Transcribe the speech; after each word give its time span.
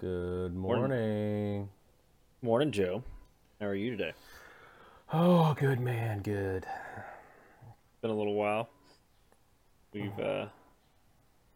Good 0.00 0.54
Morning. 0.54 0.88
morning. 0.88 1.68
Morning, 2.40 2.72
Joe. 2.72 3.02
How 3.60 3.66
are 3.66 3.74
you 3.74 3.90
today? 3.90 4.14
Oh, 5.12 5.52
good 5.52 5.78
man, 5.78 6.22
good. 6.22 6.64
Been 8.00 8.10
a 8.10 8.16
little 8.16 8.32
while. 8.32 8.70
We've 9.92 10.18
uh, 10.18 10.46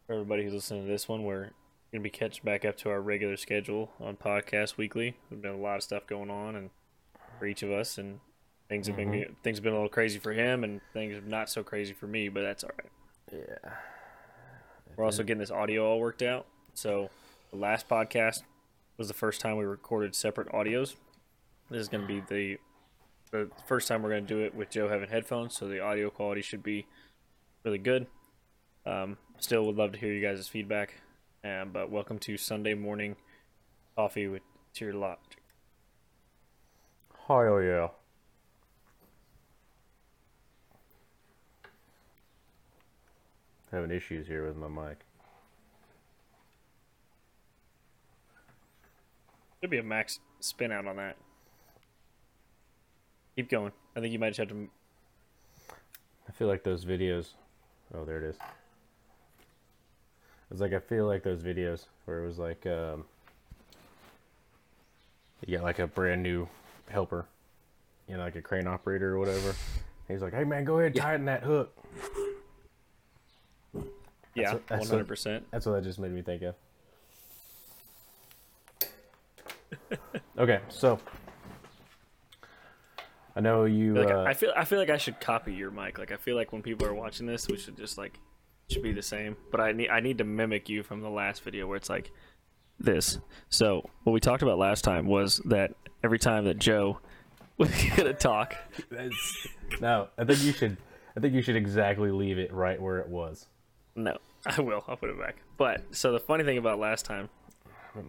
for 0.05 0.13
everybody 0.13 0.43
who's 0.43 0.53
listening 0.53 0.85
to 0.85 0.91
this 0.91 1.09
one, 1.09 1.23
we're 1.23 1.49
gonna 1.91 2.03
be 2.03 2.11
catching 2.11 2.43
back 2.43 2.65
up 2.65 2.77
to 2.77 2.91
our 2.91 3.01
regular 3.01 3.35
schedule 3.35 3.89
on 3.99 4.15
podcast 4.15 4.77
weekly. 4.77 5.17
We've 5.31 5.41
been 5.41 5.55
a 5.55 5.57
lot 5.57 5.77
of 5.77 5.81
stuff 5.81 6.05
going 6.05 6.29
on, 6.29 6.55
and 6.55 6.69
for 7.39 7.47
each 7.47 7.63
of 7.63 7.71
us, 7.71 7.97
and 7.97 8.19
things 8.69 8.85
have 8.85 8.95
been 8.95 9.35
things 9.41 9.57
have 9.57 9.63
been 9.63 9.73
a 9.73 9.77
little 9.77 9.89
crazy 9.89 10.19
for 10.19 10.33
him, 10.33 10.63
and 10.63 10.81
things 10.93 11.15
are 11.15 11.27
not 11.27 11.49
so 11.49 11.63
crazy 11.63 11.93
for 11.93 12.05
me. 12.05 12.29
But 12.29 12.43
that's 12.43 12.63
all 12.63 12.69
right. 12.77 12.91
Yeah. 13.33 13.71
We're 14.95 15.05
also 15.05 15.23
getting 15.23 15.39
this 15.39 15.49
audio 15.49 15.89
all 15.89 15.99
worked 15.99 16.21
out. 16.21 16.45
So 16.75 17.09
the 17.55 17.61
last 17.61 17.87
podcast 17.87 18.43
was 18.97 19.07
the 19.07 19.13
first 19.13 19.39
time 19.39 19.57
we 19.57 19.65
recorded 19.65 20.13
separate 20.13 20.49
audios. 20.49 20.95
This 21.69 21.81
is 21.81 21.87
going 21.87 22.05
to 22.05 22.07
be 22.07 22.21
the 22.27 22.57
the 23.31 23.49
first 23.65 23.87
time 23.87 24.03
we're 24.03 24.09
going 24.09 24.25
to 24.25 24.33
do 24.33 24.41
it 24.41 24.53
with 24.53 24.69
Joe 24.69 24.87
having 24.87 25.09
headphones, 25.09 25.55
so 25.55 25.67
the 25.67 25.79
audio 25.79 26.09
quality 26.09 26.41
should 26.41 26.63
be 26.63 26.85
really 27.63 27.77
good. 27.77 28.07
Um, 28.85 29.17
still 29.39 29.65
would 29.65 29.75
love 29.75 29.93
to 29.93 29.97
hear 29.97 30.13
you 30.13 30.21
guys' 30.21 30.47
feedback. 30.47 31.01
Um, 31.43 31.71
but 31.73 31.89
welcome 31.89 32.19
to 32.19 32.37
Sunday 32.37 32.75
morning 32.75 33.15
coffee 33.95 34.27
with 34.27 34.43
Tier 34.73 34.93
Logic. 34.93 35.41
Hell 37.27 37.61
yeah. 37.61 37.87
Having 43.71 43.91
issues 43.91 44.27
here 44.27 44.45
with 44.45 44.55
my 44.55 44.67
mic. 44.67 44.99
Should 49.65 49.71
be 49.71 49.79
a 49.79 49.83
max 49.83 50.19
spin 50.41 50.71
out 50.71 50.85
on 50.85 50.97
that. 50.97 51.15
Keep 53.35 53.49
going. 53.49 53.71
I 53.95 53.99
think 53.99 54.13
you 54.13 54.19
might 54.19 54.29
just 54.29 54.37
have 54.37 54.49
to. 54.49 54.69
I 56.29 56.31
feel 56.33 56.47
like 56.47 56.63
those 56.63 56.85
videos. 56.85 57.29
Oh, 57.91 58.05
there 58.05 58.19
it 58.19 58.25
is. 58.25 58.35
It's 60.51 60.61
like 60.61 60.73
I 60.73 60.77
feel 60.77 61.07
like 61.07 61.23
those 61.23 61.41
videos 61.41 61.85
where 62.05 62.23
it 62.23 62.27
was 62.27 62.37
like 62.37 62.63
um, 62.67 63.05
you 65.47 65.57
got 65.57 65.63
like 65.63 65.79
a 65.79 65.87
brand 65.87 66.21
new 66.21 66.47
helper, 66.87 67.25
you 68.07 68.17
know, 68.17 68.21
like 68.21 68.35
a 68.35 68.41
crane 68.43 68.67
operator 68.67 69.15
or 69.15 69.17
whatever. 69.17 69.55
He's 70.07 70.21
like, 70.21 70.35
"Hey 70.35 70.43
man, 70.43 70.63
go 70.63 70.77
ahead, 70.77 70.93
tighten 70.93 71.25
that 71.25 71.41
hook." 71.41 71.75
Yeah, 74.35 74.59
that's 74.67 74.69
one 74.69 74.79
what- 74.81 74.87
hundred 74.89 75.07
percent. 75.07 75.43
That's 75.49 75.65
what 75.65 75.71
that 75.71 75.83
just 75.83 75.97
made 75.97 76.11
me 76.11 76.21
think 76.21 76.43
of. 76.43 76.53
okay, 80.37 80.59
so 80.69 80.99
I 83.35 83.41
know 83.41 83.65
you. 83.65 83.93
Like, 83.95 84.11
uh, 84.11 84.23
I 84.23 84.33
feel 84.33 84.53
I 84.55 84.63
feel 84.65 84.79
like 84.79 84.89
I 84.89 84.97
should 84.97 85.19
copy 85.19 85.53
your 85.53 85.71
mic. 85.71 85.97
Like 85.97 86.11
I 86.11 86.17
feel 86.17 86.35
like 86.35 86.53
when 86.53 86.61
people 86.61 86.87
are 86.87 86.93
watching 86.93 87.25
this, 87.25 87.47
we 87.47 87.57
should 87.57 87.75
just 87.77 87.97
like 87.97 88.19
it 88.67 88.73
should 88.73 88.83
be 88.83 88.93
the 88.93 89.01
same. 89.01 89.35
But 89.51 89.59
I 89.59 89.71
need 89.73 89.89
I 89.89 89.99
need 89.99 90.17
to 90.19 90.23
mimic 90.23 90.69
you 90.69 90.83
from 90.83 91.01
the 91.01 91.09
last 91.09 91.43
video 91.43 91.67
where 91.67 91.75
it's 91.77 91.89
like 91.89 92.11
this. 92.79 93.19
So 93.49 93.89
what 94.03 94.13
we 94.13 94.19
talked 94.19 94.41
about 94.43 94.57
last 94.57 94.83
time 94.83 95.05
was 95.07 95.37
that 95.45 95.73
every 96.03 96.19
time 96.19 96.45
that 96.45 96.57
Joe 96.59 96.99
was 97.57 97.69
gonna 97.95 98.13
talk, 98.13 98.55
That's- 98.89 99.47
no, 99.81 100.07
I 100.17 100.23
think 100.23 100.41
you 100.43 100.53
should. 100.53 100.77
I 101.17 101.21
think 101.21 101.33
you 101.33 101.41
should 101.41 101.55
exactly 101.55 102.11
leave 102.11 102.37
it 102.37 102.53
right 102.53 102.81
where 102.81 102.99
it 102.99 103.07
was. 103.07 103.47
no, 103.95 104.17
I 104.45 104.59
will. 104.61 104.83
I'll 104.87 104.97
put 104.97 105.09
it 105.09 105.19
back. 105.19 105.37
But 105.57 105.95
so 105.95 106.11
the 106.11 106.19
funny 106.19 106.43
thing 106.43 106.57
about 106.57 106.77
last 106.79 107.05
time 107.05 107.29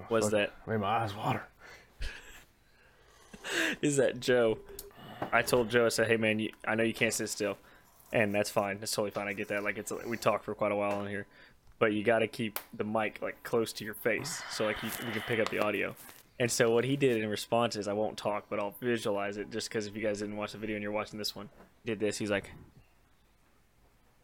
was 0.09 0.31
that 0.31 0.53
Made 0.67 0.81
my 0.81 0.99
eyes 0.99 1.15
water. 1.15 1.43
is 3.83 3.97
that 3.97 4.21
Joe. 4.21 4.59
I 5.33 5.43
told 5.43 5.71
Joe, 5.71 5.87
I 5.87 5.89
said, 5.89 6.09
"Hey 6.09 6.17
man, 6.17 6.39
you, 6.39 6.51
I 6.67 6.75
know 6.75 6.83
you 6.83 6.95
can't 6.95 7.13
sit 7.13 7.29
still, 7.29 7.57
and 8.13 8.35
that's 8.35 8.51
fine. 8.51 8.79
That's 8.81 8.93
totally 8.93 9.11
fine. 9.11 9.29
I 9.29 9.33
get 9.33 9.49
that. 9.49 9.63
Like 9.63 9.79
it's 9.79 9.93
we 10.07 10.17
talked 10.17 10.45
for 10.45 10.55
quite 10.55 10.73
a 10.73 10.77
while 10.77 10.93
on 10.99 11.07
here, 11.07 11.27
but 11.79 11.93
you 11.93 12.05
got 12.05 12.21
to 12.21 12.29
keep 12.29 12.59
the 12.75 12.85
mic 12.85 13.21
like 13.23 13.43
close 13.43 13.73
to 13.75 13.85
your 13.85 13.95
face, 13.95 14.43
so 14.51 14.65
like 14.65 14.83
you, 14.83 14.91
you 15.07 15.13
can 15.13 15.23
pick 15.23 15.41
up 15.41 15.49
the 15.49 15.59
audio." 15.59 15.95
And 16.39 16.51
so 16.51 16.71
what 16.71 16.85
he 16.85 16.97
did 16.97 17.23
in 17.23 17.31
response 17.31 17.77
is, 17.77 17.89
I 17.89 17.95
won't 17.95 18.19
talk, 18.19 18.45
but 18.51 18.61
I'll 18.61 18.75
visualize 18.81 19.39
it 19.39 19.51
just 19.51 19.71
because 19.71 19.87
if 19.87 19.97
you 19.97 20.03
guys 20.03 20.19
didn't 20.19 20.37
watch 20.37 20.53
the 20.53 20.59
video 20.59 20.77
and 20.77 20.83
you're 20.83 20.93
watching 20.93 21.19
this 21.19 21.35
one, 21.35 21.49
did 21.87 21.99
this. 21.99 22.19
He's 22.19 22.31
like, 22.31 22.51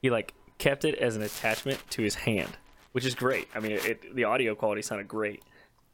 he 0.02 0.10
like 0.10 0.34
kept 0.58 0.84
it 0.84 0.96
as 0.96 1.16
an 1.16 1.22
attachment 1.22 1.78
to 1.90 2.02
his 2.02 2.14
hand, 2.14 2.50
which 2.92 3.06
is 3.06 3.14
great. 3.14 3.48
I 3.54 3.60
mean, 3.60 3.72
it, 3.72 3.84
it 3.86 4.14
the 4.14 4.24
audio 4.24 4.54
quality 4.54 4.82
sounded 4.82 5.08
great 5.08 5.42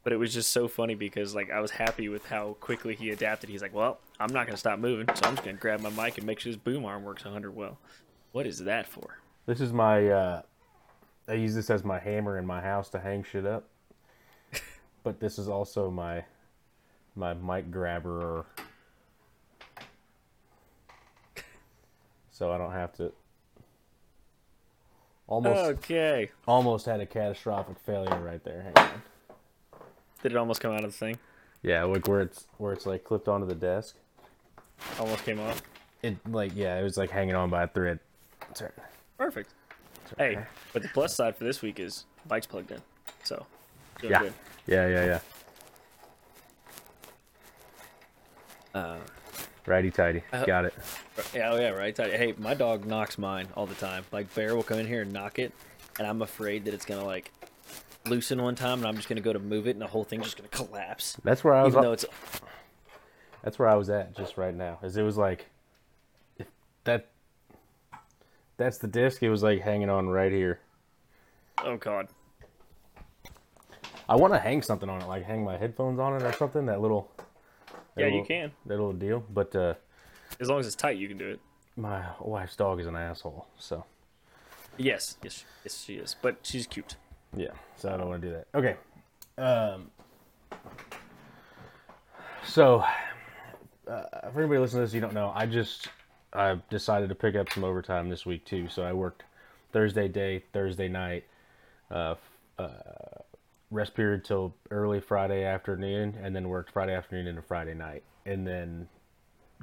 but 0.08 0.14
it 0.14 0.18
was 0.18 0.32
just 0.32 0.52
so 0.52 0.66
funny 0.68 0.94
because 0.94 1.34
like 1.34 1.50
I 1.50 1.60
was 1.60 1.70
happy 1.70 2.08
with 2.08 2.24
how 2.24 2.56
quickly 2.60 2.94
he 2.94 3.10
adapted. 3.10 3.50
He's 3.50 3.60
like, 3.60 3.74
"Well, 3.74 3.98
I'm 4.18 4.32
not 4.32 4.46
gonna 4.46 4.56
stop 4.56 4.78
moving, 4.78 5.06
so 5.14 5.28
I'm 5.28 5.34
just 5.34 5.44
gonna 5.44 5.58
grab 5.58 5.80
my 5.80 5.90
mic 5.90 6.16
and 6.16 6.26
make 6.26 6.40
sure 6.40 6.50
this 6.50 6.58
boom 6.58 6.86
arm 6.86 7.04
works 7.04 7.26
100 7.26 7.54
well." 7.54 7.76
What 8.32 8.46
is 8.46 8.60
that 8.60 8.86
for? 8.86 9.18
This 9.44 9.60
is 9.60 9.70
my. 9.70 10.08
Uh, 10.08 10.42
I 11.28 11.34
use 11.34 11.54
this 11.54 11.68
as 11.68 11.84
my 11.84 11.98
hammer 11.98 12.38
in 12.38 12.46
my 12.46 12.62
house 12.62 12.88
to 12.92 12.98
hang 12.98 13.22
shit 13.22 13.44
up. 13.44 13.68
but 15.02 15.20
this 15.20 15.38
is 15.38 15.46
also 15.46 15.90
my 15.90 16.24
my 17.14 17.34
mic 17.34 17.70
grabber. 17.70 18.46
So 22.30 22.50
I 22.50 22.56
don't 22.56 22.72
have 22.72 22.94
to. 22.94 23.12
Almost, 25.26 25.70
Okay, 25.84 26.30
almost 26.46 26.86
had 26.86 27.00
a 27.00 27.06
catastrophic 27.06 27.78
failure 27.80 28.18
right 28.22 28.42
there. 28.42 28.62
Hang 28.62 28.86
on. 28.90 29.02
Did 30.22 30.32
it 30.32 30.36
almost 30.38 30.60
come 30.60 30.72
out 30.72 30.84
of 30.84 30.92
the 30.92 30.96
thing? 30.98 31.18
Yeah, 31.62 31.84
like 31.84 32.06
where 32.08 32.20
it's 32.20 32.46
where 32.58 32.72
it's 32.72 32.86
like 32.86 33.04
clipped 33.04 33.28
onto 33.28 33.46
the 33.46 33.54
desk. 33.54 33.96
Almost 35.00 35.24
came 35.24 35.40
off. 35.40 35.60
It 36.02 36.16
like 36.30 36.52
yeah, 36.54 36.78
it 36.78 36.82
was 36.84 36.96
like 36.96 37.10
hanging 37.10 37.34
on 37.34 37.50
by 37.50 37.64
a 37.64 37.68
thread. 37.68 37.98
Right. 38.60 38.70
Perfect. 39.18 39.50
Hey, 40.16 40.38
but 40.72 40.82
the 40.82 40.88
plus 40.88 41.14
side 41.14 41.36
for 41.36 41.44
this 41.44 41.60
week 41.60 41.80
is 41.80 42.04
bike's 42.26 42.46
plugged 42.46 42.70
in, 42.70 42.80
so 43.24 43.44
Yeah. 44.02 44.20
good. 44.20 44.32
Yeah, 44.66 44.86
yeah, 44.86 45.04
yeah. 45.04 45.20
Uh, 48.80 48.96
Righty 49.66 49.90
tighty. 49.90 50.22
Uh, 50.32 50.46
Got 50.46 50.64
it. 50.66 50.74
Yeah, 51.34 51.50
oh 51.52 51.58
yeah, 51.60 51.70
right. 51.70 51.94
Hey, 51.96 52.32
my 52.38 52.54
dog 52.54 52.86
knocks 52.86 53.18
mine 53.18 53.48
all 53.54 53.66
the 53.66 53.74
time. 53.74 54.04
Like 54.12 54.32
Bear 54.34 54.56
will 54.56 54.62
come 54.62 54.78
in 54.78 54.86
here 54.86 55.02
and 55.02 55.12
knock 55.12 55.38
it, 55.38 55.52
and 55.98 56.06
I'm 56.06 56.22
afraid 56.22 56.64
that 56.64 56.72
it's 56.74 56.86
gonna 56.86 57.04
like 57.04 57.30
loosen 58.08 58.42
one 58.42 58.54
time, 58.54 58.78
and 58.78 58.86
I'm 58.86 58.96
just 58.96 59.08
gonna 59.08 59.20
go 59.20 59.32
to 59.32 59.38
move 59.38 59.66
it, 59.66 59.72
and 59.72 59.80
the 59.82 59.86
whole 59.86 60.04
thing's 60.04 60.24
just 60.24 60.36
gonna 60.36 60.48
collapse. 60.48 61.16
That's 61.24 61.42
where 61.44 61.54
I 61.54 61.62
was. 61.62 61.74
Even 61.74 61.82
though 61.84 61.92
it's 61.92 62.04
That's 63.42 63.58
where 63.58 63.68
I 63.68 63.74
was 63.76 63.88
at 63.90 64.16
just 64.16 64.36
right 64.36 64.54
now. 64.54 64.78
Is 64.82 64.96
it 64.96 65.02
was 65.02 65.16
like, 65.16 65.46
that. 66.84 67.08
That's 68.56 68.78
the 68.78 68.88
disc. 68.88 69.22
It 69.22 69.30
was 69.30 69.42
like 69.42 69.60
hanging 69.60 69.88
on 69.90 70.08
right 70.08 70.32
here. 70.32 70.58
oh 71.64 71.76
god, 71.76 72.08
I 74.08 74.16
want 74.16 74.32
to 74.32 74.38
hang 74.38 74.62
something 74.62 74.88
on 74.88 75.02
it, 75.02 75.06
like 75.06 75.24
hang 75.24 75.44
my 75.44 75.56
headphones 75.56 75.98
on 76.00 76.14
it 76.16 76.22
or 76.22 76.32
something. 76.32 76.66
That 76.66 76.80
little. 76.80 77.10
that 77.66 77.76
yeah, 77.96 78.06
you 78.06 78.12
little- 78.12 78.26
can. 78.26 78.52
That 78.66 78.74
little 78.74 78.92
deal, 78.92 79.24
but 79.30 79.54
uh, 79.54 79.74
As 80.40 80.48
long 80.48 80.58
as 80.60 80.66
it's 80.66 80.74
tight, 80.76 80.96
you 80.98 81.08
can 81.08 81.18
do 81.18 81.28
it. 81.28 81.40
my 81.76 82.04
wife's 82.20 82.56
dog 82.56 82.80
is 82.80 82.86
an 82.86 82.96
asshole. 82.96 83.46
So 83.58 83.84
Yes, 84.76 85.16
yes, 85.22 85.44
yes, 85.64 85.82
she 85.84 85.94
is. 85.94 86.16
But 86.20 86.38
she's 86.42 86.66
cute. 86.66 86.96
Yeah, 87.36 87.50
so 87.76 87.92
I 87.92 87.96
don't 87.96 88.08
want 88.08 88.22
to 88.22 88.28
do 88.28 88.34
that. 88.34 88.46
Okay. 88.54 88.76
Um. 89.36 89.90
So, 92.44 92.82
uh, 93.86 94.30
for 94.32 94.40
anybody 94.40 94.58
listening 94.58 94.82
to 94.82 94.86
this, 94.86 94.94
you 94.94 95.00
don't 95.00 95.14
know, 95.14 95.32
I 95.34 95.46
just 95.46 95.88
I 96.32 96.58
decided 96.70 97.08
to 97.10 97.14
pick 97.14 97.34
up 97.34 97.52
some 97.52 97.64
overtime 97.64 98.08
this 98.08 98.24
week 98.24 98.44
too. 98.44 98.68
So 98.68 98.82
I 98.82 98.92
worked 98.92 99.24
Thursday 99.72 100.08
day, 100.08 100.44
Thursday 100.52 100.88
night, 100.88 101.24
uh, 101.90 102.14
uh, 102.58 102.68
rest 103.70 103.94
period 103.94 104.24
till 104.24 104.54
early 104.70 105.00
Friday 105.00 105.44
afternoon, 105.44 106.16
and 106.22 106.34
then 106.34 106.48
worked 106.48 106.72
Friday 106.72 106.94
afternoon 106.94 107.26
into 107.26 107.42
Friday 107.42 107.74
night, 107.74 108.02
and 108.24 108.46
then 108.46 108.88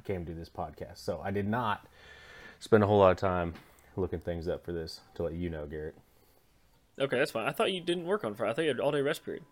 came 0.04 0.24
to 0.24 0.34
this 0.34 0.48
podcast. 0.48 0.98
So 0.98 1.20
I 1.24 1.30
did 1.30 1.48
not 1.48 1.86
spend 2.60 2.84
a 2.84 2.86
whole 2.86 2.98
lot 2.98 3.10
of 3.10 3.16
time 3.16 3.54
looking 3.96 4.20
things 4.20 4.46
up 4.48 4.64
for 4.64 4.72
this 4.72 5.00
to 5.14 5.24
let 5.24 5.32
you 5.34 5.50
know, 5.50 5.66
Garrett. 5.66 5.96
Okay, 6.98 7.18
that's 7.18 7.30
fine. 7.30 7.46
I 7.46 7.52
thought 7.52 7.72
you 7.72 7.80
didn't 7.80 8.06
work 8.06 8.24
on 8.24 8.34
Friday. 8.34 8.50
I 8.50 8.54
thought 8.54 8.62
you 8.62 8.68
had 8.68 8.80
all 8.80 8.92
day 8.92 9.02
rest 9.02 9.24
period. 9.24 9.44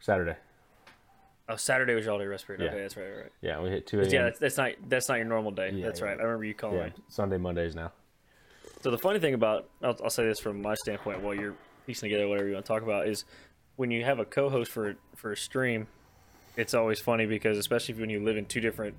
Saturday. 0.00 0.36
Oh, 1.48 1.56
Saturday 1.56 1.94
was 1.94 2.04
your 2.04 2.14
all 2.14 2.18
day 2.18 2.26
rest 2.26 2.46
period. 2.46 2.64
Yeah. 2.64 2.70
Okay, 2.70 2.80
that's 2.80 2.96
right, 2.96 3.16
right. 3.16 3.32
Yeah, 3.40 3.60
we 3.60 3.70
hit 3.70 3.86
two 3.86 4.00
Yeah, 4.00 4.24
that's, 4.24 4.38
that's 4.40 4.56
not 4.56 4.72
that's 4.88 5.08
not 5.08 5.16
your 5.16 5.26
normal 5.26 5.52
day. 5.52 5.70
Yeah, 5.72 5.86
that's 5.86 6.00
yeah. 6.00 6.06
right. 6.06 6.18
I 6.18 6.22
remember 6.22 6.44
you 6.44 6.54
calling 6.54 6.78
yeah. 6.78 6.90
Sunday, 7.08 7.38
Mondays 7.38 7.76
now. 7.76 7.92
So 8.82 8.90
the 8.90 8.98
funny 8.98 9.20
thing 9.20 9.34
about 9.34 9.68
I'll, 9.82 9.96
I'll 10.02 10.10
say 10.10 10.24
this 10.24 10.40
from 10.40 10.60
my 10.60 10.74
standpoint 10.74 11.22
while 11.22 11.34
you're 11.34 11.54
piecing 11.86 12.08
together 12.08 12.26
whatever 12.26 12.48
you 12.48 12.54
want 12.54 12.66
to 12.66 12.72
talk 12.72 12.82
about 12.82 13.06
is 13.06 13.24
when 13.76 13.90
you 13.90 14.04
have 14.04 14.18
a 14.18 14.24
co-host 14.24 14.72
for 14.72 14.96
for 15.14 15.32
a 15.32 15.36
stream, 15.36 15.86
it's 16.56 16.74
always 16.74 16.98
funny 16.98 17.26
because 17.26 17.58
especially 17.58 17.94
when 17.94 18.10
you 18.10 18.24
live 18.24 18.36
in 18.36 18.46
two 18.46 18.60
different 18.60 18.96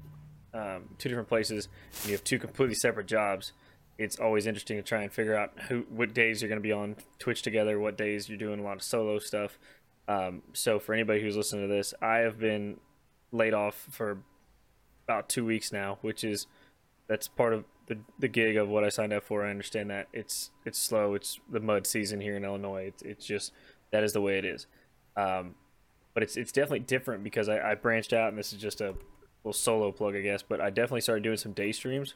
um, 0.54 0.84
two 0.98 1.10
different 1.10 1.28
places 1.28 1.68
and 2.02 2.06
you 2.06 2.12
have 2.14 2.24
two 2.24 2.40
completely 2.40 2.76
separate 2.76 3.08
jobs, 3.08 3.52
it's 3.98 4.20
always 4.20 4.46
interesting 4.46 4.78
to 4.78 4.84
try 4.84 5.02
and 5.02 5.12
figure 5.12 5.36
out 5.36 5.52
who 5.68 5.86
what 5.90 6.14
days 6.14 6.42
you're 6.42 6.50
going 6.50 6.62
to 6.62 6.68
be 6.68 6.72
on 6.72 6.96
Twitch 7.20 7.42
together, 7.42 7.80
what 7.80 7.98
days 7.98 8.30
you're 8.30 8.38
doing 8.38 8.60
a 8.60 8.64
lot 8.64 8.78
of 8.78 8.84
solo 8.84 9.20
stuff. 9.20 9.58
Um, 10.08 10.44
so 10.54 10.80
for 10.80 10.94
anybody 10.94 11.22
who's 11.22 11.36
listening 11.36 11.68
to 11.68 11.74
this, 11.74 11.94
I 12.02 12.18
have 12.18 12.40
been 12.40 12.80
laid 13.32 13.54
off 13.54 13.88
for 13.90 14.20
about 15.06 15.30
two 15.30 15.46
weeks 15.46 15.72
now, 15.72 15.98
which 16.02 16.24
is 16.24 16.48
that's 17.08 17.28
part 17.28 17.54
of 17.54 17.66
the 17.88 17.98
the 18.20 18.28
gig 18.28 18.56
of 18.58 18.70
what 18.70 18.84
I 18.84 18.90
signed 18.90 19.14
up 19.14 19.24
for. 19.24 19.46
I 19.46 19.50
understand 19.50 19.90
that 19.90 20.08
it's 20.14 20.52
it's 20.66 20.80
slow. 20.80 21.14
It's 21.14 21.40
the 21.50 21.60
mud 21.60 21.88
season 21.88 22.22
here 22.22 22.38
in 22.38 22.44
Illinois. 22.44 22.86
It's 22.88 23.02
it's 23.04 23.26
just 23.26 23.52
that 23.92 24.04
is 24.04 24.14
the 24.14 24.22
way 24.22 24.38
it 24.38 24.46
is. 24.46 24.68
Um, 25.16 25.56
but 26.14 26.24
it's 26.24 26.38
it's 26.38 26.52
definitely 26.52 26.80
different 26.80 27.24
because 27.24 27.50
I, 27.50 27.72
I 27.72 27.76
branched 27.76 28.14
out, 28.14 28.30
and 28.30 28.38
this 28.38 28.54
is 28.54 28.62
just 28.62 28.82
a 28.82 28.96
little 29.44 29.54
solo 29.54 29.92
plug, 29.92 30.16
I 30.16 30.22
guess. 30.22 30.44
But 30.44 30.62
I 30.62 30.70
definitely 30.70 31.02
started 31.02 31.24
doing 31.24 31.38
some 31.38 31.54
day 31.54 31.72
streams, 31.72 32.14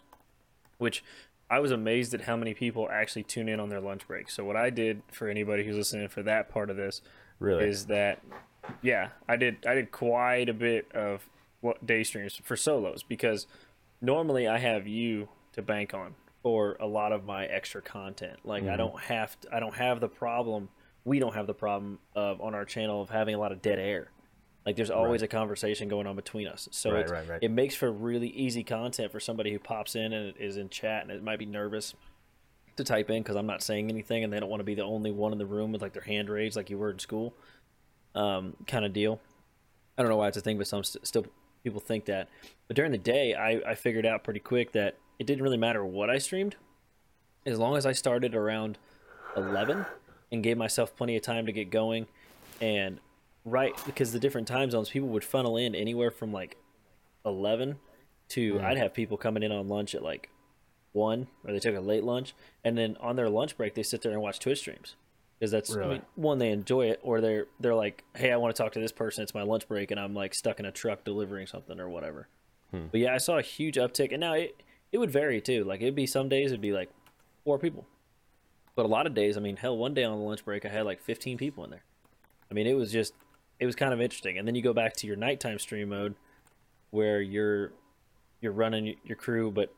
which 0.77 1.03
I 1.51 1.59
was 1.59 1.71
amazed 1.71 2.13
at 2.13 2.21
how 2.21 2.37
many 2.37 2.53
people 2.53 2.87
actually 2.89 3.23
tune 3.23 3.49
in 3.49 3.59
on 3.59 3.67
their 3.69 3.81
lunch 3.81 4.07
break. 4.07 4.29
So 4.29 4.45
what 4.45 4.55
I 4.55 4.69
did 4.69 5.01
for 5.11 5.27
anybody 5.27 5.65
who's 5.65 5.75
listening 5.75 6.07
for 6.07 6.23
that 6.23 6.49
part 6.49 6.69
of 6.69 6.77
this 6.77 7.01
Really? 7.39 7.65
is 7.67 7.87
that 7.87 8.21
yeah, 8.81 9.09
I 9.27 9.35
did 9.35 9.65
I 9.67 9.73
did 9.73 9.91
quite 9.91 10.47
a 10.47 10.53
bit 10.53 10.89
of 10.93 11.27
what 11.59 11.85
day 11.85 12.03
streams 12.03 12.39
for 12.43 12.55
solos 12.55 13.03
because 13.03 13.47
normally 14.01 14.47
I 14.47 14.57
have 14.59 14.87
you 14.87 15.27
to 15.53 15.61
bank 15.61 15.93
on 15.93 16.15
for 16.41 16.77
a 16.79 16.87
lot 16.87 17.11
of 17.11 17.25
my 17.25 17.45
extra 17.45 17.81
content. 17.81 18.39
Like 18.45 18.63
Mm-hmm. 18.63 18.71
I 18.73 18.77
don't 18.77 18.99
have 19.01 19.39
to, 19.41 19.55
I 19.55 19.59
don't 19.59 19.75
have 19.75 19.99
the 19.99 20.07
problem 20.07 20.69
we 21.03 21.19
don't 21.19 21.33
have 21.33 21.47
the 21.47 21.53
problem 21.53 21.99
of 22.15 22.39
on 22.41 22.53
our 22.55 22.63
channel 22.63 23.01
of 23.01 23.09
having 23.09 23.35
a 23.35 23.39
lot 23.39 23.51
of 23.51 23.61
dead 23.61 23.79
air. 23.79 24.11
Like 24.65 24.75
there's 24.75 24.91
always 24.91 25.21
a 25.23 25.27
conversation 25.27 25.87
going 25.87 26.05
on 26.05 26.15
between 26.15 26.47
us. 26.47 26.67
So 26.71 26.91
Right, 26.91 27.01
it's, 27.01 27.11
right, 27.11 27.27
right. 27.27 27.39
it 27.41 27.49
makes 27.49 27.73
for 27.75 27.91
really 27.91 28.29
easy 28.29 28.63
content 28.63 29.11
for 29.11 29.19
somebody 29.19 29.51
who 29.51 29.59
pops 29.59 29.95
in 29.95 30.13
and 30.13 30.37
is 30.37 30.57
in 30.57 30.69
chat 30.69 31.01
and 31.03 31.11
it 31.11 31.23
might 31.23 31.39
be 31.39 31.45
nervous 31.47 31.95
to 32.77 32.83
type 32.83 33.09
in 33.09 33.23
because 33.23 33.35
I'm 33.35 33.47
not 33.47 33.63
saying 33.63 33.89
anything 33.89 34.23
and 34.23 34.31
they 34.31 34.39
don't 34.39 34.49
want 34.49 34.59
to 34.59 34.65
be 34.65 34.75
the 34.75 34.83
only 34.83 35.11
one 35.11 35.31
in 35.31 35.39
the 35.39 35.45
room 35.45 35.71
with 35.71 35.81
like 35.81 35.93
their 35.93 36.03
hand 36.03 36.29
raised 36.29 36.55
like 36.55 36.69
you 36.69 36.77
were 36.77 36.91
in 36.91 36.99
school, 36.99 37.33
um, 38.13 38.55
kind 38.67 38.85
of 38.85 38.93
deal. 38.93 39.19
I 39.97 40.03
don't 40.03 40.09
know 40.09 40.17
why 40.17 40.27
it's 40.27 40.37
a 40.37 40.41
thing, 40.41 40.57
but 40.57 40.67
some 40.67 40.83
st- 40.83 41.05
still 41.07 41.25
people 41.63 41.79
think 41.79 42.05
that. 42.05 42.29
But 42.67 42.75
during 42.75 42.91
the 42.91 42.97
day, 42.97 43.33
I, 43.33 43.71
I 43.71 43.75
figured 43.75 44.05
out 44.05 44.23
pretty 44.23 44.39
quick 44.39 44.71
that 44.73 44.97
it 45.19 45.25
didn't 45.27 45.43
really 45.43 45.57
matter 45.57 45.83
what 45.83 46.09
I 46.09 46.17
streamed, 46.17 46.55
as 47.45 47.59
long 47.59 47.75
as 47.77 47.85
I 47.85 47.91
started 47.91 48.35
around 48.35 48.77
eleven 49.35 49.85
and 50.31 50.41
gave 50.41 50.57
myself 50.57 50.95
plenty 50.95 51.15
of 51.17 51.21
time 51.23 51.45
to 51.45 51.51
get 51.51 51.69
going, 51.69 52.07
and 52.61 52.99
right 53.45 53.73
because 53.85 54.11
the 54.11 54.19
different 54.19 54.47
time 54.47 54.71
zones, 54.71 54.89
people 54.89 55.09
would 55.09 55.23
funnel 55.23 55.57
in 55.57 55.75
anywhere 55.75 56.11
from 56.11 56.31
like 56.31 56.57
eleven 57.25 57.77
to 58.29 58.55
mm. 58.55 58.63
I'd 58.63 58.77
have 58.77 58.93
people 58.93 59.17
coming 59.17 59.43
in 59.43 59.51
on 59.51 59.67
lunch 59.67 59.93
at 59.93 60.03
like 60.03 60.29
one 60.93 61.27
or 61.45 61.53
they 61.53 61.59
took 61.59 61.75
a 61.75 61.79
late 61.79 62.03
lunch 62.03 62.33
and 62.63 62.77
then 62.77 62.97
on 62.99 63.15
their 63.15 63.29
lunch 63.29 63.57
break 63.57 63.75
they 63.75 63.83
sit 63.83 64.01
there 64.01 64.11
and 64.11 64.21
watch 64.21 64.39
twitch 64.39 64.59
streams. 64.59 64.95
Because 65.39 65.51
that's 65.51 65.75
I 65.75 65.87
mean, 65.87 66.01
one 66.15 66.37
they 66.37 66.51
enjoy 66.51 66.89
it 66.89 66.99
or 67.01 67.19
they're 67.19 67.47
they're 67.59 67.75
like 67.75 68.03
hey 68.15 68.31
i 68.31 68.37
want 68.37 68.55
to 68.55 68.61
talk 68.61 68.73
to 68.73 68.79
this 68.79 68.91
person 68.91 69.23
it's 69.23 69.33
my 69.33 69.41
lunch 69.41 69.67
break 69.67 69.89
and 69.89 69.99
i'm 69.99 70.13
like 70.13 70.35
stuck 70.35 70.59
in 70.59 70.65
a 70.65 70.71
truck 70.71 71.03
delivering 71.03 71.47
something 71.47 71.79
or 71.79 71.89
whatever. 71.89 72.27
Hmm. 72.71 72.85
But 72.91 72.99
yeah 72.99 73.13
i 73.13 73.17
saw 73.17 73.37
a 73.37 73.41
huge 73.41 73.75
uptick 73.75 74.11
and 74.11 74.19
now 74.19 74.33
it 74.33 74.61
it 74.91 74.97
would 74.97 75.11
vary 75.11 75.41
too. 75.41 75.63
Like 75.63 75.81
it'd 75.81 75.95
be 75.95 76.05
some 76.05 76.29
days 76.29 76.51
it'd 76.51 76.61
be 76.61 76.73
like 76.73 76.89
four 77.43 77.57
people. 77.57 77.85
But 78.75 78.85
a 78.85 78.87
lot 78.87 79.07
of 79.07 79.13
days 79.13 79.35
i 79.35 79.39
mean 79.39 79.57
hell 79.57 79.77
one 79.77 79.93
day 79.93 80.03
on 80.03 80.17
the 80.17 80.23
lunch 80.23 80.45
break 80.45 80.65
i 80.65 80.69
had 80.69 80.85
like 80.85 81.01
15 81.01 81.37
people 81.37 81.63
in 81.63 81.71
there. 81.71 81.83
I 82.49 82.53
mean 82.53 82.67
it 82.67 82.73
was 82.73 82.91
just 82.91 83.13
it 83.61 83.65
was 83.65 83.75
kind 83.75 83.93
of 83.93 84.01
interesting. 84.01 84.37
And 84.37 84.45
then 84.47 84.55
you 84.55 84.61
go 84.61 84.73
back 84.73 84.95
to 84.97 85.07
your 85.07 85.15
nighttime 85.15 85.59
stream 85.59 85.87
mode 85.89 86.15
where 86.89 87.21
you're 87.21 87.71
you're 88.41 88.51
running 88.51 88.95
your 89.05 89.15
crew 89.15 89.49
but 89.51 89.73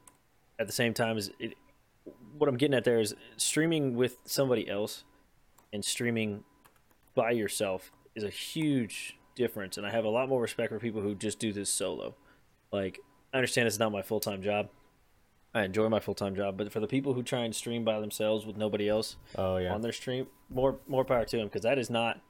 at 0.57 0.65
the 0.65 0.73
same 0.73 0.93
time 0.93 1.17
is 1.17 1.29
it 1.37 1.53
what 2.37 2.47
i'm 2.49 2.55
getting 2.57 2.73
at 2.73 2.85
there 2.85 2.99
is 2.99 3.13
streaming 3.37 3.95
with 3.95 4.17
somebody 4.25 4.67
else 4.69 5.03
and 5.73 5.83
streaming 5.85 6.43
by 7.13 7.29
yourself 7.31 7.91
is 8.15 8.23
a 8.23 8.29
huge 8.29 9.17
difference. 9.35 9.77
And 9.77 9.85
i 9.85 9.91
have 9.91 10.05
a 10.05 10.09
lot 10.09 10.27
more 10.29 10.41
respect 10.41 10.69
for 10.71 10.79
people 10.79 11.01
who 11.01 11.13
just 11.13 11.37
do 11.39 11.51
this 11.53 11.69
solo. 11.69 12.15
Like 12.71 12.99
i 13.33 13.37
understand 13.37 13.67
it's 13.67 13.77
not 13.79 13.91
my 13.91 14.01
full-time 14.01 14.41
job. 14.41 14.69
I 15.53 15.63
enjoy 15.63 15.87
my 15.89 15.99
full-time 15.99 16.35
job 16.35 16.57
but 16.57 16.71
for 16.71 16.79
the 16.79 16.87
people 16.87 17.13
who 17.13 17.21
try 17.21 17.39
and 17.41 17.53
stream 17.53 17.83
by 17.83 17.99
themselves 17.99 18.45
with 18.45 18.57
nobody 18.57 18.87
else 18.89 19.17
Oh 19.37 19.57
yeah. 19.57 19.73
on 19.73 19.81
their 19.81 19.91
stream 19.91 20.27
more 20.49 20.77
more 20.87 21.03
power 21.05 21.25
to 21.25 21.37
them 21.37 21.47
because 21.47 21.61
that 21.63 21.77
is 21.77 21.89
not 21.91 22.21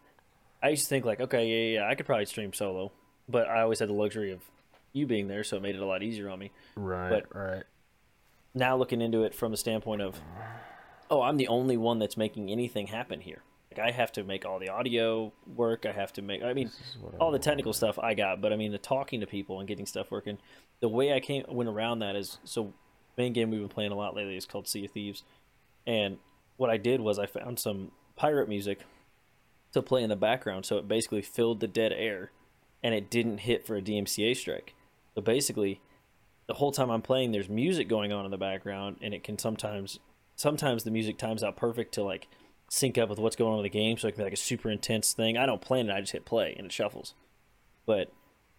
i 0.63 0.69
used 0.69 0.83
to 0.83 0.89
think 0.89 1.05
like 1.05 1.19
okay 1.19 1.45
yeah, 1.45 1.79
yeah 1.79 1.87
i 1.87 1.93
could 1.95 2.05
probably 2.05 2.25
stream 2.25 2.53
solo 2.53 2.91
but 3.29 3.47
i 3.47 3.61
always 3.61 3.79
had 3.79 3.89
the 3.89 3.93
luxury 3.93 4.31
of 4.31 4.41
you 4.93 5.05
being 5.05 5.27
there 5.27 5.43
so 5.43 5.57
it 5.57 5.61
made 5.61 5.75
it 5.75 5.81
a 5.81 5.85
lot 5.85 6.01
easier 6.01 6.29
on 6.29 6.39
me 6.39 6.51
right. 6.75 7.09
but- 7.09 7.35
right. 7.35 7.63
now 8.53 8.75
looking 8.75 9.01
into 9.01 9.23
it 9.23 9.35
from 9.35 9.51
the 9.51 9.57
standpoint 9.57 10.01
of 10.01 10.19
oh 11.11 11.21
i'm 11.21 11.37
the 11.37 11.47
only 11.47 11.77
one 11.77 11.99
that's 11.99 12.17
making 12.17 12.49
anything 12.49 12.87
happen 12.87 13.19
here 13.19 13.43
like 13.71 13.85
i 13.85 13.91
have 13.91 14.11
to 14.11 14.23
make 14.23 14.45
all 14.45 14.59
the 14.59 14.69
audio 14.69 15.31
work 15.55 15.85
i 15.85 15.91
have 15.91 16.13
to 16.13 16.21
make 16.21 16.43
i 16.43 16.53
mean 16.53 16.71
all 17.19 17.31
the 17.31 17.39
technical 17.39 17.73
stuff 17.73 17.97
i 17.99 18.13
got 18.13 18.41
but 18.41 18.53
i 18.53 18.55
mean 18.55 18.71
the 18.71 18.77
talking 18.77 19.19
to 19.19 19.27
people 19.27 19.59
and 19.59 19.67
getting 19.67 19.85
stuff 19.85 20.09
working 20.11 20.37
the 20.79 20.89
way 20.89 21.13
i 21.13 21.19
came 21.19 21.43
went 21.49 21.69
around 21.69 21.99
that 21.99 22.15
is 22.15 22.37
so 22.43 22.73
main 23.17 23.33
game 23.33 23.51
we've 23.51 23.59
been 23.59 23.69
playing 23.69 23.91
a 23.91 23.95
lot 23.95 24.15
lately 24.15 24.35
is 24.35 24.45
called 24.45 24.67
sea 24.67 24.85
of 24.85 24.91
thieves 24.91 25.23
and 25.85 26.17
what 26.57 26.69
i 26.69 26.77
did 26.77 27.01
was 27.01 27.19
i 27.19 27.25
found 27.25 27.59
some 27.59 27.91
pirate 28.15 28.47
music 28.47 28.81
to 29.73 29.81
play 29.81 30.03
in 30.03 30.09
the 30.09 30.15
background 30.15 30.65
so 30.65 30.77
it 30.77 30.87
basically 30.87 31.21
filled 31.21 31.59
the 31.59 31.67
dead 31.67 31.91
air 31.91 32.31
and 32.81 32.93
it 32.93 33.09
didn't 33.09 33.39
hit 33.39 33.65
for 33.65 33.75
a 33.75 33.81
dmca 33.81 34.35
strike 34.35 34.73
so 35.15 35.21
basically 35.21 35.81
the 36.47 36.55
whole 36.55 36.71
time 36.71 36.89
I'm 36.89 37.01
playing, 37.01 37.31
there's 37.31 37.49
music 37.49 37.87
going 37.87 38.11
on 38.11 38.25
in 38.25 38.31
the 38.31 38.37
background, 38.37 38.97
and 39.01 39.13
it 39.13 39.23
can 39.23 39.37
sometimes, 39.37 39.99
sometimes 40.35 40.83
the 40.83 40.91
music 40.91 41.17
times 41.17 41.43
out 41.43 41.55
perfect 41.55 41.93
to 41.95 42.03
like 42.03 42.27
sync 42.69 42.97
up 42.97 43.09
with 43.09 43.19
what's 43.19 43.35
going 43.35 43.53
on 43.53 43.59
in 43.59 43.63
the 43.63 43.69
game, 43.69 43.97
so 43.97 44.07
it 44.07 44.13
can 44.13 44.21
be 44.21 44.25
like 44.25 44.33
a 44.33 44.37
super 44.37 44.69
intense 44.69 45.13
thing. 45.13 45.37
I 45.37 45.45
don't 45.45 45.61
plan 45.61 45.89
it; 45.89 45.93
I 45.93 46.01
just 46.01 46.11
hit 46.11 46.25
play 46.25 46.53
and 46.57 46.65
it 46.65 46.71
shuffles. 46.71 47.13
But 47.85 48.11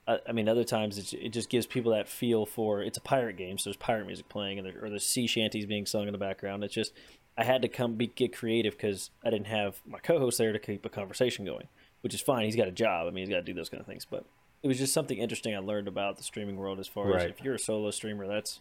I, 0.07 0.19
I 0.29 0.33
mean, 0.33 0.49
other 0.49 0.65
times 0.65 0.99
it's, 0.99 1.13
it 1.13 1.31
just 1.31 1.51
gives 1.51 1.67
people 1.67 1.93
that 1.93 2.09
feel 2.09 2.47
for 2.47 2.83
it's 2.83 2.99
a 2.99 3.03
pirate 3.03 3.37
game, 3.37 3.59
so 3.59 3.69
there's 3.69 3.77
pirate 3.77 4.07
music 4.07 4.29
playing, 4.29 4.59
and 4.59 4.67
there, 4.67 4.83
or 4.83 4.89
there's 4.89 5.07
sea 5.07 5.27
shanties 5.27 5.67
being 5.67 5.87
sung 5.87 6.07
in 6.07 6.13
the 6.13 6.19
background. 6.19 6.65
It's 6.65 6.75
just 6.75 6.93
I 7.37 7.45
had 7.45 7.63
to 7.63 7.69
come 7.69 7.95
be, 7.95 8.07
get 8.07 8.37
creative 8.37 8.75
because 8.75 9.11
I 9.25 9.31
didn't 9.31 9.49
have 9.49 9.81
my 9.87 9.99
co-host 9.99 10.39
there 10.39 10.53
to 10.53 10.59
keep 10.59 10.85
a 10.85 10.89
conversation 10.89 11.45
going, 11.45 11.69
which 12.03 12.15
is 12.15 12.21
fine. 12.21 12.45
He's 12.45 12.57
got 12.57 12.69
a 12.69 12.73
job. 12.73 13.07
I 13.07 13.11
mean, 13.11 13.25
he's 13.25 13.29
got 13.29 13.41
to 13.41 13.43
do 13.43 13.55
those 13.55 13.69
kind 13.69 13.81
of 13.81 13.87
things, 13.87 14.07
but 14.09 14.25
it 14.63 14.69
was 14.69 14.79
just 14.79 14.93
something 14.93 15.19
interesting 15.19 15.55
I 15.55 15.59
learned 15.59 15.89
about 15.89 16.17
the 16.17 16.23
streaming 16.23 16.57
world 16.57 16.79
as 16.79 16.89
far 16.89 17.17
as 17.17 17.25
if 17.25 17.43
you're 17.43 17.55
a 17.55 17.59
solo 17.59 17.91
streamer, 17.91 18.27
that's 18.27 18.61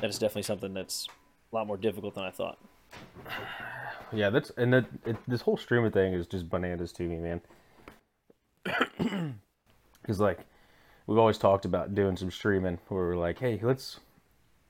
that 0.00 0.10
is 0.10 0.18
definitely 0.18 0.42
something 0.42 0.74
that's 0.74 1.08
a 1.52 1.56
lot 1.56 1.66
more 1.66 1.76
difficult 1.76 2.14
than 2.14 2.24
I 2.24 2.30
thought. 2.30 2.58
Yeah, 4.12 4.30
that's 4.30 4.50
and 4.56 4.72
that 4.72 4.86
it, 5.06 5.16
this 5.26 5.42
whole 5.42 5.56
streaming 5.56 5.90
thing 5.90 6.12
is 6.12 6.26
just 6.26 6.48
bananas 6.48 6.92
to 6.92 7.04
me, 7.04 7.16
man. 7.16 7.40
Because 10.02 10.20
like 10.20 10.40
we've 11.06 11.16
always 11.16 11.38
talked 11.38 11.64
about 11.64 11.94
doing 11.94 12.14
some 12.18 12.30
streaming 12.30 12.78
where 12.88 13.06
we're 13.06 13.16
like, 13.16 13.38
hey, 13.38 13.58
let's 13.62 14.00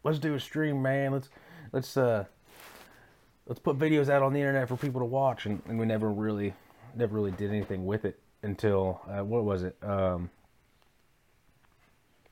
let's 0.04 0.20
do 0.20 0.34
a 0.34 0.40
stream, 0.40 0.80
man. 0.80 1.10
Let's 1.10 1.28
let's 1.72 1.96
uh 1.96 2.26
let's 3.46 3.58
put 3.60 3.78
videos 3.78 4.08
out 4.08 4.22
on 4.22 4.32
the 4.32 4.38
internet 4.40 4.68
for 4.68 4.76
people 4.76 5.00
to 5.00 5.06
watch, 5.06 5.46
and, 5.46 5.62
and 5.68 5.78
we 5.78 5.86
never 5.86 6.10
really 6.10 6.54
never 6.96 7.14
really 7.14 7.32
did 7.32 7.50
anything 7.50 7.86
with 7.86 8.04
it 8.04 8.18
until 8.42 9.00
uh, 9.08 9.24
what 9.24 9.44
was 9.44 9.62
it? 9.64 9.76
Um, 9.82 10.30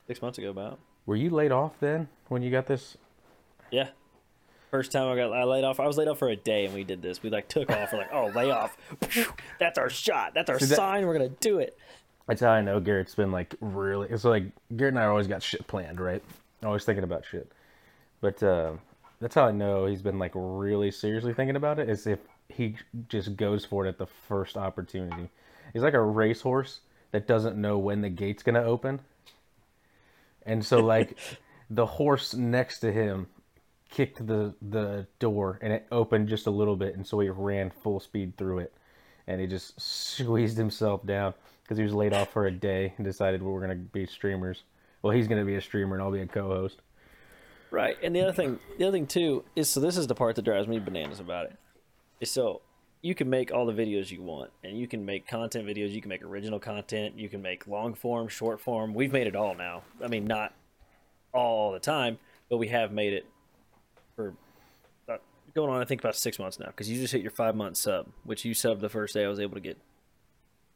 Six 0.07 0.21
months 0.21 0.37
ago, 0.37 0.49
about 0.49 0.79
were 1.05 1.15
you 1.15 1.29
laid 1.29 1.51
off 1.51 1.73
then 1.79 2.07
when 2.29 2.41
you 2.41 2.51
got 2.51 2.67
this? 2.67 2.97
yeah. 3.71 3.89
First 4.71 4.91
time 4.91 5.07
I 5.07 5.15
got 5.15 5.31
I 5.31 5.43
laid 5.43 5.63
off, 5.63 5.79
I 5.79 5.85
was 5.85 5.97
laid 5.97 6.07
off 6.07 6.17
for 6.17 6.29
a 6.29 6.35
day, 6.35 6.65
and 6.65 6.73
we 6.73 6.83
did 6.83 6.99
this. 7.01 7.21
We 7.21 7.29
like 7.29 7.47
took 7.47 7.69
off. 7.69 7.93
We're 7.93 7.99
like, 7.99 8.09
oh, 8.11 8.31
lay 8.33 8.49
off. 8.49 8.75
That's 9.59 9.77
our 9.77 9.87
shot. 9.89 10.33
That's 10.33 10.49
our 10.49 10.57
See, 10.59 10.65
that- 10.65 10.75
sign. 10.75 11.05
We're 11.05 11.13
gonna 11.13 11.29
do 11.29 11.59
it. 11.59 11.77
That's 12.27 12.41
how 12.41 12.49
I 12.49 12.61
know 12.61 12.79
Garrett's 12.79 13.13
been 13.13 13.31
like 13.31 13.53
really. 13.61 14.07
It's 14.09 14.23
like 14.23 14.45
Garrett 14.75 14.95
and 14.95 14.99
I 15.03 15.05
always 15.05 15.27
got 15.27 15.43
shit 15.43 15.67
planned, 15.67 15.99
right? 15.99 16.23
Always 16.63 16.85
thinking 16.85 17.03
about 17.03 17.23
shit. 17.23 17.51
But 18.19 18.41
uh, 18.41 18.73
that's 19.19 19.35
how 19.35 19.45
I 19.45 19.51
know 19.51 19.85
he's 19.85 20.01
been 20.01 20.19
like 20.19 20.31
really 20.35 20.91
seriously 20.91 21.33
thinking 21.33 21.55
about 21.55 21.79
it. 21.79 21.89
Is 21.89 22.07
if 22.07 22.19
he 22.49 22.75
just 23.09 23.35
goes 23.35 23.65
for 23.65 23.85
it 23.85 23.89
at 23.89 23.97
the 23.97 24.07
first 24.27 24.57
opportunity. 24.57 25.29
He's 25.71 25.81
like 25.81 25.93
a 25.93 26.01
racehorse 26.01 26.81
that 27.11 27.27
doesn't 27.27 27.57
know 27.57 27.77
when 27.77 28.01
the 28.01 28.09
gate's 28.09 28.43
gonna 28.43 28.63
open, 28.63 29.01
and 30.45 30.65
so 30.65 30.79
like 30.79 31.17
the 31.69 31.85
horse 31.85 32.33
next 32.33 32.79
to 32.79 32.91
him 32.91 33.27
kicked 33.89 34.25
the 34.25 34.53
the 34.61 35.05
door 35.19 35.59
and 35.61 35.71
it 35.71 35.85
opened 35.91 36.27
just 36.27 36.47
a 36.47 36.51
little 36.51 36.75
bit, 36.75 36.95
and 36.95 37.05
so 37.05 37.19
he 37.19 37.29
ran 37.29 37.69
full 37.69 37.99
speed 37.99 38.37
through 38.37 38.59
it 38.59 38.73
and 39.27 39.39
he 39.39 39.47
just 39.47 39.79
squeezed 39.79 40.57
himself 40.57 41.05
down 41.05 41.33
because 41.63 41.77
he 41.77 41.83
was 41.83 41.93
laid 41.93 42.13
off 42.13 42.29
for 42.31 42.47
a 42.47 42.51
day 42.51 42.93
and 42.97 43.05
decided 43.05 43.41
well, 43.41 43.53
we're 43.53 43.61
gonna 43.61 43.75
be 43.75 44.05
streamers. 44.05 44.63
Well, 45.01 45.15
he's 45.15 45.27
gonna 45.27 45.45
be 45.45 45.55
a 45.55 45.61
streamer 45.61 45.95
and 45.95 46.03
I'll 46.03 46.11
be 46.11 46.21
a 46.21 46.27
co-host. 46.27 46.81
Right. 47.73 47.97
And 48.03 48.15
the 48.15 48.21
other 48.21 48.31
thing, 48.33 48.59
the 48.77 48.85
other 48.87 48.95
thing 48.95 49.07
too 49.07 49.43
is 49.55 49.67
so 49.67 49.79
this 49.79 49.97
is 49.97 50.05
the 50.05 50.13
part 50.13 50.35
that 50.35 50.43
drives 50.45 50.67
me 50.67 50.77
bananas 50.77 51.19
about 51.19 51.45
it. 51.45 51.55
Is 52.21 52.29
so 52.29 52.61
you 53.01 53.15
can 53.15 53.31
make 53.31 53.51
all 53.51 53.65
the 53.65 53.73
videos 53.73 54.11
you 54.11 54.21
want, 54.21 54.51
and 54.63 54.77
you 54.77 54.87
can 54.87 55.03
make 55.03 55.27
content 55.27 55.65
videos. 55.65 55.89
You 55.91 55.99
can 55.99 56.09
make 56.09 56.21
original 56.23 56.59
content. 56.59 57.17
You 57.17 57.29
can 57.29 57.41
make 57.41 57.65
long 57.65 57.95
form, 57.95 58.27
short 58.27 58.61
form. 58.61 58.93
We've 58.93 59.11
made 59.11 59.25
it 59.25 59.35
all 59.35 59.55
now. 59.55 59.81
I 60.03 60.07
mean, 60.07 60.25
not 60.25 60.53
all 61.33 61.71
the 61.71 61.79
time, 61.79 62.19
but 62.47 62.57
we 62.57 62.67
have 62.67 62.91
made 62.91 63.13
it 63.13 63.25
for 64.15 64.35
about, 65.07 65.23
going 65.55 65.71
on. 65.71 65.81
I 65.81 65.85
think 65.85 65.99
about 65.99 66.15
six 66.15 66.37
months 66.37 66.59
now 66.59 66.67
because 66.67 66.87
you 66.91 67.01
just 67.01 67.11
hit 67.11 67.23
your 67.23 67.31
five 67.31 67.55
month 67.55 67.77
sub, 67.77 68.07
which 68.23 68.45
you 68.45 68.53
subbed 68.53 68.81
the 68.81 68.89
first 68.89 69.15
day 69.15 69.25
I 69.25 69.27
was 69.27 69.39
able 69.39 69.55
to 69.55 69.61
get 69.61 69.79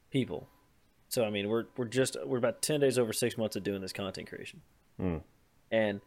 people. 0.10 0.48
So 1.10 1.24
I 1.24 1.30
mean, 1.30 1.48
we're 1.48 1.66
we're 1.78 1.86
just 1.86 2.18
we're 2.26 2.40
about 2.40 2.64
ten 2.64 2.80
days 2.80 2.98
over 2.98 3.14
six 3.14 3.38
months 3.38 3.56
of 3.56 3.64
doing 3.64 3.82
this 3.82 3.94
content 3.94 4.28
creation, 4.28 4.62
Mm. 5.00 5.22
and 5.72 6.02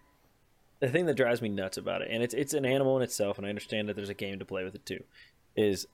the 0.80 0.88
thing 0.88 1.06
that 1.06 1.14
drives 1.14 1.40
me 1.40 1.48
nuts 1.48 1.76
about 1.76 2.02
it, 2.02 2.08
and 2.10 2.22
it's 2.22 2.34
it's 2.34 2.54
an 2.54 2.64
animal 2.64 2.96
in 2.96 3.02
itself, 3.02 3.38
and 3.38 3.46
I 3.46 3.50
understand 3.50 3.88
that 3.88 3.96
there's 3.96 4.08
a 4.08 4.14
game 4.14 4.38
to 4.38 4.44
play 4.44 4.64
with 4.64 4.74
it 4.74 4.84
too, 4.84 5.04
is 5.56 5.86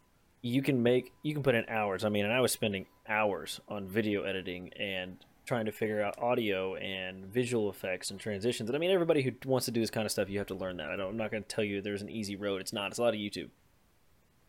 you 0.43 0.63
can 0.63 0.83
make 0.83 1.13
you 1.23 1.35
can 1.35 1.43
put 1.43 1.55
in 1.55 1.65
hours. 1.69 2.05
I 2.05 2.09
mean, 2.09 2.25
and 2.25 2.33
I 2.33 2.41
was 2.41 2.53
spending 2.53 2.87
hours 3.09 3.61
on 3.69 3.89
video 3.89 4.23
editing 4.23 4.73
and 4.79 5.19
trying 5.45 5.67
to 5.67 5.73
figure 5.73 6.03
out 6.03 6.21
audio 6.21 6.75
and 6.77 7.25
visual 7.27 7.71
effects 7.71 8.11
and 8.11 8.19
transitions. 8.19 8.69
And 8.69 8.77
I 8.77 8.81
mean, 8.81 8.91
everybody 8.91 9.23
who 9.23 9.33
wants 9.45 9.67
to 9.67 9.73
do 9.73 9.81
this 9.81 9.91
kind 9.91 10.05
of 10.05 10.11
stuff, 10.11 10.29
you 10.29 10.39
have 10.39 10.49
to 10.49 10.55
learn 10.55 10.77
that. 10.79 10.91
I 10.91 10.97
don't, 10.97 11.11
I'm 11.11 11.17
not 11.17 11.31
going 11.31 11.45
to 11.45 11.49
tell 11.49 11.65
you 11.65 11.81
there's 11.81 12.03
an 12.03 12.11
easy 12.11 12.35
road. 12.35 12.61
It's 12.61 12.73
not. 12.73 12.91
It's 12.91 12.99
a 12.99 13.03
lot 13.03 13.15
of 13.15 13.21
YouTube, 13.21 13.51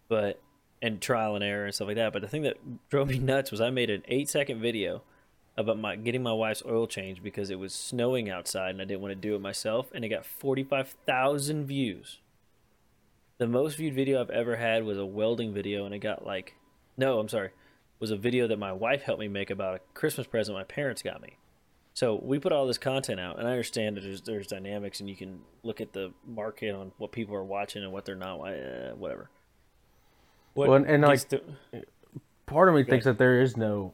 but 0.07 0.41
and 0.81 1.01
trial 1.01 1.35
and 1.35 1.43
error 1.43 1.65
and 1.65 1.73
stuff 1.73 1.87
like 1.87 1.97
that. 1.97 2.13
But 2.13 2.21
the 2.21 2.27
thing 2.27 2.43
that 2.43 2.57
drove 2.89 3.07
me 3.07 3.19
nuts 3.19 3.51
was 3.51 3.61
I 3.61 3.69
made 3.69 3.89
an 3.89 4.03
eight 4.07 4.29
second 4.29 4.61
video 4.61 5.01
about 5.57 5.79
my 5.79 5.95
getting 5.95 6.21
my 6.23 6.33
wife's 6.33 6.63
oil 6.65 6.85
change 6.87 7.23
because 7.23 7.49
it 7.49 7.57
was 7.59 7.73
snowing 7.73 8.29
outside 8.29 8.69
and 8.71 8.81
I 8.81 8.85
didn't 8.85 9.01
want 9.01 9.11
to 9.11 9.15
do 9.15 9.35
it 9.35 9.41
myself, 9.41 9.87
and 9.93 10.05
it 10.05 10.09
got 10.09 10.25
forty 10.25 10.63
five 10.63 10.95
thousand 11.05 11.65
views. 11.65 12.19
The 13.39 13.47
most 13.47 13.77
viewed 13.77 13.93
video 13.93 14.21
I've 14.21 14.29
ever 14.29 14.55
had 14.55 14.83
was 14.83 14.97
a 14.97 15.05
welding 15.05 15.53
video, 15.53 15.85
and 15.85 15.93
it 15.93 15.99
got 15.99 16.25
like, 16.25 16.55
no, 16.97 17.19
I'm 17.19 17.29
sorry, 17.29 17.51
was 17.99 18.11
a 18.11 18.17
video 18.17 18.47
that 18.47 18.57
my 18.59 18.71
wife 18.71 19.03
helped 19.03 19.19
me 19.19 19.27
make 19.27 19.49
about 19.49 19.75
a 19.75 19.79
Christmas 19.93 20.25
present 20.27 20.57
my 20.57 20.63
parents 20.63 21.01
got 21.03 21.21
me. 21.21 21.37
So 21.93 22.19
we 22.21 22.37
put 22.37 22.51
all 22.51 22.67
this 22.67 22.77
content 22.77 23.19
out, 23.19 23.39
and 23.39 23.47
I 23.47 23.51
understand 23.51 23.97
that 23.97 24.01
there's, 24.01 24.21
there's 24.21 24.45
dynamics, 24.47 24.99
and 24.99 25.09
you 25.09 25.15
can 25.15 25.41
look 25.63 25.81
at 25.81 25.93
the 25.93 26.13
market 26.27 26.75
on 26.75 26.91
what 26.99 27.11
people 27.11 27.33
are 27.35 27.43
watching 27.43 27.83
and 27.83 27.91
what 27.91 28.05
they're 28.05 28.15
not, 28.15 28.39
uh, 28.39 28.93
whatever. 28.93 29.29
What 30.53 30.69
Well, 30.69 30.77
and- 30.77 30.85
and, 30.87 31.01
like, 31.03 31.27
to- 31.29 31.41
part 32.45 32.69
of 32.69 32.75
me 32.75 32.83
Go 32.83 32.89
thinks 32.91 33.05
that 33.05 33.17
there 33.17 33.41
is 33.41 33.57
no 33.57 33.93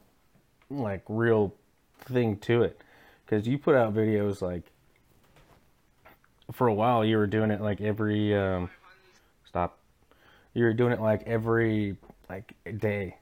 like 0.78 1.02
real 1.08 1.54
thing 2.00 2.36
to 2.38 2.62
it. 2.62 2.80
Because 3.24 3.46
you 3.46 3.58
put 3.58 3.74
out 3.74 3.94
videos 3.94 4.42
like 4.42 4.62
for 6.52 6.66
a 6.68 6.74
while 6.74 7.04
you 7.04 7.16
were 7.16 7.26
doing 7.26 7.50
it 7.50 7.60
like 7.60 7.80
every 7.80 8.36
um 8.36 8.68
stop. 9.44 9.78
You 10.52 10.64
were 10.64 10.74
doing 10.74 10.92
it 10.92 11.00
like 11.00 11.22
every 11.26 11.96
like 12.28 12.54
day. 12.78 13.16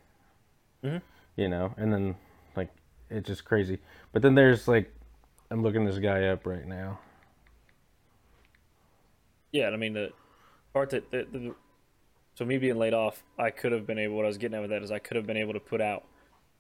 Mhm. 0.82 1.00
you 1.36 1.48
know? 1.48 1.72
And 1.76 1.92
then 1.92 2.16
like 2.56 2.70
it's 3.10 3.26
just 3.28 3.44
crazy. 3.44 3.78
But 4.12 4.22
then 4.22 4.34
there's 4.34 4.66
like 4.68 4.92
i'm 5.50 5.62
looking 5.62 5.84
this 5.84 5.98
guy 5.98 6.24
up 6.28 6.46
right 6.46 6.66
now. 6.66 6.98
Yeah, 9.52 9.68
I 9.68 9.76
mean 9.76 9.92
the 9.92 10.12
part 10.72 10.90
that 10.90 11.10
the, 11.10 11.26
the 11.30 11.54
so 12.34 12.44
me 12.46 12.56
being 12.56 12.78
laid 12.78 12.94
off, 12.94 13.22
I 13.38 13.50
could 13.50 13.72
have 13.72 13.86
been 13.86 13.98
able. 13.98 14.16
What 14.16 14.24
I 14.24 14.28
was 14.28 14.38
getting 14.38 14.56
at 14.56 14.62
with 14.62 14.70
that 14.70 14.82
is 14.82 14.90
I 14.90 14.98
could 14.98 15.16
have 15.16 15.26
been 15.26 15.36
able 15.36 15.52
to 15.52 15.60
put 15.60 15.82
out 15.82 16.04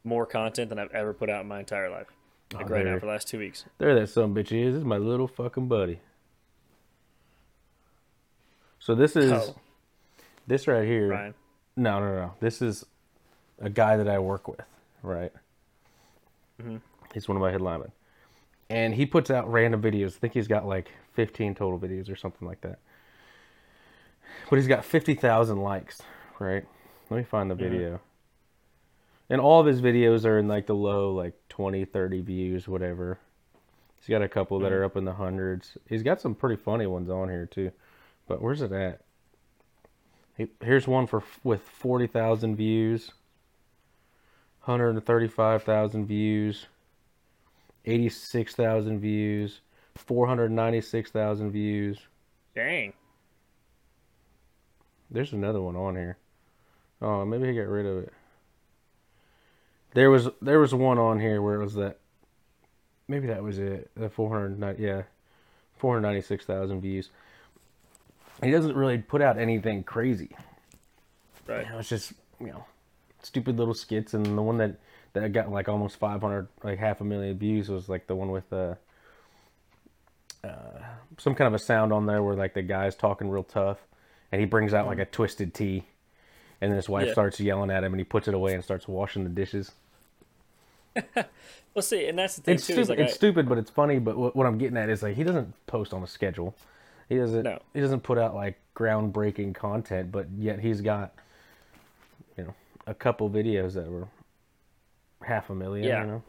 more 0.04 0.26
content 0.26 0.68
than 0.68 0.78
I've 0.78 0.92
ever 0.92 1.12
put 1.12 1.30
out 1.30 1.42
in 1.42 1.48
my 1.48 1.60
entire 1.60 1.90
life. 1.90 2.08
Like 2.54 2.66
Oh, 2.66 2.74
right 2.74 2.84
now 2.84 2.94
for 2.98 3.06
the 3.06 3.12
last 3.12 3.28
two 3.28 3.38
weeks. 3.38 3.64
there 3.78 3.94
that 3.98 4.08
some 4.08 4.34
bitch 4.34 4.52
is 4.52 4.74
this 4.74 4.80
is 4.80 4.84
my 4.84 4.98
little 4.98 5.26
fucking 5.26 5.68
buddy 5.68 6.00
so 8.78 8.94
this 8.94 9.16
is 9.16 9.32
Oh, 9.32 9.54
this 10.46 10.66
right 10.66 10.84
here 10.86 11.08
Ryan. 11.08 11.34
No, 11.76 12.00
no, 12.00 12.14
no. 12.14 12.34
This 12.40 12.60
is 12.60 12.84
a 13.58 13.70
guy 13.70 13.96
that 13.96 14.06
I 14.06 14.18
work 14.18 14.46
with, 14.48 14.60
right? 15.02 15.32
Mhm. 16.60 16.82
He's 17.14 17.26
one 17.28 17.36
of 17.36 17.40
my 17.40 17.50
head 17.50 17.62
linemen. 17.62 17.92
And 18.68 18.94
he 18.94 19.06
puts 19.06 19.30
out 19.30 19.50
random 19.50 19.80
videos. 19.80 20.16
I 20.16 20.18
think 20.18 20.34
he's 20.34 20.48
got 20.48 20.66
like 20.66 20.90
15 21.14 21.54
total 21.54 21.78
videos 21.78 22.10
or 22.12 22.16
something 22.16 22.46
like 22.46 22.60
that. 22.60 22.78
But 24.50 24.56
he's 24.56 24.66
got 24.68 24.84
50,000 24.84 25.62
likes, 25.62 26.02
right? 26.38 26.66
Let 27.08 27.16
me 27.16 27.22
find 27.24 27.50
the 27.50 27.54
video. 27.54 28.00
And 29.32 29.40
all 29.40 29.60
of 29.60 29.66
his 29.66 29.80
videos 29.80 30.26
are 30.26 30.38
in 30.38 30.46
like 30.46 30.66
the 30.66 30.74
low, 30.74 31.10
like 31.10 31.32
20, 31.48 31.86
30 31.86 32.20
views, 32.20 32.68
whatever. 32.68 33.18
He's 33.96 34.06
got 34.06 34.20
a 34.20 34.28
couple 34.28 34.58
that 34.58 34.68
hmm. 34.68 34.74
are 34.74 34.84
up 34.84 34.94
in 34.94 35.06
the 35.06 35.14
hundreds. 35.14 35.78
He's 35.88 36.02
got 36.02 36.20
some 36.20 36.34
pretty 36.34 36.62
funny 36.62 36.86
ones 36.86 37.08
on 37.08 37.30
here 37.30 37.46
too. 37.46 37.72
But 38.28 38.42
where's 38.42 38.60
it 38.60 38.72
at? 38.72 39.00
Here's 40.60 40.86
one 40.86 41.06
for 41.06 41.22
with 41.44 41.62
40,000 41.62 42.56
views, 42.56 43.12
135,000 44.64 46.06
views, 46.06 46.66
86,000 47.86 49.00
views, 49.00 49.60
496,000 49.94 51.50
views. 51.50 51.98
Dang. 52.54 52.92
There's 55.10 55.32
another 55.32 55.62
one 55.62 55.76
on 55.76 55.96
here. 55.96 56.18
Oh, 57.00 57.24
maybe 57.24 57.46
he 57.46 57.54
got 57.54 57.68
rid 57.68 57.86
of 57.86 57.96
it. 58.02 58.12
There 59.94 60.10
was 60.10 60.28
there 60.40 60.58
was 60.58 60.74
one 60.74 60.98
on 60.98 61.20
here 61.20 61.42
where 61.42 61.60
it 61.60 61.64
was 61.64 61.74
that. 61.74 61.98
Maybe 63.08 63.26
that 63.26 63.42
was 63.42 63.58
it. 63.58 63.90
The 63.96 64.08
400 64.08 64.78
yeah, 64.78 65.02
496,000 65.76 66.80
views. 66.80 67.10
He 68.42 68.50
doesn't 68.50 68.74
really 68.76 68.98
put 68.98 69.20
out 69.20 69.38
anything 69.38 69.82
crazy. 69.82 70.30
Right. 71.46 71.66
You 71.66 71.72
know, 71.72 71.78
it's 71.78 71.88
just 71.88 72.12
you 72.40 72.46
know, 72.46 72.64
stupid 73.22 73.58
little 73.58 73.74
skits, 73.74 74.14
and 74.14 74.24
the 74.24 74.42
one 74.42 74.58
that 74.58 74.76
that 75.12 75.32
got 75.32 75.50
like 75.50 75.68
almost 75.68 75.96
500, 75.96 76.48
like 76.62 76.78
half 76.78 77.00
a 77.00 77.04
million 77.04 77.36
views 77.36 77.68
was 77.68 77.88
like 77.88 78.06
the 78.06 78.14
one 78.16 78.30
with 78.30 78.50
uh, 78.52 78.76
uh, 80.42 80.48
some 81.18 81.34
kind 81.34 81.48
of 81.48 81.54
a 81.54 81.58
sound 81.58 81.92
on 81.92 82.06
there 82.06 82.22
where 82.22 82.34
like 82.34 82.54
the 82.54 82.62
guy's 82.62 82.94
talking 82.94 83.28
real 83.28 83.44
tough, 83.44 83.78
and 84.30 84.40
he 84.40 84.46
brings 84.46 84.72
out 84.72 84.86
like 84.86 84.98
a 84.98 85.04
twisted 85.04 85.52
tea, 85.52 85.84
and 86.60 86.70
then 86.70 86.76
his 86.76 86.88
wife 86.88 87.08
Yeah. 87.08 87.12
starts 87.12 87.40
yelling 87.40 87.70
at 87.70 87.84
him, 87.84 87.92
and 87.92 88.00
he 88.00 88.04
puts 88.04 88.26
it 88.26 88.34
away 88.34 88.54
and 88.54 88.64
starts 88.64 88.88
washing 88.88 89.24
the 89.24 89.30
dishes. 89.30 89.72
Well, 91.74 91.82
see, 91.82 92.06
and 92.06 92.18
that's 92.18 92.36
the 92.36 92.42
thing 92.42 92.54
It's 92.56 92.66
too. 92.66 92.74
stupid. 92.74 92.88
Like 92.90 92.98
it's 92.98 93.14
I, 93.14 93.16
stupid, 93.16 93.48
but 93.48 93.56
it's 93.56 93.70
funny. 93.70 93.98
But 93.98 94.18
what, 94.18 94.36
what 94.36 94.46
I'm 94.46 94.58
getting 94.58 94.76
at 94.76 94.90
is 94.90 95.02
like 95.02 95.16
he 95.16 95.24
doesn't 95.24 95.54
post 95.66 95.94
on 95.94 96.02
a 96.02 96.06
schedule. 96.06 96.54
He 97.08 97.16
doesn't. 97.16 97.44
No. 97.44 97.60
He 97.72 97.80
doesn't 97.80 98.00
put 98.02 98.18
out 98.18 98.34
like 98.34 98.58
groundbreaking 98.76 99.54
content, 99.54 100.12
but 100.12 100.26
yet 100.36 100.60
he's 100.60 100.82
got, 100.82 101.14
you 102.36 102.44
know, 102.44 102.54
a 102.86 102.92
couple 102.92 103.30
videos 103.30 103.72
that 103.72 103.90
were 103.90 104.06
half 105.24 105.48
a 105.48 105.54
million. 105.54 105.86
Yeah. 105.88 106.00
You 106.02 106.06
know. 106.10 106.22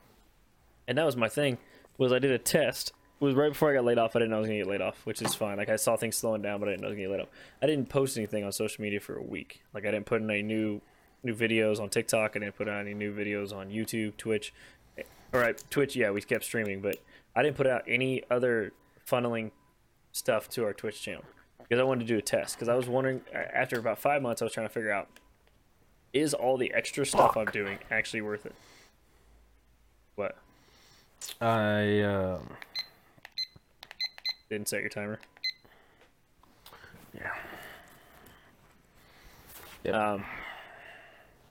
and 0.88 0.98
that 0.98 1.05
was 1.05 1.17
my 1.17 1.27
thing. 1.27 1.58
Was 1.98 2.13
I 2.13 2.20
did 2.20 2.32
a 2.32 2.38
test. 2.39 2.93
It 3.20 3.25
was 3.25 3.36
right 3.36 3.51
before 3.51 3.70
I 3.70 3.74
got 3.74 3.84
laid 3.84 3.98
off. 3.98 4.15
I 4.15 4.20
didn't 4.20 4.32
know 4.32 4.38
I 4.38 4.39
was 4.39 4.48
gonna 4.48 4.60
get 4.60 4.67
laid 4.67 4.82
off, 4.82 5.05
which 5.05 5.22
is 5.22 5.36
fine. 5.36 5.58
Like 5.58 5.70
I 5.70 5.75
saw 5.75 5.98
things 5.98 6.15
slowing 6.15 6.41
down, 6.41 6.62
but 6.62 6.70
I 6.70 6.72
didn't 6.72 6.84
know 6.84 6.88
I 6.88 6.91
was 6.91 6.96
gonna 6.96 7.08
get 7.10 7.12
laid 7.17 7.22
off. 7.22 7.29
I 7.62 7.67
didn't 7.67 7.89
post 7.89 8.15
anything 8.17 8.46
on 8.46 8.51
social 8.53 8.82
media 8.82 9.01
for 9.01 9.17
a 9.17 9.22
week. 9.22 9.62
Like 9.74 9.86
I 9.86 9.91
didn't 9.91 10.05
put 10.05 10.22
in 10.22 10.29
any 10.29 10.41
new 10.41 10.82
new 11.24 11.34
videos 11.34 11.80
on 11.80 11.89
TikTok. 11.89 12.36
I 12.36 12.39
didn't 12.39 12.56
put 12.56 12.68
out 12.68 12.82
any 12.82 12.94
new 12.94 13.13
videos 13.13 13.56
on 13.56 13.70
YouTube, 13.70 14.18
Twitch. 14.18 14.53
All 15.34 15.39
right, 15.39 15.62
Twitch. 15.70 15.96
Yeah, 15.96 16.12
we 16.12 16.22
kept 16.22 16.44
streaming, 16.44 16.82
but 16.82 16.98
I 17.36 17.42
didn't 17.42 17.58
put 17.58 17.68
out 17.68 17.84
any 17.88 18.24
other 18.30 18.74
funneling 19.10 19.51
stuff 20.12 20.50
to 20.50 20.63
our 20.63 20.74
Twitch 20.74 21.01
channel 21.01 21.24
because 21.58 21.80
I 21.80 21.84
wanted 21.84 22.01
to 22.01 22.13
do 22.13 22.18
a 22.18 22.22
test. 22.22 22.56
Because 22.56 22.70
I 22.70 22.75
was 22.75 22.88
wondering 22.88 23.22
after 23.34 23.80
about 23.80 23.98
five 23.98 24.22
months, 24.22 24.42
I 24.42 24.46
was 24.46 24.53
trying 24.53 24.68
to 24.68 24.74
figure 24.74 24.92
out 24.92 25.08
is 26.13 26.34
all 26.34 26.58
the 26.58 26.72
extra 26.74 27.06
stuff 27.06 27.36
I'm 27.36 27.48
doing 27.48 27.80
actually 27.89 28.22
worth 28.22 28.46
it? 28.46 28.53
What? 30.15 30.38
I 31.42 32.01
um, 32.01 32.48
Didn't 34.50 34.68
set 34.68 34.82
your 34.82 34.89
timer. 34.89 35.20
yeah. 37.15 37.32
Yep. 39.84 39.96
Um, 39.96 40.25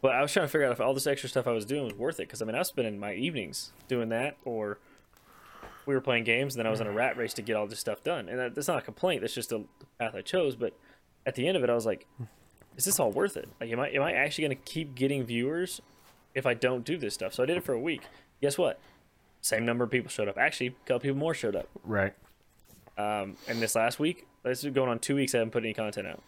but 0.02 0.14
I 0.14 0.20
was 0.20 0.32
trying 0.32 0.44
to 0.44 0.50
figure 0.50 0.66
out 0.66 0.72
if 0.72 0.80
all 0.80 0.92
this 0.92 1.06
extra 1.06 1.28
stuff 1.30 1.46
I 1.46 1.52
was 1.52 1.64
doing 1.64 1.84
was 1.84 1.94
worth 1.94 2.20
it. 2.20 2.26
Because 2.26 2.42
I 2.42 2.44
mean, 2.44 2.56
I 2.56 2.58
was 2.58 2.68
spending 2.68 2.98
my 2.98 3.14
evenings 3.14 3.72
doing 3.88 4.08
that, 4.10 4.36
or 4.44 4.78
we 5.86 5.94
were 5.94 6.00
playing 6.00 6.24
games, 6.24 6.54
and 6.54 6.58
then 6.58 6.66
I 6.66 6.70
was 6.70 6.80
in 6.80 6.88
a 6.88 6.92
rat 6.92 7.16
race 7.16 7.32
to 7.34 7.42
get 7.42 7.56
all 7.56 7.66
this 7.68 7.78
stuff 7.78 8.02
done. 8.02 8.28
And 8.28 8.38
that, 8.38 8.54
that's 8.54 8.68
not 8.68 8.78
a 8.78 8.82
complaint. 8.82 9.22
That's 9.22 9.34
just 9.34 9.50
the 9.50 9.64
path 9.98 10.14
I 10.14 10.20
chose. 10.20 10.56
But 10.56 10.76
at 11.24 11.36
the 11.36 11.46
end 11.46 11.56
of 11.56 11.62
it, 11.62 11.70
I 11.70 11.74
was 11.74 11.86
like, 11.86 12.06
is 12.76 12.84
this 12.84 12.98
all 12.98 13.12
worth 13.12 13.36
it? 13.36 13.48
Like, 13.60 13.70
am 13.70 13.78
I 13.80 13.90
am 13.90 14.02
I 14.02 14.12
actually 14.12 14.44
going 14.48 14.56
to 14.56 14.62
keep 14.64 14.94
getting 14.96 15.24
viewers 15.24 15.80
if 16.34 16.46
I 16.46 16.54
don't 16.54 16.84
do 16.84 16.98
this 16.98 17.14
stuff? 17.14 17.32
So 17.32 17.44
I 17.44 17.46
did 17.46 17.56
it 17.56 17.64
for 17.64 17.72
a 17.72 17.80
week. 17.80 18.02
Guess 18.40 18.58
what? 18.58 18.80
Same 19.40 19.64
number 19.64 19.84
of 19.84 19.90
people 19.90 20.10
showed 20.10 20.28
up. 20.28 20.36
Actually, 20.36 20.68
a 20.68 20.70
couple 20.86 21.00
people 21.00 21.18
more 21.18 21.34
showed 21.34 21.54
up. 21.54 21.68
Right. 21.84 22.12
Um, 22.98 23.36
and 23.48 23.62
this 23.62 23.74
last 23.76 23.98
week, 23.98 24.26
this 24.42 24.64
is 24.64 24.72
going 24.72 24.90
on 24.90 24.98
two 24.98 25.14
weeks. 25.14 25.34
I 25.34 25.38
haven't 25.38 25.52
put 25.52 25.64
any 25.64 25.74
content 25.74 26.08
out, 26.08 26.22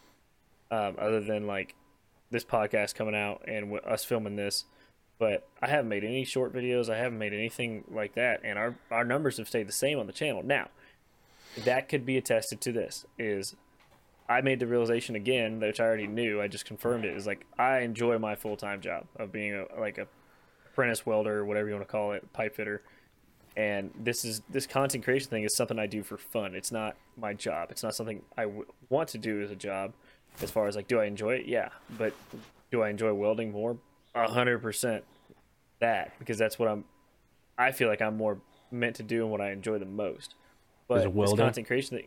um, 0.71 0.97
other 0.99 1.21
than 1.21 1.47
like 1.47 1.75
this 2.35 2.45
podcast 2.45 2.95
coming 2.95 3.15
out 3.15 3.43
and 3.49 3.79
us 3.87 4.05
filming 4.05 4.37
this. 4.37 4.65
But 5.19 5.47
I 5.63 5.69
haven't 5.69 5.89
made 5.89 6.05
any 6.05 6.25
short 6.25 6.53
videos. 6.53 6.93
I 6.93 6.99
haven't 6.99 7.19
made 7.19 7.33
anything 7.33 7.85
like 7.89 8.15
that, 8.15 8.41
and 8.43 8.59
our 8.59 8.75
our 8.91 9.05
numbers 9.05 9.39
have 9.39 9.49
stayed 9.49 9.69
the 9.69 9.73
same 9.73 9.99
on 9.99 10.07
the 10.07 10.13
channel. 10.13 10.43
Now, 10.43 10.69
that 11.65 11.89
could 11.89 12.05
be 12.05 12.17
attested 12.17 12.61
to 12.63 12.73
this. 12.73 13.07
Is 13.17 13.55
I 14.29 14.41
made 14.41 14.59
the 14.59 14.67
realization 14.67 15.15
again, 15.15 15.61
which 15.61 15.79
I 15.79 15.85
already 15.85 16.09
knew. 16.09 16.43
I 16.43 16.49
just 16.49 16.67
confirmed 16.67 17.05
it. 17.05 17.17
Is 17.17 17.27
like 17.27 17.47
I 17.57 17.79
enjoy 17.79 18.19
my 18.19 18.35
full 18.35 18.57
time 18.57 18.81
job 18.81 19.07
of 19.17 19.31
being 19.31 19.55
a 19.55 19.67
like 19.79 19.99
a 19.99 20.09
apprentice 20.67 21.07
welder, 21.07 21.45
whatever 21.45 21.69
you 21.69 21.75
want 21.75 21.87
to 21.87 21.93
call 21.93 22.13
it, 22.13 22.33
pipe 22.33 22.57
fitter 22.57 22.83
and 23.57 23.91
this 23.99 24.25
is 24.25 24.43
this 24.49 24.67
content 24.67 25.05
creation 25.05 25.31
thing 25.31 25.45
is 25.45 25.55
something 25.55 25.79
I 25.79 25.87
do 25.87 26.03
for 26.03 26.17
fun. 26.17 26.55
It's 26.55 26.73
not 26.73 26.97
my 27.17 27.35
job. 27.35 27.71
It's 27.71 27.83
not 27.83 27.95
something 27.95 28.23
I 28.37 28.45
w- 28.45 28.67
want 28.89 29.09
to 29.11 29.19
do 29.19 29.43
as 29.43 29.51
a 29.51 29.57
job. 29.57 29.93
As 30.43 30.51
far 30.51 30.67
as 30.67 30.77
like, 30.77 30.89
do 30.89 31.01
I 31.01 31.05
enjoy 31.05 31.35
it? 31.35 31.47
Yeah, 31.47 31.69
but 31.97 32.13
do 32.71 32.83
I 32.83 32.91
enjoy 32.91 33.13
welding 33.15 33.53
more? 33.53 33.77
A 34.15 34.31
hundred 34.31 34.61
percent. 34.61 35.05
that 35.81 36.19
because 36.19 36.39
that's 36.39 36.59
what 36.59 36.69
I'm. 36.69 36.85
I 37.57 37.71
feel 37.73 37.89
like 37.89 38.03
I'm 38.03 38.17
more 38.17 38.39
meant 38.71 38.97
to 38.97 39.03
do 39.03 39.23
and 39.23 39.31
what 39.31 39.41
I 39.41 39.53
enjoy 39.53 39.79
the 39.79 39.87
most. 39.87 40.35
But 40.89 40.99
it 41.01 41.05
this 41.05 41.13
welding? 41.15 41.37
content 41.39 41.67
creation, 41.67 41.97
thing, 41.99 42.07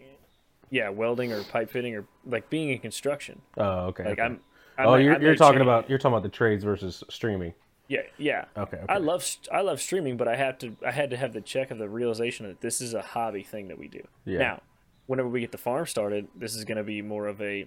yeah, 0.69 0.89
welding 0.89 1.31
or 1.31 1.43
pipe 1.43 1.69
fitting 1.69 1.95
or 1.95 2.05
like 2.25 2.49
being 2.49 2.69
in 2.69 2.79
construction. 2.79 3.41
Oh, 3.57 3.87
okay. 3.87 4.03
Like 4.03 4.13
okay. 4.13 4.21
I'm. 4.21 4.39
Oh, 4.79 4.81
I 4.81 4.85
oh, 4.85 4.91
might- 4.91 5.03
you're, 5.03 5.21
you're 5.21 5.35
talking 5.35 5.59
change- 5.59 5.61
about 5.63 5.89
you're 5.89 5.97
talking 5.97 6.13
about 6.13 6.23
the 6.23 6.29
trades 6.29 6.63
versus 6.63 7.03
streaming. 7.09 7.53
Yeah, 7.87 8.01
yeah. 8.17 8.45
Okay. 8.57 8.77
okay. 8.77 8.85
I 8.93 8.97
love 8.97 9.25
I 9.51 9.61
love 9.61 9.81
streaming, 9.81 10.17
but 10.17 10.27
I 10.27 10.35
have 10.35 10.57
to 10.59 10.75
I 10.85 10.91
had 10.91 11.09
to 11.11 11.17
have 11.17 11.31
the 11.33 11.41
check 11.41 11.71
of 11.71 11.77
the 11.77 11.87
realization 11.87 12.45
that 12.45 12.59
this 12.59 12.81
is 12.81 12.93
a 12.93 13.01
hobby 13.01 13.43
thing 13.43 13.69
that 13.69 13.79
we 13.79 13.87
do. 13.87 14.01
Yeah. 14.25 14.39
Now, 14.39 14.61
whenever 15.05 15.29
we 15.29 15.39
get 15.39 15.53
the 15.53 15.57
farm 15.57 15.85
started, 15.85 16.27
this 16.35 16.53
is 16.55 16.65
going 16.65 16.77
to 16.77 16.83
be 16.83 17.01
more 17.01 17.27
of 17.27 17.41
a 17.41 17.65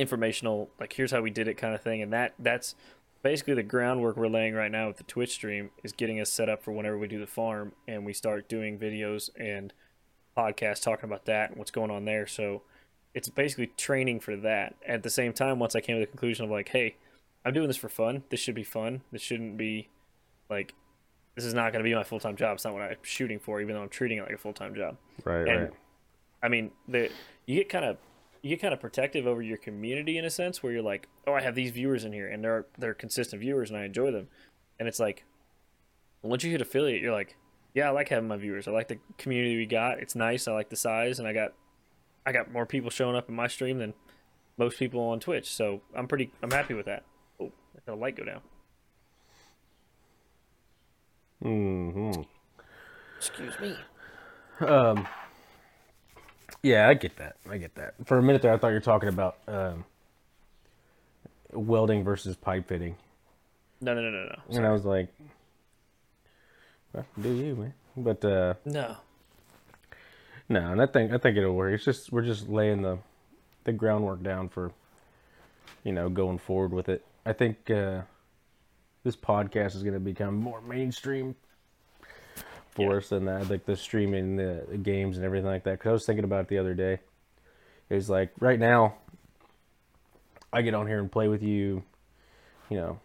informational 0.00 0.70
like 0.80 0.92
here's 0.92 1.10
how 1.10 1.20
we 1.20 1.30
did 1.30 1.46
it 1.46 1.54
kind 1.54 1.74
of 1.74 1.80
thing 1.82 2.02
and 2.02 2.12
that 2.12 2.34
that's 2.38 2.74
basically 3.22 3.54
the 3.54 3.62
groundwork 3.62 4.16
we're 4.16 4.28
laying 4.28 4.54
right 4.54 4.70
now 4.70 4.88
with 4.88 4.96
the 4.96 5.04
Twitch 5.04 5.32
stream 5.32 5.70
is 5.82 5.92
getting 5.92 6.20
us 6.20 6.30
set 6.30 6.48
up 6.48 6.62
for 6.62 6.72
whenever 6.72 6.96
we 6.96 7.06
do 7.06 7.18
the 7.18 7.26
farm 7.26 7.72
and 7.86 8.06
we 8.06 8.12
start 8.12 8.48
doing 8.48 8.78
videos 8.78 9.30
and 9.38 9.72
podcasts 10.36 10.82
talking 10.82 11.04
about 11.04 11.26
that 11.26 11.50
and 11.50 11.58
what's 11.58 11.70
going 11.70 11.90
on 11.90 12.04
there. 12.04 12.26
So 12.26 12.62
it's 13.14 13.28
basically 13.28 13.68
training 13.76 14.20
for 14.20 14.36
that. 14.36 14.76
At 14.86 15.02
the 15.02 15.10
same 15.10 15.32
time, 15.32 15.58
once 15.58 15.74
I 15.74 15.80
came 15.80 15.96
to 15.96 16.00
the 16.00 16.06
conclusion 16.06 16.44
of 16.44 16.50
like, 16.50 16.68
hey, 16.70 16.96
I'm 17.44 17.52
doing 17.52 17.66
this 17.66 17.76
for 17.76 17.88
fun. 17.88 18.24
This 18.30 18.40
should 18.40 18.54
be 18.54 18.64
fun. 18.64 19.02
This 19.12 19.22
shouldn't 19.22 19.56
be 19.56 19.88
like 20.48 20.74
this 21.36 21.44
is 21.44 21.54
not 21.54 21.72
going 21.72 21.82
to 21.82 21.88
be 21.88 21.94
my 21.94 22.02
full 22.02 22.20
time 22.20 22.36
job. 22.36 22.56
It's 22.56 22.64
not 22.64 22.74
what 22.74 22.82
I'm 22.82 22.96
shooting 23.02 23.38
for, 23.38 23.60
even 23.60 23.74
though 23.74 23.82
I'm 23.82 23.88
treating 23.88 24.18
it 24.18 24.22
like 24.22 24.32
a 24.32 24.38
full 24.38 24.52
time 24.52 24.74
job. 24.74 24.96
right. 25.24 25.48
and 25.48 25.62
right. 25.62 25.70
I 26.42 26.48
mean, 26.48 26.70
the 26.88 27.10
you 27.46 27.56
get 27.56 27.68
kind 27.68 27.84
of 27.84 27.96
you 28.42 28.50
get 28.50 28.60
kind 28.62 28.74
of 28.74 28.80
protective 28.80 29.26
over 29.26 29.42
your 29.42 29.58
community 29.58 30.18
in 30.18 30.24
a 30.24 30.30
sense, 30.30 30.62
where 30.62 30.72
you're 30.72 30.82
like, 30.82 31.08
oh, 31.26 31.34
I 31.34 31.42
have 31.42 31.54
these 31.54 31.70
viewers 31.70 32.04
in 32.04 32.12
here, 32.12 32.28
and 32.28 32.42
they're 32.42 32.66
they're 32.78 32.94
consistent 32.94 33.40
viewers, 33.40 33.70
and 33.70 33.78
I 33.78 33.84
enjoy 33.84 34.10
them. 34.10 34.28
And 34.78 34.88
it's 34.88 34.98
like, 35.00 35.24
once 36.22 36.42
you 36.42 36.50
hit 36.50 36.60
affiliate, 36.60 37.02
you're 37.02 37.12
like, 37.12 37.36
yeah, 37.74 37.88
I 37.88 37.90
like 37.90 38.08
having 38.08 38.28
my 38.28 38.36
viewers. 38.36 38.66
I 38.66 38.70
like 38.72 38.88
the 38.88 38.98
community 39.18 39.56
we 39.56 39.66
got. 39.66 39.98
It's 39.98 40.14
nice. 40.14 40.48
I 40.48 40.52
like 40.52 40.70
the 40.70 40.76
size, 40.76 41.18
and 41.18 41.28
I 41.28 41.32
got 41.32 41.52
I 42.26 42.32
got 42.32 42.50
more 42.50 42.66
people 42.66 42.90
showing 42.90 43.16
up 43.16 43.28
in 43.28 43.34
my 43.34 43.46
stream 43.46 43.78
than 43.78 43.94
most 44.56 44.78
people 44.78 45.00
on 45.00 45.20
Twitch. 45.20 45.48
So 45.50 45.82
I'm 45.94 46.08
pretty 46.08 46.32
I'm 46.42 46.50
happy 46.50 46.74
with 46.74 46.86
that. 46.86 47.04
Oh, 47.40 47.52
let 47.74 47.86
the 47.86 47.94
light 47.94 48.16
go 48.16 48.24
down. 48.24 48.40
hmm 51.42 52.22
Excuse 53.18 53.54
me. 53.60 53.76
Um. 54.60 55.06
Yeah, 56.62 56.88
I 56.88 56.94
get 56.94 57.16
that. 57.16 57.36
I 57.48 57.56
get 57.58 57.74
that. 57.76 57.94
For 58.04 58.18
a 58.18 58.22
minute 58.22 58.42
there, 58.42 58.52
I 58.52 58.58
thought 58.58 58.68
you 58.68 58.74
were 58.74 58.80
talking 58.80 59.08
about 59.08 59.36
um, 59.48 59.84
welding 61.52 62.04
versus 62.04 62.36
pipe 62.36 62.68
fitting, 62.68 62.96
No, 63.80 63.94
no, 63.94 64.02
no, 64.02 64.10
no, 64.10 64.24
no. 64.24 64.56
and 64.56 64.66
I 64.66 64.70
was 64.72 64.84
like, 64.84 65.08
well, 66.92 67.06
"Do 67.20 67.32
you, 67.32 67.56
man?" 67.56 67.74
But 67.96 68.24
uh, 68.24 68.54
No. 68.64 68.96
no, 70.48 70.72
and 70.72 70.82
I 70.82 70.86
think 70.86 71.12
I 71.12 71.18
think 71.18 71.36
it'll 71.36 71.54
work. 71.54 71.72
It's 71.74 71.84
just 71.84 72.12
we're 72.12 72.22
just 72.22 72.48
laying 72.48 72.82
the 72.82 72.98
the 73.64 73.72
groundwork 73.72 74.22
down 74.22 74.48
for 74.48 74.72
you 75.84 75.92
know 75.92 76.08
going 76.08 76.38
forward 76.38 76.72
with 76.72 76.88
it. 76.88 77.04
I 77.24 77.32
think 77.32 77.70
uh, 77.70 78.02
this 79.04 79.16
podcast 79.16 79.74
is 79.76 79.82
going 79.82 79.94
to 79.94 80.00
become 80.00 80.34
more 80.36 80.60
mainstream 80.60 81.36
for 82.70 82.94
Yeah. 82.94 83.00
than 83.08 83.24
that, 83.26 83.50
like 83.50 83.66
the 83.66 83.76
streaming, 83.76 84.36
the, 84.36 84.64
the 84.68 84.78
games, 84.78 85.16
and 85.16 85.24
everything 85.24 85.48
like 85.48 85.64
that. 85.64 85.72
Because 85.78 85.88
I 85.88 85.92
was 85.92 86.06
thinking 86.06 86.24
about 86.24 86.42
it 86.42 86.48
the 86.48 86.58
other 86.58 86.74
day. 86.74 87.00
It's 87.88 88.08
like 88.08 88.32
right 88.38 88.58
now, 88.58 88.94
I 90.52 90.62
get 90.62 90.74
on 90.74 90.86
here 90.86 90.98
and 90.98 91.10
play 91.10 91.28
with 91.28 91.42
you, 91.42 91.82
you 92.68 92.76
know, 92.76 93.00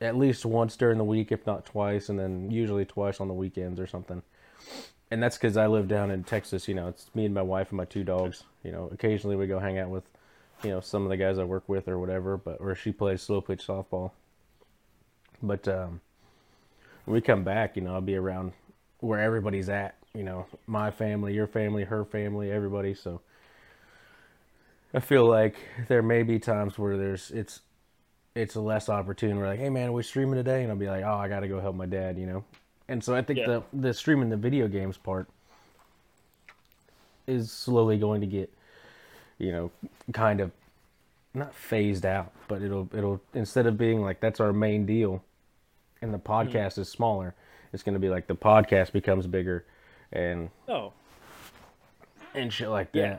at 0.00 0.16
least 0.16 0.44
once 0.44 0.76
during 0.76 0.98
the 0.98 1.04
week, 1.04 1.32
if 1.32 1.46
not 1.46 1.64
twice, 1.64 2.08
and 2.08 2.18
then 2.18 2.50
usually 2.50 2.84
twice 2.84 3.20
on 3.20 3.28
the 3.28 3.34
weekends 3.34 3.78
or 3.78 3.86
something. 3.86 4.22
And 5.10 5.22
that's 5.22 5.36
because 5.36 5.56
I 5.56 5.66
live 5.66 5.88
down 5.88 6.10
in 6.10 6.24
Texas. 6.24 6.66
You 6.66 6.74
know, 6.74 6.88
it's 6.88 7.14
me 7.14 7.24
and 7.26 7.34
my 7.34 7.42
wife 7.42 7.68
and 7.70 7.76
my 7.76 7.84
two 7.84 8.04
dogs. 8.04 8.44
You 8.62 8.72
know, 8.72 8.88
occasionally 8.92 9.36
we 9.36 9.46
go 9.46 9.58
hang 9.58 9.78
out 9.78 9.90
with, 9.90 10.04
you 10.62 10.70
know, 10.70 10.80
some 10.80 11.04
of 11.04 11.10
the 11.10 11.16
guys 11.16 11.38
I 11.38 11.44
work 11.44 11.68
with 11.68 11.88
or 11.88 11.98
whatever. 11.98 12.36
But 12.36 12.60
or 12.60 12.74
she 12.74 12.92
plays 12.92 13.22
slow 13.22 13.40
pitch 13.40 13.66
softball. 13.66 14.12
But 15.42 15.68
um, 15.68 16.00
when 17.04 17.14
we 17.14 17.20
come 17.20 17.44
back, 17.44 17.76
you 17.76 17.82
know, 17.82 17.94
I'll 17.94 18.00
be 18.00 18.16
around 18.16 18.52
where 19.04 19.20
everybody's 19.20 19.68
at. 19.68 19.96
You 20.14 20.22
know, 20.22 20.46
my 20.66 20.90
family, 20.90 21.34
your 21.34 21.46
family, 21.46 21.84
her 21.84 22.04
family, 22.04 22.50
everybody. 22.50 22.94
So 22.94 23.20
I 24.92 25.00
feel 25.00 25.28
like 25.28 25.56
there 25.88 26.02
may 26.02 26.22
be 26.22 26.38
times 26.38 26.78
where 26.78 26.96
there's 26.96 27.30
it's 27.30 27.60
it's 28.34 28.54
a 28.54 28.60
less 28.60 28.88
opportune. 28.88 29.36
We're 29.36 29.46
like, 29.46 29.60
hey 29.60 29.70
man, 29.70 29.88
are 29.88 29.92
we 29.92 30.02
streaming 30.02 30.36
today? 30.36 30.62
And 30.62 30.70
I'll 30.70 30.78
be 30.78 30.88
like, 30.88 31.04
oh, 31.04 31.14
I 31.14 31.28
got 31.28 31.40
to 31.40 31.48
go 31.48 31.60
help 31.60 31.76
my 31.76 31.86
dad. 31.86 32.18
You 32.18 32.26
know. 32.26 32.44
And 32.88 33.02
so 33.02 33.14
I 33.14 33.22
think 33.22 33.40
Yeah. 33.40 33.46
the 33.46 33.62
the 33.72 33.94
streaming 33.94 34.30
the 34.30 34.36
video 34.36 34.68
games 34.68 34.96
part 34.96 35.28
is 37.26 37.50
slowly 37.50 37.98
going 37.98 38.20
to 38.20 38.26
get, 38.26 38.52
you 39.38 39.50
know, 39.50 39.70
kind 40.12 40.40
of 40.40 40.52
not 41.32 41.54
phased 41.54 42.06
out, 42.06 42.32
but 42.46 42.62
it'll 42.62 42.88
it'll 42.94 43.20
instead 43.34 43.66
of 43.66 43.76
being 43.76 44.00
like 44.00 44.20
that's 44.20 44.40
our 44.40 44.52
main 44.52 44.86
deal, 44.86 45.22
and 46.00 46.14
the 46.14 46.18
mm-hmm. 46.18 46.50
podcast 46.50 46.78
is 46.78 46.88
smaller, 46.88 47.34
it's 47.74 47.82
going 47.82 47.92
to 47.94 47.98
be 48.00 48.08
like 48.08 48.26
the 48.26 48.34
podcast 48.36 48.92
becomes 48.92 49.26
bigger, 49.26 49.66
and 50.12 50.48
oh, 50.68 50.92
and 52.34 52.52
shit 52.52 52.68
like 52.68 52.88
Yeah. 52.94 53.18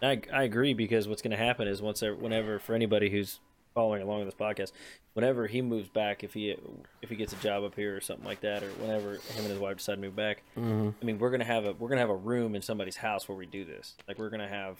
that. 0.00 0.28
I, 0.32 0.40
I 0.40 0.42
agree 0.44 0.74
because 0.74 1.08
what's 1.08 1.22
going 1.22 1.30
to 1.30 1.36
happen 1.42 1.66
is 1.66 1.80
once 1.80 2.02
whenever 2.02 2.58
for 2.58 2.74
anybody 2.74 3.08
who's 3.10 3.40
following 3.74 4.02
along 4.02 4.18
with 4.24 4.28
this 4.28 4.34
podcast, 4.34 4.70
whenever 5.14 5.46
he 5.46 5.62
moves 5.62 5.88
back, 5.88 6.22
if 6.22 6.34
he 6.34 6.54
if 7.02 7.08
he 7.08 7.16
gets 7.16 7.32
a 7.32 7.36
job 7.36 7.64
up 7.64 7.74
here 7.74 7.96
or 7.96 8.00
something 8.00 8.26
like 8.26 8.40
that, 8.42 8.62
or 8.62 8.68
whenever 8.72 9.12
him 9.14 9.20
and 9.38 9.46
his 9.46 9.58
wife 9.58 9.78
decide 9.78 9.94
to 9.96 10.00
move 10.00 10.14
back, 10.14 10.42
Mm-hmm. 10.56 10.90
I 11.00 11.04
mean 11.04 11.18
we're 11.18 11.30
gonna 11.30 11.44
have 11.44 11.64
a 11.64 11.72
we're 11.72 11.88
gonna 11.88 12.00
have 12.02 12.10
a 12.10 12.14
room 12.16 12.54
in 12.54 12.60
somebody's 12.62 12.96
house 12.96 13.28
where 13.28 13.36
we 13.38 13.46
do 13.46 13.64
this. 13.64 13.94
Like 14.06 14.18
we're 14.18 14.30
gonna 14.30 14.48
have 14.48 14.76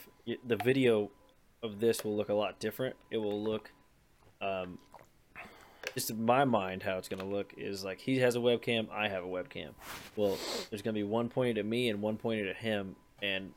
the 0.46 0.56
video 0.56 1.10
of 1.62 1.80
this 1.80 2.04
will 2.04 2.16
look 2.16 2.28
a 2.28 2.34
lot 2.34 2.60
different. 2.60 2.94
It 3.10 3.16
will 3.16 3.42
look, 3.42 3.72
um, 4.42 4.78
just 5.94 6.10
in 6.10 6.24
my 6.24 6.44
mind 6.44 6.82
how 6.82 6.98
it's 6.98 7.08
gonna 7.08 7.24
look 7.24 7.54
is 7.56 7.84
like 7.84 8.00
he 8.00 8.18
has 8.18 8.36
a 8.36 8.40
webcam, 8.40 8.88
I 8.90 9.08
have 9.08 9.24
a 9.24 9.28
webcam. 9.28 9.70
Well, 10.16 10.36
there's 10.68 10.82
gonna 10.82 10.94
be 10.94 11.04
one 11.04 11.28
pointed 11.28 11.58
at 11.58 11.66
me 11.66 11.88
and 11.88 12.02
one 12.02 12.16
pointed 12.16 12.48
at 12.48 12.56
him, 12.56 12.96
and 13.22 13.52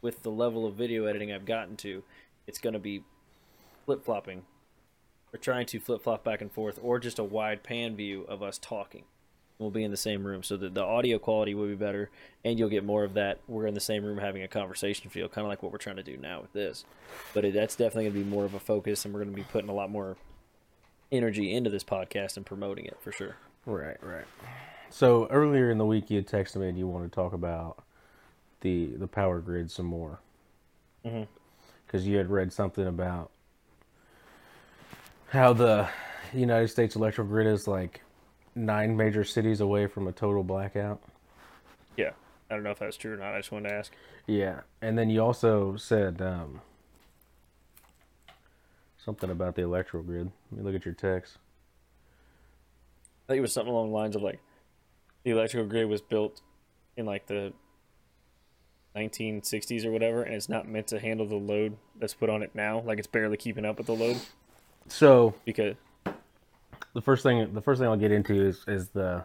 with 0.00 0.22
the 0.22 0.30
level 0.30 0.66
of 0.66 0.74
video 0.74 1.04
editing 1.06 1.32
I've 1.32 1.44
gotten 1.44 1.76
to, 1.78 2.02
it's 2.46 2.58
to 2.58 2.78
be 2.78 3.02
flip 3.84 4.04
flopping. 4.04 4.42
We're 5.32 5.40
trying 5.40 5.66
to 5.66 5.80
flip 5.80 6.02
flop 6.02 6.24
back 6.24 6.40
and 6.40 6.50
forth, 6.50 6.78
or 6.82 6.98
just 6.98 7.18
a 7.18 7.24
wide 7.24 7.62
pan 7.62 7.96
view 7.96 8.22
of 8.22 8.42
us 8.42 8.58
talking. 8.58 9.04
We'll 9.58 9.70
be 9.70 9.84
in 9.84 9.90
the 9.90 9.96
same 9.96 10.26
room, 10.26 10.42
so 10.42 10.56
that 10.56 10.74
the 10.74 10.82
audio 10.82 11.18
quality 11.18 11.54
will 11.54 11.66
be 11.66 11.74
better, 11.74 12.08
and 12.44 12.58
you'll 12.58 12.70
get 12.70 12.82
more 12.82 13.04
of 13.04 13.14
that. 13.14 13.40
We're 13.46 13.66
in 13.66 13.74
the 13.74 13.80
same 13.80 14.04
room 14.04 14.18
having 14.18 14.42
a 14.42 14.48
conversation 14.48 15.10
feel, 15.10 15.28
kind 15.28 15.44
of 15.44 15.50
like 15.50 15.62
what 15.62 15.70
we're 15.70 15.78
trying 15.78 15.96
to 15.96 16.02
do 16.02 16.16
now 16.16 16.40
with 16.40 16.52
this. 16.54 16.84
But 17.34 17.44
it, 17.44 17.52
that's 17.52 17.76
definitely 17.76 18.04
going 18.04 18.14
to 18.14 18.24
be 18.24 18.30
more 18.30 18.46
of 18.46 18.54
a 18.54 18.60
focus, 18.60 19.04
and 19.04 19.12
we're 19.12 19.20
going 19.20 19.34
to 19.34 19.36
be 19.36 19.46
putting 19.52 19.68
a 19.68 19.74
lot 19.74 19.90
more 19.90 20.16
energy 21.12 21.52
into 21.52 21.70
this 21.70 21.84
podcast 21.84 22.36
and 22.36 22.46
promoting 22.46 22.84
it 22.84 22.96
for 23.00 23.12
sure. 23.12 23.36
Right, 23.66 23.96
right. 24.02 24.24
So 24.90 25.26
earlier 25.28 25.70
in 25.70 25.78
the 25.78 25.86
week, 25.86 26.10
you 26.10 26.16
had 26.16 26.26
texted 26.26 26.56
me 26.56 26.68
and 26.68 26.78
you 26.78 26.86
wanted 26.86 27.12
to 27.12 27.14
talk 27.14 27.32
about 27.32 27.84
the 28.60 28.86
the 28.96 29.06
power 29.06 29.40
grid 29.40 29.70
some 29.70 29.86
more, 29.86 30.20
because 31.02 32.06
you 32.06 32.16
had 32.16 32.30
read 32.30 32.52
something 32.52 32.86
about 32.86 33.30
how 35.28 35.52
the 35.52 35.88
United 36.34 36.68
States 36.68 36.96
electrical 36.96 37.30
grid 37.30 37.46
is 37.46 37.66
like 37.68 38.02
nine 38.54 38.96
major 38.96 39.24
cities 39.24 39.60
away 39.60 39.86
from 39.86 40.08
a 40.08 40.12
total 40.12 40.42
blackout. 40.42 41.00
Yeah, 41.96 42.10
I 42.50 42.54
don't 42.54 42.64
know 42.64 42.70
if 42.70 42.78
that's 42.78 42.96
true 42.96 43.14
or 43.14 43.16
not. 43.16 43.34
I 43.34 43.38
just 43.38 43.52
wanted 43.52 43.68
to 43.70 43.74
ask. 43.76 43.92
Yeah, 44.26 44.60
and 44.82 44.98
then 44.98 45.08
you 45.08 45.20
also 45.20 45.76
said 45.76 46.20
um, 46.20 46.60
something 49.04 49.30
about 49.30 49.54
the 49.54 49.62
electrical 49.62 50.02
grid. 50.02 50.30
Let 50.50 50.58
me 50.58 50.64
look 50.64 50.74
at 50.74 50.84
your 50.84 50.94
text. 50.94 51.38
I 53.28 53.32
think 53.32 53.38
it 53.38 53.42
was 53.42 53.52
something 53.52 53.72
along 53.72 53.90
the 53.90 53.96
lines 53.96 54.16
of 54.16 54.22
like 54.22 54.40
the 55.22 55.30
electrical 55.30 55.68
grid 55.68 55.88
was 55.88 56.00
built 56.00 56.40
in 56.96 57.06
like 57.06 57.26
the 57.26 57.52
1960s 58.96 59.84
or 59.84 59.92
whatever, 59.92 60.22
and 60.22 60.34
it's 60.34 60.48
not 60.48 60.68
meant 60.68 60.88
to 60.88 60.98
handle 60.98 61.26
the 61.26 61.36
load 61.36 61.76
that's 61.98 62.14
put 62.14 62.28
on 62.28 62.42
it 62.42 62.54
now. 62.54 62.80
Like 62.80 62.98
it's 62.98 63.06
barely 63.06 63.36
keeping 63.36 63.64
up 63.64 63.78
with 63.78 63.86
the 63.86 63.94
load 63.94 64.20
So 64.88 65.34
because 65.44 65.76
the 66.94 67.02
first 67.02 67.22
thing 67.22 67.54
the 67.54 67.62
first 67.62 67.78
thing 67.80 67.88
I'll 67.88 67.96
get 67.96 68.12
into 68.12 68.34
is 68.34 68.64
is 68.66 68.88
the 68.88 69.24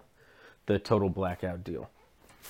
the 0.67 0.79
total 0.79 1.09
blackout 1.09 1.63
deal. 1.63 1.89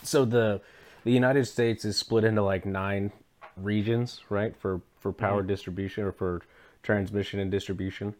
So 0.03 0.25
the 0.25 0.61
the 1.03 1.11
United 1.11 1.45
States 1.45 1.85
is 1.85 1.97
split 1.97 2.23
into 2.23 2.41
like 2.41 2.65
nine 2.65 3.11
regions, 3.57 4.21
right? 4.29 4.55
For 4.55 4.81
for 4.99 5.11
power 5.11 5.43
distribution 5.43 6.03
or 6.03 6.11
for 6.11 6.41
transmission 6.83 7.39
and 7.39 7.51
distribution. 7.51 8.15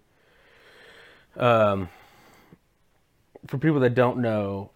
Um 1.38 1.90
for 3.48 3.58
people 3.58 3.80
that 3.82 3.94
don't 3.94 4.20
know, 4.20 4.72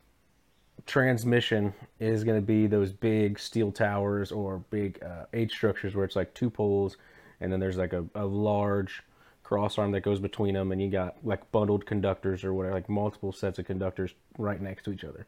transmission 0.85 1.73
is 1.99 2.23
going 2.23 2.37
to 2.37 2.45
be 2.45 2.67
those 2.67 2.91
big 2.91 3.39
steel 3.39 3.71
towers 3.71 4.31
or 4.31 4.59
big 4.69 5.01
uh, 5.03 5.25
H 5.33 5.51
structures 5.51 5.95
where 5.95 6.05
it's 6.05 6.15
like 6.15 6.35
two 6.35 6.51
poles 6.51 6.97
and 7.41 7.51
then 7.51 7.59
there's 7.59 7.77
like 7.77 7.93
a, 7.93 8.05
a 8.15 8.25
large 8.25 9.03
cross 9.49 9.79
arm 9.79 9.91
that 9.91 10.01
goes 10.01 10.19
between 10.19 10.53
them, 10.53 10.71
and 10.71 10.79
you 10.79 10.89
got 10.89 11.15
like 11.23 11.51
bundled 11.51 11.83
conductors 11.85 12.43
or 12.43 12.53
whatever, 12.53 12.75
like 12.75 12.87
multiple 12.87 13.31
sets 13.31 13.57
of 13.57 13.65
conductors 13.65 14.13
right 14.37 14.61
next 14.61 14.83
to 14.83 14.91
each 14.91 15.03
other. 15.03 15.25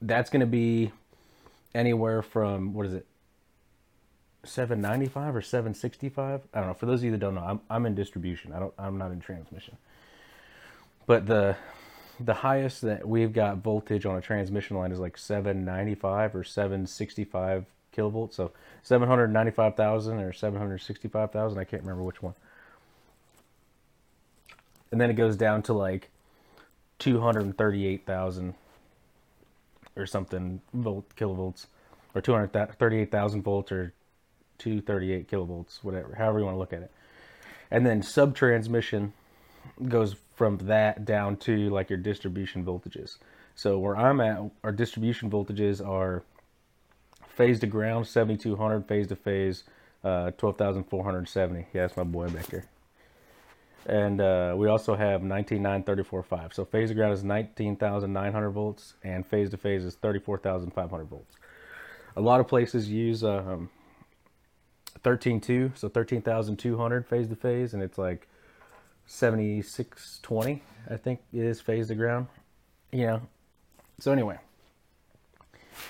That's 0.00 0.30
going 0.30 0.40
to 0.40 0.46
be 0.46 0.92
anywhere 1.76 2.22
from 2.22 2.72
what 2.72 2.86
is 2.86 2.94
it, 2.94 3.06
seven 4.44 4.80
ninety 4.80 5.06
five 5.06 5.36
or 5.36 5.42
seven 5.42 5.74
sixty 5.74 6.08
five? 6.08 6.42
I 6.54 6.58
don't 6.58 6.68
know. 6.68 6.74
For 6.74 6.86
those 6.86 7.00
of 7.00 7.04
you 7.04 7.10
that 7.12 7.18
don't 7.18 7.34
know, 7.34 7.44
I'm 7.44 7.60
I'm 7.70 7.86
in 7.86 7.94
distribution. 7.94 8.52
I 8.52 8.58
don't. 8.58 8.74
I'm 8.78 8.98
not 8.98 9.12
in 9.12 9.20
transmission. 9.20 9.76
But 11.06 11.26
the 11.26 11.56
the 12.18 12.34
highest 12.34 12.80
that 12.82 13.06
we've 13.06 13.32
got 13.32 13.58
voltage 13.58 14.06
on 14.06 14.16
a 14.16 14.20
transmission 14.20 14.76
line 14.76 14.90
is 14.90 14.98
like 14.98 15.18
795 15.18 16.34
or 16.34 16.44
765 16.44 17.66
kilovolts. 17.94 18.34
So 18.34 18.52
795,000 18.82 20.20
or 20.20 20.32
765,000. 20.32 21.58
I 21.58 21.64
can't 21.64 21.82
remember 21.82 22.02
which 22.02 22.22
one. 22.22 22.34
And 24.90 25.00
then 25.00 25.10
it 25.10 25.14
goes 25.14 25.36
down 25.36 25.62
to 25.64 25.72
like 25.72 26.10
238,000 26.98 28.54
or 29.96 30.06
something 30.06 30.60
volt 30.74 31.14
kilovolts 31.16 31.66
or 32.14 32.20
238,000 32.20 33.42
volts 33.42 33.72
or 33.72 33.92
238 34.58 35.30
kilovolts, 35.30 35.84
whatever, 35.84 36.14
however 36.14 36.38
you 36.38 36.44
want 36.44 36.54
to 36.54 36.58
look 36.58 36.72
at 36.72 36.82
it. 36.82 36.90
And 37.70 37.84
then 37.84 38.00
subtransmission 38.00 39.12
goes 39.88 40.16
from 40.34 40.58
that 40.58 41.04
down 41.04 41.36
to 41.36 41.68
like 41.70 41.90
your 41.90 41.98
distribution 41.98 42.64
voltages. 42.64 43.18
So 43.54 43.78
where 43.78 43.96
I'm 43.96 44.20
at, 44.20 44.40
our 44.62 44.72
distribution 44.72 45.30
voltages 45.30 45.86
are 45.86 46.22
phase 47.28 47.60
to 47.60 47.66
ground 47.66 48.06
7200, 48.06 48.86
phase 48.86 49.08
to 49.08 49.16
phase 49.16 49.64
uh, 50.04 50.30
12,470. 50.32 51.66
Yeah, 51.72 51.82
that's 51.82 51.96
my 51.96 52.04
boy 52.04 52.28
back 52.28 52.50
here. 52.50 52.66
And 53.86 54.20
uh, 54.20 54.54
we 54.56 54.68
also 54.68 54.96
have 54.96 55.22
19,934.5. 55.22 56.54
So 56.54 56.64
phase 56.64 56.88
to 56.88 56.94
ground 56.94 57.12
is 57.14 57.22
19,900 57.22 58.50
volts, 58.50 58.94
and 59.04 59.24
phase 59.24 59.50
to 59.50 59.56
phase 59.56 59.84
is 59.84 59.94
34,500 59.94 61.04
volts. 61.04 61.36
A 62.16 62.20
lot 62.20 62.40
of 62.40 62.48
places 62.48 62.88
use 62.88 63.22
um, 63.22 63.70
13.2, 65.02 65.78
so 65.78 65.88
13,200 65.88 67.06
phase 67.06 67.28
to 67.28 67.36
phase, 67.36 67.74
and 67.74 67.82
it's 67.82 67.98
like 67.98 68.26
7620, 69.06 70.62
I 70.90 70.96
think 70.96 71.20
is 71.32 71.60
phase 71.60 71.88
to 71.88 71.94
ground. 71.94 72.26
You 72.90 73.06
know, 73.06 73.22
so 74.00 74.12
anyway, 74.12 74.38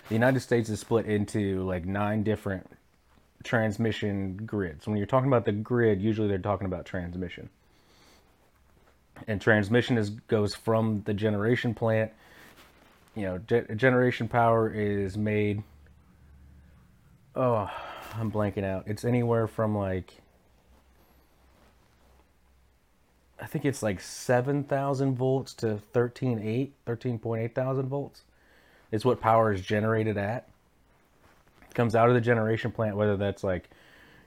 the 0.09 0.15
United 0.15 0.41
States 0.41 0.69
is 0.69 0.81
split 0.81 1.07
into 1.07 1.63
like 1.65 1.87
nine 1.87 2.23
different 2.23 2.67
transmission 3.43 4.37
grids. 4.45 4.87
When 4.87 4.97
you're 4.97 5.07
talking 5.07 5.29
about 5.29 5.45
the 5.45 5.53
grid, 5.53 6.03
usually 6.03 6.29
they're 6.29 6.39
talking 6.39 6.67
about 6.67 6.85
transmission. 6.85 7.49
And 9.27 9.41
transmission 9.41 9.99
is 9.99 10.11
goes 10.11 10.55
from 10.55 11.03
the 11.05 11.15
generation 11.15 11.75
plant. 11.75 12.13
You 13.15 13.23
know, 13.23 13.39
ge- 13.39 13.77
generation 13.77 14.29
power 14.29 14.71
is 14.71 15.17
made. 15.17 15.63
Oh, 17.35 17.71
I'm 18.15 18.31
blanking 18.31 18.65
out. 18.65 18.85
It's 18.87 19.05
anywhere 19.05 19.47
from 19.47 19.77
like 19.77 20.15
I 23.41 23.47
think 23.47 23.65
it's 23.65 23.83
like 23.83 24.01
7,000 24.01 25.15
volts 25.15 25.53
to 25.55 25.81
13.8, 25.93 26.71
13.8 26.87 27.55
thousand 27.55 27.89
volts 27.89 28.23
is 28.91 29.05
what 29.05 29.21
power 29.21 29.53
is 29.53 29.61
generated 29.61 30.17
at. 30.17 30.49
It 31.69 31.75
comes 31.75 31.95
out 31.95 32.09
of 32.09 32.15
the 32.15 32.21
generation 32.21 32.71
plant, 32.71 32.97
whether 32.97 33.17
that's 33.17 33.45
like, 33.45 33.69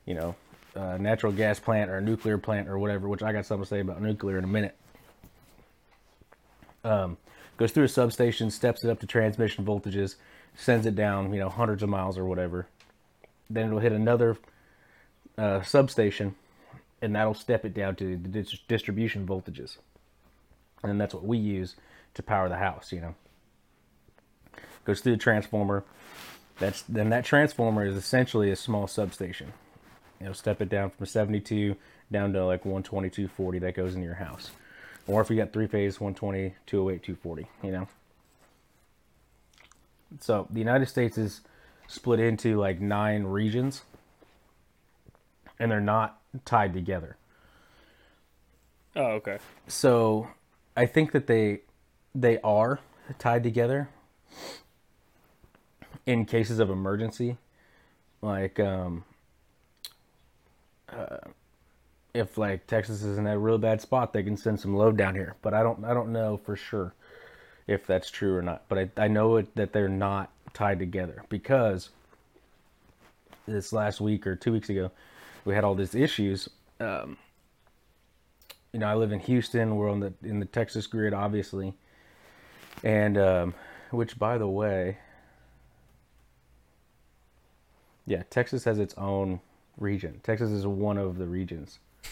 you 0.06 0.13
know, 0.13 0.36
a 0.75 0.97
natural 0.97 1.32
gas 1.32 1.60
plant 1.60 1.89
or 1.89 1.97
a 1.97 2.01
nuclear 2.01 2.38
plant 2.38 2.67
or 2.67 2.77
whatever, 2.77 3.08
which 3.08 3.23
I 3.23 3.32
got 3.32 3.45
something 3.45 3.63
to 3.63 3.69
say 3.69 3.79
about 3.79 4.01
nuclear 4.01 4.38
in 4.38 4.43
a 4.43 4.47
minute. 4.47 4.75
Um, 6.84 7.17
goes 7.58 7.71
through 7.71 7.86
a 7.86 7.89
substation, 7.89 8.51
steps 8.51 8.84
it 8.84 8.89
up 8.89 8.99
to 9.01 9.08
transmission 9.08 9.65
voltages, 9.65 10.15
sends 10.55 10.86
it 10.86 10.95
down, 10.95 11.34
you 11.34 11.39
know, 11.39 11.49
hundreds 11.49 11.84
of 11.84 11.89
miles 11.89 12.17
or 12.17 12.25
whatever. 12.25 12.67
Then 13.49 13.67
it'll 13.67 13.79
hit 13.79 13.91
another 13.91 14.38
uh, 15.38 15.62
substation 15.62 16.36
and 17.01 17.15
that'll 17.15 17.34
step 17.34 17.65
it 17.65 17.73
down 17.73 17.95
to 17.95 18.17
the 18.17 18.58
distribution 18.67 19.25
voltages. 19.25 19.77
And 20.84 20.99
that's 20.99 21.13
what 21.13 21.25
we 21.25 21.38
use 21.38 21.75
to 22.13 22.23
power 22.23 22.49
the 22.49 22.58
house, 22.58 22.91
you 22.91 23.01
know. 23.01 23.15
Goes 24.86 25.01
through 25.01 25.13
the 25.13 25.17
transformer. 25.17 25.84
That's 26.58 26.82
then 26.84 27.10
that 27.10 27.25
transformer 27.25 27.86
is 27.86 27.95
essentially 27.95 28.51
a 28.51 28.55
small 28.55 28.88
substation. 28.88 29.53
You 30.19 30.27
know, 30.27 30.34
step 30.34 30.62
it 30.62 30.69
down 30.69 30.89
from 30.89 31.05
72 31.05 31.75
down 32.12 32.34
to 32.34 32.45
like 32.45 32.65
122 32.65 33.27
40 33.27 33.60
that 33.60 33.75
goes 33.75 33.95
in 33.95 34.03
your 34.03 34.15
house. 34.15 34.51
Or 35.08 35.21
if 35.21 35.29
you 35.29 35.36
got 35.36 35.53
three 35.53 35.67
phase 35.67 35.99
120, 35.99 36.55
208, 36.65 37.03
240, 37.03 37.47
you 37.63 37.71
know. 37.71 37.88
So 40.19 40.47
the 40.49 40.60
United 40.60 40.88
States 40.88 41.17
is 41.17 41.41
split 41.88 42.19
into 42.19 42.60
like 42.60 42.79
nine 42.79 43.23
regions 43.23 43.84
and 45.60 45.71
they're 45.71 45.82
not 45.82 46.19
tied 46.45 46.73
together. 46.73 47.17
Oh, 48.95 49.05
okay. 49.13 49.39
So 49.67 50.27
I 50.75 50.86
think 50.86 51.12
that 51.12 51.27
they 51.27 51.62
they 52.15 52.39
are 52.41 52.79
tied 53.17 53.43
together 53.43 53.89
in 56.05 56.25
cases 56.25 56.60
of 56.60 56.69
emergency, 56.69 57.38
like 58.21 58.60
um, 58.60 59.03
uh, 60.97 61.17
if 62.13 62.38
like 62.38 62.67
Texas 62.67 63.04
is 63.04 63.17
in 63.17 63.28
a 63.28 63.38
real 63.38 63.58
bad 63.58 63.82
spot, 63.82 64.13
they 64.13 64.23
can 64.23 64.38
send 64.38 64.60
some 64.60 64.75
load 64.75 64.97
down 64.97 65.15
here. 65.15 65.36
But 65.41 65.54
I 65.54 65.63
don't 65.63 65.84
I 65.84 65.93
don't 65.93 66.12
know 66.12 66.38
for 66.38 66.56
sure 66.56 66.93
if 67.67 67.86
that's 67.86 68.10
true 68.10 68.36
or 68.36 68.41
not. 68.41 68.63
But 68.67 68.78
I 68.80 69.06
I 69.06 69.08
know 69.08 69.38
it, 69.38 69.56
that 69.56 69.73
they're 69.73 69.88
not 69.88 70.32
tied 70.54 70.80
together 70.80 71.23
because 71.30 71.89
this 73.45 73.73
last 73.73 74.02
week 74.02 74.25
or 74.28 74.36
two 74.36 74.52
weeks 74.52 74.69
ago, 74.69 74.91
we 75.45 75.54
had 75.54 75.63
all 75.63 75.75
these 75.75 75.95
issues. 75.95 76.49
Um, 76.80 77.17
you 78.73 78.80
know, 78.80 78.88
I 78.88 78.95
live 78.95 79.12
in 79.12 79.19
Houston. 79.19 79.75
We're 79.75 79.89
on 79.89 79.99
the 79.99 80.13
in 80.23 80.39
the 80.39 80.45
Texas 80.45 80.88
grid, 80.88 81.13
obviously, 81.13 81.73
and 82.84 83.17
um, 83.17 83.54
which, 83.91 84.17
by 84.17 84.38
the 84.38 84.47
way, 84.47 84.97
yeah, 88.06 88.23
Texas 88.30 88.63
has 88.63 88.80
its 88.80 88.93
own 88.95 89.39
region. 89.80 90.20
Texas 90.24 90.52
is 90.52 90.65
one 90.65 90.98
of 90.98 91.18
the 91.18 91.26
regions. 91.26 91.80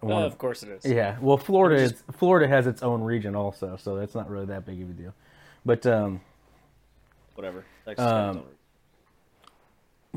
One 0.00 0.12
oh, 0.12 0.26
of, 0.26 0.32
of 0.32 0.38
course 0.38 0.62
it 0.62 0.68
is. 0.68 0.84
Yeah, 0.84 1.16
well, 1.20 1.36
Florida 1.38 1.74
is, 1.82 2.04
Florida 2.12 2.46
has 2.46 2.68
its 2.68 2.84
own 2.84 3.02
region 3.02 3.34
also, 3.34 3.76
so 3.76 3.96
that's 3.96 4.14
not 4.14 4.30
really 4.30 4.46
that 4.46 4.64
big 4.64 4.80
of 4.80 4.90
a 4.90 4.92
deal. 4.92 5.12
But 5.64 5.86
um, 5.86 6.20
whatever. 7.34 7.64
Texas 7.84 8.06
um, 8.06 8.44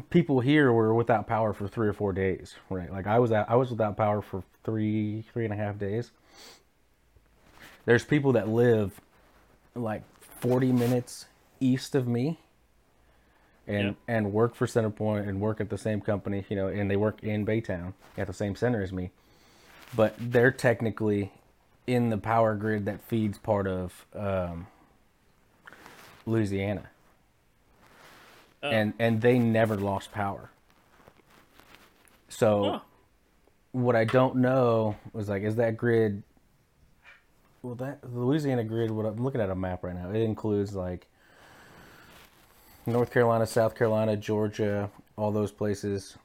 people 0.10 0.40
here 0.40 0.72
were 0.72 0.94
without 0.94 1.28
power 1.28 1.54
for 1.54 1.68
three 1.68 1.88
or 1.88 1.94
four 1.94 2.14
days, 2.14 2.56
right? 2.70 2.92
Like 2.92 3.08
I 3.08 3.20
was 3.20 3.32
at, 3.32 3.50
I 3.50 3.56
was 3.56 3.70
without 3.72 3.98
power 3.98 4.22
for 4.22 4.44
three 4.64 5.24
three 5.34 5.46
and 5.46 5.54
a 5.54 5.58
half 5.58 5.78
days. 5.78 6.12
There's 7.86 8.04
people 8.04 8.34
that 8.34 8.48
live 8.48 9.02
like 9.74 10.04
40 10.40 10.72
minutes 10.72 11.26
east 11.60 11.96
of 11.96 12.08
me 12.08 12.40
and 13.72 13.96
and 14.08 14.34
work 14.34 14.56
for 14.56 14.68
Centerpoint 14.68 15.28
and 15.28 15.40
work 15.40 15.62
at 15.62 15.70
the 15.70 15.78
same 15.78 16.02
company, 16.02 16.46
you 16.50 16.56
know, 16.56 16.68
and 16.68 16.90
they 16.90 16.96
work 16.98 17.24
in 17.24 17.46
Baytown 17.46 17.94
at 18.18 18.28
the 18.28 18.34
same 18.34 18.56
center 18.56 18.82
as 18.82 18.92
me. 18.92 19.12
But 19.96 20.16
they're 20.20 20.52
technically 20.52 21.32
in 21.88 22.10
the 22.10 22.18
power 22.18 22.56
grid 22.56 22.86
that 22.86 23.02
feeds 23.04 23.38
part 23.38 23.68
of 23.68 24.06
um, 24.16 24.68
Louisiana. 26.26 26.90
Oh. 28.64 28.70
And 28.70 28.94
and 29.00 29.22
they 29.22 29.40
never 29.40 29.76
lost 29.76 30.12
power. 30.12 30.52
So 32.30 32.66
oh. 32.66 32.82
what 33.72 33.96
I 33.96 34.06
don't 34.06 34.38
know 34.38 34.96
was 35.14 35.30
like 35.30 35.44
is 35.44 35.56
that 35.56 35.78
grid 35.78 36.24
well 37.62 37.76
that 37.76 38.02
the 38.02 38.20
Louisiana 38.20 38.64
grid 38.64 38.92
what 38.92 39.06
I'm 39.06 39.24
looking 39.24 39.42
at 39.42 39.50
a 39.50 39.56
map 39.56 39.84
right 39.84 39.96
now. 39.96 40.10
It 40.12 40.22
includes 40.22 40.74
like 40.76 41.08
North 42.86 43.12
Carolina, 43.12 43.46
South 43.46 43.76
Carolina, 43.76 44.18
Georgia, 44.18 44.90
all 45.18 45.32
those 45.32 45.52
places 45.52 46.18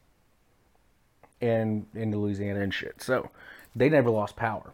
and 1.40 1.86
into 1.94 2.16
Louisiana 2.18 2.60
and 2.60 2.72
shit. 2.72 3.02
So 3.02 3.30
they 3.74 3.88
never 3.88 4.10
lost 4.10 4.36
power. 4.36 4.72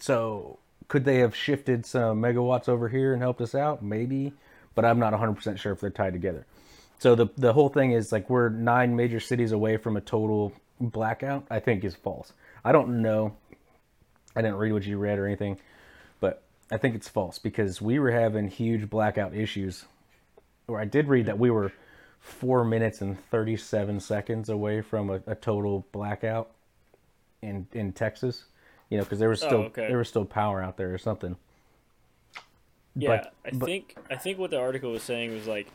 So 0.00 0.58
could 0.88 1.04
they 1.04 1.18
have 1.18 1.34
shifted 1.34 1.86
some 1.86 2.20
megawatts 2.20 2.68
over 2.68 2.88
here 2.88 3.12
and 3.12 3.22
helped 3.22 3.40
us 3.40 3.54
out? 3.54 3.82
Maybe 3.82 4.32
but 4.74 4.84
I'm 4.84 4.98
not 4.98 5.12
100% 5.12 5.58
sure 5.58 5.72
if 5.72 5.80
they're 5.80 5.90
tied 5.90 6.12
together. 6.12 6.46
So 6.98 7.14
the 7.14 7.28
the 7.36 7.52
whole 7.52 7.68
thing 7.68 7.92
is 7.92 8.12
like 8.12 8.30
we're 8.30 8.48
nine 8.48 8.96
major 8.96 9.20
cities 9.20 9.52
away 9.52 9.76
from 9.76 9.96
a 9.96 10.00
total 10.00 10.52
blackout. 10.80 11.46
I 11.50 11.60
think 11.60 11.84
is 11.84 11.94
false. 11.94 12.32
I 12.64 12.72
don't 12.72 13.02
know. 13.02 13.36
I 14.34 14.42
didn't 14.42 14.56
read 14.56 14.72
what 14.72 14.84
you 14.84 14.96
read 14.98 15.18
or 15.18 15.26
anything, 15.26 15.58
but 16.20 16.42
I 16.70 16.78
think 16.78 16.94
it's 16.94 17.08
false 17.08 17.38
because 17.38 17.80
we 17.80 17.98
were 17.98 18.10
having 18.10 18.48
huge 18.48 18.88
blackout 18.88 19.34
issues. 19.34 19.84
Or 20.66 20.80
I 20.80 20.84
did 20.84 21.08
read 21.08 21.26
that 21.26 21.38
we 21.38 21.50
were 21.50 21.72
four 22.20 22.64
minutes 22.64 23.02
and 23.02 23.18
37 23.30 24.00
seconds 24.00 24.48
away 24.48 24.80
from 24.80 25.10
a, 25.10 25.20
a 25.26 25.34
total 25.34 25.86
blackout 25.92 26.50
in 27.42 27.66
in 27.72 27.92
Texas. 27.92 28.44
You 28.90 28.98
know, 28.98 29.04
because 29.04 29.18
there 29.18 29.28
was 29.28 29.42
oh, 29.42 29.46
still 29.46 29.58
Oh, 29.60 29.64
okay. 29.64 29.88
there 29.88 29.98
was 29.98 30.08
still 30.08 30.24
power 30.24 30.62
out 30.62 30.76
there 30.76 30.92
or 30.94 30.98
something. 30.98 31.36
Yeah, 32.96 33.08
But- 33.08 33.34
I 33.44 33.56
but- 33.56 33.66
think 33.66 33.96
I 34.10 34.16
think 34.16 34.38
what 34.38 34.50
the 34.50 34.58
article 34.58 34.92
was 34.92 35.02
saying 35.02 35.32
was 35.34 35.46
like, 35.46 35.66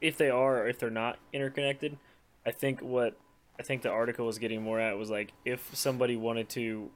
if 0.00 0.16
they 0.18 0.30
are 0.30 0.62
or 0.62 0.68
if 0.68 0.78
they're 0.78 0.90
not 0.90 1.18
interconnected, 1.32 1.96
I 2.44 2.50
think 2.52 2.80
what 2.80 3.16
I 3.58 3.62
think 3.62 3.82
the 3.82 3.90
article 3.90 4.26
was 4.26 4.38
getting 4.38 4.62
more 4.62 4.78
at 4.78 4.96
was 4.98 5.10
like 5.10 5.32
if 5.44 5.74
somebody 5.74 6.16
wanted 6.16 6.48
to 6.50 6.90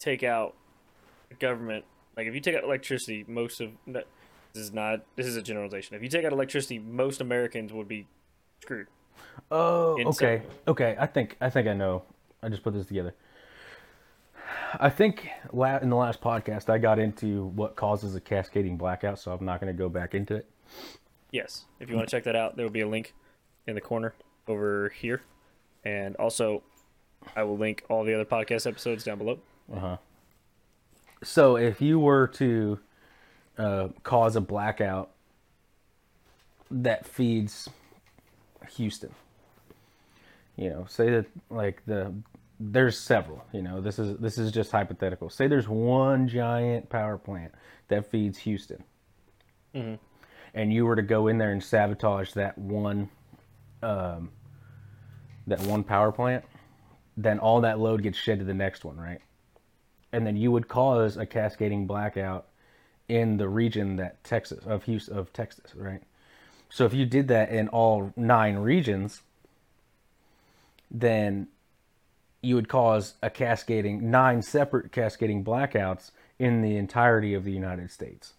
take 0.00 0.22
out 0.22 0.54
government, 1.38 1.84
like 2.16 2.26
if 2.26 2.34
you 2.34 2.40
take 2.40 2.56
out 2.56 2.64
electricity, 2.64 3.24
most 3.28 3.60
of 3.60 3.70
this 4.54 4.62
is 4.62 4.72
not 4.72 5.00
this 5.16 5.26
is 5.26 5.36
a 5.36 5.42
generalization. 5.42 5.96
If 5.96 6.02
you 6.02 6.08
take 6.08 6.24
out 6.24 6.32
electricity, 6.32 6.78
most 6.78 7.20
Americans 7.20 7.72
would 7.72 7.88
be 7.88 8.06
screwed. 8.62 8.86
Oh, 9.50 9.96
in 9.96 10.06
okay, 10.08 10.42
okay. 10.66 10.96
I 10.98 11.06
think 11.06 11.36
I 11.40 11.50
think 11.50 11.66
I 11.68 11.74
know. 11.74 12.04
I 12.42 12.48
just 12.48 12.62
put 12.62 12.72
this 12.72 12.86
together. 12.86 13.14
I 14.78 14.90
think 14.90 15.28
in 15.52 15.88
the 15.90 15.96
last 15.96 16.20
podcast 16.20 16.68
I 16.68 16.78
got 16.78 16.98
into 16.98 17.46
what 17.46 17.76
causes 17.76 18.14
a 18.14 18.20
cascading 18.20 18.76
blackout, 18.76 19.18
so 19.18 19.32
I'm 19.32 19.44
not 19.44 19.60
going 19.60 19.72
to 19.72 19.76
go 19.76 19.88
back 19.88 20.14
into 20.14 20.36
it. 20.36 20.48
Yes, 21.30 21.64
if 21.80 21.90
you 21.90 21.96
want 21.96 22.08
to 22.08 22.16
check 22.16 22.24
that 22.24 22.36
out, 22.36 22.56
there 22.56 22.64
will 22.64 22.72
be 22.72 22.80
a 22.80 22.88
link 22.88 23.14
in 23.66 23.74
the 23.74 23.80
corner 23.80 24.14
over 24.46 24.90
here, 24.90 25.22
and 25.84 26.14
also 26.16 26.62
I 27.34 27.42
will 27.42 27.58
link 27.58 27.82
all 27.88 28.04
the 28.04 28.14
other 28.14 28.24
podcast 28.24 28.66
episodes 28.66 29.04
down 29.04 29.18
below. 29.18 29.38
Uh 29.72 29.78
huh. 29.78 29.96
So 31.22 31.56
if 31.56 31.80
you 31.80 31.98
were 31.98 32.28
to 32.28 32.78
uh, 33.58 33.88
cause 34.02 34.36
a 34.36 34.40
blackout 34.40 35.10
that 36.70 37.06
feeds 37.06 37.68
Houston, 38.76 39.14
you 40.56 40.70
know, 40.70 40.86
say 40.88 41.10
that 41.10 41.26
like 41.50 41.82
the 41.86 42.12
there's 42.60 42.98
several, 42.98 43.44
you 43.52 43.62
know, 43.62 43.80
this 43.80 43.98
is 43.98 44.18
this 44.18 44.38
is 44.38 44.52
just 44.52 44.72
hypothetical. 44.72 45.28
Say 45.30 45.46
there's 45.48 45.68
one 45.68 46.28
giant 46.28 46.88
power 46.88 47.18
plant 47.18 47.52
that 47.88 48.10
feeds 48.10 48.38
Houston, 48.38 48.82
and 50.54 50.72
you 50.72 50.86
were 50.86 50.96
to 50.96 51.02
go 51.02 51.28
in 51.28 51.38
there 51.38 51.52
and 51.52 51.62
sabotage 51.62 52.32
that 52.32 52.56
one, 52.58 53.10
um, 53.82 54.30
that 55.46 55.60
one 55.62 55.84
power 55.84 56.12
plant, 56.12 56.44
then 57.16 57.38
all 57.38 57.60
that 57.62 57.78
load 57.78 58.02
gets 58.02 58.18
shed 58.18 58.38
to 58.38 58.44
the 58.44 58.54
next 58.54 58.84
one, 58.84 58.96
right? 58.96 59.20
and 60.14 60.24
then 60.24 60.36
you 60.36 60.52
would 60.52 60.68
cause 60.68 61.16
a 61.16 61.26
cascading 61.26 61.88
blackout 61.88 62.46
in 63.08 63.36
the 63.36 63.48
region 63.48 63.96
that 63.96 64.22
Texas 64.24 64.64
of 64.66 64.84
Houston 64.84 65.16
of 65.18 65.32
Texas, 65.32 65.74
right? 65.74 66.02
So 66.70 66.84
if 66.86 66.94
you 66.94 67.06
did 67.06 67.28
that 67.28 67.50
in 67.50 67.68
all 67.68 68.12
nine 68.16 68.56
regions, 68.56 69.22
then 70.90 71.48
you 72.42 72.54
would 72.56 72.68
cause 72.68 73.14
a 73.22 73.30
cascading 73.30 74.10
nine 74.10 74.42
separate 74.42 74.92
cascading 74.92 75.44
blackouts 75.44 76.10
in 76.38 76.62
the 76.62 76.76
entirety 76.76 77.34
of 77.34 77.44
the 77.44 77.52
United 77.52 77.90
States. 77.90 78.34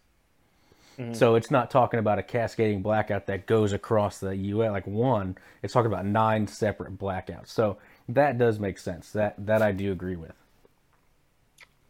So 1.12 1.36
it's 1.36 1.51
not 1.51 1.71
talking 1.71 1.99
about 1.99 2.19
a 2.19 2.23
cascading 2.23 2.82
blackout 2.82 3.25
that 3.28 3.47
goes 3.47 3.73
across 3.73 4.19
the 4.19 4.34
US 4.34 4.71
like 4.71 4.88
one. 4.88 5.38
It's 5.62 5.73
talking 5.73 5.91
about 5.91 6.06
nine 6.06 6.47
separate 6.47 6.97
blackouts. 6.97 7.47
So 7.49 7.78
that 8.08 8.38
does 8.38 8.60
make 8.60 8.78
sense. 8.78 9.12
That 9.12 9.36
that 9.45 9.62
I 9.62 9.73
do 9.73 9.91
agree 9.91 10.15
with. 10.15 10.32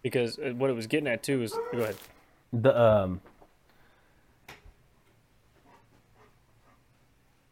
because 0.02 0.40
uh, 0.40 0.54
what 0.56 0.70
it 0.72 0.74
was 0.74 0.88
getting 0.88 1.08
at 1.08 1.22
too 1.24 1.44
is 1.44 1.54
go 1.72 1.82
ahead. 1.82 1.96
The 2.62 2.80
um 2.80 3.22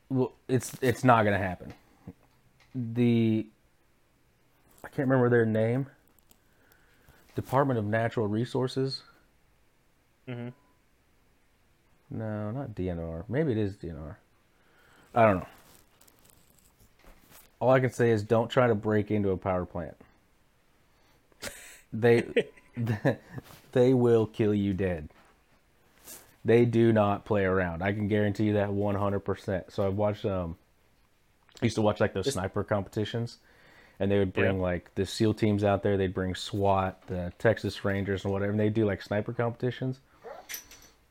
well 0.10 0.34
it's 0.48 0.72
it's 0.82 1.04
not 1.04 1.24
gonna 1.24 1.38
happen. 1.38 1.74
The 2.76 3.48
i 4.84 4.88
can't 4.88 5.08
remember 5.08 5.30
their 5.30 5.46
name. 5.46 5.88
Department 7.36 7.80
of 7.80 7.86
natural 7.86 8.28
resources? 8.28 9.02
Mhm. 10.28 10.54
no 12.10 12.52
not 12.52 12.70
dnr 12.76 13.26
maybe 13.28 13.52
it 13.52 13.58
is 13.58 13.76
dnr 13.76 14.16
i 15.14 15.26
don't 15.26 15.40
know. 15.40 15.48
All 17.60 17.72
i 17.72 17.80
can 17.82 17.90
say 17.92 18.10
is 18.12 18.24
don't 18.24 18.50
try 18.50 18.68
to 18.68 18.76
break 18.76 19.12
into 19.12 19.32
a 19.32 19.38
power 19.38 19.66
plant. 19.66 19.98
They 21.92 22.24
they 23.74 23.94
will 23.94 24.26
kill 24.26 24.54
you 24.54 24.74
dead 24.74 25.10
they 26.46 26.66
do 26.66 26.92
not 26.92 27.24
play 27.24 27.46
around. 27.46 27.82
I 27.82 27.94
can 27.94 28.10
guarantee 28.10 28.44
you 28.48 28.54
that 28.56 28.68
100%. 28.70 29.72
So 29.72 29.88
I've 29.88 29.94
watched 29.96 30.26
um 30.26 30.58
I 31.62 31.66
used 31.66 31.76
to 31.76 31.82
watch 31.82 32.02
like 32.02 32.14
those 32.14 32.34
sniper 32.34 32.64
competitions 32.66 33.38
and 34.00 34.12
they 34.12 34.20
would 34.20 34.34
bring 34.34 34.58
Yeah. 34.58 34.62
like 34.62 34.94
the 34.96 35.06
SEAL 35.06 35.36
teams 35.36 35.64
out 35.64 35.84
there, 35.84 35.96
they'd 35.96 36.14
bring 36.14 36.36
SWAT, 36.36 37.08
the 37.08 37.32
Texas 37.40 37.86
Rangers 37.86 38.26
and 38.26 38.34
whatever, 38.34 38.52
and 38.52 38.60
they 38.60 38.70
do 38.70 38.86
like 38.86 39.02
sniper 39.02 39.32
competitions. 39.32 40.02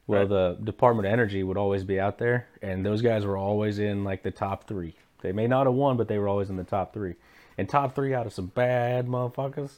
Well, 0.06 0.20
Right. 0.20 0.28
the 0.28 0.58
Department 0.62 1.06
of 1.06 1.12
Energy 1.14 1.42
would 1.42 1.56
always 1.56 1.82
be 1.84 1.98
out 1.98 2.18
there 2.18 2.46
and 2.60 2.84
those 2.84 3.00
guys 3.00 3.24
were 3.24 3.38
always 3.38 3.78
in 3.78 4.04
like 4.04 4.22
the 4.22 4.30
top 4.32 4.64
3. 4.68 4.94
They 5.22 5.32
may 5.32 5.46
not 5.46 5.66
have 5.66 5.74
won, 5.74 5.96
but 5.96 6.08
they 6.08 6.18
were 6.18 6.28
always 6.28 6.50
in 6.50 6.56
the 6.56 6.64
top 6.64 6.92
3. 6.92 7.14
And 7.56 7.66
top 7.68 7.94
3 7.94 8.12
out 8.12 8.26
of 8.26 8.34
some 8.34 8.48
bad 8.48 9.06
motherfuckers 9.06 9.76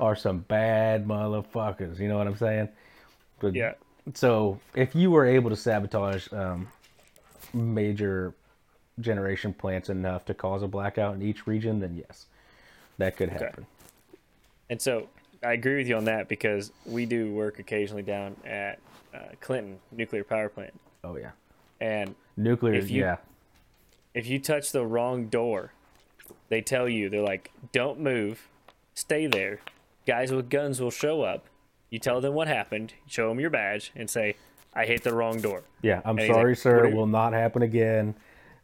are 0.00 0.16
some 0.16 0.40
bad 0.40 1.06
motherfuckers, 1.06 1.98
you 1.98 2.08
know 2.08 2.18
what 2.18 2.26
I'm 2.26 2.36
saying? 2.36 2.68
But 3.40 3.54
Yeah, 3.54 3.74
so 4.14 4.58
if 4.74 4.94
you 4.94 5.10
were 5.10 5.26
able 5.26 5.50
to 5.50 5.56
sabotage 5.56 6.32
um, 6.32 6.68
major 7.52 8.34
generation 9.00 9.52
plants 9.52 9.88
enough 9.88 10.24
to 10.26 10.34
cause 10.34 10.62
a 10.62 10.68
blackout 10.68 11.14
in 11.14 11.22
each 11.22 11.46
region, 11.46 11.80
then 11.80 11.96
yes, 11.96 12.26
that 12.98 13.16
could 13.16 13.30
happen. 13.30 13.66
and 14.70 14.80
so 14.80 15.08
I 15.44 15.52
agree 15.54 15.76
with 15.78 15.88
you 15.88 15.96
on 15.96 16.04
that 16.04 16.28
because 16.28 16.72
we 16.86 17.04
do 17.06 17.32
work 17.32 17.58
occasionally 17.58 18.02
down 18.02 18.36
at 18.44 18.78
uh, 19.14 19.18
Clinton 19.40 19.78
nuclear 19.90 20.24
power 20.24 20.48
plant, 20.48 20.72
Oh 21.04 21.16
yeah, 21.16 21.30
and 21.80 22.14
nuclear. 22.36 22.74
If 22.74 22.90
you- 22.90 23.02
yeah, 23.02 23.16
if 24.14 24.26
you 24.26 24.38
touch 24.38 24.72
the 24.72 24.84
wrong 24.86 25.26
door, 25.26 25.72
they 26.48 26.60
tell 26.60 26.88
you 26.88 27.08
they're 27.10 27.22
like, 27.22 27.50
"Don't 27.72 27.98
move, 28.00 28.48
stay 28.94 29.26
there." 29.26 29.60
Guys 30.06 30.32
with 30.32 30.50
guns 30.50 30.80
will 30.80 30.90
show 30.90 31.22
up. 31.22 31.46
You 31.90 31.98
tell 31.98 32.20
them 32.20 32.34
what 32.34 32.48
happened, 32.48 32.94
show 33.06 33.28
them 33.28 33.38
your 33.38 33.50
badge, 33.50 33.92
and 33.94 34.08
say, 34.10 34.36
"I 34.74 34.86
hit 34.86 35.02
the 35.04 35.14
wrong 35.14 35.40
door." 35.40 35.62
yeah. 35.82 36.00
I'm 36.04 36.18
sorry, 36.18 36.52
like, 36.52 36.58
sir. 36.58 36.86
It 36.86 36.94
will 36.94 37.06
not 37.06 37.32
happen 37.32 37.62
again. 37.62 38.14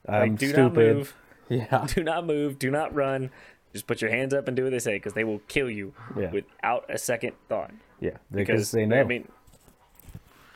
I'm 0.08 0.36
do 0.36 0.48
stupid. 0.48 0.62
not 0.62 0.74
move, 0.96 1.14
Yeah, 1.48 1.86
do 1.94 2.02
not 2.02 2.24
move, 2.26 2.58
do 2.58 2.70
not 2.70 2.94
run. 2.94 3.30
Just 3.72 3.86
put 3.86 4.00
your 4.00 4.10
hands 4.10 4.32
up 4.32 4.48
and 4.48 4.56
do 4.56 4.64
what 4.64 4.70
they 4.70 4.78
say, 4.78 4.94
because 4.96 5.12
they 5.12 5.24
will 5.24 5.40
kill 5.48 5.68
you 5.70 5.92
Yeah. 6.16 6.30
without 6.30 6.86
a 6.88 6.96
second 6.96 7.32
thought. 7.48 7.70
yeah. 8.00 8.10
Because 8.30 8.46
because 8.46 8.70
they 8.72 8.86
know. 8.86 9.00
I 9.00 9.04
mean, 9.04 9.28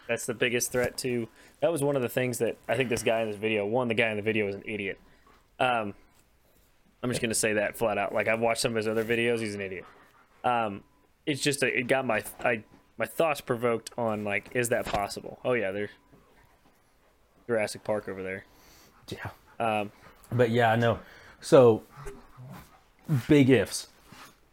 that's 0.08 0.26
the 0.26 0.34
biggest 0.34 0.72
threat 0.72 0.96
to. 0.98 1.28
That 1.60 1.70
was 1.70 1.82
one 1.82 1.94
of 1.96 2.02
the 2.02 2.08
things 2.08 2.38
that 2.38 2.56
I 2.68 2.76
think 2.76 2.88
this 2.88 3.02
guy 3.02 3.20
in 3.20 3.28
this 3.28 3.36
video. 3.38 3.66
One, 3.66 3.88
the 3.88 3.94
guy 3.94 4.08
in 4.10 4.16
the 4.16 4.22
video 4.22 4.48
is 4.48 4.54
an 4.54 4.62
idiot. 4.64 4.98
Um, 5.60 5.94
I'm 7.02 7.10
just 7.10 7.20
gonna 7.20 7.34
say 7.34 7.52
that 7.54 7.76
flat 7.76 7.98
out. 7.98 8.14
Like 8.14 8.28
I've 8.28 8.40
watched 8.40 8.60
some 8.62 8.72
of 8.72 8.76
his 8.76 8.88
other 8.88 9.04
videos, 9.04 9.38
he's 9.40 9.54
an 9.54 9.60
idiot. 9.60 9.84
Um, 10.44 10.82
it's 11.26 11.40
just 11.40 11.62
a, 11.62 11.66
it 11.78 11.86
got 11.86 12.06
my 12.06 12.22
I 12.44 12.64
my 12.98 13.06
thoughts 13.06 13.40
provoked 13.40 13.90
on 13.96 14.24
like, 14.24 14.50
is 14.54 14.68
that 14.70 14.86
possible? 14.86 15.38
Oh 15.44 15.52
yeah, 15.52 15.70
there's 15.70 15.90
Jurassic 17.46 17.84
Park 17.84 18.08
over 18.08 18.22
there. 18.22 18.44
yeah. 19.08 19.30
Um, 19.58 19.92
But 20.30 20.50
yeah, 20.50 20.74
no. 20.76 20.98
So 21.40 21.82
big 23.28 23.50
ifs. 23.50 23.88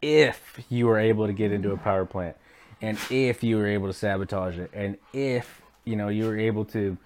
If 0.01 0.59
you 0.69 0.87
were 0.87 0.97
able 0.99 1.27
to 1.27 1.33
get 1.33 1.51
into 1.51 1.71
a 1.71 1.77
power 1.77 2.05
plant 2.05 2.37
and 2.81 2.97
if 3.09 3.43
you 3.43 3.57
were 3.57 3.67
able 3.67 3.87
to 3.87 3.93
sabotage 3.93 4.57
it 4.57 4.71
and 4.73 4.97
if, 5.13 5.61
you 5.83 5.95
know, 5.97 6.07
you 6.07 6.25
were 6.25 6.37
able 6.37 6.63
to 6.65 6.97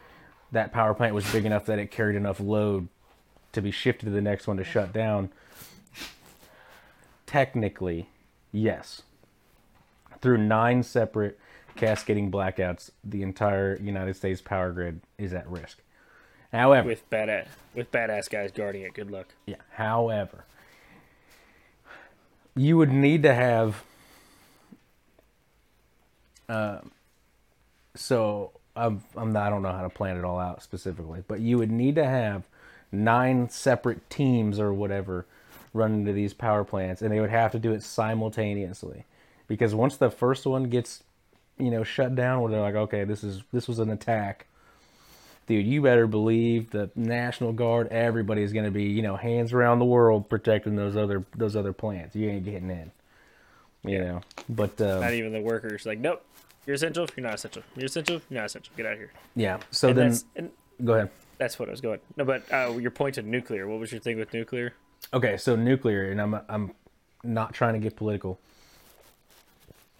that 0.51 0.71
power 0.71 0.93
plant 0.93 1.15
was 1.15 1.29
big 1.31 1.45
enough 1.45 1.65
that 1.65 1.79
it 1.79 1.89
carried 1.89 2.15
enough 2.15 2.39
load 2.39 2.87
to 3.53 3.61
be 3.61 3.71
shifted 3.71 4.05
to 4.05 4.11
the 4.11 4.21
next 4.21 4.45
one 4.47 4.57
to 4.57 4.63
shut 4.63 4.93
down. 4.93 5.29
Technically, 7.25 8.09
yes. 8.53 9.01
Through 10.21 10.37
nine 10.37 10.83
separate 10.83 11.37
cascading 11.75 12.31
blackouts, 12.31 12.91
the 13.03 13.21
entire 13.21 13.77
United 13.81 14.15
States 14.15 14.39
power 14.39 14.71
grid 14.71 15.01
is 15.17 15.33
at 15.33 15.49
risk. 15.49 15.79
However, 16.53 16.87
with 16.87 17.09
badass 17.09 17.47
with 17.75 17.91
badass 17.91 18.29
guys 18.29 18.51
guarding 18.51 18.83
it. 18.83 18.93
Good 18.93 19.11
luck. 19.11 19.27
yeah. 19.45 19.55
However, 19.71 20.45
you 22.55 22.77
would 22.77 22.91
need 22.91 23.23
to 23.23 23.33
have. 23.33 23.83
Uh, 26.47 26.79
so 27.95 28.51
I'm, 28.75 29.03
I'm 29.15 29.31
not, 29.31 29.47
I 29.47 29.49
don't 29.49 29.61
know 29.63 29.71
how 29.71 29.81
to 29.81 29.89
plan 29.89 30.17
it 30.17 30.23
all 30.23 30.39
out 30.39 30.61
specifically, 30.61 31.23
but 31.27 31.39
you 31.39 31.57
would 31.57 31.71
need 31.71 31.95
to 31.95 32.05
have 32.05 32.43
nine 32.91 33.49
separate 33.49 34.09
teams 34.09 34.59
or 34.59 34.71
whatever 34.73 35.25
run 35.73 35.93
into 35.93 36.13
these 36.13 36.33
power 36.33 36.63
plants, 36.63 37.01
and 37.01 37.11
they 37.11 37.19
would 37.19 37.29
have 37.29 37.51
to 37.51 37.59
do 37.59 37.71
it 37.73 37.83
simultaneously, 37.83 39.05
because 39.47 39.73
once 39.75 39.97
the 39.97 40.09
first 40.09 40.45
one 40.45 40.65
gets, 40.65 41.03
you 41.57 41.71
know, 41.71 41.83
shut 41.83 42.15
down, 42.15 42.41
where 42.41 42.51
they're 42.51 42.61
like, 42.61 42.75
okay, 42.75 43.03
this 43.03 43.23
is 43.23 43.43
this 43.51 43.67
was 43.67 43.79
an 43.79 43.89
attack, 43.89 44.45
dude, 45.47 45.65
you 45.65 45.81
better 45.81 46.07
believe 46.07 46.71
the 46.71 46.89
National 46.95 47.51
Guard, 47.53 47.87
everybody's 47.89 48.53
going 48.53 48.65
to 48.65 48.71
be, 48.71 48.83
you 48.83 49.01
know, 49.01 49.15
hands 49.15 49.51
around 49.53 49.79
the 49.79 49.85
world 49.85 50.29
protecting 50.29 50.75
those 50.75 50.95
other 50.95 51.25
those 51.35 51.55
other 51.55 51.73
plants. 51.73 52.15
You 52.15 52.29
ain't 52.29 52.45
getting 52.45 52.69
in. 52.69 52.91
You 53.85 53.99
know, 53.99 54.21
but 54.47 54.79
um, 54.79 55.01
Not 55.01 55.11
even 55.11 55.33
the 55.33 55.41
workers. 55.41 55.85
Like, 55.85 55.99
nope, 55.99 56.23
you're 56.65 56.75
essential. 56.75 57.05
You're 57.17 57.25
not 57.25 57.33
essential. 57.33 57.63
You're 57.75 57.87
essential. 57.87 58.21
You're 58.29 58.39
not 58.39 58.45
essential. 58.45 58.73
Get 58.77 58.85
out 58.85 58.93
of 58.93 58.99
here. 58.99 59.11
yeah. 59.35 59.57
So 59.71 59.89
And 59.89 59.97
then, 59.97 60.15
and 60.37 60.51
go 60.85 60.93
ahead. 60.93 61.09
that's 61.37 61.59
what 61.59 61.67
I 61.67 61.71
was 61.71 61.81
going. 61.81 61.99
No, 62.15 62.23
but 62.23 62.43
uh, 62.49 62.77
your 62.79 62.91
point 62.91 63.15
to 63.15 63.23
nuclear. 63.23 63.67
What 63.67 63.79
was 63.81 63.91
your 63.91 63.99
thing 63.99 64.17
with 64.17 64.33
nuclear? 64.33 64.71
Okay, 65.11 65.37
so 65.37 65.55
nuclear, 65.55 66.09
and 66.09 66.21
I'm 66.21 66.39
I'm 66.49 66.71
not 67.23 67.53
trying 67.53 67.73
to 67.73 67.79
get 67.79 67.95
political, 67.95 68.39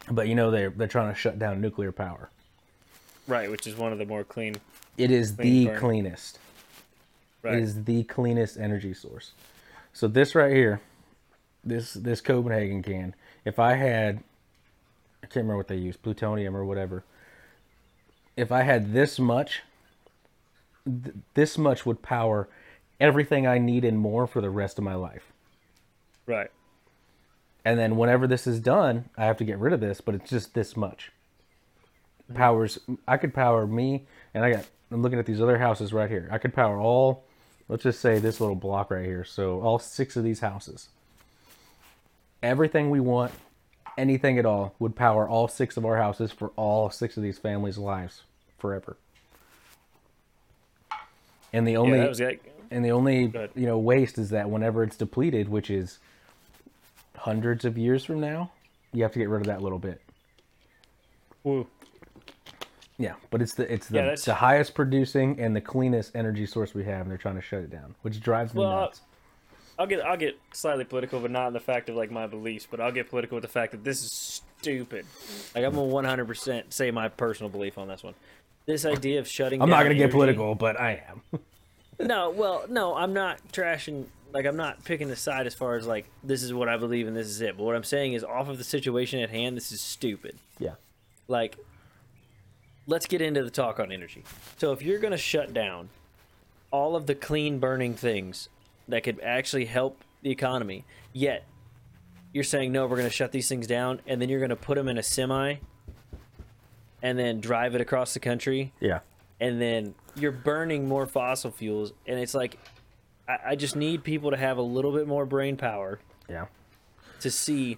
but 0.10 0.28
you 0.28 0.36
know 0.36 0.52
they're 0.52 0.70
they're 0.70 0.88
trying 0.88 1.14
to 1.14 1.20
shut 1.20 1.40
down 1.40 1.62
nuclear 1.62 1.92
power. 1.92 2.30
Right, 3.28 3.50
which 3.50 3.68
is 3.68 3.76
one 3.78 3.92
of 3.92 4.00
the 4.00 4.06
more 4.06 4.24
clean. 4.24 4.56
It 4.98 5.12
is 5.12 5.32
Clean 5.32 5.68
the 5.68 5.80
cleanest. 5.80 6.40
Right. 7.42 7.56
It 7.56 7.64
is 7.64 7.84
the 7.86 8.04
cleanest 8.04 8.58
energy 8.58 8.94
source. 8.94 9.32
So 9.94 10.08
this 10.08 10.36
right 10.36 10.54
here, 10.54 10.82
this 11.64 11.94
this 11.94 12.22
Copenhagen 12.22 12.82
can, 12.84 13.16
if 13.46 13.60
I 13.60 13.76
had, 13.76 14.24
I 15.22 15.28
can't 15.28 15.38
remember 15.38 15.58
what 15.58 15.68
they 15.68 15.78
use, 15.78 15.96
plutonium 15.98 16.56
or 16.56 16.66
whatever. 16.66 17.04
If 18.36 18.52
I 18.52 18.64
had 18.64 18.94
this 18.94 19.20
much, 19.20 19.62
th- 20.86 21.16
this 21.36 21.58
much 21.58 21.86
would 21.86 22.02
power 22.02 22.50
everything 23.04 23.46
I 23.46 23.58
need 23.58 23.84
and 23.84 24.00
more 24.00 24.26
for 24.26 24.40
the 24.40 24.50
rest 24.50 24.78
of 24.78 24.86
my 24.86 24.96
life. 24.96 25.34
Right. 26.26 26.50
And 27.66 27.78
then 27.78 27.98
whenever 27.98 28.28
this 28.28 28.48
is 28.48 28.62
done, 28.62 29.10
I 29.18 29.26
have 29.26 29.38
to 29.38 29.44
get 29.44 29.60
rid 29.60 29.74
of 29.74 29.82
this, 29.82 30.00
but 30.00 30.16
it's 30.16 30.30
just 30.30 30.54
this 30.54 30.78
much. 30.78 31.12
Mm-hmm. 32.24 32.38
Powers 32.38 32.80
I 33.06 33.18
could 33.18 33.34
power 33.34 33.68
me 33.68 34.06
and 34.34 34.46
I 34.46 34.54
got 34.54 34.66
I'm 34.90 35.02
looking 35.02 35.20
at 35.20 35.26
these 35.26 35.42
other 35.42 35.58
houses 35.58 35.92
right 35.92 36.10
here. 36.10 36.30
I 36.32 36.38
could 36.38 36.54
power 36.54 36.80
all 36.80 37.26
let's 37.68 37.84
just 37.84 38.00
say 38.00 38.20
this 38.20 38.40
little 38.40 38.56
block 38.56 38.90
right 38.90 39.06
here. 39.06 39.26
So 39.26 39.60
all 39.60 39.80
six 39.80 40.16
of 40.16 40.24
these 40.24 40.40
houses. 40.40 40.88
Everything 42.42 42.90
we 42.90 43.02
want, 43.02 43.34
anything 43.98 44.38
at 44.40 44.46
all 44.46 44.76
would 44.80 44.96
power 44.96 45.28
all 45.28 45.50
six 45.50 45.76
of 45.76 45.86
our 45.86 45.98
houses 45.98 46.32
for 46.32 46.52
all 46.56 46.90
six 46.90 47.18
of 47.18 47.24
these 47.24 47.38
families' 47.38 47.78
lives 47.78 48.24
forever. 48.58 48.96
And 51.54 51.68
the 51.68 51.78
only 51.78 51.98
yeah, 51.98 52.04
that 52.04 52.10
was 52.10 52.20
like, 52.20 52.53
and 52.74 52.84
the 52.84 52.92
only 52.92 53.32
you 53.56 53.66
know 53.66 53.78
waste 53.78 54.18
is 54.18 54.30
that 54.32 54.50
whenever 54.50 54.84
it's 54.84 54.98
depleted, 54.98 55.50
which 55.50 55.70
is 55.70 56.00
hundreds 57.18 57.66
of 57.66 57.78
years 57.78 58.04
from 58.04 58.20
now, 58.20 58.52
you 58.92 59.04
have 59.04 59.14
to 59.14 59.20
get 59.20 59.30
rid 59.30 59.42
of 59.42 59.48
that 59.48 59.62
little 59.62 59.80
bit. 59.80 60.02
woo. 61.44 61.68
Yeah, 62.98 63.14
but 63.32 63.42
it's 63.42 63.56
the 63.56 63.72
it's 63.72 63.88
the, 63.88 63.98
Yeah, 63.98 64.16
the 64.16 64.36
highest 64.36 64.76
producing 64.76 65.40
and 65.40 65.56
the 65.56 65.62
cleanest 65.62 66.16
energy 66.16 66.46
source 66.46 66.74
we 66.74 66.84
have, 66.86 67.02
and 67.02 67.12
they're 67.12 67.18
trying 67.18 67.36
to 67.36 67.42
shut 67.42 67.62
it 67.62 67.72
down, 67.72 67.96
which 68.02 68.20
drives 68.20 68.54
me 68.54 68.62
Well, 68.62 68.82
nuts. 68.82 69.02
I'll 69.80 69.88
get 69.88 70.02
I'll 70.02 70.18
get 70.18 70.40
slightly 70.54 70.84
political, 70.86 71.20
but 71.20 71.32
not 71.32 71.48
in 71.48 71.54
the 71.54 71.60
fact 71.60 71.90
of 71.90 71.96
like 71.96 72.12
my 72.12 72.28
beliefs. 72.28 72.68
But 72.70 72.80
I'll 72.80 72.92
get 72.92 73.10
political 73.10 73.36
with 73.36 73.42
the 73.42 73.48
fact 73.50 73.72
that 73.72 73.84
this 73.84 74.04
is 74.04 74.42
stupid. 74.60 75.06
Like 75.56 75.66
I'm 75.66 75.74
gonna 75.74 75.88
100 75.88 76.26
percent 76.26 76.74
say 76.74 76.92
my 76.92 77.08
personal 77.10 77.50
belief 77.50 77.78
on 77.78 77.88
this 77.88 78.04
one. 78.04 78.14
This 78.66 78.86
idea 78.86 79.20
of 79.20 79.28
shutting. 79.28 79.62
I'm 79.62 79.70
not 79.70 79.84
gonna 79.84 79.96
get 79.96 80.12
political, 80.12 80.54
but 80.56 80.80
I 80.80 81.04
am. 81.10 81.42
No, 82.00 82.32
well, 82.32 82.66
no, 82.70 82.96
I'm 82.96 83.14
not 83.14 83.40
trashing. 83.52 84.06
Like 84.34 84.46
I'm 84.46 84.58
not 84.58 84.84
picking 84.84 85.10
a 85.12 85.16
side 85.16 85.46
as 85.46 85.54
far 85.54 85.76
as 85.76 85.86
like 85.86 86.06
this 86.24 86.42
is 86.44 86.54
what 86.54 86.68
I 86.68 86.78
believe 86.78 87.08
and 87.08 87.16
this 87.16 87.28
is 87.28 87.42
it. 87.42 87.56
But 87.58 87.64
what 87.64 87.76
I'm 87.76 87.84
saying 87.84 88.14
is, 88.14 88.24
off 88.24 88.50
of 88.50 88.58
the 88.58 88.64
situation 88.64 89.20
at 89.20 89.30
hand, 89.30 89.56
this 89.56 89.72
is 89.72 89.80
stupid. 89.80 90.38
yeah, 90.60 90.76
like 91.28 91.58
let's 92.88 93.06
get 93.06 93.22
into 93.22 93.42
the 93.44 93.50
talk 93.50 93.80
on 93.80 93.94
energy 93.94 94.24
so 94.58 94.74
if 94.74 94.82
you're 94.82 95.00
going 95.00 95.12
to 95.12 95.18
shut 95.18 95.54
down 95.54 95.88
all 96.70 96.98
of 96.98 97.06
the 97.08 97.16
clean 97.16 97.58
burning 97.58 97.94
things 97.94 98.50
that 98.90 99.04
could 99.04 99.22
actually 99.22 99.64
help 99.64 100.04
the 100.22 100.30
economy 100.30 100.84
yet 101.14 101.46
you're 102.34 102.44
saying 102.44 102.74
no 102.74 102.86
we're 102.86 102.98
going 102.98 103.08
to 103.08 103.16
shut 103.16 103.32
these 103.32 103.48
things 103.48 103.66
down 103.68 104.02
and 104.06 104.22
then 104.22 104.28
you're 104.28 104.42
going 104.42 104.50
to 104.50 104.56
put 104.58 104.76
them 104.76 104.90
in 104.90 104.98
a 104.98 105.04
semi 105.04 105.56
and 107.02 107.18
then 107.18 107.40
drive 107.40 107.74
it 107.74 107.80
across 107.80 108.14
the 108.14 108.20
country 108.20 108.74
yeah, 108.82 109.00
and 109.44 109.62
then 109.62 109.94
you're 110.16 110.32
burning 110.32 110.88
more 110.88 111.06
fossil 111.06 111.52
fuels 111.52 111.92
and 112.08 112.18
it's 112.18 112.34
like 112.34 112.58
I, 113.28 113.38
I 113.48 113.56
just 113.56 113.76
need 113.76 114.04
people 114.04 114.32
to 114.32 114.38
have 114.38 114.58
a 114.58 114.62
little 114.62 114.94
bit 114.94 115.06
more 115.06 115.26
brain 115.26 115.58
power 115.58 116.00
yeah, 116.30 116.46
to 117.20 117.30
see 117.30 117.78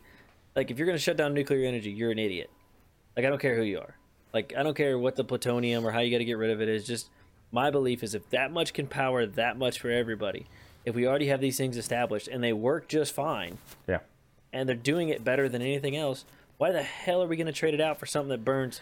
like 0.56 0.70
if 0.70 0.78
you're 0.78 0.86
going 0.86 0.98
to 0.98 1.04
shut 1.04 1.18
down 1.18 1.34
nuclear 1.34 1.68
energy 1.68 1.92
you're 1.92 2.12
an 2.12 2.20
idiot. 2.20 2.52
Like 3.18 3.26
i 3.26 3.30
don't 3.30 3.42
care 3.42 3.56
who 3.56 3.64
you 3.64 3.80
are. 3.80 3.96
Like 4.32 4.54
i 4.56 4.62
don't 4.64 4.78
care 4.78 4.98
what 5.00 5.16
the 5.16 5.24
plutonium 5.24 5.86
or 5.86 5.92
how 5.92 6.00
you 6.00 6.12
got 6.12 6.20
to 6.20 6.26
get 6.26 6.38
rid 6.38 6.52
of 6.52 6.62
it 6.62 6.70
is 6.70 6.86
just 6.86 7.10
my 7.52 7.72
belief 7.72 8.04
is 8.04 8.14
if 8.14 8.30
that 8.30 8.52
much 8.52 8.74
can 8.74 8.86
power 8.86 9.26
that 9.26 9.58
much 9.58 9.80
for 9.80 9.90
everybody 9.90 10.46
if 10.86 10.94
we 10.94 11.08
already 11.08 11.28
have 11.28 11.42
these 11.42 11.58
things 11.58 11.78
established 11.78 12.28
and 12.28 12.44
they 12.44 12.54
work 12.54 12.88
just 12.88 13.12
fine 13.12 13.58
yeah. 13.88 14.00
and 14.54 14.70
they're 14.70 14.76
doing 14.76 15.10
it 15.10 15.24
better 15.24 15.50
than 15.50 15.62
anything 15.62 15.96
else 15.96 16.26
why 16.58 16.72
the 16.72 16.84
hell 16.84 17.22
are 17.22 17.28
we 17.28 17.36
going 17.36 17.48
to 17.48 17.54
trade 17.54 17.74
it 17.74 17.82
out 17.82 18.00
for 18.00 18.06
something 18.06 18.30
that 18.30 18.46
burns? 18.46 18.80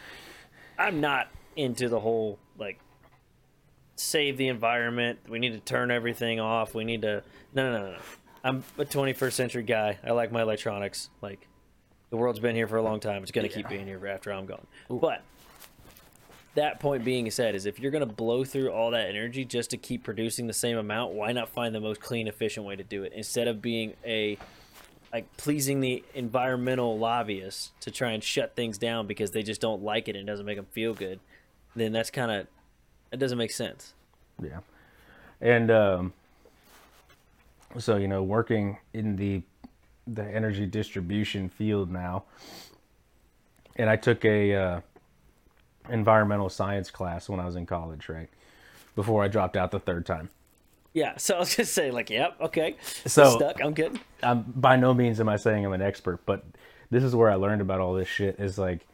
I'm 0.77 1.01
not 1.01 1.29
into 1.55 1.89
the 1.89 1.99
whole 1.99 2.39
like 2.57 2.79
save 3.95 4.37
the 4.37 4.47
environment. 4.47 5.19
We 5.27 5.39
need 5.39 5.53
to 5.53 5.59
turn 5.59 5.91
everything 5.91 6.39
off. 6.39 6.73
We 6.73 6.83
need 6.83 7.01
to 7.03 7.23
no 7.53 7.71
no 7.71 7.85
no 7.85 7.91
no. 7.91 7.99
I'm 8.43 8.63
a 8.77 8.83
21st 8.83 9.31
century 9.31 9.63
guy. 9.63 9.99
I 10.03 10.11
like 10.11 10.31
my 10.31 10.41
electronics. 10.41 11.09
Like 11.21 11.47
the 12.09 12.17
world's 12.17 12.39
been 12.39 12.55
here 12.55 12.67
for 12.67 12.77
a 12.77 12.83
long 12.83 12.99
time. 12.99 13.23
It's 13.23 13.31
going 13.31 13.47
to 13.47 13.53
keep 13.53 13.69
being 13.69 13.87
here 13.87 14.05
after 14.07 14.31
i'm 14.31 14.45
gone. 14.45 14.65
But 14.89 15.23
that 16.55 16.79
point 16.79 17.03
being 17.03 17.31
said 17.31 17.55
is 17.55 17.65
if 17.65 17.79
you're 17.79 17.91
going 17.91 18.07
to 18.07 18.13
blow 18.13 18.43
through 18.43 18.69
all 18.69 18.91
that 18.91 19.09
energy 19.09 19.45
just 19.45 19.71
to 19.71 19.77
keep 19.77 20.03
producing 20.03 20.45
the 20.45 20.53
same 20.53 20.77
amount 20.77 21.13
why 21.13 21.31
not 21.31 21.49
find 21.49 21.73
the 21.73 21.79
most 21.79 21.99
clean 21.99 22.27
efficient 22.27 22.65
way 22.65 22.75
to 22.75 22.83
do 22.83 23.03
it? 23.03 23.13
Instead 23.13 23.47
of 23.47 23.61
being 23.61 23.93
a 24.05 24.37
like 25.11 25.37
pleasing 25.37 25.79
the 25.79 26.03
environmental 26.15 26.97
lobbyists 26.97 27.71
to 27.79 27.91
try 27.91 28.11
and 28.11 28.23
shut 28.23 28.55
things 28.55 28.79
down 28.79 29.05
because 29.05 29.31
they 29.31 29.43
just 29.43 29.61
don't 29.61 29.83
like 29.83 30.07
it 30.07 30.15
and 30.15 30.27
it 30.27 30.31
doesn't 30.31 30.45
make 30.45 30.57
them 30.57 30.65
feel 30.71 30.93
good 30.93 31.19
then 31.75 31.91
that's 31.91 32.09
kind 32.11 32.31
of 32.31 32.47
it 33.11 33.17
doesn't 33.17 33.37
make 33.37 33.51
sense 33.51 33.93
Yeah. 34.41 34.59
And 35.41 35.69
um, 35.71 36.13
so 37.77 37.97
you 37.97 38.07
know, 38.07 38.23
working 38.23 38.77
in 38.93 39.15
the 39.15 39.41
the 40.07 40.23
energy 40.23 40.65
distribution 40.65 41.49
field 41.49 41.91
now, 41.91 42.23
and 43.75 43.89
I 43.89 43.95
took 43.95 44.23
a 44.25 44.53
uh, 44.55 44.81
environmental 45.89 46.49
science 46.49 46.91
class 46.91 47.27
when 47.29 47.39
I 47.39 47.45
was 47.45 47.55
in 47.55 47.65
college, 47.65 48.09
right? 48.09 48.29
Before 48.95 49.23
I 49.23 49.27
dropped 49.27 49.57
out 49.57 49.71
the 49.71 49.79
third 49.79 50.05
time. 50.05 50.29
yeah 50.93 51.17
so 51.17 51.35
i 51.35 51.39
was 51.39 51.55
gonna 51.55 51.65
say 51.65 51.89
like 51.89 52.09
yep 52.11 52.35
okay 52.39 52.75
So- 53.05 53.23
I'm 53.23 53.31
stuck 53.37 53.63
i'm 53.63 53.73
good 53.73 53.99
I'm 54.21 54.43
by 54.43 54.75
no 54.75 54.93
means 54.93 55.19
am 55.19 55.27
I 55.27 55.37
saying 55.37 55.65
I'm 55.65 55.73
an 55.73 55.81
expert, 55.81 56.19
but 56.25 56.45
this 56.91 57.03
is 57.03 57.15
where 57.15 57.29
I 57.31 57.35
learned 57.35 57.61
about 57.61 57.79
all 57.81 57.93
this 57.95 58.07
shit. 58.07 58.39
Is 58.39 58.57
like, 58.59 58.85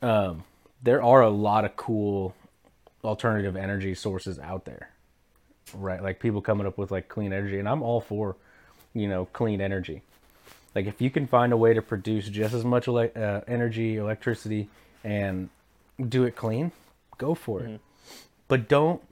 um, 0.00 0.44
there 0.82 1.02
are 1.02 1.22
a 1.22 1.30
lot 1.30 1.64
of 1.64 1.76
cool 1.76 2.34
alternative 3.04 3.56
energy 3.56 3.94
sources 3.94 4.38
out 4.38 4.64
there, 4.64 4.90
right? 5.74 6.02
Like 6.02 6.20
people 6.20 6.40
coming 6.40 6.66
up 6.66 6.78
with 6.78 6.90
like 6.90 7.08
clean 7.08 7.32
energy, 7.32 7.58
and 7.58 7.68
I'm 7.68 7.82
all 7.82 8.00
for, 8.00 8.36
you 8.94 9.08
know, 9.08 9.26
clean 9.26 9.60
energy. 9.60 10.02
Like 10.74 10.86
if 10.86 11.00
you 11.00 11.10
can 11.10 11.26
find 11.26 11.52
a 11.52 11.56
way 11.56 11.74
to 11.74 11.82
produce 11.82 12.28
just 12.28 12.54
as 12.54 12.64
much 12.64 12.88
ele- 12.88 13.10
uh, 13.16 13.40
energy, 13.48 13.96
electricity, 13.96 14.68
and 15.02 15.48
do 16.08 16.24
it 16.24 16.36
clean, 16.36 16.72
go 17.18 17.34
for 17.34 17.62
it. 17.62 17.80
But 18.46 18.68
don't 18.68 19.02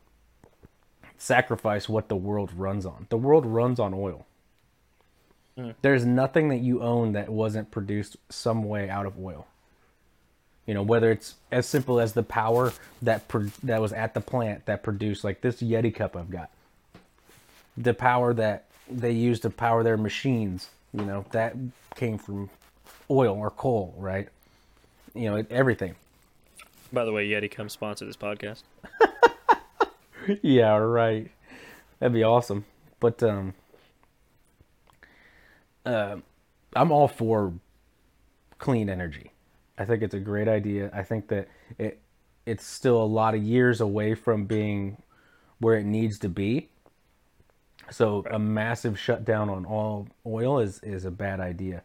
sacrifice 1.19 1.89
what 1.89 2.09
the 2.09 2.17
world 2.17 2.53
runs 2.57 2.87
on. 2.87 3.07
The 3.09 3.17
world 3.17 3.45
runs 3.47 3.81
on 3.81 3.93
oil. 3.95 4.27
There's 5.81 6.05
nothing 6.05 6.49
that 6.51 6.59
you 6.59 6.83
own 6.83 7.13
that 7.13 7.31
wasn't 7.31 7.71
produced 7.71 8.17
some 8.29 8.65
way 8.65 8.91
out 8.91 9.07
of 9.07 9.19
oil. 9.19 9.47
You 10.67 10.75
know, 10.75 10.83
whether 10.83 11.11
it's 11.11 11.35
as 11.53 11.67
simple 11.67 12.01
as 12.01 12.13
the 12.13 12.23
power 12.25 12.73
that 13.03 13.29
pro- 13.29 13.51
that 13.63 13.81
was 13.81 13.93
at 13.93 14.15
the 14.15 14.21
plant 14.21 14.67
that 14.67 14.83
produced 14.83 15.23
like 15.23 15.41
this 15.41 15.63
Yeti 15.63 15.95
cup 15.95 16.17
I've 16.17 16.31
got. 16.31 16.51
The 17.77 17.95
power 17.95 18.35
that 18.35 18.65
they 18.91 19.13
use 19.13 19.41
to 19.41 19.51
power 19.51 19.83
their 19.83 19.97
machines, 19.97 20.71
you 20.93 21.05
know, 21.05 21.25
that 21.31 21.55
came 21.95 22.19
from 22.19 22.51
oil 23.11 23.37
or 23.37 23.51
coal, 23.51 23.95
right? 23.97 24.29
You 25.15 25.31
know, 25.31 25.37
it, 25.37 25.47
everything. 25.51 25.95
by 26.93 27.05
the 27.05 27.13
way 27.13 27.29
yeti 27.29 27.51
come 27.51 27.69
sponsor 27.69 28.05
this 28.05 28.17
podcast 28.17 28.63
yeah, 30.43 30.77
right. 30.77 31.31
That'd 31.99 32.13
be 32.13 32.23
awesome. 32.23 32.65
But 33.01 33.23
um 33.23 33.55
uh, 35.85 36.17
I'm 36.75 36.91
all 36.91 37.09
for 37.09 37.53
clean 38.59 38.89
energy. 38.91 39.31
I 39.79 39.85
think 39.85 40.03
it's 40.03 40.15
a 40.15 40.21
great 40.21 40.49
idea. 40.49 40.91
I 40.95 41.03
think 41.03 41.29
that 41.29 41.49
it 41.79 42.01
it's 42.47 42.65
still 42.65 43.03
a 43.03 43.05
lot 43.05 43.35
of 43.35 43.43
years 43.43 43.81
away 43.81 44.15
from 44.15 44.45
being 44.45 44.97
where 45.59 45.75
it 45.75 45.85
needs 45.85 46.19
to 46.21 46.29
be. 46.29 46.69
So 47.91 48.25
a 48.31 48.39
massive 48.39 48.99
shutdown 48.99 49.49
on 49.51 49.65
all 49.65 50.09
oil 50.25 50.59
is 50.61 50.81
is 50.83 51.05
a 51.05 51.11
bad 51.11 51.41
idea. 51.41 51.83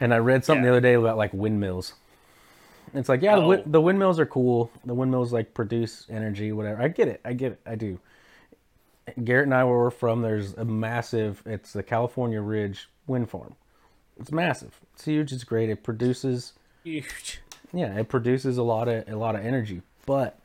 And 0.00 0.14
I 0.14 0.18
read 0.18 0.44
something 0.44 0.62
the 0.62 0.70
other 0.70 0.80
day 0.80 0.94
about 0.94 1.16
like 1.16 1.32
windmills. 1.32 1.94
It's 2.94 3.08
like, 3.08 3.20
yeah, 3.20 3.34
the, 3.34 3.40
wi- 3.42 3.62
Oh. 3.66 3.70
the 3.70 3.80
windmills 3.80 4.18
are 4.18 4.24
cool. 4.26 4.70
The 4.84 4.94
windmills 4.94 5.32
like 5.32 5.52
produce 5.52 6.06
energy, 6.08 6.52
whatever. 6.52 6.80
I 6.80 6.88
get 6.88 7.08
it. 7.08 7.20
I 7.24 7.32
get 7.34 7.52
it. 7.52 7.60
I 7.66 7.74
do. 7.74 7.98
Garrett 9.24 9.46
and 9.46 9.54
I, 9.54 9.64
where 9.64 9.76
we're 9.76 9.90
from, 9.90 10.22
there's 10.22 10.54
a 10.54 10.64
massive. 10.64 11.42
It's 11.44 11.72
the 11.72 11.82
California 11.82 12.40
Ridge 12.40 12.88
wind 13.06 13.28
farm. 13.28 13.56
It's 14.18 14.32
massive. 14.32 14.80
It's 14.94 15.04
huge. 15.04 15.32
It's 15.32 15.44
great. 15.44 15.68
It 15.68 15.82
produces. 15.82 16.54
Huge. 16.88 17.40
Yeah, 17.70 17.98
it 17.98 18.08
produces 18.08 18.56
a 18.56 18.62
lot 18.62 18.88
of 18.88 19.06
a 19.08 19.16
lot 19.16 19.34
of 19.34 19.44
energy, 19.44 19.82
but 20.06 20.38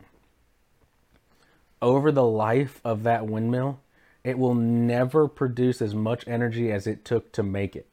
over 1.82 2.12
the 2.12 2.26
life 2.26 2.82
of 2.84 3.04
that 3.04 3.28
windmill, 3.28 3.80
it 4.26 4.38
will 4.38 4.54
never 4.54 5.30
produce 5.30 5.82
as 5.82 5.96
much 5.96 6.28
energy 6.28 6.70
as 6.70 6.86
it 6.86 7.06
took 7.06 7.32
to 7.32 7.44
make 7.44 7.78
it. 7.78 7.88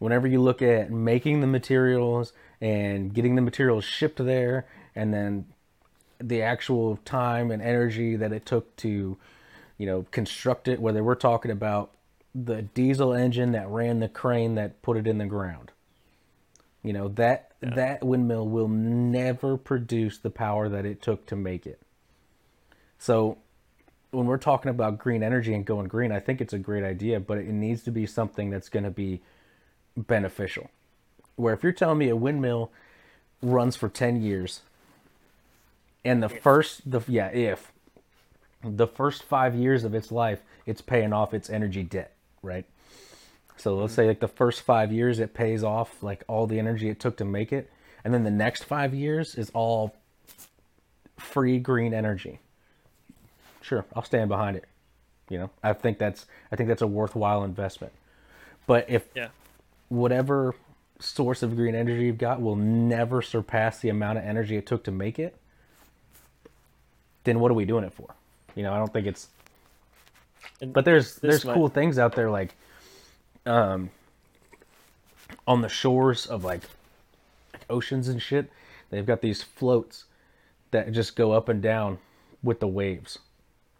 Whenever 0.00 0.26
you 0.26 0.40
look 0.40 0.62
at 0.62 0.90
making 0.90 1.40
the 1.40 1.46
materials 1.46 2.32
and 2.60 3.14
getting 3.14 3.36
the 3.36 3.42
materials 3.42 3.84
shipped 3.84 4.24
there 4.24 4.66
and 4.96 5.14
then 5.14 5.46
the 6.18 6.42
actual 6.42 6.96
time 7.04 7.52
and 7.52 7.62
energy 7.62 8.16
that 8.16 8.32
it 8.32 8.44
took 8.44 8.74
to, 8.78 9.16
you 9.78 9.86
know, 9.86 10.06
construct 10.10 10.66
it, 10.66 10.80
whether 10.80 11.04
we're 11.04 11.14
talking 11.14 11.52
about 11.52 11.92
the 12.34 12.62
diesel 12.62 13.14
engine 13.14 13.52
that 13.52 13.68
ran 13.68 14.00
the 14.00 14.08
crane 14.08 14.56
that 14.56 14.82
put 14.82 14.96
it 14.96 15.06
in 15.06 15.18
the 15.18 15.26
ground. 15.26 15.70
You 16.84 16.92
know, 16.92 17.08
that 17.08 17.52
that 17.62 18.04
windmill 18.04 18.46
will 18.46 18.68
never 18.68 19.56
produce 19.56 20.18
the 20.18 20.30
power 20.30 20.68
that 20.68 20.84
it 20.84 21.00
took 21.00 21.26
to 21.26 21.34
make 21.34 21.66
it. 21.66 21.80
So 22.98 23.38
when 24.10 24.26
we're 24.26 24.36
talking 24.36 24.70
about 24.70 24.98
green 24.98 25.22
energy 25.22 25.54
and 25.54 25.64
going 25.64 25.88
green, 25.88 26.12
I 26.12 26.20
think 26.20 26.40
it's 26.40 26.52
a 26.52 26.58
great 26.58 26.84
idea, 26.84 27.18
but 27.20 27.38
it 27.38 27.48
needs 27.48 27.82
to 27.84 27.90
be 27.90 28.06
something 28.06 28.50
that's 28.50 28.68
going 28.68 28.84
to 28.84 28.90
be 28.90 29.22
beneficial. 29.96 30.70
Where 31.36 31.54
if 31.54 31.62
you're 31.62 31.72
telling 31.72 31.98
me 31.98 32.10
a 32.10 32.16
windmill 32.16 32.70
runs 33.42 33.76
for 33.76 33.88
10 33.88 34.22
years 34.22 34.60
and 36.04 36.22
the 36.22 36.28
first 36.28 36.90
the 36.90 37.00
yeah, 37.08 37.28
if 37.28 37.72
the 38.62 38.86
first 38.86 39.22
5 39.22 39.54
years 39.54 39.84
of 39.84 39.94
its 39.94 40.12
life 40.12 40.40
it's 40.66 40.80
paying 40.80 41.12
off 41.12 41.34
its 41.34 41.50
energy 41.50 41.82
debt, 41.82 42.12
right? 42.42 42.66
So 43.56 43.76
let's 43.76 43.94
say 43.94 44.06
like 44.06 44.20
the 44.20 44.28
first 44.28 44.62
5 44.62 44.92
years 44.92 45.18
it 45.20 45.32
pays 45.34 45.62
off 45.64 46.02
like 46.02 46.24
all 46.28 46.46
the 46.46 46.58
energy 46.58 46.88
it 46.88 47.00
took 47.00 47.16
to 47.18 47.24
make 47.24 47.52
it. 47.52 47.70
And 48.04 48.12
then 48.12 48.24
the 48.24 48.30
next 48.30 48.64
5 48.64 48.92
years 48.94 49.34
is 49.36 49.50
all 49.54 49.94
free 51.18 51.58
green 51.58 51.94
energy. 51.94 52.40
Sure 53.62 53.84
i'll 53.94 54.02
stand 54.04 54.28
behind 54.28 54.56
it 54.56 54.64
you 55.30 55.38
know? 55.38 55.48
I 55.62 55.72
think 55.72 55.96
that's 55.98 56.26
i 56.52 56.56
think 56.56 56.68
that's 56.68 56.82
a 56.82 56.86
worthwhile 56.86 57.44
investment. 57.44 57.92
But 58.66 58.90
if 58.90 59.06
Yeah. 59.14 59.28
whatever 59.88 60.54
source 61.00 61.42
of 61.42 61.56
green 61.56 61.74
energy 61.74 62.04
you've 62.04 62.18
got 62.18 62.42
will 62.42 62.56
never 62.56 63.22
surpass 63.22 63.78
the 63.80 63.88
amount 63.88 64.18
of 64.18 64.24
energy 64.24 64.56
it 64.56 64.66
took 64.66 64.84
to 64.84 64.90
make 64.90 65.18
it 65.18 65.34
then 67.24 67.40
what 67.40 67.50
are 67.50 67.54
we 67.54 67.64
doing 67.64 67.84
it 67.84 67.92
for? 67.94 68.14
You 68.54 68.62
know 68.64 68.72
i 68.74 68.76
don't 68.78 68.92
think 68.92 69.06
it's 69.06 69.28
And 70.60 70.72
but 70.74 70.84
there's 70.84 71.16
there's 71.16 71.44
might- 71.44 71.54
cool 71.54 71.68
things 71.68 71.98
out 71.98 72.14
there 72.14 72.30
like 72.30 72.54
um 73.46 73.90
on 75.46 75.60
the 75.60 75.68
shores 75.68 76.26
of 76.26 76.44
like, 76.44 76.62
oceans 77.70 78.08
and 78.08 78.20
shit 78.20 78.50
they've 78.90 79.06
got 79.06 79.20
these 79.20 79.42
floats 79.42 80.04
that 80.70 80.92
just 80.92 81.16
go 81.16 81.32
up 81.32 81.48
and 81.48 81.62
down 81.62 81.98
with 82.42 82.60
the 82.60 82.68
waves 82.68 83.18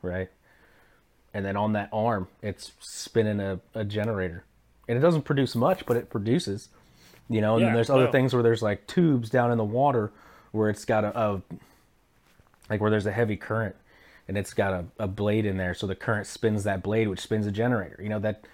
right? 0.03 0.29
And 1.33 1.45
then 1.45 1.57
on 1.57 1.73
that 1.73 1.89
arm 1.93 2.29
it's 2.43 2.73
spinning 2.81 3.41
a, 3.41 3.61
a 3.75 3.85
generator. 3.85 4.45
And 4.87 4.99
it 4.99 5.01
doesn't 5.01 5.23
produce 5.23 5.55
much 5.55 5.87
but 5.87 5.97
it 5.97 6.11
produces 6.11 6.69
you 7.29 7.41
know? 7.41 7.57
And 7.57 7.67
then 7.67 7.75
there's 7.75 7.91
other 7.91 8.05
no. 8.05 8.12
things 8.12 8.35
where 8.35 8.43
there's 8.43 8.62
like 8.62 8.87
tubes 8.87 9.31
down 9.31 9.51
in 9.51 9.59
the 9.59 9.65
water 9.65 10.12
where 10.53 10.69
it's 10.71 10.85
got 10.85 11.05
a, 11.05 11.19
a 11.19 11.43
like 12.71 12.81
where 12.81 12.91
there's 12.91 13.07
a 13.07 13.12
heavy 13.12 13.37
current 13.37 13.77
and 14.29 14.39
it's 14.39 14.55
got 14.55 14.73
a, 14.73 14.85
a 14.99 15.07
blade 15.07 15.45
in 15.45 15.57
there. 15.57 15.75
So 15.75 15.87
the 15.87 15.95
current 15.95 16.27
spins 16.27 16.65
that 16.65 16.83
blade 16.83 17.09
which 17.09 17.21
spins 17.21 17.47
a 17.47 17.53
generator 17.53 18.01
you 18.03 18.09
know? 18.09 18.19
That 18.19 18.47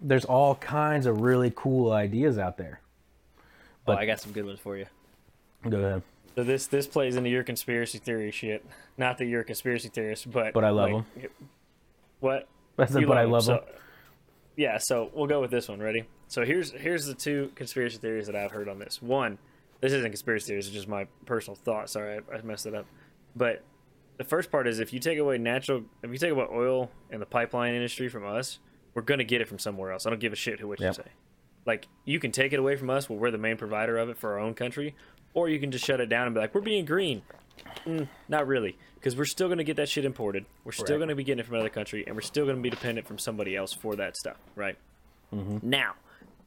there's 0.00 0.24
all 0.24 0.54
kinds 0.56 1.06
of 1.06 1.20
really 1.20 1.52
cool 1.54 1.92
ideas 1.92 2.38
out 2.38 2.56
there 2.56 2.80
oh, 3.86 3.92
I 3.92 4.06
got 4.06 4.20
some 4.20 4.32
good 4.32 4.44
ones 4.46 4.58
for 4.60 4.76
you. 4.76 4.86
go 5.68 5.78
ahead 5.78 6.02
So 6.36 6.44
this 6.44 6.66
this 6.66 6.86
plays 6.86 7.16
into 7.16 7.28
your 7.30 7.42
conspiracy 7.42 7.98
theory 7.98 8.30
shit. 8.30 8.64
Not 8.96 9.18
that 9.18 9.26
you're 9.26 9.40
a 9.40 9.44
conspiracy 9.44 9.88
theorist, 9.88 10.30
but 10.30 10.52
But 10.54 10.64
I 10.64 10.70
love 10.70 11.04
like, 11.16 11.30
What? 12.20 12.48
I 12.78 12.86
said, 12.86 13.00
You 13.02 13.06
but 13.06 13.18
I 13.18 13.24
'em, 13.24 13.30
love 13.30 13.44
so, 13.44 13.52
them. 13.54 13.64
Yeah, 14.56 14.78
so 14.78 15.10
we'll 15.14 15.26
go 15.26 15.40
with 15.40 15.50
this 15.50 15.68
one. 15.68 15.80
Ready? 15.80 16.04
So 16.28 16.44
here's 16.44 16.70
here's 16.72 17.06
the 17.06 17.14
two 17.14 17.50
conspiracy 17.54 17.98
theories 17.98 18.26
that 18.26 18.36
I've 18.36 18.52
heard 18.52 18.68
on 18.68 18.78
this. 18.78 19.02
One, 19.02 19.38
this 19.80 19.92
isn't 19.92 20.10
conspiracy 20.10 20.46
theories; 20.48 20.66
it's 20.66 20.74
just 20.74 20.88
my 20.88 21.06
personal 21.26 21.56
thought. 21.56 21.90
Sorry, 21.90 22.20
I, 22.32 22.36
I 22.36 22.42
messed 22.42 22.66
it 22.66 22.74
up. 22.74 22.86
But 23.34 23.62
the 24.18 24.24
first 24.24 24.50
part 24.50 24.66
is 24.68 24.78
if 24.80 24.92
you 24.92 25.00
take 25.00 25.18
away 25.18 25.38
natural, 25.38 25.82
if 26.02 26.10
you 26.10 26.18
take 26.18 26.30
away 26.30 26.46
oil 26.52 26.90
and 27.10 27.20
the 27.22 27.26
pipeline 27.26 27.74
industry 27.74 28.08
from 28.08 28.26
us, 28.26 28.58
we're 28.94 29.02
gonna 29.02 29.24
get 29.24 29.40
it 29.40 29.48
from 29.48 29.58
somewhere 29.58 29.92
else. 29.92 30.06
I 30.06 30.10
don't 30.10 30.20
give 30.20 30.32
a 30.32 30.36
shit 30.36 30.60
who 30.60 30.68
what 30.68 30.80
Yep. 30.80 30.88
you 30.96 31.02
say. 31.04 31.10
Like 31.66 31.86
you 32.04 32.18
can 32.18 32.32
take 32.32 32.52
it 32.52 32.58
away 32.58 32.76
from 32.76 32.90
us, 32.90 33.08
well, 33.08 33.18
we're 33.18 33.30
the 33.30 33.38
main 33.38 33.56
provider 33.56 33.98
of 33.98 34.08
it 34.08 34.18
for 34.18 34.32
our 34.32 34.38
own 34.38 34.54
country, 34.54 34.94
or 35.34 35.48
you 35.48 35.58
can 35.60 35.70
just 35.70 35.84
shut 35.84 36.00
it 36.00 36.08
down 36.08 36.26
and 36.26 36.34
be 36.34 36.40
like, 36.40 36.54
we're 36.54 36.60
being 36.60 36.84
green. 36.84 37.22
Mm, 37.86 38.08
not 38.28 38.46
really, 38.46 38.78
because 38.94 39.14
we're 39.14 39.26
still 39.26 39.46
going 39.48 39.58
to 39.58 39.64
get 39.64 39.76
that 39.76 39.88
shit 39.88 40.04
imported. 40.06 40.46
We're 40.64 40.72
still 40.72 40.98
Right. 40.98 41.06
to 41.08 41.14
be 41.14 41.22
getting 41.24 41.40
it 41.40 41.46
from 41.46 41.56
another 41.56 41.68
country, 41.68 42.04
and 42.06 42.16
we're 42.16 42.22
still 42.22 42.44
going 42.46 42.56
to 42.56 42.62
be 42.62 42.70
dependent 42.70 43.06
from 43.06 43.18
somebody 43.18 43.54
else 43.54 43.72
for 43.74 43.94
that 43.96 44.16
stuff, 44.16 44.38
right? 44.56 44.76
Now, 45.62 45.94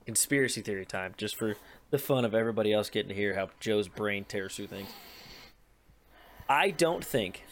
conspiracy 0.07 0.61
theory 0.61 0.85
time, 0.85 1.13
just 1.17 1.35
for 1.37 1.55
the 1.91 1.99
fun 1.99 2.25
of 2.25 2.33
everybody 2.33 2.73
else 2.73 2.89
getting 2.89 3.09
to 3.09 3.15
hear 3.15 3.35
how 3.35 3.49
Joe's 3.59 3.87
brain 3.87 4.25
tears 4.25 4.55
through 4.55 4.67
things. 4.67 4.89
I 6.49 6.71
don't 6.71 7.05
think 7.05 7.43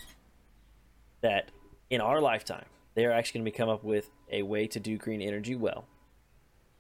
that 1.22 1.50
in 1.89 2.02
our 2.02 2.20
lifetime 2.20 2.66
they 2.96 3.06
are 3.06 3.12
actually 3.12 3.39
going 3.39 3.46
to 3.46 3.52
be 3.52 3.58
come 3.58 3.70
up 3.70 3.84
with 3.84 4.10
a 4.32 4.44
way 4.44 4.68
to 4.68 4.80
do 4.80 4.98
green 4.98 5.22
energy 5.22 5.56
well. 5.56 5.86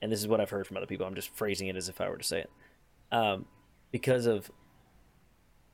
And 0.01 0.11
this 0.11 0.19
is 0.19 0.27
what 0.27 0.41
I've 0.41 0.49
heard 0.49 0.65
from 0.65 0.77
other 0.77 0.85
people. 0.85 1.05
I'm 1.05 1.15
just 1.15 1.33
phrasing 1.35 1.67
it 1.67 1.75
as 1.75 1.89
if 1.89 2.01
I 2.01 2.09
were 2.09 2.17
to 2.17 2.23
say 2.23 2.39
it. 2.39 2.49
Um, 3.11 3.45
because 3.91 4.25
of 4.25 4.49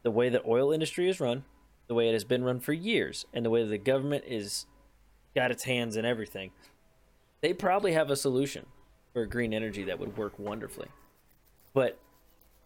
the 0.04 0.12
way 0.12 0.30
the 0.30 0.42
oil 0.46 0.72
industry 0.72 1.10
is 1.10 1.20
run, 1.20 1.44
the 1.88 1.94
way 1.94 2.10
it 2.10 2.14
has 2.14 2.24
been 2.24 2.44
run 2.44 2.60
for 2.60 2.74
years, 2.74 3.26
and 3.34 3.46
the 3.46 3.50
way 3.50 3.64
the 3.64 3.78
government 3.78 4.26
is 4.28 4.66
got 5.36 5.52
its 5.52 5.64
hands 5.64 5.96
in 5.96 6.04
everything, 6.04 6.52
they 7.42 7.54
probably 7.54 7.94
have 7.94 8.10
a 8.10 8.16
solution 8.16 8.66
for 9.14 9.26
green 9.26 9.54
energy 9.54 9.84
that 9.84 10.00
would 10.00 10.18
work 10.18 10.38
wonderfully. 10.40 10.88
But 11.74 12.00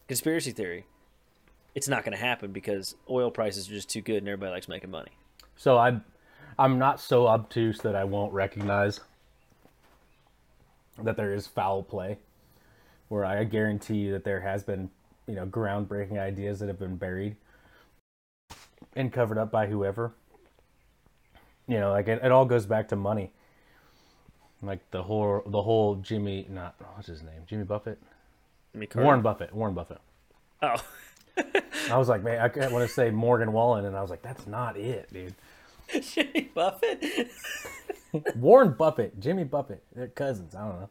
conspiracy 0.08 0.52
theory, 0.52 0.86
it's 1.76 1.88
not 1.88 2.04
going 2.04 2.18
to 2.18 2.24
happen 2.24 2.52
because 2.52 2.96
oil 3.10 3.30
prices 3.30 3.70
are 3.70 3.74
just 3.74 3.90
too 3.90 4.02
good 4.02 4.18
and 4.18 4.28
everybody 4.28 4.52
likes 4.52 4.68
making 4.68 4.92
money. 4.92 5.12
So 5.56 5.78
I'm 5.78 6.04
I'm 6.58 6.78
not 6.80 7.00
so 7.00 7.28
obtuse 7.28 7.80
that 7.80 7.96
I 7.96 8.04
won't 8.04 8.34
recognize 8.34 9.00
that 11.02 11.18
there 11.18 11.34
is 11.34 11.48
foul 11.48 11.84
play. 11.84 12.18
Where 13.08 13.26
I 13.26 13.44
guarantee 13.44 13.98
you 13.98 14.14
that 14.14 14.24
there 14.24 14.40
has 14.40 14.64
been, 14.64 14.90
you 15.28 15.36
know, 15.36 15.46
groundbreaking 15.46 16.18
ideas 16.18 16.60
that 16.60 16.68
have 16.68 16.80
been 16.80 16.96
buried 16.96 17.36
and 18.96 19.12
covered 19.12 19.38
up 19.38 19.52
by 19.52 19.68
whoever. 19.68 20.14
You 21.68 21.80
know, 21.80 21.92
like 21.92 22.08
it, 22.08 22.22
it 22.24 22.32
all 22.32 22.46
goes 22.46 22.66
back 22.66 22.88
to 22.90 22.96
money. 22.96 23.32
Like 24.62 24.80
the 24.92 25.04
whole 25.04 25.44
the 25.46 25.62
whole 25.62 25.96
Jimmy 25.96 26.46
not 26.50 26.76
what's 26.96 27.08
his 27.08 27.22
name? 27.22 27.42
Jimmy 27.48 27.64
Buffett? 27.64 28.00
Carter- 28.74 29.04
Warren 29.04 29.22
Buffett. 29.22 29.54
Warren 29.54 29.74
Buffett. 29.74 30.00
Oh, 30.62 30.76
I 31.90 31.98
was 31.98 32.08
like, 32.08 32.24
man, 32.24 32.40
I 32.40 32.68
want 32.68 32.88
to 32.88 32.94
say 32.94 33.10
Morgan 33.10 33.52
Wallen, 33.52 33.86
and 33.86 33.96
I 33.96 34.02
was 34.02 34.10
like, 34.10 34.22
that's 34.22 34.46
not 34.48 34.78
it, 34.78 35.12
dude. 35.12 35.34
Jimmy 36.02 36.52
Buffett. 36.54 37.30
Warren 38.36 38.74
Buffett, 38.74 39.20
Jimmy 39.20 39.44
Buffett, 39.44 39.84
they're 39.96 40.08
cousins. 40.08 40.56
I 40.56 40.68
don't 40.68 40.80
know. 40.82 40.90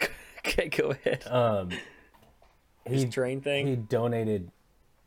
okay, 0.38 0.68
go 0.68 0.90
ahead. 0.90 1.26
Um, 1.26 1.70
His 2.84 3.02
he 3.02 3.08
train 3.08 3.40
thing. 3.40 3.66
he 3.66 3.76
donated 3.76 4.50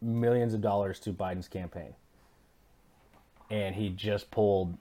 millions 0.01 0.53
of 0.53 0.61
dollars 0.61 0.99
to 1.01 1.13
Biden's 1.13 1.47
campaign, 1.47 1.93
and 3.49 3.73
he 3.75 3.89
just 3.89 4.31
pulled 4.31 4.77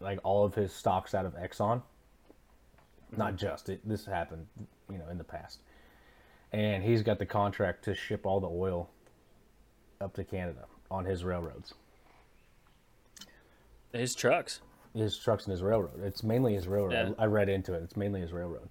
like 0.00 0.18
all 0.24 0.44
of 0.44 0.54
his 0.54 0.72
stocks 0.72 1.14
out 1.14 1.26
of 1.26 1.34
Exxon. 1.34 1.82
Not 3.16 3.36
just 3.36 3.68
it. 3.68 3.86
This 3.86 4.06
happened, 4.06 4.46
you 4.90 4.98
know, 4.98 5.08
in 5.10 5.18
the 5.18 5.24
past, 5.24 5.60
and 6.52 6.82
he's 6.82 7.02
got 7.02 7.18
the 7.18 7.26
contract 7.26 7.84
to 7.84 7.94
ship 7.94 8.26
all 8.26 8.40
the 8.40 8.48
oil 8.48 8.88
up 10.00 10.14
to 10.14 10.24
Canada 10.24 10.64
on 10.90 11.04
his 11.04 11.22
railroads. 11.22 11.74
His 13.94 14.14
trucks. 14.14 14.60
his 14.94 15.16
trucks 15.18 15.44
and 15.44 15.52
his 15.52 15.62
railroad. 15.62 16.02
It's 16.04 16.22
mainly 16.22 16.54
his 16.54 16.66
railroad. 16.66 16.92
Yeah. 16.92 17.10
I, 17.18 17.22
I 17.22 17.26
read 17.26 17.48
into 17.48 17.72
it. 17.74 17.82
It's 17.82 17.96
mainly 17.96 18.20
his 18.20 18.32
railroad 18.32 18.68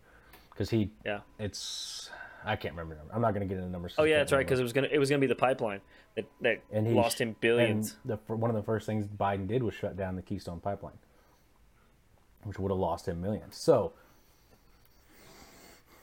because 0.51 0.69
he. 0.69 0.91
Yeah. 1.05 1.19
It's 1.39 2.09
I 2.45 2.55
can't 2.57 2.74
remember 2.74 2.95
the 2.95 2.99
number. 2.99 3.13
I'm 3.15 3.21
not 3.21 3.34
going 3.34 3.47
to 3.47 3.53
get 3.53 3.57
into 3.59 3.71
numbers. 3.71 3.93
Oh 3.97 4.03
yeah, 4.03 4.17
that's 4.17 4.32
right. 4.34 4.39
Because 4.45 4.59
it 4.59 4.63
was 4.63 4.74
gonna 4.74 4.89
it 4.91 4.99
was 4.99 5.09
gonna 5.09 5.19
be 5.21 5.28
the 5.28 5.36
pipeline 5.36 5.80
that 6.15 6.26
that 6.41 6.61
and 6.71 6.86
he 6.86 6.93
lost 6.93 7.19
him 7.21 7.36
billions. 7.39 7.95
The 8.05 8.17
one 8.28 8.49
of 8.49 8.55
the 8.55 8.63
first 8.63 8.86
things 8.86 9.05
Biden 9.07 9.47
did 9.47 9.63
was 9.63 9.74
shut 9.74 9.95
down 9.95 10.15
the 10.17 10.21
Keystone 10.21 10.59
Pipeline, 10.59 10.97
which 12.43 12.59
would 12.59 12.69
have 12.71 12.80
lost 12.80 13.07
him 13.07 13.21
millions. 13.21 13.55
So 13.55 13.93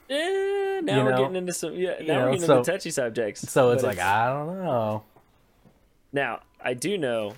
Eh, 0.09 0.81
now 0.83 1.03
we're 1.05 1.11
know? 1.11 1.17
getting 1.17 1.35
into 1.37 1.53
some 1.53 1.73
yeah. 1.75 1.95
Now 2.01 2.05
know, 2.05 2.25
we're 2.25 2.31
getting 2.33 2.47
so- 2.47 2.57
into 2.59 2.71
touchy 2.71 2.91
subjects. 2.91 3.49
So 3.49 3.71
it's 3.71 3.83
like 3.83 3.99
I 3.99 4.27
don't 4.33 4.47
know. 4.63 5.03
now 6.11 6.41
I 6.61 6.73
do 6.73 6.97
know 6.97 7.33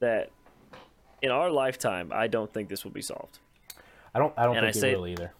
that 0.00 0.30
in 1.22 1.30
our 1.30 1.50
lifetime, 1.50 2.10
I 2.14 2.26
don't 2.28 2.52
think 2.52 2.68
this 2.68 2.84
will 2.84 2.90
be 2.92 3.02
solved. 3.02 3.38
I 4.14 4.18
don't. 4.18 4.32
I 4.36 4.44
don't 4.44 4.56
And 4.56 4.66
I 4.66 4.72
think 4.72 4.80
say- 4.80 4.92
it 4.92 4.98
will 4.98 5.06
either. 5.06 5.32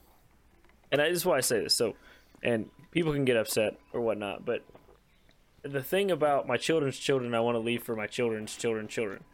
and 0.92 1.00
I, 1.00 1.08
this 1.08 1.18
is 1.18 1.26
why 1.26 1.36
I 1.36 1.40
say 1.40 1.60
this. 1.62 1.74
So, 1.74 1.94
and 2.42 2.68
people 2.90 3.12
can 3.12 3.24
get 3.24 3.36
upset 3.36 3.78
or 3.92 4.00
whatnot, 4.00 4.44
but 4.44 4.62
the 5.62 5.82
thing 5.82 6.10
about 6.10 6.46
my 6.46 6.56
children's 6.56 6.98
children, 6.98 7.34
I 7.34 7.40
want 7.40 7.56
to 7.56 7.60
leave 7.60 7.82
for 7.82 7.96
my 7.96 8.06
children's 8.06 8.54
children's 8.56 8.90
children. 8.92 9.24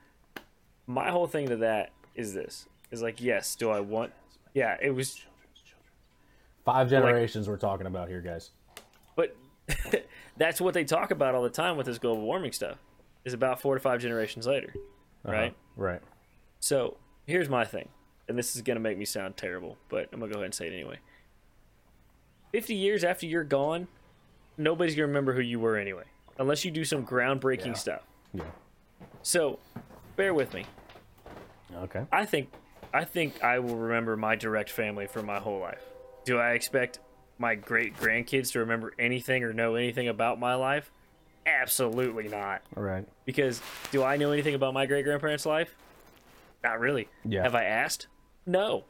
My 0.86 1.10
whole 1.10 1.26
thing 1.26 1.48
to 1.48 1.56
that 1.56 1.90
is 2.14 2.32
this: 2.34 2.66
is 2.90 3.02
like, 3.02 3.20
yes, 3.20 3.54
do 3.56 3.70
I 3.70 3.80
want? 3.80 4.12
Yeah, 4.54 4.76
it 4.80 4.90
was, 4.90 5.20
Five 6.64 6.88
generations 6.88 7.48
we're 7.48 7.56
talking 7.58 7.86
about 7.86 8.08
here, 8.08 8.20
guys. 8.22 8.50
but 9.16 9.36
that's 10.36 10.60
what 10.60 10.72
they 10.74 10.84
talk 10.84 11.10
about 11.10 11.34
all 11.34 11.42
the 11.42 11.50
time 11.50 11.76
with 11.76 11.86
this 11.86 11.98
global 11.98 12.22
warming 12.22 12.52
stuff. 12.52 12.78
Is 13.24 13.32
about 13.34 13.60
four 13.60 13.74
to 13.74 13.80
five 13.80 14.00
generations 14.00 14.46
later, 14.46 14.72
Uh-huh. 15.24 15.32
right? 15.32 15.54
Right. 15.76 16.00
So 16.64 16.96
here's 17.26 17.50
my 17.50 17.66
thing, 17.66 17.90
and 18.26 18.38
this 18.38 18.56
is 18.56 18.62
gonna 18.62 18.80
make 18.80 18.96
me 18.96 19.04
sound 19.04 19.36
terrible, 19.36 19.76
but 19.90 20.08
I'm 20.14 20.18
gonna 20.18 20.32
go 20.32 20.38
ahead 20.38 20.46
and 20.46 20.54
say 20.54 20.66
it 20.68 20.72
anyway. 20.72 20.96
Fifty 22.52 22.74
years 22.74 23.04
after 23.04 23.26
you're 23.26 23.44
gone, 23.44 23.86
nobody's 24.56 24.94
gonna 24.94 25.08
remember 25.08 25.34
who 25.34 25.42
you 25.42 25.60
were 25.60 25.76
anyway, 25.76 26.04
unless 26.38 26.64
you 26.64 26.70
do 26.70 26.82
some 26.86 27.04
groundbreaking 27.04 27.66
Yeah. 27.66 27.72
stuff. 27.74 28.02
Yeah. 28.32 28.44
So, 29.20 29.58
bear 30.16 30.32
with 30.32 30.54
me. 30.54 30.64
Okay. 31.82 32.06
I 32.10 32.24
think, 32.24 32.48
I 32.94 33.04
think 33.04 33.44
I 33.44 33.58
will 33.58 33.76
remember 33.76 34.16
my 34.16 34.34
direct 34.34 34.70
family 34.70 35.06
for 35.06 35.22
my 35.22 35.40
whole 35.40 35.60
life. 35.60 35.82
Do 36.24 36.38
I 36.38 36.52
expect 36.52 36.98
my 37.36 37.56
great 37.56 37.94
grandkids 37.94 38.52
to 38.52 38.60
remember 38.60 38.94
anything 38.98 39.44
or 39.44 39.52
know 39.52 39.74
anything 39.74 40.08
about 40.08 40.40
my 40.40 40.54
life? 40.54 40.90
Absolutely 41.44 42.28
not. 42.28 42.62
All 42.74 42.82
right. 42.82 43.06
Because 43.26 43.60
do 43.92 44.02
I 44.02 44.16
know 44.16 44.32
anything 44.32 44.54
about 44.54 44.72
my 44.72 44.86
great 44.86 45.04
grandparents' 45.04 45.44
life? 45.44 45.76
Not 46.64 46.80
really. 46.80 47.08
Yeah. 47.24 47.42
Have 47.42 47.54
I 47.54 47.64
asked? 47.64 48.08
No. 48.46 48.84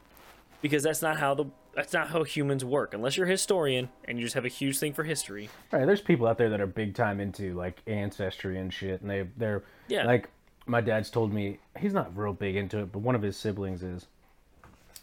Because 0.61 0.81
that's 0.83 1.01
not 1.03 1.17
how 1.19 1.35
the 1.35 1.45
that's 1.75 1.91
not 1.91 2.07
how 2.07 2.23
humans 2.23 2.63
work. 2.63 2.93
Unless 2.93 3.17
you're 3.17 3.27
a 3.27 3.29
historian 3.29 3.89
and 4.05 4.17
you 4.17 4.23
just 4.23 4.33
have 4.35 4.45
a 4.45 4.49
huge 4.49 4.79
thing 4.79 4.93
for 4.93 5.03
history. 5.03 5.49
Right. 5.73 5.85
There's 5.85 5.99
people 6.01 6.25
out 6.25 6.37
there 6.37 6.49
that 6.49 6.61
are 6.61 6.67
big 6.67 6.95
time 6.95 7.19
into 7.19 7.53
like 7.53 7.81
ancestry 7.85 8.57
and 8.57 8.73
shit, 8.73 9.01
and 9.01 9.09
they 9.09 9.27
they're 9.37 9.61
Yeah. 9.89 10.05
like 10.05 10.29
my 10.65 10.79
dad's 10.81 11.09
told 11.11 11.31
me 11.33 11.59
he's 11.77 11.93
not 11.93 12.15
real 12.17 12.33
big 12.33 12.55
into 12.55 12.79
it, 12.79 12.91
but 12.93 12.99
one 12.99 13.13
of 13.13 13.21
his 13.21 13.35
siblings 13.37 13.83
is, 13.83 14.07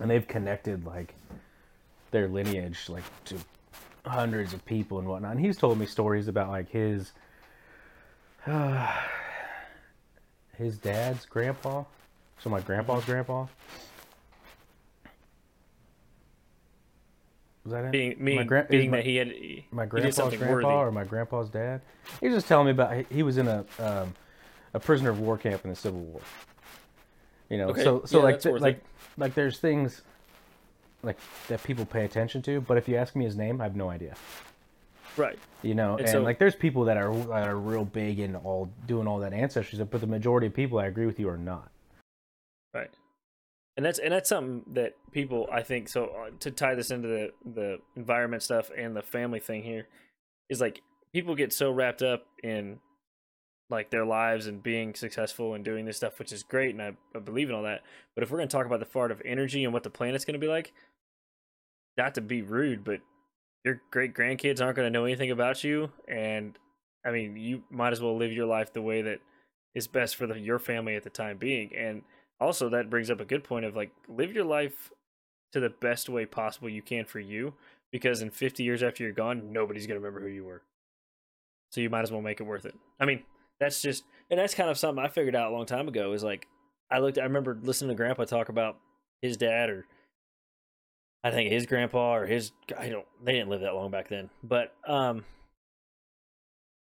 and 0.01 0.11
they've 0.11 0.27
connected 0.27 0.85
like 0.87 1.15
their 2.11 2.27
lineage 2.27 2.89
like 2.89 3.05
to 3.27 3.37
hundreds 4.07 4.53
of 4.55 4.65
people 4.65 4.99
and 4.99 5.07
whatnot. 5.07 5.33
And 5.33 5.41
he's 5.41 5.59
told 5.59 5.79
me 5.79 5.85
stories 5.87 6.27
about 6.27 6.49
like 6.49 6.71
his 6.71 7.13
his 10.57 10.79
dad's 10.79 11.27
grandpa, 11.27 11.85
so 12.43 12.51
my 12.51 12.61
grandpa's 12.61 13.05
grandpa. 13.05 13.47
Was 17.65 17.73
that 17.73 17.85
it? 17.87 17.93
Being 17.93 18.17
me 18.25 18.37
My 18.37 18.43
gran- 18.45 18.67
being 18.69 18.91
my- 18.91 18.97
that 18.99 19.07
he 19.07 19.17
had 19.17 19.33
my 19.71 19.87
grandpa's 19.87 20.17
grandpa 20.37 20.51
worthy. 20.53 20.67
or 20.67 20.91
my 20.91 21.05
grandpa's 21.05 21.49
dad. 21.49 21.81
He 22.21 22.27
was 22.27 22.37
just 22.37 22.49
telling 22.49 22.67
me 22.67 22.73
about 22.73 23.05
he 23.11 23.23
was 23.23 23.39
in 23.39 23.47
a 23.47 23.65
um, 23.79 24.15
a 24.75 24.81
prisoner 24.81 25.11
of 25.11 25.21
war 25.21 25.39
camp 25.39 25.63
in 25.65 25.71
the 25.71 25.77
Civil 25.77 26.01
War. 26.01 26.21
You 27.49 27.59
know, 27.59 27.69
Okay, 27.69 27.85
so 27.85 28.03
so 28.05 28.19
yeah, 28.19 28.25
like 28.25 28.41
th- 28.41 28.61
like 28.61 28.77
it. 28.79 28.85
like 29.17 29.35
there's 29.35 29.59
things 29.59 30.03
like 31.05 31.19
that 31.49 31.63
people 31.63 31.85
pay 31.85 32.05
attention 32.05 32.43
to, 32.43 32.61
but 32.61 32.79
if 32.79 32.89
you 32.89 32.97
ask 32.97 33.15
me 33.15 33.25
his 33.25 33.37
name, 33.37 33.61
I 33.61 33.65
have 33.65 33.77
no 33.77 33.91
idea. 33.91 34.15
Right. 35.17 35.39
You 35.63 35.75
know, 35.75 35.99
and, 35.99 36.09
so- 36.09 36.23
like 36.23 36.39
there's 36.41 36.57
people 36.57 36.85
that 36.87 36.97
are 36.97 37.15
that 37.15 37.47
are 37.47 37.57
real 37.57 37.85
big 37.85 38.19
in 38.19 38.35
all 38.35 38.71
doing 38.89 39.07
all 39.07 39.21
that 39.21 39.33
ancestry 39.33 39.77
stuff, 39.77 39.89
but 39.91 40.01
the 40.01 40.07
majority 40.09 40.49
of 40.49 40.55
people, 40.55 40.81
I 40.81 40.87
agree 40.87 41.07
with 41.07 41.21
you, 41.21 41.29
are 41.29 41.37
not. 41.39 41.69
Right. 42.75 42.91
And 43.77 43.87
that's 43.87 43.99
and 43.99 44.13
that's 44.13 44.29
something 44.29 44.65
that 44.75 44.95
people 45.13 45.49
I 45.51 45.63
think 45.63 45.89
so 45.89 46.05
uh, 46.05 46.31
to 46.41 46.51
tie 46.51 46.75
this 46.75 46.91
into 46.91 47.09
the 47.09 47.31
the 47.45 47.79
environment 47.97 48.43
stuff 48.43 48.71
and 48.77 48.95
the 48.95 49.03
family 49.03 49.41
thing 49.41 49.63
here 49.63 49.89
is 50.51 50.61
like 50.61 50.83
people 51.15 51.35
get 51.35 51.53
so 51.53 51.71
wrapped 51.71 52.03
up 52.03 52.27
in 52.43 52.81
like 53.71 53.91
their 53.91 54.05
lives 54.05 54.47
and 54.47 54.63
being 54.63 54.95
successful 54.95 55.55
and 55.55 55.65
doing 55.65 55.87
this 55.87 55.97
stuff 55.97 56.19
which 56.19 56.33
is 56.33 56.43
great 56.43 56.75
and 56.75 56.83
I, 56.83 56.93
I 57.17 57.21
believe 57.21 57.49
in 57.49 57.55
all 57.55 57.63
that 57.63 57.81
but 58.15 58.23
if 58.23 58.31
we're 58.31 58.37
going 58.37 58.49
to 58.49 58.55
talk 58.55 58.67
about 58.67 58.81
the 58.81 58.87
part 58.87 59.11
of 59.11 59.23
energy 59.25 59.65
and 59.65 59.73
what 59.73 59.83
the 59.83 59.91
planet's 59.91 60.27
going 60.27 60.39
to 60.39 60.47
be 60.47 60.49
like 60.49 60.75
not 61.97 62.15
to 62.17 62.21
be 62.21 62.43
rude 62.43 62.85
but 62.85 63.01
your 63.65 63.81
great 63.91 64.15
grandkids 64.15 64.61
aren't 64.61 64.77
going 64.77 64.87
to 64.87 64.91
know 64.91 65.07
anything 65.07 65.31
about 65.31 65.65
you 65.65 65.91
and 66.07 66.59
I 67.07 67.11
mean 67.11 67.37
you 67.37 67.63
might 67.71 67.93
as 67.95 68.03
well 68.03 68.17
live 68.17 68.33
your 68.33 68.47
life 68.47 68.75
the 68.75 68.83
way 68.83 69.01
that 69.01 69.21
is 69.75 69.87
best 69.87 70.17
for 70.17 70.27
the, 70.27 70.39
your 70.39 70.59
family 70.59 70.95
at 70.95 71.03
the 71.03 71.11
time 71.11 71.39
being 71.39 71.75
and 71.75 72.03
also 72.43 72.69
that 72.69 72.91
brings 72.91 73.11
up 73.11 73.21
a 73.21 73.25
good 73.25 73.45
point 73.45 73.65
of 73.65 73.77
like 73.77 73.91
live 74.09 74.33
your 74.33 74.45
life 74.45 74.93
to 75.53 75.61
the 75.61 75.71
best 75.71 76.09
way 76.09 76.27
possible 76.27 76.69
you 76.69 76.83
can 76.83 77.05
for 77.05 77.21
you 77.21 77.55
because 77.91 78.23
in 78.23 78.31
50 78.31 78.63
years 78.63 78.83
after 78.83 79.03
you're 79.03 79.13
gone 79.13 79.53
nobody's 79.53 79.87
going 79.87 80.01
to 80.01 80.05
remember 80.05 80.27
who 80.27 80.33
you 80.33 80.45
were. 80.45 80.63
So 81.71 81.81
you 81.81 81.91
might 81.91 82.03
as 82.03 82.13
well 82.13 82.21
make 82.21 82.41
it 82.41 82.45
worth 82.45 82.67
it. 82.67 82.75
I 83.01 83.07
mean 83.07 83.23
that's 83.61 83.81
just 83.81 84.05
and 84.31 84.39
that's 84.39 84.55
kind 84.55 84.69
of 84.71 84.77
something 84.77 85.05
i 85.05 85.09
figured 85.09 85.37
out 85.37 85.53
a 85.53 85.55
long 85.55 85.67
time 85.67 85.87
ago 85.87 86.13
is 86.13 86.25
like 86.25 86.49
i 86.91 86.99
looked 86.99 87.17
i 87.17 87.23
remember 87.23 87.57
listening 87.63 87.91
to 87.91 87.95
grandpa 87.95 88.25
talk 88.25 88.49
about 88.49 88.77
his 89.21 89.37
dad 89.37 89.71
or 89.71 89.87
i 91.23 91.31
think 91.31 91.53
his 91.53 91.65
grandpa 91.65 92.17
or 92.17 92.27
his 92.27 92.51
i 92.77 92.89
don't 92.89 93.07
they 93.23 93.33
didn't 93.33 93.51
live 93.51 93.61
that 93.61 93.75
long 93.75 93.89
back 93.89 94.09
then 94.09 94.31
but 94.43 94.75
um 94.89 95.25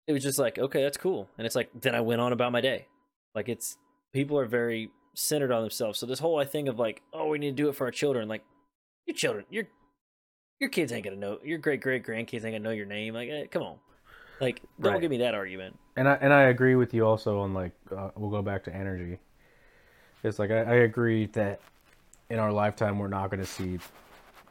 it 0.06 0.12
was 0.12 0.22
just 0.22 0.38
like 0.38 0.58
okay 0.58 0.82
that's 0.82 0.96
cool. 0.96 1.28
And 1.38 1.46
it's 1.46 1.56
like 1.56 1.70
then 1.80 1.94
i 1.94 2.00
went 2.00 2.20
on 2.20 2.32
about 2.32 2.52
my 2.52 2.60
day. 2.60 2.86
Like 3.34 3.48
it's 3.48 3.78
people 4.12 4.38
are 4.38 4.46
very 4.46 4.90
centered 5.14 5.52
on 5.52 5.62
themselves. 5.62 5.98
So 5.98 6.06
this 6.06 6.18
whole 6.18 6.42
thing 6.44 6.68
of 6.68 6.78
like, 6.78 7.02
oh, 7.12 7.28
we 7.28 7.38
need 7.38 7.56
to 7.56 7.62
do 7.62 7.68
it 7.68 7.74
for 7.74 7.84
our 7.86 7.90
children. 7.90 8.28
Like, 8.28 8.42
your 9.06 9.14
children, 9.16 9.44
your 9.50 9.64
your 10.60 10.70
kids 10.70 10.92
ain't 10.92 11.04
gonna 11.04 11.16
know. 11.16 11.38
Your 11.44 11.58
great 11.58 11.80
great 11.80 12.04
grandkids 12.04 12.44
ain't 12.44 12.54
gonna 12.54 12.60
know 12.60 12.70
your 12.70 12.86
name. 12.86 13.14
Like, 13.14 13.28
eh, 13.28 13.46
come 13.50 13.62
on. 13.62 13.76
Like, 14.40 14.62
don't 14.80 14.92
Right. 14.94 15.00
give 15.00 15.10
me 15.10 15.18
that 15.18 15.34
argument. 15.34 15.78
and 15.96 16.08
I 16.08 16.14
and 16.14 16.32
I 16.32 16.42
agree 16.44 16.74
with 16.74 16.94
you 16.94 17.06
also 17.06 17.40
on 17.40 17.52
like 17.54 17.72
uh, 17.94 18.10
we'll 18.16 18.30
go 18.30 18.42
back 18.42 18.64
to 18.64 18.74
energy. 18.74 19.18
It's 20.22 20.38
like 20.38 20.50
I, 20.50 20.60
I 20.62 20.74
agree 20.74 21.26
that 21.26 21.60
in 22.30 22.38
our 22.38 22.52
lifetime 22.52 22.98
we're 22.98 23.08
not 23.08 23.30
to 23.30 23.44
see 23.44 23.78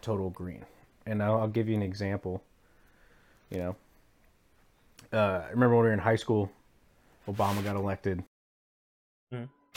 total 0.01 0.29
green, 0.29 0.65
and 1.05 1.23
I'll, 1.23 1.41
I'll 1.41 1.47
give 1.47 1.69
you 1.69 1.75
an 1.75 1.81
example. 1.81 2.43
You 3.49 3.57
know, 3.57 3.75
uh, 5.13 5.43
I 5.45 5.49
remember 5.49 5.75
when 5.75 5.83
we 5.83 5.87
were 5.89 5.93
in 5.93 5.99
high 5.99 6.15
school, 6.15 6.51
Obama 7.27 7.63
got 7.63 7.75
elected. 7.75 8.23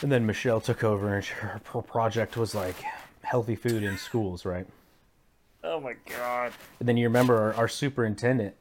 And 0.03 0.11
then 0.11 0.27
Michelle 0.27 0.61
took 0.61 0.85
over, 0.85 1.17
and 1.17 1.25
her, 1.25 1.61
her 1.65 1.83
project 1.83 2.37
was 2.37 2.55
like 2.55 2.77
healthy 3.23 3.57
food 3.57 3.83
in 3.83 3.97
schools, 3.97 4.45
right? 4.45 4.67
Oh 5.63 5.81
my 5.81 5.95
god. 6.09 6.53
And 6.79 6.89
then 6.89 6.97
you 6.97 7.07
remember 7.07 7.37
our, 7.37 7.55
our 7.55 7.69
superintendent. 7.69 8.55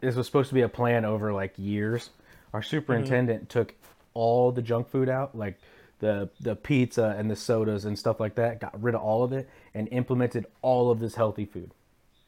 This 0.00 0.14
was 0.14 0.26
supposed 0.26 0.48
to 0.48 0.54
be 0.54 0.62
a 0.62 0.68
plan 0.68 1.04
over 1.04 1.32
like 1.32 1.54
years. 1.56 2.10
Our 2.52 2.62
superintendent 2.62 3.48
mm-hmm. 3.48 3.58
took 3.58 3.74
all 4.14 4.52
the 4.52 4.62
junk 4.62 4.90
food 4.90 5.08
out, 5.08 5.36
like 5.36 5.58
the 6.00 6.28
the 6.40 6.56
pizza 6.56 7.14
and 7.16 7.30
the 7.30 7.36
sodas 7.36 7.84
and 7.84 7.98
stuff 7.98 8.20
like 8.20 8.34
that. 8.34 8.60
Got 8.60 8.82
rid 8.82 8.94
of 8.94 9.00
all 9.00 9.22
of 9.22 9.32
it 9.32 9.48
and 9.74 9.88
implemented 9.92 10.46
all 10.62 10.90
of 10.90 11.00
this 11.00 11.14
healthy 11.14 11.44
food 11.44 11.70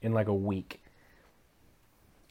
in 0.01 0.13
like 0.13 0.29
a 0.29 0.35
week. 0.35 0.81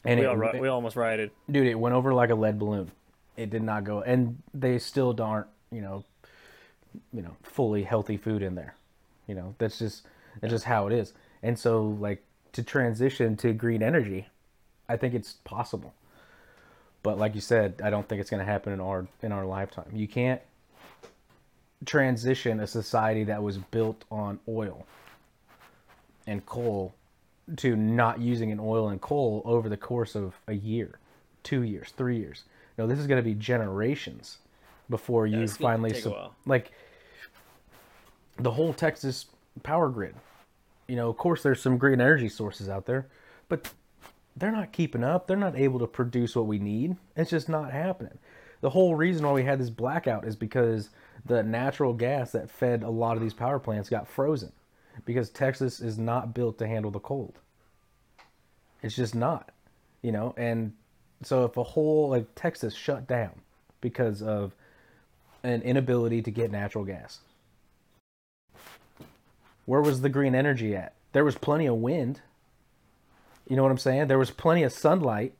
And 0.04 0.18
We 0.18 0.26
it, 0.26 0.28
all 0.28 0.60
we 0.60 0.68
almost 0.68 0.96
rioted. 0.96 1.30
dude, 1.50 1.66
it 1.66 1.78
went 1.78 1.94
over 1.94 2.12
like 2.12 2.30
a 2.30 2.34
lead 2.34 2.58
balloon. 2.58 2.90
It 3.36 3.50
did 3.50 3.62
not 3.62 3.84
go, 3.84 4.02
and 4.02 4.42
they 4.52 4.78
still 4.78 5.16
aren't, 5.20 5.46
you 5.72 5.80
know, 5.80 6.04
you 7.12 7.22
know, 7.22 7.36
fully 7.42 7.82
healthy 7.82 8.16
food 8.16 8.42
in 8.42 8.54
there. 8.54 8.74
You 9.26 9.34
know, 9.34 9.54
that's 9.58 9.78
just 9.78 10.06
that's 10.40 10.52
just 10.52 10.64
how 10.64 10.86
it 10.86 10.92
is. 10.92 11.12
And 11.42 11.58
so, 11.58 11.82
like 11.82 12.22
to 12.52 12.62
transition 12.62 13.36
to 13.38 13.52
green 13.52 13.82
energy, 13.82 14.28
I 14.88 14.96
think 14.96 15.14
it's 15.14 15.34
possible. 15.44 15.94
But 17.02 17.18
like 17.18 17.34
you 17.34 17.40
said, 17.40 17.80
I 17.82 17.90
don't 17.90 18.08
think 18.08 18.20
it's 18.20 18.30
going 18.30 18.44
to 18.44 18.50
happen 18.50 18.72
in 18.72 18.80
our 18.80 19.06
in 19.22 19.32
our 19.32 19.44
lifetime. 19.44 19.90
You 19.92 20.06
can't 20.06 20.40
transition 21.84 22.60
a 22.60 22.66
society 22.66 23.24
that 23.24 23.42
was 23.42 23.58
built 23.58 24.04
on 24.10 24.38
oil 24.48 24.86
and 26.26 26.44
coal 26.46 26.94
to 27.56 27.74
not 27.74 28.20
using 28.20 28.52
an 28.52 28.60
oil 28.60 28.88
and 28.88 29.00
coal 29.00 29.42
over 29.44 29.68
the 29.68 29.76
course 29.76 30.14
of 30.14 30.34
a 30.46 30.52
year, 30.52 31.00
two 31.42 31.62
years, 31.62 31.92
three 31.96 32.18
years. 32.18 32.44
No, 32.78 32.86
this 32.86 33.00
is 33.00 33.08
going 33.08 33.18
to 33.18 33.24
be 33.24 33.34
generations 33.34 34.38
before 34.92 35.26
you 35.26 35.40
it's 35.40 35.56
finally 35.56 35.90
take 35.90 36.04
a 36.04 36.10
while. 36.10 36.34
like 36.44 36.70
the 38.36 38.50
whole 38.50 38.74
Texas 38.74 39.26
power 39.62 39.88
grid. 39.88 40.14
You 40.86 40.96
know, 40.96 41.08
of 41.08 41.16
course, 41.16 41.42
there's 41.42 41.62
some 41.62 41.78
green 41.78 42.00
energy 42.00 42.28
sources 42.28 42.68
out 42.68 42.84
there, 42.84 43.06
but 43.48 43.72
they're 44.36 44.52
not 44.52 44.70
keeping 44.70 45.02
up. 45.02 45.26
They're 45.26 45.36
not 45.36 45.56
able 45.56 45.78
to 45.78 45.86
produce 45.86 46.36
what 46.36 46.46
we 46.46 46.58
need. 46.58 46.96
It's 47.16 47.30
just 47.30 47.48
not 47.48 47.72
happening. 47.72 48.18
The 48.60 48.70
whole 48.70 48.94
reason 48.94 49.26
why 49.26 49.32
we 49.32 49.44
had 49.44 49.58
this 49.58 49.70
blackout 49.70 50.26
is 50.26 50.36
because 50.36 50.90
the 51.24 51.42
natural 51.42 51.94
gas 51.94 52.32
that 52.32 52.50
fed 52.50 52.82
a 52.82 52.90
lot 52.90 53.16
of 53.16 53.22
these 53.22 53.34
power 53.34 53.58
plants 53.58 53.88
got 53.88 54.06
frozen 54.06 54.52
because 55.06 55.30
Texas 55.30 55.80
is 55.80 55.98
not 55.98 56.34
built 56.34 56.58
to 56.58 56.66
handle 56.66 56.90
the 56.90 57.00
cold. 57.00 57.38
It's 58.82 58.94
just 58.94 59.14
not, 59.14 59.50
you 60.02 60.12
know. 60.12 60.34
And 60.36 60.74
so 61.22 61.44
if 61.44 61.56
a 61.56 61.62
whole 61.62 62.10
like 62.10 62.26
Texas 62.34 62.74
shut 62.74 63.06
down 63.06 63.40
because 63.80 64.20
of 64.22 64.54
an 65.42 65.62
inability 65.62 66.22
to 66.22 66.30
get 66.30 66.50
natural 66.50 66.84
gas, 66.84 67.20
where 69.66 69.80
was 69.80 70.00
the 70.00 70.08
green 70.08 70.34
energy 70.34 70.74
at? 70.74 70.94
There 71.12 71.24
was 71.24 71.36
plenty 71.36 71.66
of 71.66 71.76
wind. 71.76 72.20
You 73.48 73.56
know 73.56 73.62
what 73.62 73.72
I'm 73.72 73.78
saying? 73.78 74.08
There 74.08 74.18
was 74.18 74.30
plenty 74.30 74.62
of 74.62 74.72
sunlight. 74.72 75.34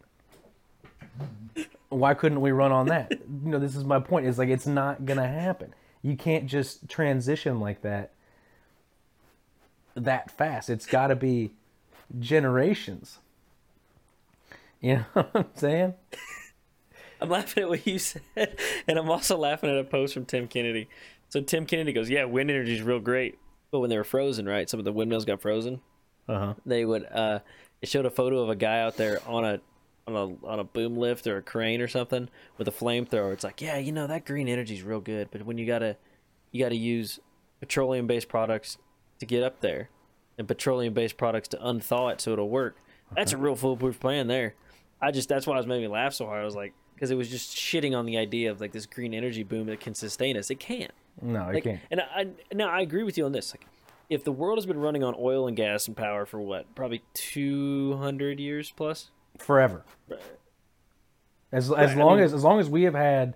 Why 1.89 2.15
couldn't 2.15 2.41
we 2.41 2.53
run 2.53 2.73
on 2.73 2.87
that? 2.87 3.13
You 3.45 3.51
know, 3.51 3.59
this 3.59 3.75
is 3.75 3.85
my 3.85 3.99
point. 3.99 4.27
Is 4.27 4.39
like 4.39 4.51
it's 4.51 4.67
not 4.69 5.05
gonna 5.05 5.27
happen. 5.27 5.75
You 6.01 6.17
can't 6.17 6.47
just 6.47 6.89
transition 6.89 7.59
like 7.59 7.83
that 7.83 8.13
that 9.95 10.31
fast. 10.31 10.71
It's 10.71 10.87
got 10.87 11.09
to 11.09 11.17
be 11.17 11.53
generations. 12.19 13.19
You 14.81 14.97
know 14.97 15.05
what 15.15 15.31
I'm 15.35 15.47
saying? 15.55 15.95
I'm 17.23 17.29
laughing 17.31 17.63
at 17.65 17.69
what 17.69 17.87
you 17.87 17.99
said, 17.99 18.21
and 18.89 18.99
I'm 18.99 19.11
also 19.11 19.37
laughing 19.39 19.71
at 19.71 19.79
a 19.79 19.85
post 19.85 20.15
from 20.15 20.25
Tim 20.25 20.49
Kennedy. 20.49 20.89
So 21.29 21.41
Tim 21.41 21.67
Kennedy 21.67 21.93
goes, 21.93 22.11
"Yeah, 22.11 22.25
wind 22.25 22.51
energy 22.51 22.75
is 22.75 22.83
real 22.83 23.01
great, 23.01 23.39
but 23.71 23.81
when 23.81 23.91
they 23.91 23.97
were 23.97 24.05
frozen, 24.05 24.47
right? 24.47 24.69
Some 24.69 24.79
of 24.81 24.85
the 24.85 24.93
windmills 24.93 25.25
got 25.25 25.41
frozen. 25.41 25.81
Uh 26.29 26.39
huh. 26.39 26.55
They 26.67 26.85
would. 26.85 27.05
uh 27.11 27.41
It 27.81 27.89
showed 27.89 28.07
a 28.07 28.11
photo 28.11 28.41
of 28.41 28.49
a 28.51 28.57
guy 28.57 28.81
out 28.81 28.97
there 28.97 29.21
on 29.27 29.45
a 29.45 29.61
on 30.07 30.15
a 30.17 30.47
on 30.47 30.59
a 30.61 30.65
boom 30.65 30.97
lift 30.97 31.27
or 31.27 31.37
a 31.39 31.43
crane 31.43 31.81
or 31.81 31.89
something 31.89 32.29
with 32.59 32.69
a 32.69 32.73
flamethrower. 32.73 33.33
It's 33.33 33.45
like, 33.45 33.61
yeah, 33.61 33.79
you 33.79 33.93
know 33.93 34.07
that 34.07 34.25
green 34.27 34.49
energy 34.49 34.75
is 34.75 34.83
real 34.83 35.01
good, 35.01 35.29
but 35.31 35.45
when 35.47 35.59
you 35.59 35.67
gotta 35.67 35.97
you 36.51 36.63
gotta 36.63 36.77
use 36.77 37.21
petroleum 37.61 38.07
based 38.07 38.29
products 38.29 38.79
to 39.21 39.27
get 39.27 39.43
up 39.43 39.61
there, 39.61 39.89
and 40.39 40.49
petroleum 40.49 40.93
based 40.95 41.17
products 41.17 41.49
to 41.49 41.57
unthaw 41.59 42.13
it 42.13 42.21
so 42.21 42.33
it'll 42.33 42.49
work. 42.51 42.77
That's 43.15 43.33
a 43.33 43.37
real 43.37 43.55
foolproof 43.57 44.01
plan 44.01 44.27
there. 44.27 44.55
I 45.01 45.11
just 45.11 45.29
that's 45.29 45.47
why 45.47 45.55
it 45.55 45.59
was 45.59 45.67
making 45.67 45.83
me 45.83 45.89
laugh 45.89 46.15
so 46.15 46.27
hard. 46.27 46.43
I 46.43 46.45
was 46.45 46.57
like, 46.57 46.73
because 47.03 47.11
it 47.11 47.17
was 47.17 47.29
just 47.29 47.57
shitting 47.57 47.99
on 47.99 48.07
the 48.07 48.17
idea 48.17 48.49
of 48.49 48.61
like 48.61 48.71
this 48.71 48.87
green 48.87 49.13
energy 49.13 49.43
boom 49.43 49.67
that 49.67 49.81
can 49.81 49.93
sustain 49.93 50.37
us. 50.37 50.51
It 50.53 50.61
can't. 50.61 50.93
No, 51.21 51.49
it 51.49 51.55
Like, 51.55 51.65
can't. 51.65 51.81
and 51.91 52.01
I 52.01 52.29
now 52.55 52.69
I 52.69 52.81
agree 52.83 53.03
with 53.03 53.19
you 53.19 53.25
on 53.25 53.33
this. 53.33 53.53
Like, 53.53 53.67
if 54.09 54.23
the 54.23 54.31
world 54.31 54.57
has 54.57 54.67
been 54.67 54.79
running 54.79 55.03
on 55.03 55.17
oil 55.19 55.49
and 55.49 55.57
gas 55.57 55.89
and 55.89 55.97
power 55.97 56.25
for 56.27 56.41
what, 56.41 56.73
probably 56.77 57.03
two 57.13 57.97
hundred 57.97 58.39
years 58.39 58.71
plus. 58.77 59.11
Forever. 59.39 59.83
As 61.51 61.65
as 61.65 61.71
Right, 61.71 61.91
I 61.91 61.95
long 62.05 62.17
mean- 62.19 62.25
as 62.25 62.33
as 62.35 62.45
long 62.45 62.61
as 62.61 62.71
we 62.71 62.85
have 62.85 62.95
had 62.95 63.35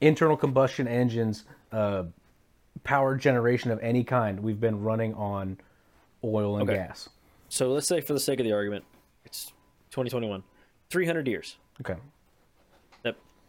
internal 0.00 0.36
combustion 0.36 0.86
engines, 0.86 1.42
uh, 1.72 2.04
power 2.84 3.16
generation 3.16 3.72
of 3.72 3.80
any 3.80 4.04
kind, 4.04 4.38
we've 4.38 4.60
been 4.60 4.82
running 4.84 5.14
on 5.14 5.58
oil 6.22 6.58
and 6.58 6.70
Okay. 6.70 6.78
gas. 6.78 7.08
So 7.48 7.72
let's 7.72 7.88
say, 7.88 8.00
for 8.00 8.12
the 8.12 8.20
sake 8.20 8.38
of 8.38 8.44
the 8.44 8.52
argument, 8.52 8.84
it's 9.24 9.46
2021, 9.90 10.44
300 10.90 11.26
years. 11.26 11.56
Okay. 11.80 11.96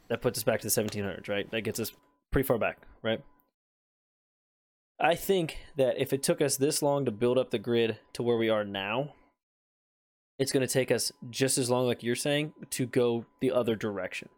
That 0.09 0.21
puts 0.21 0.37
us 0.39 0.43
back 0.43 0.61
to 0.61 0.67
the 0.67 0.71
1700s, 0.81 1.27
right? 1.27 1.49
That 1.51 1.61
gets 1.61 1.79
us 1.79 1.91
pretty 2.31 2.45
far 2.47 2.57
back, 2.57 2.79
right? 3.01 3.21
I 4.99 5.15
think 5.15 5.57
that 5.75 5.97
if 5.99 6.13
it 6.13 6.23
took 6.23 6.41
us 6.41 6.57
this 6.57 6.81
long 6.81 7.05
to 7.05 7.11
build 7.11 7.37
up 7.37 7.51
the 7.51 7.59
grid 7.59 7.99
to 8.13 8.23
where 8.23 8.37
we 8.37 8.49
are 8.49 8.63
now, 8.63 9.13
it's 10.39 10.51
going 10.51 10.65
to 10.65 10.71
take 10.71 10.91
us 10.91 11.11
just 11.29 11.57
as 11.57 11.69
long, 11.69 11.85
like 11.85 12.03
you're 12.03 12.15
saying, 12.15 12.53
to 12.71 12.85
go 12.85 13.25
the 13.41 13.51
other 13.51 13.75
direction. 13.75 14.29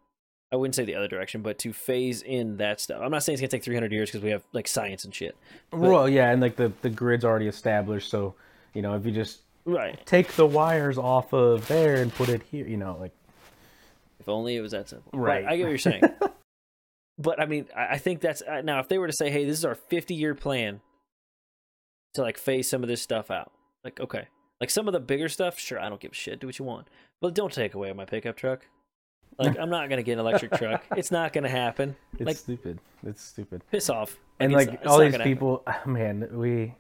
I 0.52 0.56
wouldn't 0.56 0.76
say 0.76 0.86
the 0.86 0.96
other 0.96 1.10
direction, 1.10 1.42
but 1.42 1.60
to 1.60 1.74
phase 1.74 2.22
in 2.22 2.58
that 2.58 2.80
stuff. 2.80 3.02
I'm 3.04 3.12
not 3.12 3.22
saying 3.24 3.34
it's 3.36 3.42
going 3.42 3.50
to 3.50 3.58
take 3.58 3.64
300 3.66 3.92
years 3.92 4.10
because 4.10 4.24
we 4.24 4.30
have 4.30 4.44
like 4.54 4.68
science 4.68 5.04
and 5.04 5.14
shit. 5.14 5.36
well, 5.72 6.08
yeah, 6.08 6.32
and 6.32 6.42
like 6.42 6.56
the 6.56 6.72
the 6.82 6.90
grid's 6.90 7.26
already 7.26 7.48
established, 7.48 8.10
so 8.10 8.34
you 8.74 8.82
know 8.82 8.96
if 8.96 9.06
you 9.06 9.12
just 9.12 9.42
Right. 9.66 10.00
take 10.06 10.32
the 10.34 10.46
wires 10.46 10.98
off 10.98 11.34
of 11.34 11.68
there 11.68 11.98
and 11.98 12.14
put 12.14 12.30
it 12.30 12.42
here, 12.44 12.66
you 12.66 12.78
know, 12.78 12.96
like 12.98 13.12
If 14.20 14.28
only 14.30 14.56
it 14.56 14.62
was 14.62 14.72
that 14.72 14.90
simple. 14.90 15.12
Right. 15.18 15.46
I 15.46 15.58
get 15.58 15.64
what 15.64 15.70
you're 15.70 15.78
saying. 15.78 16.02
but 17.20 17.42
I 17.42 17.46
mean, 17.46 17.68
I 17.76 17.94
I 17.94 17.98
think 17.98 18.22
that's 18.22 18.42
uh, 18.42 18.62
now 18.62 18.80
if 18.80 18.88
they 18.88 18.98
were 18.98 19.08
to 19.08 19.14
say, 19.14 19.30
"Hey, 19.30 19.46
this 19.46 19.58
is 19.58 19.66
our 19.66 19.76
50 19.76 20.14
year 20.16 20.34
plan 20.36 20.82
to 22.14 22.22
like 22.22 22.38
phase 22.38 22.70
some 22.70 22.84
of 22.84 22.90
this 22.90 23.02
stuff 23.02 23.30
out," 23.32 23.52
like 23.84 24.00
okay, 24.00 24.28
like 24.60 24.70
some 24.70 24.88
of 24.88 24.94
the 24.94 25.00
bigger 25.00 25.30
stuff, 25.30 25.60
sure, 25.60 25.80
I 25.80 25.90
don't 25.90 26.02
give 26.02 26.12
a 26.12 26.16
shit. 26.16 26.40
Do 26.40 26.48
what 26.48 26.58
you 26.60 26.66
want, 26.66 26.88
but 27.22 27.34
don't 27.36 27.54
take 27.54 27.74
away 27.76 27.92
my 27.94 28.06
pickup 28.06 28.36
truck. 28.36 28.66
Like 29.40 29.60
I'm 29.60 29.70
not 29.70 29.88
gonna 29.88 30.02
get 30.02 30.14
an 30.14 30.20
electric 30.20 30.54
truck. 30.54 30.84
It's 30.96 31.12
not 31.12 31.32
gonna 31.32 31.50
happen. 31.50 31.96
it's 32.14 32.22
Like 32.26 32.38
stupid. 32.38 32.80
It's 33.06 33.22
stupid. 33.22 33.62
piss 33.70 33.88
off. 33.88 34.18
and 34.40 34.52
like 34.52 34.68
not- 34.84 34.88
all 34.88 34.98
these 35.00 35.12
gonna 35.12 35.26
happen. 35.26 35.32
people 35.32 35.64
man 35.86 36.28
we 36.32 36.74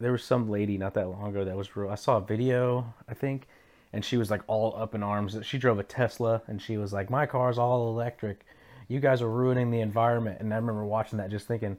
there 0.00 0.10
was 0.10 0.24
some 0.24 0.48
lady 0.50 0.76
not 0.76 0.94
that 0.94 1.08
long 1.08 1.28
ago 1.30 1.44
that 1.44 1.56
was 1.56 1.76
real 1.76 1.88
i 1.90 1.94
saw 1.94 2.16
a 2.16 2.20
video 2.20 2.92
i 3.08 3.14
think 3.14 3.46
and 3.92 4.04
she 4.04 4.16
was 4.16 4.30
like 4.30 4.42
all 4.46 4.74
up 4.76 4.94
in 4.94 5.02
arms. 5.02 5.36
She 5.42 5.58
drove 5.58 5.78
a 5.78 5.82
tesla 5.82 6.42
and 6.46 6.60
she 6.60 6.76
was 6.76 6.92
like 6.92 7.10
my 7.10 7.26
car's 7.26 7.58
all 7.58 7.88
electric. 7.88 8.44
You 8.88 9.00
guys 9.00 9.22
are 9.22 9.30
ruining 9.30 9.70
the 9.70 9.80
environment. 9.80 10.40
And 10.40 10.52
i 10.52 10.56
remember 10.56 10.84
watching 10.84 11.18
that 11.18 11.30
just 11.30 11.46
thinking 11.46 11.78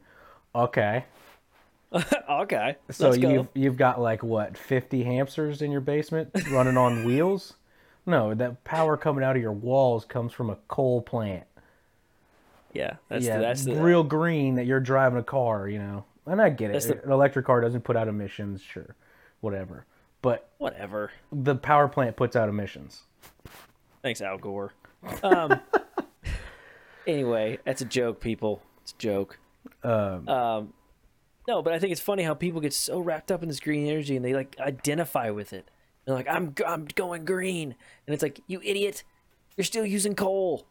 okay. 0.53 1.05
Okay, 2.29 2.75
so 2.91 3.13
you've 3.13 3.47
you've 3.55 3.75
got 3.77 3.99
like 3.99 4.21
what 4.21 4.55
50 4.55 5.03
hamsters 5.03 5.63
in 5.63 5.71
your 5.71 5.81
basement 5.81 6.29
running 6.51 6.77
on 6.77 7.03
wheels? 7.05 7.55
No 8.05 8.35
that 8.35 8.63
power 8.63 8.95
coming 8.95 9.23
out 9.23 9.35
of 9.35 9.41
your 9.41 9.51
walls 9.51 10.05
comes 10.05 10.31
from 10.31 10.51
a 10.51 10.57
coal 10.67 11.01
plant. 11.01 11.45
Yeah, 12.73 12.97
that's 13.07 13.25
yeah, 13.25 13.37
the, 13.37 13.41
that's 13.41 13.65
the 13.65 13.81
real 13.81 14.03
green 14.03 14.55
that 14.55 14.65
you're 14.65 14.79
driving 14.79 15.17
a 15.17 15.23
car, 15.23 15.67
you 15.67 15.79
know. 15.79 16.05
And 16.27 16.39
I 16.39 16.49
get 16.49 16.69
it. 16.69 16.83
The- 16.83 17.03
An 17.03 17.11
electric 17.11 17.45
car 17.45 17.61
doesn't 17.61 17.81
put 17.81 17.95
out 17.97 18.07
emissions, 18.07 18.61
sure, 18.61 18.95
whatever. 19.41 19.85
But 20.21 20.49
whatever. 20.57 21.11
the 21.31 21.55
power 21.55 21.87
plant 21.87 22.17
puts 22.17 22.35
out 22.35 22.49
emissions. 22.49 23.03
Thanks, 24.01 24.21
Al 24.21 24.37
Gore. 24.37 24.73
Um. 25.23 25.59
anyway, 27.07 27.59
that's 27.65 27.81
a 27.81 27.85
joke, 27.85 28.19
people. 28.19 28.61
It's 28.81 28.91
a 28.91 28.97
joke. 28.97 29.39
Um, 29.83 30.27
Um, 30.27 30.73
no, 31.47 31.61
but 31.61 31.73
I 31.73 31.79
think 31.79 31.91
it's 31.91 32.01
funny 32.01 32.23
how 32.23 32.33
people 32.33 32.61
get 32.61 32.73
so 32.73 32.99
wrapped 32.99 33.31
up 33.31 33.41
in 33.41 33.47
this 33.47 33.59
green 33.59 33.87
energy 33.87 34.15
and 34.15 34.23
they 34.23 34.33
like 34.33 34.55
identify 34.59 35.31
with 35.31 35.51
it. 35.53 35.69
They're 36.05 36.15
like, 36.15 36.27
"I'm 36.27 36.53
I'm 36.65 36.85
going 36.85 37.25
green," 37.25 37.75
and 38.05 38.13
it's 38.13 38.23
like, 38.23 38.39
"You 38.47 38.61
idiot! 38.63 39.03
You're 39.57 39.65
still 39.65 39.85
using 39.85 40.15
coal. 40.15 40.65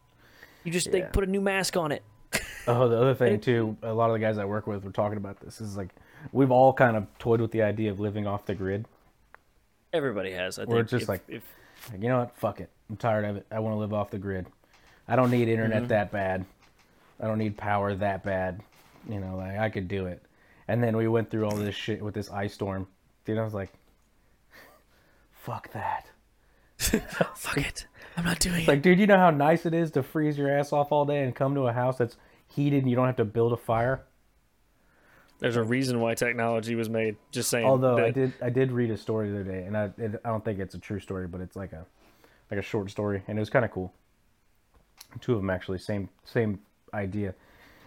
You 0.63 0.71
just 0.71 0.91
they 0.91 1.01
put 1.01 1.23
a 1.23 1.27
new 1.27 1.41
mask 1.41 1.75
on 1.75 1.91
it." 1.91 2.03
oh, 2.67 2.87
the 2.87 2.97
other 2.97 3.13
thing 3.13 3.39
too, 3.39 3.75
a 3.83 3.93
lot 3.93 4.09
of 4.09 4.13
the 4.13 4.19
guys 4.19 4.37
I 4.37 4.45
work 4.45 4.67
with 4.67 4.83
were 4.83 4.91
talking 4.91 5.17
about 5.17 5.39
this. 5.39 5.59
Is 5.61 5.75
like 5.75 5.89
we've 6.31 6.51
all 6.51 6.73
kind 6.73 6.95
of 6.95 7.07
toyed 7.19 7.41
with 7.41 7.51
the 7.51 7.61
idea 7.61 7.91
of 7.91 7.99
living 7.99 8.27
off 8.27 8.45
the 8.45 8.55
grid. 8.55 8.85
Everybody 9.93 10.31
has. 10.31 10.59
I 10.59 10.65
think. 10.65 10.77
It's 10.77 10.91
just 10.91 11.03
if- 11.03 11.09
like- 11.09 11.23
if, 11.27 11.43
Like, 11.91 12.01
you 12.01 12.09
know 12.09 12.19
what? 12.19 12.35
Fuck 12.35 12.59
it. 12.59 12.69
I'm 12.89 12.97
tired 12.97 13.25
of 13.25 13.37
it. 13.37 13.45
I 13.51 13.59
want 13.59 13.75
to 13.75 13.79
live 13.79 13.93
off 13.93 14.11
the 14.11 14.17
grid. 14.17 14.47
I 15.07 15.15
don't 15.15 15.31
need 15.31 15.47
internet 15.47 15.79
mm-hmm. 15.79 15.87
that 15.87 16.11
bad. 16.11 16.45
I 17.19 17.27
don't 17.27 17.37
need 17.37 17.57
power 17.57 17.93
that 17.95 18.23
bad. 18.23 18.61
You 19.09 19.19
know, 19.19 19.37
like 19.37 19.57
I 19.57 19.69
could 19.69 19.87
do 19.87 20.05
it. 20.05 20.21
And 20.67 20.83
then 20.83 20.95
we 20.95 21.07
went 21.07 21.31
through 21.31 21.45
all 21.45 21.55
this 21.55 21.75
shit 21.75 22.01
with 22.01 22.13
this 22.13 22.29
ice 22.29 22.53
storm. 22.53 22.87
Dude, 23.25 23.37
I 23.37 23.43
was 23.43 23.53
like, 23.53 23.71
fuck 25.33 25.71
that. 25.73 26.05
Oh, 27.21 27.31
fuck 27.35 27.57
it, 27.57 27.87
I'm 28.15 28.23
not 28.23 28.39
doing 28.39 28.61
it. 28.61 28.67
Like, 28.67 28.81
dude, 28.81 28.99
you 28.99 29.07
know 29.07 29.17
how 29.17 29.31
nice 29.31 29.65
it 29.65 29.73
is 29.73 29.91
to 29.91 30.03
freeze 30.03 30.37
your 30.37 30.49
ass 30.49 30.71
off 30.71 30.93
all 30.93 31.05
day 31.05 31.23
and 31.23 31.35
come 31.35 31.53
to 31.55 31.67
a 31.67 31.73
house 31.73 31.97
that's 31.97 32.15
heated 32.47 32.83
and 32.83 32.89
you 32.89 32.95
don't 32.95 33.05
have 33.05 33.17
to 33.17 33.25
build 33.25 33.51
a 33.51 33.57
fire? 33.57 34.05
There's 35.39 35.55
a 35.55 35.63
reason 35.63 36.01
why 36.01 36.15
technology 36.15 36.75
was 36.75 36.89
made. 36.89 37.15
Just 37.31 37.49
saying. 37.49 37.65
Although 37.65 37.97
I 37.97 38.11
did, 38.11 38.33
I 38.41 38.49
did 38.49 38.71
read 38.71 38.91
a 38.91 38.97
story 38.97 39.29
the 39.29 39.39
other 39.39 39.49
day, 39.49 39.63
and 39.63 39.75
I, 39.75 39.85
it, 39.97 40.21
I 40.23 40.29
don't 40.29 40.43
think 40.43 40.59
it's 40.59 40.75
a 40.75 40.79
true 40.79 40.99
story, 40.99 41.27
but 41.27 41.39
it's 41.39 41.55
like 41.55 41.71
a, 41.71 41.85
like 42.51 42.59
a 42.59 42.63
short 42.63 42.91
story, 42.91 43.23
and 43.27 43.37
it 43.37 43.39
was 43.39 43.49
kind 43.49 43.63
of 43.63 43.71
cool. 43.71 43.93
Two 45.21 45.33
of 45.33 45.39
them 45.39 45.49
actually, 45.49 45.79
same, 45.79 46.09
same 46.25 46.59
idea. 46.93 47.33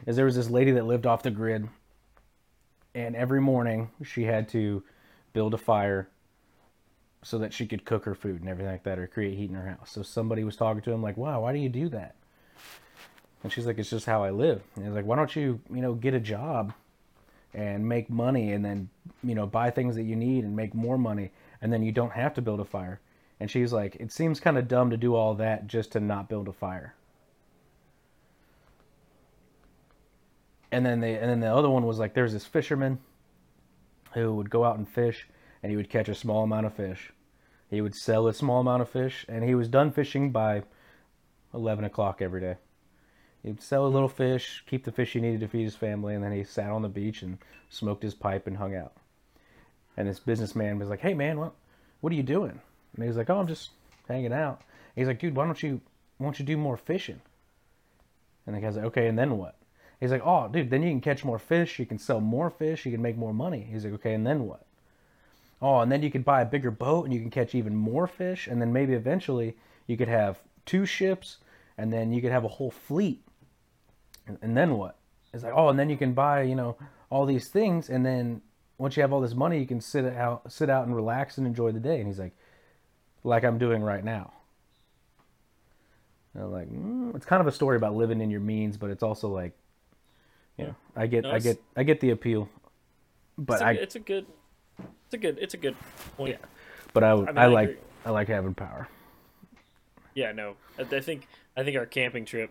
Is 0.06 0.16
there 0.16 0.24
was 0.24 0.34
this 0.34 0.50
lady 0.50 0.72
that 0.72 0.86
lived 0.86 1.06
off 1.06 1.22
the 1.22 1.30
grid, 1.30 1.68
and 2.94 3.14
every 3.14 3.40
morning 3.40 3.90
she 4.02 4.24
had 4.24 4.48
to 4.50 4.82
build 5.34 5.52
a 5.54 5.58
fire 5.58 6.08
so 7.22 7.38
that 7.38 7.52
she 7.52 7.66
could 7.66 7.84
cook 7.84 8.04
her 8.06 8.14
food 8.14 8.40
and 8.40 8.48
everything 8.48 8.72
like 8.72 8.82
that, 8.84 8.98
or 8.98 9.06
create 9.06 9.36
heat 9.36 9.50
in 9.50 9.56
her 9.56 9.68
house. 9.68 9.92
So 9.92 10.02
somebody 10.02 10.42
was 10.42 10.56
talking 10.56 10.82
to 10.82 10.90
him 10.90 11.02
like, 11.02 11.18
"Wow, 11.18 11.42
why 11.42 11.52
do 11.52 11.58
you 11.58 11.68
do 11.68 11.90
that?" 11.90 12.16
And 13.42 13.52
she's 13.52 13.66
like, 13.66 13.78
"It's 13.78 13.90
just 13.90 14.06
how 14.06 14.24
I 14.24 14.30
live." 14.30 14.62
And 14.74 14.86
he's 14.86 14.94
like, 14.94 15.04
"Why 15.04 15.16
don't 15.16 15.36
you, 15.36 15.60
you 15.70 15.82
know, 15.82 15.94
get 15.94 16.14
a 16.14 16.20
job 16.20 16.72
and 17.54 17.86
make 17.86 18.08
money 18.08 18.52
and 18.52 18.64
then 18.64 18.88
you 19.22 19.34
know 19.34 19.46
buy 19.46 19.70
things 19.70 19.94
that 19.96 20.04
you 20.04 20.16
need 20.16 20.44
and 20.44 20.56
make 20.56 20.74
more 20.74 20.98
money 20.98 21.30
and 21.60 21.72
then 21.72 21.82
you 21.82 21.92
don't 21.92 22.12
have 22.12 22.34
to 22.34 22.42
build 22.42 22.60
a 22.60 22.64
fire. 22.64 23.00
And 23.40 23.50
she's 23.50 23.72
like 23.72 23.96
it 23.96 24.12
seems 24.12 24.40
kind 24.40 24.58
of 24.58 24.68
dumb 24.68 24.90
to 24.90 24.96
do 24.96 25.14
all 25.14 25.34
that 25.34 25.66
just 25.66 25.92
to 25.92 26.00
not 26.00 26.28
build 26.28 26.48
a 26.48 26.52
fire. 26.52 26.94
And 30.70 30.86
then 30.86 31.00
they 31.00 31.16
and 31.16 31.28
then 31.28 31.40
the 31.40 31.54
other 31.54 31.70
one 31.70 31.86
was 31.86 31.98
like 31.98 32.14
there's 32.14 32.32
this 32.32 32.46
fisherman 32.46 32.98
who 34.14 34.34
would 34.34 34.50
go 34.50 34.64
out 34.64 34.78
and 34.78 34.88
fish 34.88 35.28
and 35.62 35.70
he 35.70 35.76
would 35.76 35.90
catch 35.90 36.08
a 36.08 36.14
small 36.14 36.44
amount 36.44 36.66
of 36.66 36.74
fish. 36.74 37.12
He 37.68 37.80
would 37.80 37.94
sell 37.94 38.26
a 38.26 38.34
small 38.34 38.60
amount 38.60 38.82
of 38.82 38.88
fish 38.90 39.24
and 39.28 39.44
he 39.44 39.54
was 39.54 39.68
done 39.68 39.92
fishing 39.92 40.30
by 40.30 40.62
11 41.54 41.84
o'clock 41.84 42.20
every 42.20 42.40
day 42.40 42.56
He'd 43.42 43.60
sell 43.60 43.86
a 43.86 43.88
little 43.88 44.08
fish, 44.08 44.62
keep 44.66 44.84
the 44.84 44.92
fish 44.92 45.12
he 45.12 45.20
needed 45.20 45.40
to 45.40 45.48
feed 45.48 45.64
his 45.64 45.76
family, 45.76 46.14
and 46.14 46.22
then 46.22 46.32
he 46.32 46.44
sat 46.44 46.70
on 46.70 46.82
the 46.82 46.88
beach 46.88 47.22
and 47.22 47.38
smoked 47.70 48.02
his 48.02 48.14
pipe 48.14 48.46
and 48.46 48.56
hung 48.56 48.74
out. 48.76 48.92
And 49.96 50.08
this 50.08 50.20
businessman 50.20 50.78
was 50.78 50.88
like, 50.88 51.00
"Hey 51.00 51.12
man, 51.12 51.38
well, 51.38 51.54
what 52.02 52.12
are 52.12 52.16
you 52.16 52.22
doing? 52.22 52.60
And 52.94 53.04
he's 53.04 53.16
like, 53.16 53.30
oh, 53.30 53.38
I'm 53.38 53.46
just 53.46 53.70
hanging 54.08 54.32
out. 54.32 54.60
He's 54.94 55.06
like, 55.06 55.20
dude, 55.20 55.34
why 55.34 55.46
don't 55.46 55.62
you 55.62 55.80
why 56.18 56.26
don't 56.26 56.38
you 56.38 56.44
do 56.44 56.56
more 56.56 56.76
fishing? 56.76 57.20
And 58.46 58.54
the 58.54 58.60
guy's 58.60 58.76
like, 58.76 58.86
okay, 58.86 59.06
and 59.06 59.18
then 59.18 59.38
what? 59.38 59.56
He's 59.98 60.10
like, 60.10 60.22
oh, 60.24 60.48
dude, 60.48 60.68
then 60.68 60.82
you 60.82 60.90
can 60.90 61.00
catch 61.00 61.24
more 61.24 61.38
fish, 61.38 61.78
you 61.78 61.86
can 61.86 61.98
sell 61.98 62.20
more 62.20 62.50
fish, 62.50 62.84
you 62.84 62.92
can 62.92 63.00
make 63.00 63.16
more 63.16 63.32
money. 63.32 63.66
He's 63.70 63.84
like, 63.84 63.94
okay, 63.94 64.14
and 64.14 64.26
then 64.26 64.46
what? 64.46 64.66
Oh, 65.60 65.78
and 65.78 65.90
then 65.90 66.02
you 66.02 66.10
could 66.10 66.24
buy 66.24 66.42
a 66.42 66.46
bigger 66.46 66.72
boat 66.72 67.04
and 67.04 67.14
you 67.14 67.20
can 67.20 67.30
catch 67.30 67.54
even 67.54 67.76
more 67.76 68.08
fish, 68.08 68.48
and 68.48 68.60
then 68.60 68.72
maybe 68.72 68.94
eventually 68.94 69.56
you 69.86 69.96
could 69.96 70.08
have 70.08 70.40
two 70.66 70.84
ships, 70.84 71.38
and 71.78 71.92
then 71.92 72.12
you 72.12 72.20
could 72.20 72.32
have 72.32 72.44
a 72.44 72.48
whole 72.48 72.72
fleet. 72.72 73.22
And, 74.26 74.38
and 74.42 74.56
then 74.56 74.76
what? 74.76 74.96
It's 75.32 75.42
like, 75.42 75.52
oh, 75.54 75.68
and 75.68 75.78
then 75.78 75.90
you 75.90 75.96
can 75.96 76.12
buy, 76.12 76.42
you 76.42 76.54
know, 76.54 76.76
all 77.10 77.26
these 77.26 77.48
things, 77.48 77.88
and 77.90 78.04
then 78.04 78.42
once 78.78 78.96
you 78.96 79.02
have 79.02 79.12
all 79.12 79.20
this 79.20 79.34
money, 79.34 79.58
you 79.58 79.66
can 79.66 79.80
sit 79.80 80.04
out, 80.04 80.50
sit 80.50 80.68
out 80.70 80.86
and 80.86 80.94
relax 80.94 81.38
and 81.38 81.46
enjoy 81.46 81.72
the 81.72 81.80
day. 81.80 81.98
And 81.98 82.06
he's 82.06 82.18
like, 82.18 82.32
like 83.24 83.44
I'm 83.44 83.58
doing 83.58 83.82
right 83.82 84.04
now. 84.04 84.32
And 86.34 86.44
I'm 86.44 86.52
like, 86.52 86.70
mm, 86.70 87.14
it's 87.14 87.26
kind 87.26 87.40
of 87.40 87.46
a 87.46 87.52
story 87.52 87.76
about 87.76 87.94
living 87.94 88.20
in 88.20 88.30
your 88.30 88.40
means, 88.40 88.76
but 88.76 88.90
it's 88.90 89.02
also 89.02 89.28
like, 89.28 89.52
you 90.56 90.66
know, 90.66 90.74
I 90.96 91.06
get, 91.06 91.24
No, 91.24 91.30
I 91.30 91.38
get, 91.38 91.62
I 91.76 91.82
get 91.82 92.00
the 92.00 92.10
appeal, 92.10 92.48
but 93.38 93.54
It's 93.54 93.62
a, 93.62 93.66
I, 93.66 93.70
it's 93.72 93.94
a 93.96 94.00
good, 94.00 94.26
it's 94.78 95.14
a 95.14 95.18
good, 95.18 95.38
it's 95.40 95.54
a 95.54 95.58
good 95.58 95.76
point. 96.16 96.38
Yeah. 96.40 96.46
But 96.92 97.04
I, 97.04 97.12
I 97.12 97.16
mean, 97.16 97.38
I 97.38 97.46
like. 97.46 97.82
I 98.04 98.10
like 98.10 98.26
having 98.26 98.52
power. 98.54 98.88
Yeah, 100.14 100.32
no, 100.32 100.56
I 100.76 101.00
think 101.00 101.28
I 101.56 101.62
think 101.62 101.76
our 101.76 101.86
camping 101.86 102.24
trip 102.24 102.50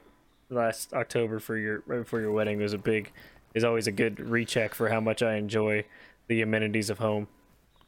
last 0.51 0.93
October 0.93 1.39
for 1.39 1.57
your 1.57 1.83
right 1.87 1.99
before 1.99 2.19
your 2.19 2.31
wedding 2.31 2.59
was 2.59 2.73
a 2.73 2.77
big, 2.77 3.11
is 3.53 3.63
always 3.63 3.87
a 3.87 3.91
good 3.91 4.19
recheck 4.19 4.75
for 4.75 4.89
how 4.89 4.99
much 4.99 5.23
I 5.23 5.35
enjoy 5.35 5.85
the 6.27 6.41
amenities 6.41 6.89
of 6.89 6.99
home. 6.99 7.27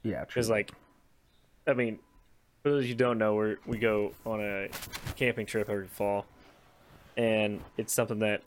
Yeah, 0.03 0.23
true. 0.25 0.25
Because 0.27 0.49
like, 0.49 0.71
I 1.67 1.73
mean, 1.73 1.99
for 2.61 2.71
those 2.71 2.85
who 2.85 2.95
don't 2.95 3.17
know, 3.17 3.35
we 3.35 3.55
we 3.65 3.77
go 3.77 4.13
on 4.25 4.41
a 4.41 4.69
camping 5.15 5.45
trip 5.45 5.69
every 5.69 5.87
fall, 5.87 6.25
and 7.17 7.61
it's 7.77 7.93
something 7.93 8.19
that 8.19 8.41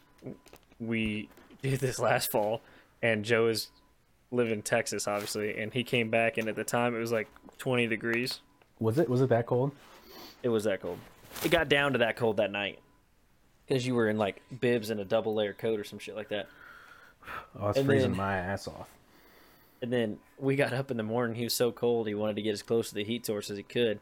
we 0.80 1.28
did 1.62 1.80
this 1.80 1.98
last 1.98 2.30
fall. 2.30 2.62
And 3.02 3.24
Joe 3.24 3.48
is 3.48 3.68
live 4.30 4.50
in 4.50 4.62
Texas, 4.62 5.06
obviously, 5.06 5.58
and 5.58 5.72
he 5.72 5.84
came 5.84 6.10
back, 6.10 6.38
and 6.38 6.48
at 6.48 6.56
the 6.56 6.64
time 6.64 6.96
it 6.96 6.98
was 6.98 7.12
like 7.12 7.28
20 7.58 7.86
degrees. 7.86 8.40
Was 8.80 8.98
it, 8.98 9.08
was 9.08 9.20
it 9.20 9.28
that 9.28 9.46
cold? 9.46 9.72
It 10.42 10.48
was 10.48 10.64
that 10.64 10.82
cold. 10.82 10.98
It 11.44 11.50
got 11.50 11.68
down 11.68 11.92
to 11.92 11.98
that 11.98 12.16
cold 12.16 12.38
that 12.38 12.50
night 12.50 12.78
because 13.66 13.86
you 13.86 13.94
were 13.94 14.08
in 14.08 14.18
like 14.18 14.42
bibs 14.60 14.90
and 14.90 15.00
a 15.00 15.04
double 15.04 15.34
layer 15.34 15.52
coat 15.52 15.78
or 15.80 15.84
some 15.84 15.98
shit 15.98 16.16
like 16.16 16.28
that. 16.28 16.46
Oh, 17.60 17.68
it's 17.68 17.78
And 17.78 17.86
freezing 17.86 18.10
then- 18.10 18.18
my 18.18 18.36
ass 18.36 18.68
off. 18.68 18.88
And 19.82 19.92
then 19.92 20.18
we 20.38 20.56
got 20.56 20.72
up 20.72 20.90
in 20.90 20.96
the 20.96 21.02
morning. 21.02 21.36
He 21.36 21.44
was 21.44 21.52
so 21.52 21.70
cold. 21.70 22.08
He 22.08 22.14
wanted 22.14 22.36
to 22.36 22.42
get 22.42 22.52
as 22.52 22.62
close 22.62 22.88
to 22.88 22.94
the 22.94 23.04
heat 23.04 23.26
source 23.26 23.50
as 23.50 23.56
he 23.58 23.62
could. 23.62 24.00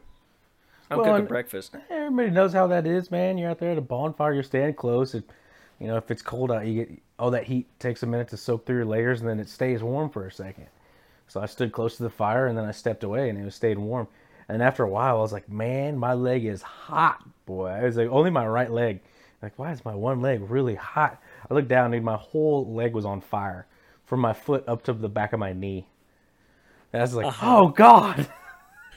I'm 0.89 0.99
Well, 0.99 1.11
cooking 1.13 1.25
breakfast. 1.27 1.75
Eh, 1.75 1.79
everybody 1.89 2.29
knows 2.29 2.53
how 2.53 2.67
that 2.67 2.85
is, 2.87 3.11
man. 3.11 3.37
You're 3.37 3.49
out 3.49 3.59
there 3.59 3.71
at 3.71 3.77
a 3.77 3.81
bonfire, 3.81 4.33
you're 4.33 4.43
standing 4.43 4.75
close. 4.75 5.13
And, 5.15 5.23
you 5.79 5.87
know, 5.87 5.97
if 5.97 6.09
it's 6.11 6.21
cold 6.21 6.51
out, 6.51 6.65
you 6.65 6.85
get 6.85 6.97
all 7.19 7.31
that 7.31 7.43
heat 7.45 7.67
takes 7.79 8.03
a 8.03 8.05
minute 8.05 8.27
to 8.29 8.37
soak 8.37 8.65
through 8.65 8.77
your 8.77 8.85
layers, 8.85 9.19
and 9.19 9.29
then 9.29 9.39
it 9.39 9.49
stays 9.49 9.81
warm 9.83 10.09
for 10.09 10.25
a 10.27 10.31
second. 10.31 10.67
So 11.27 11.41
I 11.41 11.47
stood 11.47 11.71
close 11.71 11.97
to 11.97 12.03
the 12.03 12.09
fire, 12.09 12.45
and 12.47 12.57
then 12.57 12.65
I 12.65 12.71
stepped 12.71 13.03
away, 13.03 13.29
and 13.29 13.37
it 13.39 13.43
was 13.43 13.55
stayed 13.55 13.79
warm. 13.79 14.07
And 14.47 14.61
after 14.61 14.83
a 14.83 14.89
while, 14.89 15.17
I 15.17 15.21
was 15.21 15.33
like, 15.33 15.49
man, 15.49 15.97
my 15.97 16.13
leg 16.13 16.45
is 16.45 16.61
hot, 16.61 17.23
boy. 17.47 17.67
I 17.69 17.83
was 17.83 17.97
like, 17.97 18.09
only 18.09 18.29
my 18.29 18.45
right 18.47 18.69
leg. 18.71 19.01
Like, 19.45 19.57
why 19.57 19.71
is 19.71 19.85
my 19.85 19.95
one 19.95 20.21
leg 20.21 20.41
really 20.49 20.75
hot? 20.75 21.21
I 21.49 21.53
looked 21.53 21.67
down, 21.67 21.91
dude, 21.91 22.03
my 22.03 22.17
whole 22.17 22.73
leg 22.73 22.93
was 22.93 23.05
on 23.05 23.21
fire, 23.21 23.67
from 24.03 24.19
my 24.19 24.33
foot 24.33 24.63
up 24.67 24.83
to 24.83 24.93
the 24.93 25.09
back 25.09 25.33
of 25.33 25.39
my 25.39 25.53
knee. 25.53 25.87
And 26.91 27.01
I 27.01 27.03
was 27.03 27.15
like, 27.15 27.33
oh 27.41 27.69
god. 27.69 28.27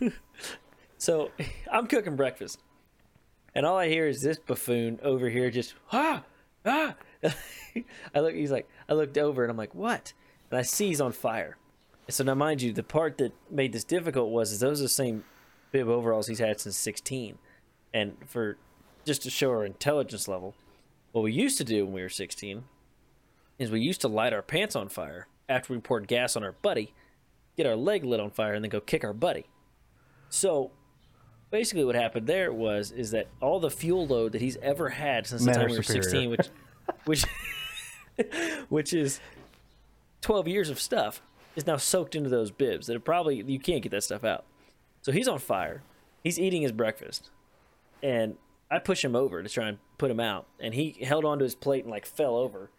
So 0.98 1.30
I'm 1.72 1.86
cooking 1.86 2.16
breakfast, 2.16 2.60
and 3.54 3.64
all 3.64 3.78
I 3.78 3.88
hear 3.88 4.06
is 4.06 4.20
this 4.20 4.38
buffoon 4.38 4.98
over 5.02 5.30
here 5.30 5.50
just 5.50 5.74
ah 5.92 6.24
ah. 6.66 6.96
I 8.14 8.20
look. 8.20 8.34
He's 8.34 8.50
like, 8.50 8.68
I 8.88 8.92
looked 8.92 9.16
over 9.16 9.42
and 9.42 9.50
I'm 9.50 9.56
like, 9.56 9.74
what? 9.74 10.12
And 10.50 10.58
I 10.58 10.62
see 10.62 10.88
he's 10.88 11.00
on 11.00 11.12
fire. 11.12 11.56
So 12.10 12.24
now, 12.24 12.34
mind 12.34 12.62
you, 12.62 12.72
the 12.72 12.82
part 12.82 13.18
that 13.18 13.32
made 13.50 13.72
this 13.72 13.84
difficult 13.84 14.30
was 14.30 14.52
is 14.52 14.60
those 14.60 14.80
are 14.80 14.84
the 14.84 14.88
same 14.88 15.24
bib 15.72 15.88
overalls 15.88 16.26
he's 16.26 16.38
had 16.38 16.60
since 16.60 16.76
16, 16.76 17.38
and 17.94 18.16
for 18.26 18.56
just 19.08 19.22
to 19.22 19.30
show 19.30 19.50
our 19.50 19.64
intelligence 19.64 20.28
level, 20.28 20.54
what 21.12 21.22
we 21.22 21.32
used 21.32 21.58
to 21.58 21.64
do 21.64 21.84
when 21.84 21.94
we 21.94 22.02
were 22.02 22.08
16 22.08 22.62
is 23.58 23.70
we 23.70 23.80
used 23.80 24.00
to 24.02 24.08
light 24.08 24.32
our 24.32 24.42
pants 24.42 24.76
on 24.76 24.88
fire 24.88 25.26
after 25.48 25.72
we 25.72 25.80
poured 25.80 26.06
gas 26.06 26.36
on 26.36 26.44
our 26.44 26.52
buddy, 26.52 26.94
get 27.56 27.66
our 27.66 27.74
leg 27.74 28.04
lit 28.04 28.20
on 28.20 28.30
fire, 28.30 28.54
and 28.54 28.62
then 28.62 28.68
go 28.68 28.80
kick 28.80 29.02
our 29.02 29.14
buddy. 29.14 29.46
So 30.28 30.70
basically 31.50 31.84
what 31.84 31.94
happened 31.94 32.26
there 32.26 32.52
was 32.52 32.92
is 32.92 33.10
that 33.12 33.28
all 33.40 33.60
the 33.60 33.70
fuel 33.70 34.06
load 34.06 34.32
that 34.32 34.42
he's 34.42 34.58
ever 34.58 34.90
had 34.90 35.26
since 35.26 35.44
the 35.44 35.52
time 35.52 35.70
we 35.70 35.76
were 35.78 35.82
superior. 35.82 36.02
16 36.02 36.30
which 36.30 36.48
which 37.06 37.24
which 38.68 38.92
is 38.92 39.20
12 40.20 40.48
years 40.48 40.70
of 40.70 40.78
stuff 40.78 41.22
is 41.56 41.66
now 41.66 41.76
soaked 41.76 42.14
into 42.14 42.28
those 42.28 42.50
bibs 42.50 42.86
that 42.86 43.04
probably 43.04 43.42
you 43.42 43.58
can't 43.58 43.82
get 43.82 43.90
that 43.90 44.04
stuff 44.04 44.24
out 44.24 44.44
so 45.00 45.10
he's 45.10 45.28
on 45.28 45.38
fire 45.38 45.82
he's 46.22 46.38
eating 46.38 46.62
his 46.62 46.72
breakfast 46.72 47.30
and 48.02 48.36
i 48.70 48.78
push 48.78 49.04
him 49.04 49.16
over 49.16 49.42
to 49.42 49.48
try 49.48 49.68
and 49.68 49.78
put 49.98 50.10
him 50.10 50.20
out 50.20 50.46
and 50.60 50.74
he 50.74 50.96
held 51.02 51.24
onto 51.24 51.44
his 51.44 51.54
plate 51.54 51.84
and 51.84 51.90
like 51.90 52.06
fell 52.06 52.36
over 52.36 52.70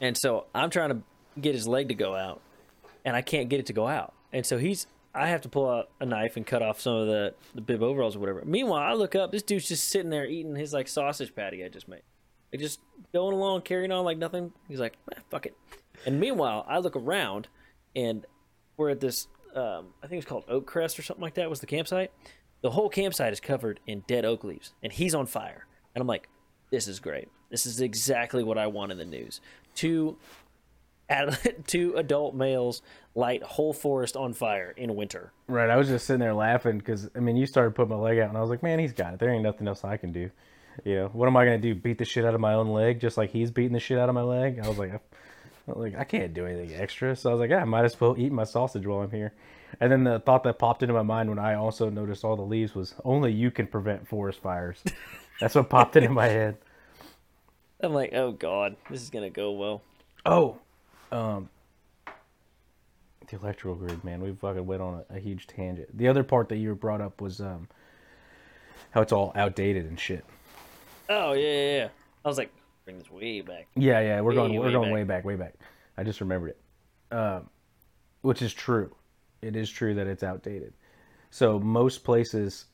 and 0.00 0.16
so 0.16 0.46
i'm 0.54 0.70
trying 0.70 0.90
to 0.90 1.02
get 1.40 1.54
his 1.54 1.66
leg 1.66 1.88
to 1.88 1.94
go 1.94 2.14
out 2.14 2.40
and 3.04 3.16
I 3.16 3.22
can't 3.22 3.48
get 3.48 3.60
it 3.60 3.66
to 3.66 3.72
go 3.72 3.86
out. 3.86 4.14
And 4.32 4.44
so 4.44 4.58
he's 4.58 4.86
I 5.12 5.28
have 5.28 5.40
to 5.42 5.48
pull 5.48 5.68
out 5.68 5.90
a 6.00 6.06
knife 6.06 6.36
and 6.36 6.46
cut 6.46 6.62
off 6.62 6.80
some 6.80 6.94
of 6.94 7.08
the, 7.08 7.34
the 7.52 7.60
bib 7.60 7.82
overalls 7.82 8.14
or 8.14 8.20
whatever. 8.20 8.42
Meanwhile, 8.44 8.80
I 8.80 8.92
look 8.92 9.16
up, 9.16 9.32
this 9.32 9.42
dude's 9.42 9.66
just 9.66 9.88
sitting 9.88 10.10
there 10.10 10.24
eating 10.24 10.54
his 10.54 10.72
like 10.72 10.86
sausage 10.86 11.34
patty 11.34 11.64
I 11.64 11.68
just 11.68 11.88
made. 11.88 12.02
Like 12.52 12.60
just 12.60 12.80
going 13.12 13.34
along, 13.34 13.62
carrying 13.62 13.90
on 13.90 14.04
like 14.04 14.18
nothing. 14.18 14.52
He's 14.68 14.78
like, 14.78 14.96
eh, 15.12 15.20
fuck 15.28 15.46
it. 15.46 15.56
And 16.06 16.20
meanwhile, 16.20 16.64
I 16.68 16.78
look 16.78 16.94
around 16.94 17.48
and 17.96 18.24
we're 18.76 18.90
at 18.90 19.00
this 19.00 19.26
um, 19.54 19.88
I 20.00 20.06
think 20.06 20.22
it's 20.22 20.28
called 20.28 20.44
Oak 20.48 20.64
Crest 20.64 20.96
or 20.96 21.02
something 21.02 21.22
like 21.22 21.34
that 21.34 21.50
was 21.50 21.58
the 21.58 21.66
campsite. 21.66 22.12
The 22.62 22.70
whole 22.70 22.88
campsite 22.88 23.32
is 23.32 23.40
covered 23.40 23.80
in 23.86 24.04
dead 24.06 24.24
oak 24.24 24.44
leaves 24.44 24.72
and 24.82 24.92
he's 24.92 25.14
on 25.14 25.26
fire. 25.26 25.66
And 25.94 26.02
I'm 26.02 26.08
like, 26.08 26.28
this 26.70 26.86
is 26.88 27.00
great. 27.00 27.28
This 27.50 27.66
is 27.66 27.80
exactly 27.80 28.44
what 28.44 28.58
I 28.58 28.68
want 28.68 28.92
in 28.92 28.98
the 28.98 29.04
news. 29.04 29.40
Two 29.74 30.18
two 31.66 31.94
adult 31.96 32.34
males 32.34 32.82
light 33.14 33.42
whole 33.42 33.72
forest 33.72 34.16
on 34.16 34.32
fire 34.32 34.72
in 34.76 34.94
winter. 34.94 35.32
Right, 35.48 35.68
I 35.68 35.76
was 35.76 35.88
just 35.88 36.06
sitting 36.06 36.20
there 36.20 36.34
laughing 36.34 36.78
because 36.78 37.10
I 37.16 37.20
mean, 37.20 37.36
you 37.36 37.46
started 37.46 37.74
putting 37.74 37.90
my 37.90 37.96
leg 37.96 38.18
out, 38.18 38.28
and 38.28 38.38
I 38.38 38.40
was 38.40 38.50
like, 38.50 38.62
man, 38.62 38.78
he's 38.78 38.92
got 38.92 39.14
it. 39.14 39.20
There 39.20 39.30
ain't 39.30 39.42
nothing 39.42 39.66
else 39.66 39.84
I 39.84 39.96
can 39.96 40.12
do. 40.12 40.30
You 40.84 40.94
know, 40.94 41.08
what 41.08 41.26
am 41.26 41.36
I 41.36 41.44
gonna 41.44 41.58
do? 41.58 41.74
Beat 41.74 41.98
the 41.98 42.04
shit 42.04 42.24
out 42.24 42.34
of 42.34 42.40
my 42.40 42.54
own 42.54 42.68
leg, 42.68 43.00
just 43.00 43.16
like 43.16 43.30
he's 43.30 43.50
beating 43.50 43.72
the 43.72 43.80
shit 43.80 43.98
out 43.98 44.08
of 44.08 44.14
my 44.14 44.22
leg? 44.22 44.60
I 44.62 44.68
was 44.68 44.78
like, 44.78 44.92
I, 44.94 45.00
like 45.72 45.96
I 45.96 46.04
can't 46.04 46.32
do 46.32 46.46
anything 46.46 46.74
extra. 46.74 47.16
So 47.16 47.30
I 47.30 47.32
was 47.32 47.40
like, 47.40 47.50
yeah, 47.50 47.62
I 47.62 47.64
might 47.64 47.84
as 47.84 48.00
well 48.00 48.14
eat 48.16 48.32
my 48.32 48.44
sausage 48.44 48.86
while 48.86 49.00
I'm 49.00 49.10
here. 49.10 49.32
And 49.78 49.92
then 49.92 50.04
the 50.04 50.18
thought 50.18 50.42
that 50.44 50.58
popped 50.58 50.82
into 50.82 50.94
my 50.94 51.02
mind 51.02 51.28
when 51.28 51.38
I 51.38 51.54
also 51.54 51.88
noticed 51.88 52.24
all 52.24 52.36
the 52.36 52.42
leaves 52.42 52.74
was 52.74 52.94
only 53.04 53.32
you 53.32 53.50
can 53.50 53.66
prevent 53.66 54.08
forest 54.08 54.40
fires. 54.40 54.82
That's 55.40 55.54
what 55.54 55.68
popped 55.68 55.96
into 55.96 56.10
my 56.10 56.26
head. 56.26 56.56
I'm 57.82 57.94
like, 57.94 58.12
oh 58.12 58.32
god, 58.32 58.76
this 58.90 59.00
is 59.00 59.10
gonna 59.10 59.30
go 59.30 59.52
well. 59.52 59.82
Oh, 60.26 60.58
um, 61.12 61.48
the 63.30 63.36
electrical 63.36 63.74
grid, 63.74 64.04
man. 64.04 64.20
We 64.20 64.32
fucking 64.32 64.66
went 64.66 64.82
on 64.82 65.02
a, 65.08 65.16
a 65.16 65.18
huge 65.18 65.46
tangent. 65.46 65.96
The 65.96 66.08
other 66.08 66.22
part 66.22 66.48
that 66.50 66.56
you 66.56 66.74
brought 66.74 67.00
up 67.00 67.20
was 67.20 67.40
um, 67.40 67.68
how 68.90 69.00
it's 69.00 69.12
all 69.12 69.32
outdated 69.34 69.86
and 69.86 69.98
shit. 69.98 70.24
Oh 71.08 71.32
yeah, 71.32 71.48
yeah, 71.48 71.76
yeah. 71.76 71.88
I 72.24 72.28
was 72.28 72.38
like, 72.38 72.52
bring 72.84 72.98
this 72.98 73.10
way 73.10 73.40
back. 73.40 73.68
Yeah, 73.74 74.00
yeah, 74.00 74.20
we're 74.20 74.34
going, 74.34 74.54
we're 74.54 74.66
way 74.66 74.72
going 74.72 74.84
back. 74.88 74.94
way 74.94 75.04
back, 75.04 75.24
way 75.24 75.36
back. 75.36 75.54
I 75.96 76.04
just 76.04 76.20
remembered 76.20 76.50
it, 76.50 77.14
um, 77.14 77.48
which 78.20 78.42
is 78.42 78.52
true. 78.52 78.94
It 79.42 79.56
is 79.56 79.70
true 79.70 79.94
that 79.94 80.06
it's 80.06 80.22
outdated. 80.22 80.72
So 81.30 81.58
most 81.58 82.04
places, 82.04 82.66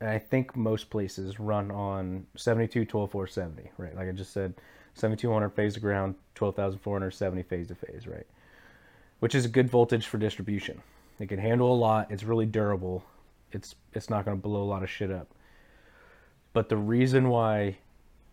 I 0.00 0.18
think 0.18 0.56
most 0.56 0.90
places 0.90 1.38
run 1.40 1.70
on 1.70 2.26
72, 2.36 2.84
12, 2.84 3.10
470, 3.10 3.70
right? 3.76 3.94
Like 3.94 4.08
I 4.08 4.12
just 4.12 4.32
said, 4.32 4.54
7200 4.94 5.50
phase 5.50 5.74
to 5.74 5.80
ground, 5.80 6.14
12,470 6.34 7.42
phase 7.42 7.68
to 7.68 7.74
phase, 7.74 8.06
right? 8.06 8.26
Which 9.20 9.34
is 9.34 9.44
a 9.44 9.48
good 9.48 9.68
voltage 9.68 10.06
for 10.06 10.18
distribution. 10.18 10.80
It 11.18 11.28
can 11.28 11.38
handle 11.38 11.72
a 11.72 11.76
lot. 11.76 12.10
It's 12.10 12.24
really 12.24 12.46
durable. 12.46 13.04
It's 13.52 13.74
it's 13.92 14.10
not 14.10 14.24
going 14.24 14.36
to 14.36 14.42
blow 14.42 14.62
a 14.62 14.64
lot 14.64 14.82
of 14.82 14.90
shit 14.90 15.10
up. 15.10 15.28
But 16.52 16.68
the 16.68 16.76
reason 16.76 17.28
why 17.28 17.78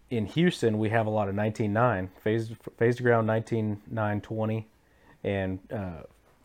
in 0.09 0.25
Houston 0.25 0.77
we 0.77 0.89
have 0.89 1.07
a 1.07 1.09
lot 1.09 1.29
of 1.29 1.35
19.9 1.35 2.09
phase 2.23 2.51
phase 2.77 2.97
to 2.97 3.03
ground 3.03 3.27
19.9 3.27 4.23
20 4.23 4.67
and 5.23 5.59
uh, 5.71 6.01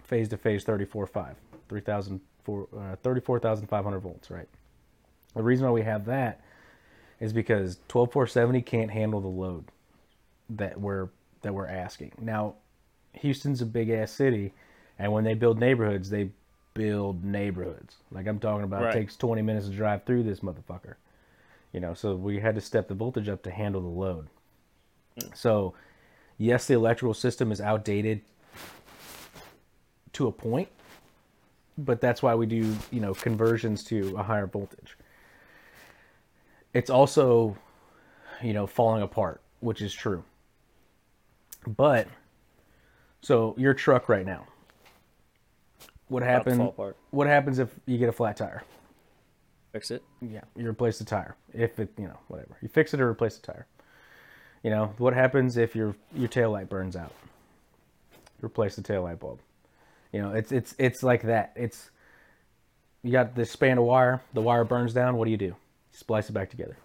phase 0.07 0.29
to 0.29 0.37
phase 0.37 0.65
34.5 0.65 1.35
3000 1.69 2.21
uh, 2.49 2.97
34,500 3.03 4.01
volts 4.01 4.31
right 4.31 4.49
the 5.35 5.43
reason 5.43 5.67
why 5.67 5.73
we 5.73 5.83
have 5.83 6.05
that 6.07 6.41
is 7.19 7.33
because 7.33 7.77
12470 7.89 8.63
can't 8.63 8.91
handle 8.91 9.21
the 9.21 9.29
load 9.29 9.65
that 10.49 10.81
we're 10.81 11.09
that 11.43 11.53
we're 11.53 11.67
asking 11.67 12.13
now 12.21 12.55
Houston's 13.15 13.61
a 13.63 13.67
big 13.67 13.91
ass 13.91 14.13
city 14.13 14.53
and 14.99 15.13
when 15.13 15.25
they 15.25 15.35
build 15.35 15.59
neighborhoods 15.59 16.11
they 16.11 16.31
build 16.77 17.25
neighborhoods. 17.25 17.97
Like 18.13 18.27
I'm 18.27 18.39
talking 18.39 18.65
about, 18.65 18.83
Right. 18.83 18.95
it 18.95 18.99
takes 19.01 19.17
20 19.17 19.43
minutes 19.43 19.67
to 19.67 19.73
drive 19.73 20.05
through 20.05 20.23
this 20.23 20.41
motherfucker. 20.41 20.95
You 21.73 21.81
know, 21.81 21.95
so 21.95 22.15
we 22.15 22.39
had 22.39 22.55
to 22.55 22.61
step 22.61 22.87
the 22.87 22.95
voltage 22.95 23.29
up 23.29 23.43
to 23.43 23.51
handle 23.51 23.81
the 23.81 23.89
load. 23.89 24.29
So, 25.35 25.75
yes, 26.39 26.67
the 26.67 26.75
electrical 26.75 27.15
system 27.15 27.51
is 27.51 27.61
outdated 27.61 28.21
to 30.17 30.27
a 30.29 30.33
point, 30.33 30.69
but 31.79 32.01
that's 32.01 32.23
why 32.23 32.35
we 32.35 32.47
do, 32.47 32.75
you 32.91 33.01
know, 33.01 33.15
conversions 33.15 33.85
to 33.85 34.15
a 34.17 34.23
higher 34.23 34.47
voltage. 34.47 34.97
It's 36.73 36.91
also, 36.91 37.57
you 38.43 38.53
know, 38.53 38.67
falling 38.67 39.03
apart, 39.03 39.41
which 39.61 39.83
is 39.83 39.93
true. 39.93 40.25
But 41.67 42.09
so 43.21 43.55
your 43.59 43.75
truck 43.75 44.09
right 44.09 44.25
now. 44.27 44.47
What 46.09 46.23
happens? 46.23 46.73
What 47.11 47.27
happens 47.27 47.59
if 47.59 47.69
you 47.87 47.99
get 47.99 48.09
a 48.09 48.13
flat 48.13 48.37
tire? 48.37 48.63
Fix 49.73 49.91
it. 49.91 50.03
Yeah, 50.23 50.43
you 50.57 50.69
replace 50.69 50.99
the 50.99 51.05
tire. 51.05 51.37
If 51.53 51.79
it, 51.79 51.91
you 51.99 52.07
know, 52.07 52.19
whatever. 52.29 52.57
You 52.63 52.69
fix 52.69 52.95
it 52.95 53.01
or 53.01 53.09
replace 53.11 53.37
the 53.37 53.47
tire. 53.47 53.67
You 54.63 54.71
know, 54.71 54.95
what 54.99 55.13
happens 55.13 55.57
if 55.57 55.77
your 55.77 55.97
your 56.15 56.29
tail 56.29 56.53
light 56.53 56.69
burns 56.69 56.97
out? 56.97 57.13
Replace 58.41 58.77
the 58.77 58.83
tail 58.83 59.03
light 59.03 59.19
bulb. 59.19 59.41
You 60.17 60.23
know, 60.23 60.33
it's 60.33 60.51
it's 60.51 60.75
it's 60.79 61.03
like 61.03 61.25
that. 61.25 61.53
It's 61.57 61.91
you 63.03 63.13
got 63.13 63.35
this 63.35 63.51
span 63.51 63.77
of 63.77 63.85
wire, 63.85 64.23
the 64.33 64.41
wire 64.41 64.65
burns 64.65 64.95
down, 64.95 65.19
what 65.19 65.27
do 65.27 65.31
you 65.31 65.37
do? 65.37 65.45
You 65.45 65.57
splice 65.93 66.31
it 66.31 66.33
back 66.33 66.49
together. 66.49 66.79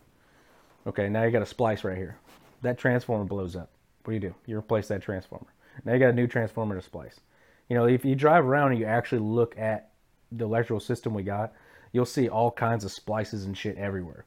Okay, 0.86 1.08
now 1.08 1.24
you 1.24 1.32
got 1.32 1.42
a 1.42 1.46
splice 1.46 1.86
right 1.86 1.96
here. 1.96 2.18
That 2.62 2.78
transformer 2.78 3.24
blows 3.24 3.56
up. 3.56 3.70
What 4.04 4.12
do 4.12 4.16
you 4.16 4.20
do? 4.20 4.36
You 4.48 4.58
replace 4.58 4.90
that 4.90 5.02
transformer. 5.02 5.48
Now 5.86 5.94
you 5.94 6.00
got 6.00 6.10
a 6.10 6.14
new 6.14 6.28
transformer 6.28 6.76
to 6.76 6.82
splice. 6.82 7.22
You 7.70 7.78
know, 7.78 7.86
if 7.86 8.04
you 8.04 8.16
drive 8.16 8.46
around 8.46 8.72
and 8.72 8.82
you 8.82 8.86
actually 8.86 9.22
look 9.22 9.58
at 9.58 9.92
the 10.30 10.44
electrical 10.44 10.82
system 10.82 11.14
we 11.14 11.24
got, 11.24 11.54
you'll 11.94 12.06
see 12.06 12.28
all 12.28 12.52
kinds 12.52 12.84
of 12.84 12.92
splices 12.92 13.46
and 13.46 13.58
shit 13.58 13.78
everywhere. 13.78 14.26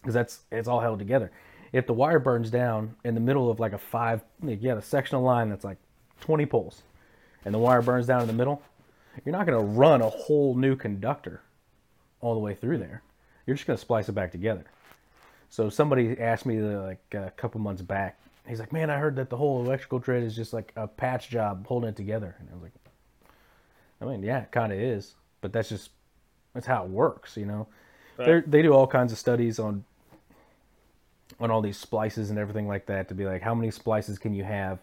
Because 0.00 0.14
that's 0.14 0.40
it's 0.50 0.66
all 0.66 0.80
held 0.80 0.98
together. 0.98 1.30
If 1.72 1.86
the 1.86 1.94
wire 1.94 2.18
burns 2.18 2.50
down 2.50 2.96
in 3.04 3.14
the 3.14 3.20
middle 3.20 3.48
of 3.48 3.60
like 3.60 3.74
a 3.74 3.78
five, 3.78 4.22
you 4.42 4.56
got 4.56 4.76
a 4.76 4.82
sectional 4.82 5.22
line 5.22 5.50
that's 5.50 5.64
like 5.64 5.78
20 6.20 6.46
poles, 6.46 6.82
and 7.44 7.54
the 7.54 7.58
wire 7.58 7.82
burns 7.82 8.06
down 8.06 8.20
in 8.22 8.26
the 8.26 8.32
middle, 8.32 8.62
you're 9.24 9.32
not 9.32 9.46
going 9.46 9.58
to 9.58 9.64
run 9.64 10.00
a 10.00 10.08
whole 10.08 10.54
new 10.54 10.76
conductor 10.76 11.42
all 12.20 12.34
the 12.34 12.40
way 12.40 12.54
through 12.54 12.78
there. 12.78 13.02
You're 13.46 13.56
just 13.56 13.66
going 13.66 13.76
to 13.76 13.80
splice 13.80 14.08
it 14.08 14.12
back 14.12 14.30
together. 14.32 14.64
So 15.50 15.68
somebody 15.68 16.18
asked 16.18 16.46
me 16.46 16.60
uh, 16.60 16.82
like 16.82 17.02
a 17.12 17.30
couple 17.36 17.60
months 17.60 17.82
back. 17.82 18.18
He's 18.48 18.58
like, 18.58 18.72
"Man, 18.72 18.90
I 18.90 18.96
heard 18.96 19.16
that 19.16 19.28
the 19.28 19.36
whole 19.36 19.64
electrical 19.64 19.98
grid 19.98 20.24
is 20.24 20.34
just 20.34 20.52
like 20.52 20.72
a 20.76 20.86
patch 20.86 21.28
job 21.28 21.66
holding 21.66 21.90
it 21.90 21.96
together." 21.96 22.34
And 22.38 22.48
I 22.50 22.54
was 22.54 22.62
like, 22.62 22.72
"I 24.00 24.04
mean, 24.06 24.22
yeah, 24.22 24.42
it 24.42 24.50
kind 24.50 24.72
of 24.72 24.78
is, 24.78 25.14
but 25.42 25.52
that's 25.52 25.68
just 25.68 25.90
that's 26.54 26.66
how 26.66 26.84
it 26.84 26.90
works, 26.90 27.36
you 27.36 27.46
know." 27.46 27.68
Right. 28.16 28.42
They 28.44 28.58
they 28.58 28.62
do 28.62 28.72
all 28.72 28.86
kinds 28.86 29.12
of 29.12 29.18
studies 29.18 29.58
on 29.58 29.84
on 31.40 31.50
all 31.50 31.60
these 31.60 31.76
splices 31.76 32.30
and 32.30 32.38
everything 32.38 32.68
like 32.68 32.86
that 32.86 33.08
to 33.08 33.14
be 33.14 33.24
like, 33.24 33.42
how 33.42 33.54
many 33.54 33.70
splices 33.70 34.18
can 34.18 34.32
you 34.34 34.44
have 34.44 34.78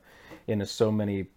in 0.47 0.61
a 0.61 0.65
so 0.65 0.91
many 0.91 1.27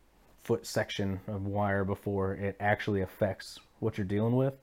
foot 0.43 0.66
section 0.66 1.20
of 1.28 1.47
wire 1.47 1.84
before 1.84 2.34
it 2.34 2.57
actually 2.61 3.01
affects 3.01 3.59
what 3.80 3.99
you're 3.99 4.07
dealing 4.07 4.36
with? 4.36 4.55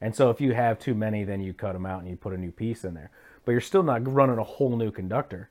And 0.00 0.14
so 0.14 0.30
if 0.30 0.40
you 0.40 0.52
have 0.52 0.78
too 0.78 0.94
many, 0.94 1.24
then 1.24 1.40
you 1.40 1.52
cut 1.52 1.72
them 1.72 1.86
out 1.86 2.00
and 2.00 2.10
you 2.10 2.16
put 2.16 2.34
a 2.34 2.38
new 2.38 2.52
piece 2.52 2.84
in 2.84 2.94
there. 2.94 3.10
But 3.44 3.52
you're 3.52 3.60
still 3.60 3.82
not 3.82 4.12
running 4.12 4.38
a 4.38 4.44
whole 4.44 4.76
new 4.76 4.90
conductor. 4.90 5.50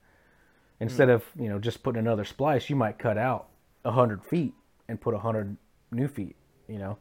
Instead 0.79 1.09
of 1.09 1.23
you 1.39 1.47
know 1.47 1.57
just 1.57 1.83
putting 1.83 1.99
another 1.99 2.25
splice, 2.25 2.69
you 2.69 2.75
might 2.75 2.99
cut 2.99 3.17
out 3.17 3.47
a 3.85 3.91
hundred 3.91 4.23
feet 4.23 4.53
and 4.87 4.99
put 4.99 5.13
a 5.13 5.19
hundred 5.19 5.55
new 5.91 6.07
feet. 6.07 6.35
You 6.67 6.79
know, 6.79 6.97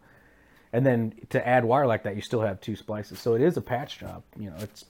and 0.72 0.86
then 0.86 1.14
to 1.30 1.46
add 1.46 1.64
wire 1.64 1.86
like 1.86 2.04
that, 2.04 2.14
you 2.14 2.22
still 2.22 2.40
have 2.40 2.60
two 2.60 2.76
splices. 2.76 3.18
So 3.18 3.34
it 3.34 3.42
is 3.42 3.56
a 3.56 3.60
patch 3.60 3.98
job. 3.98 4.22
You 4.38 4.50
know, 4.50 4.56
it's 4.60 4.84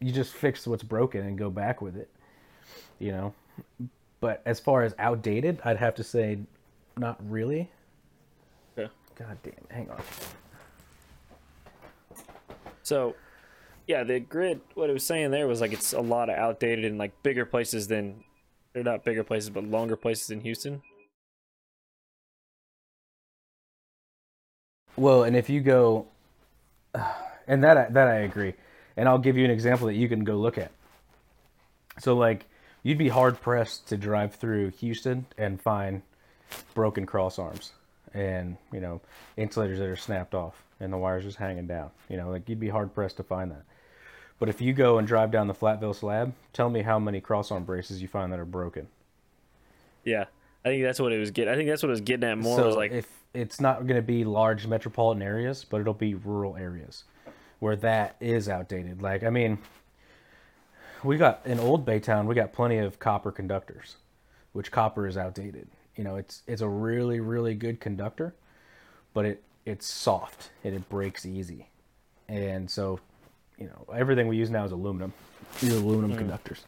you 0.00 0.10
just 0.10 0.32
fix 0.32 0.66
what's 0.66 0.82
broken 0.82 1.26
and 1.26 1.38
go 1.38 1.50
back 1.50 1.82
with 1.82 1.96
it. 1.96 2.10
You 2.98 3.12
know, 3.12 3.34
but 4.20 4.40
as 4.46 4.58
far 4.58 4.82
as 4.82 4.94
outdated, 4.98 5.60
I'd 5.64 5.76
have 5.76 5.96
to 5.96 6.04
say, 6.04 6.38
not 6.98 7.18
really. 7.28 7.70
Okay. 8.78 8.90
God 9.16 9.38
damn, 9.42 9.54
hang 9.70 9.90
on. 9.90 10.00
So, 12.82 13.14
yeah, 13.86 14.02
the 14.04 14.20
grid. 14.20 14.60
What 14.74 14.90
it 14.90 14.92
was 14.92 15.06
saying 15.06 15.30
there 15.30 15.46
was 15.46 15.60
like 15.60 15.72
it's 15.72 15.92
a 15.92 16.00
lot 16.00 16.28
of 16.28 16.36
outdated 16.36 16.84
in 16.84 16.98
like 16.98 17.22
bigger 17.22 17.44
places 17.44 17.88
than 17.88 18.24
they're 18.72 18.82
not 18.82 19.04
bigger 19.04 19.24
places, 19.24 19.50
but 19.50 19.64
longer 19.64 19.96
places 19.96 20.30
in 20.30 20.40
Houston. 20.40 20.82
Well, 24.96 25.22
and 25.24 25.36
if 25.36 25.48
you 25.48 25.60
go, 25.60 26.06
and 27.46 27.62
that 27.64 27.76
I- 27.76 27.88
that 27.90 28.08
I 28.08 28.16
agree, 28.16 28.54
and 28.96 29.08
I'll 29.08 29.18
give 29.18 29.36
you 29.36 29.44
an 29.44 29.50
example 29.50 29.86
that 29.86 29.94
you 29.94 30.08
can 30.08 30.24
go 30.24 30.36
look 30.36 30.58
at. 30.58 30.70
So 31.98 32.14
like, 32.14 32.46
you'd 32.82 32.98
be 32.98 33.08
hard 33.08 33.40
pressed 33.40 33.88
to 33.88 33.96
drive 33.96 34.34
through 34.34 34.70
Houston 34.70 35.26
and 35.38 35.60
find 35.60 36.02
broken 36.74 37.06
cross 37.06 37.38
arms, 37.38 37.72
and 38.14 38.56
you 38.72 38.80
know 38.80 39.00
insulators 39.36 39.78
that 39.78 39.88
are 39.88 39.96
snapped 39.96 40.34
off 40.34 40.62
and 40.80 40.92
the 40.92 40.98
wires 40.98 41.24
just 41.24 41.38
hanging 41.38 41.66
down. 41.66 41.90
You 42.08 42.16
know, 42.16 42.30
like 42.30 42.48
you'd 42.48 42.60
be 42.60 42.68
hard 42.68 42.94
pressed 42.94 43.16
to 43.18 43.22
find 43.22 43.50
that. 43.50 43.64
But 44.38 44.48
if 44.48 44.60
you 44.60 44.72
go 44.72 44.98
and 44.98 45.06
drive 45.06 45.30
down 45.30 45.46
the 45.46 45.54
Flatville 45.54 45.94
slab, 45.94 46.32
tell 46.52 46.68
me 46.68 46.82
how 46.82 46.98
many 46.98 47.20
cross 47.20 47.52
arm 47.52 47.64
braces 47.64 48.02
you 48.02 48.08
find 48.08 48.32
that 48.32 48.40
are 48.40 48.44
broken. 48.44 48.88
Yeah, 50.04 50.24
I 50.64 50.68
think 50.70 50.82
that's 50.82 50.98
what 50.98 51.12
it 51.12 51.18
was 51.18 51.30
getting. 51.30 51.52
I 51.52 51.56
think 51.56 51.68
that's 51.68 51.82
what 51.82 51.90
it 51.90 51.92
was 51.92 52.00
getting 52.00 52.28
at 52.28 52.38
more. 52.38 52.56
so 52.56 52.66
was 52.66 52.76
like, 52.76 52.90
if 52.90 53.08
it's 53.34 53.60
not 53.60 53.86
going 53.86 53.96
to 53.96 54.02
be 54.02 54.24
large 54.24 54.66
metropolitan 54.66 55.22
areas, 55.22 55.64
but 55.64 55.80
it'll 55.80 55.94
be 55.94 56.14
rural 56.14 56.56
areas 56.56 57.04
where 57.60 57.76
that 57.76 58.16
is 58.20 58.48
outdated. 58.48 59.00
Like, 59.00 59.22
I 59.22 59.30
mean, 59.30 59.58
we 61.04 61.16
got 61.16 61.42
in 61.44 61.60
Old 61.60 61.86
Baytown, 61.86 62.26
we 62.26 62.34
got 62.34 62.52
plenty 62.52 62.78
of 62.78 62.98
copper 62.98 63.30
conductors, 63.30 63.96
which 64.52 64.72
copper 64.72 65.06
is 65.06 65.16
outdated. 65.16 65.68
You 66.02 66.08
know, 66.08 66.16
it's 66.16 66.42
it's 66.48 66.62
a 66.62 66.68
really 66.68 67.20
really 67.20 67.54
good 67.54 67.78
conductor, 67.78 68.34
but 69.14 69.24
it 69.24 69.44
it's 69.64 69.86
soft 69.86 70.50
and 70.64 70.74
it 70.74 70.88
breaks 70.88 71.24
easy, 71.24 71.68
and 72.28 72.68
so 72.68 72.98
you 73.56 73.68
know 73.68 73.86
everything 73.94 74.26
we 74.26 74.36
use 74.36 74.50
now 74.50 74.64
is 74.64 74.72
aluminum, 74.72 75.12
these 75.60 75.72
are 75.72 75.76
aluminum 75.76 76.18
conductors. 76.18 76.64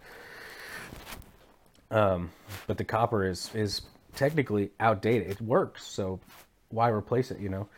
Um, 1.90 2.30
but 2.68 2.78
the 2.78 2.84
copper 2.84 3.26
is 3.26 3.52
is 3.56 3.82
technically 4.14 4.70
outdated. 4.78 5.32
It 5.32 5.40
works, 5.40 5.84
so 5.84 6.20
why 6.68 6.90
replace 6.90 7.32
it? 7.32 7.40
You 7.40 7.48
know. 7.48 7.68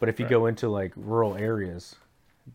But 0.00 0.08
if 0.08 0.18
you 0.18 0.26
go 0.26 0.46
into 0.46 0.68
like 0.68 0.92
rural 0.96 1.36
areas, 1.36 1.94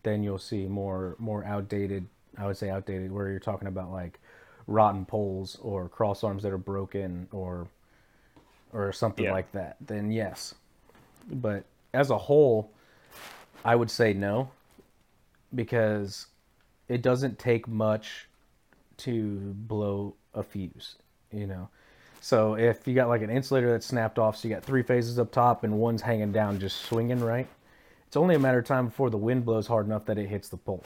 then 0.02 0.22
you'll 0.22 0.36
see 0.36 0.66
more 0.66 1.16
more 1.18 1.42
outdated. 1.42 2.06
I 2.36 2.46
would 2.46 2.58
say 2.58 2.68
outdated, 2.68 3.12
where 3.12 3.30
you're 3.30 3.40
talking 3.40 3.68
about 3.68 3.90
like 3.90 4.20
rotten 4.66 5.06
poles 5.06 5.56
or 5.62 5.88
cross 5.88 6.22
arms 6.22 6.42
that 6.42 6.52
are 6.52 6.58
broken 6.58 7.28
or 7.32 7.66
or 8.72 8.92
something 8.92 9.24
Yeah. 9.24 9.32
like 9.32 9.52
that. 9.52 9.76
Then 9.80 10.10
yes, 10.10 10.54
but 11.30 11.64
as 11.92 12.10
a 12.10 12.18
whole, 12.18 12.70
I 13.64 13.76
would 13.76 13.90
say 13.90 14.12
no, 14.12 14.50
because 15.54 16.26
it 16.88 17.02
doesn't 17.02 17.38
take 17.38 17.68
much 17.68 18.28
to 18.98 19.54
blow 19.54 20.14
a 20.34 20.42
fuse, 20.42 20.96
you 21.30 21.46
know. 21.46 21.68
So 22.20 22.54
if 22.54 22.86
you 22.86 22.94
got 22.94 23.08
like 23.08 23.22
an 23.22 23.30
insulator 23.30 23.70
that's 23.72 23.86
snapped 23.86 24.18
off, 24.18 24.36
so 24.36 24.48
you 24.48 24.54
got 24.54 24.62
three 24.62 24.82
phases 24.82 25.18
up 25.18 25.32
top 25.32 25.64
and 25.64 25.78
one's 25.78 26.02
hanging 26.02 26.32
down, 26.32 26.60
just 26.60 26.82
swinging 26.82 27.20
right, 27.20 27.48
it's 28.06 28.16
only 28.16 28.34
a 28.34 28.38
matter 28.38 28.58
of 28.58 28.64
time 28.64 28.86
before 28.86 29.10
the 29.10 29.16
wind 29.18 29.44
blows 29.44 29.66
hard 29.66 29.86
enough 29.86 30.04
that 30.06 30.18
it 30.18 30.28
hits 30.28 30.48
the 30.48 30.56
pole. 30.56 30.84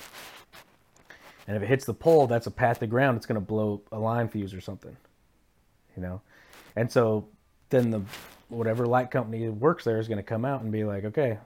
And 1.47 1.57
if 1.57 1.63
it 1.63 1.67
hits 1.67 1.85
the 1.85 1.95
pole, 1.95 2.27
that's 2.27 2.47
a 2.47 2.51
path 2.51 2.81
to 2.81 2.87
ground. 2.87 3.17
It's 3.17 3.27
going 3.27 3.37
to 3.37 3.47
blow 3.47 3.83
a 3.93 3.99
line 3.99 4.29
fuse 4.29 4.55
or 4.55 4.61
something, 4.61 4.97
you 5.97 6.03
know. 6.03 6.21
And 6.75 6.91
so 6.91 7.29
then 7.71 7.91
the 7.91 8.03
whatever 8.49 8.87
light 8.87 9.11
company 9.11 9.49
works 9.49 9.85
there 9.85 9.99
is 9.99 10.09
going 10.09 10.19
to 10.19 10.23
come 10.23 10.45
out 10.45 10.63
and 10.63 10.71
be 10.71 10.85
like, 10.85 11.05
okay. 11.05 11.39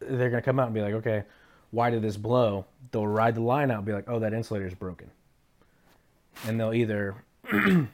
They're 0.00 0.30
going 0.30 0.42
to 0.42 0.44
come 0.44 0.58
out 0.58 0.66
and 0.66 0.74
be 0.74 0.80
like, 0.80 0.94
okay, 0.94 1.24
why 1.70 1.90
did 1.90 2.02
this 2.02 2.16
blow? 2.16 2.64
They'll 2.90 3.06
ride 3.06 3.34
the 3.34 3.42
line 3.42 3.70
out 3.70 3.78
and 3.78 3.86
be 3.86 3.92
like, 3.92 4.08
oh, 4.08 4.18
that 4.20 4.32
insulator 4.32 4.66
is 4.66 4.74
broken. 4.74 5.10
And 6.46 6.58
they'll 6.58 6.72
either 6.72 7.16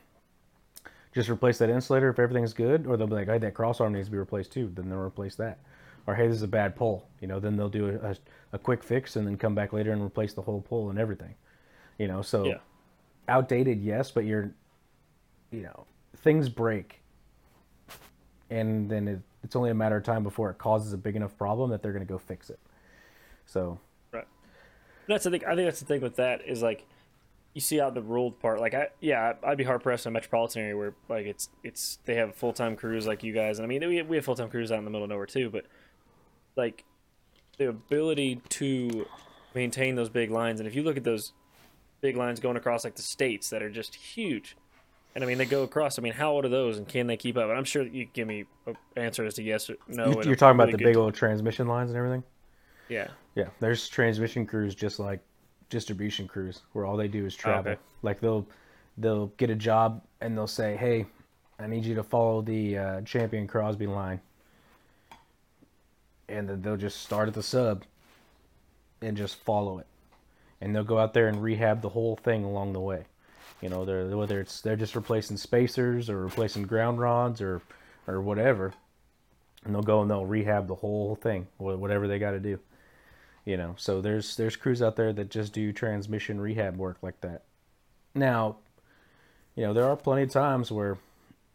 just 1.14 1.28
replace 1.28 1.58
that 1.58 1.70
insulator 1.70 2.08
if 2.10 2.18
everything's 2.18 2.52
good, 2.52 2.86
or 2.86 2.96
they'll 2.96 3.06
be 3.06 3.14
like, 3.14 3.28
hey, 3.28 3.38
that 3.38 3.54
cross 3.54 3.80
arm 3.80 3.94
needs 3.94 4.06
to 4.08 4.12
be 4.12 4.18
replaced 4.18 4.52
too. 4.52 4.70
Then 4.74 4.88
they'll 4.88 4.98
replace 4.98 5.34
that. 5.36 5.58
Or 6.06 6.14
hey, 6.14 6.28
this 6.28 6.36
is 6.36 6.42
a 6.42 6.48
bad 6.48 6.76
pole. 6.76 7.08
You 7.20 7.26
know, 7.26 7.40
then 7.40 7.56
they'll 7.56 7.68
do 7.68 7.88
a, 7.88 8.10
a, 8.10 8.16
a 8.52 8.58
quick 8.58 8.84
fix 8.84 9.16
and 9.16 9.26
then 9.26 9.36
come 9.36 9.54
back 9.54 9.72
later 9.72 9.92
and 9.92 10.02
replace 10.02 10.34
the 10.34 10.42
whole 10.42 10.60
pole 10.60 10.90
and 10.90 10.98
everything. 10.98 11.34
You 11.98 12.06
know, 12.06 12.22
so 12.22 12.44
yeah, 12.44 12.58
outdated, 13.28 13.82
yes, 13.82 14.10
but 14.10 14.24
you're, 14.24 14.52
you 15.50 15.62
know, 15.62 15.86
things 16.18 16.48
break, 16.48 17.00
and 18.50 18.90
then 18.90 19.08
it, 19.08 19.20
it's 19.42 19.56
only 19.56 19.70
a 19.70 19.74
matter 19.74 19.96
of 19.96 20.04
time 20.04 20.22
before 20.22 20.50
it 20.50 20.58
causes 20.58 20.92
a 20.92 20.98
big 20.98 21.16
enough 21.16 21.36
problem 21.36 21.70
that 21.70 21.82
they're 21.82 21.92
going 21.92 22.06
to 22.06 22.12
go 22.12 22.18
fix 22.18 22.50
it. 22.50 22.58
So 23.46 23.78
right. 24.12 24.26
That's 25.06 25.24
the 25.24 25.30
thing. 25.30 25.44
I 25.44 25.54
think 25.54 25.66
that's 25.66 25.80
the 25.80 25.86
thing 25.86 26.00
with 26.00 26.16
that 26.16 26.46
is 26.46 26.62
like, 26.62 26.84
you 27.54 27.60
see 27.60 27.80
out 27.80 27.94
the 27.94 28.02
ruled 28.02 28.38
part. 28.38 28.60
Like 28.60 28.74
I, 28.74 28.88
yeah, 29.00 29.32
I'd 29.42 29.56
be 29.56 29.64
hard 29.64 29.82
pressed 29.82 30.04
in 30.04 30.10
a 30.10 30.12
metropolitan 30.12 30.62
area 30.62 30.76
where 30.76 30.94
like 31.08 31.26
it's 31.26 31.48
it's 31.62 31.98
they 32.04 32.16
have 32.16 32.34
full 32.34 32.52
time 32.52 32.76
crews 32.76 33.06
like 33.06 33.22
you 33.22 33.32
guys, 33.32 33.58
and 33.58 33.64
I 33.64 33.68
mean 33.68 33.86
we 33.88 34.02
we 34.02 34.16
have 34.16 34.24
full 34.24 34.34
time 34.34 34.50
crews 34.50 34.70
out 34.70 34.78
in 34.78 34.84
the 34.84 34.90
middle 34.90 35.04
of 35.04 35.10
nowhere 35.10 35.26
too, 35.26 35.48
but 35.48 35.64
like 36.54 36.84
the 37.56 37.68
ability 37.68 38.42
to 38.50 39.06
maintain 39.54 39.94
those 39.94 40.10
big 40.10 40.30
lines, 40.30 40.60
and 40.60 40.66
if 40.66 40.74
you 40.74 40.82
look 40.82 40.98
at 40.98 41.04
those 41.04 41.32
big 42.02 42.16
lines 42.16 42.40
going 42.40 42.56
across 42.56 42.84
like 42.84 42.94
the 42.94 43.02
states 43.02 43.48
that 43.50 43.62
are 43.62 43.70
just 43.70 43.94
huge. 43.94 44.56
And 45.16 45.24
I 45.24 45.26
mean, 45.26 45.38
they 45.38 45.46
go 45.46 45.62
across. 45.62 45.98
I 45.98 46.02
mean, 46.02 46.12
how 46.12 46.30
old 46.32 46.44
are 46.44 46.50
those, 46.50 46.76
and 46.76 46.86
can 46.86 47.06
they 47.06 47.16
keep 47.16 47.38
up? 47.38 47.48
And 47.48 47.56
I'm 47.56 47.64
sure 47.64 47.82
you 47.82 48.04
can 48.04 48.10
give 48.12 48.28
me 48.28 48.44
an 48.66 48.76
answer 48.96 49.24
as 49.24 49.32
to 49.34 49.42
yes 49.42 49.70
or 49.70 49.76
no. 49.88 50.08
You- 50.10 50.22
You're 50.24 50.36
talking 50.36 50.60
about 50.60 50.70
the 50.70 50.76
big 50.76 50.94
old 50.98 51.14
transmission 51.14 51.66
lines 51.66 51.88
and 51.90 51.96
everything. 51.96 52.22
Yeah. 52.90 53.08
Yeah, 53.34 53.46
there's 53.58 53.88
transmission 53.88 54.44
crews 54.44 54.74
just 54.74 54.98
like 54.98 55.20
distribution 55.70 56.28
crews 56.28 56.60
where 56.74 56.84
all 56.84 56.98
they 56.98 57.08
do 57.08 57.24
is 57.24 57.34
travel. 57.34 57.72
okay. 57.72 57.80
Like 58.02 58.20
they'll 58.20 58.46
they'll 58.98 59.28
get 59.38 59.48
a 59.48 59.54
job 59.54 60.02
and 60.20 60.36
they'll 60.36 60.46
say, 60.46 60.76
"Hey, 60.76 61.06
I 61.58 61.66
need 61.66 61.86
you 61.86 61.94
to 61.94 62.02
follow 62.02 62.42
the 62.42 62.76
uh, 62.76 63.00
Champion 63.00 63.46
Crosby 63.46 63.86
line," 63.86 64.20
and 66.28 66.46
then 66.48 66.60
they'll 66.60 66.76
just 66.76 67.00
start 67.00 67.26
at 67.28 67.34
the 67.34 67.42
sub 67.42 67.84
and 69.00 69.16
just 69.16 69.36
follow 69.36 69.78
it, 69.78 69.86
and 70.60 70.74
they'll 70.76 70.84
go 70.84 70.98
out 70.98 71.14
there 71.14 71.28
and 71.28 71.42
rehab 71.42 71.80
the 71.80 71.88
whole 71.90 72.16
thing 72.16 72.44
along 72.44 72.74
the 72.74 72.80
way. 72.80 73.04
You 73.60 73.68
know, 73.68 73.84
they're 73.84 74.16
whether 74.16 74.40
it's 74.40 74.60
they're 74.60 74.76
just 74.76 74.94
replacing 74.94 75.36
spacers 75.36 76.10
or 76.10 76.18
replacing 76.18 76.64
ground 76.64 77.00
rods 77.00 77.40
or 77.40 77.62
or 78.06 78.20
whatever, 78.20 78.74
and 79.64 79.74
they'll 79.74 79.82
go 79.82 80.02
and 80.02 80.10
they'll 80.10 80.26
rehab 80.26 80.68
the 80.68 80.74
whole 80.74 81.16
thing, 81.16 81.46
wha- 81.58 81.76
whatever 81.76 82.06
they 82.06 82.18
got 82.18 82.32
to 82.32 82.40
do 82.40 82.58
you 83.46 83.56
know. 83.56 83.74
So 83.78 84.02
there's 84.02 84.36
there's 84.36 84.56
crews 84.56 84.82
out 84.82 84.96
there 84.96 85.12
that 85.14 85.30
just 85.30 85.54
do 85.54 85.72
transmission 85.72 86.38
rehab 86.38 86.76
work 86.76 86.98
like 87.00 87.20
that. 87.22 87.44
Now 88.14 88.56
you 89.54 89.64
know 89.64 89.72
there 89.72 89.86
are 89.86 89.96
plenty 89.96 90.24
of 90.24 90.30
times 90.30 90.70
where 90.70 90.98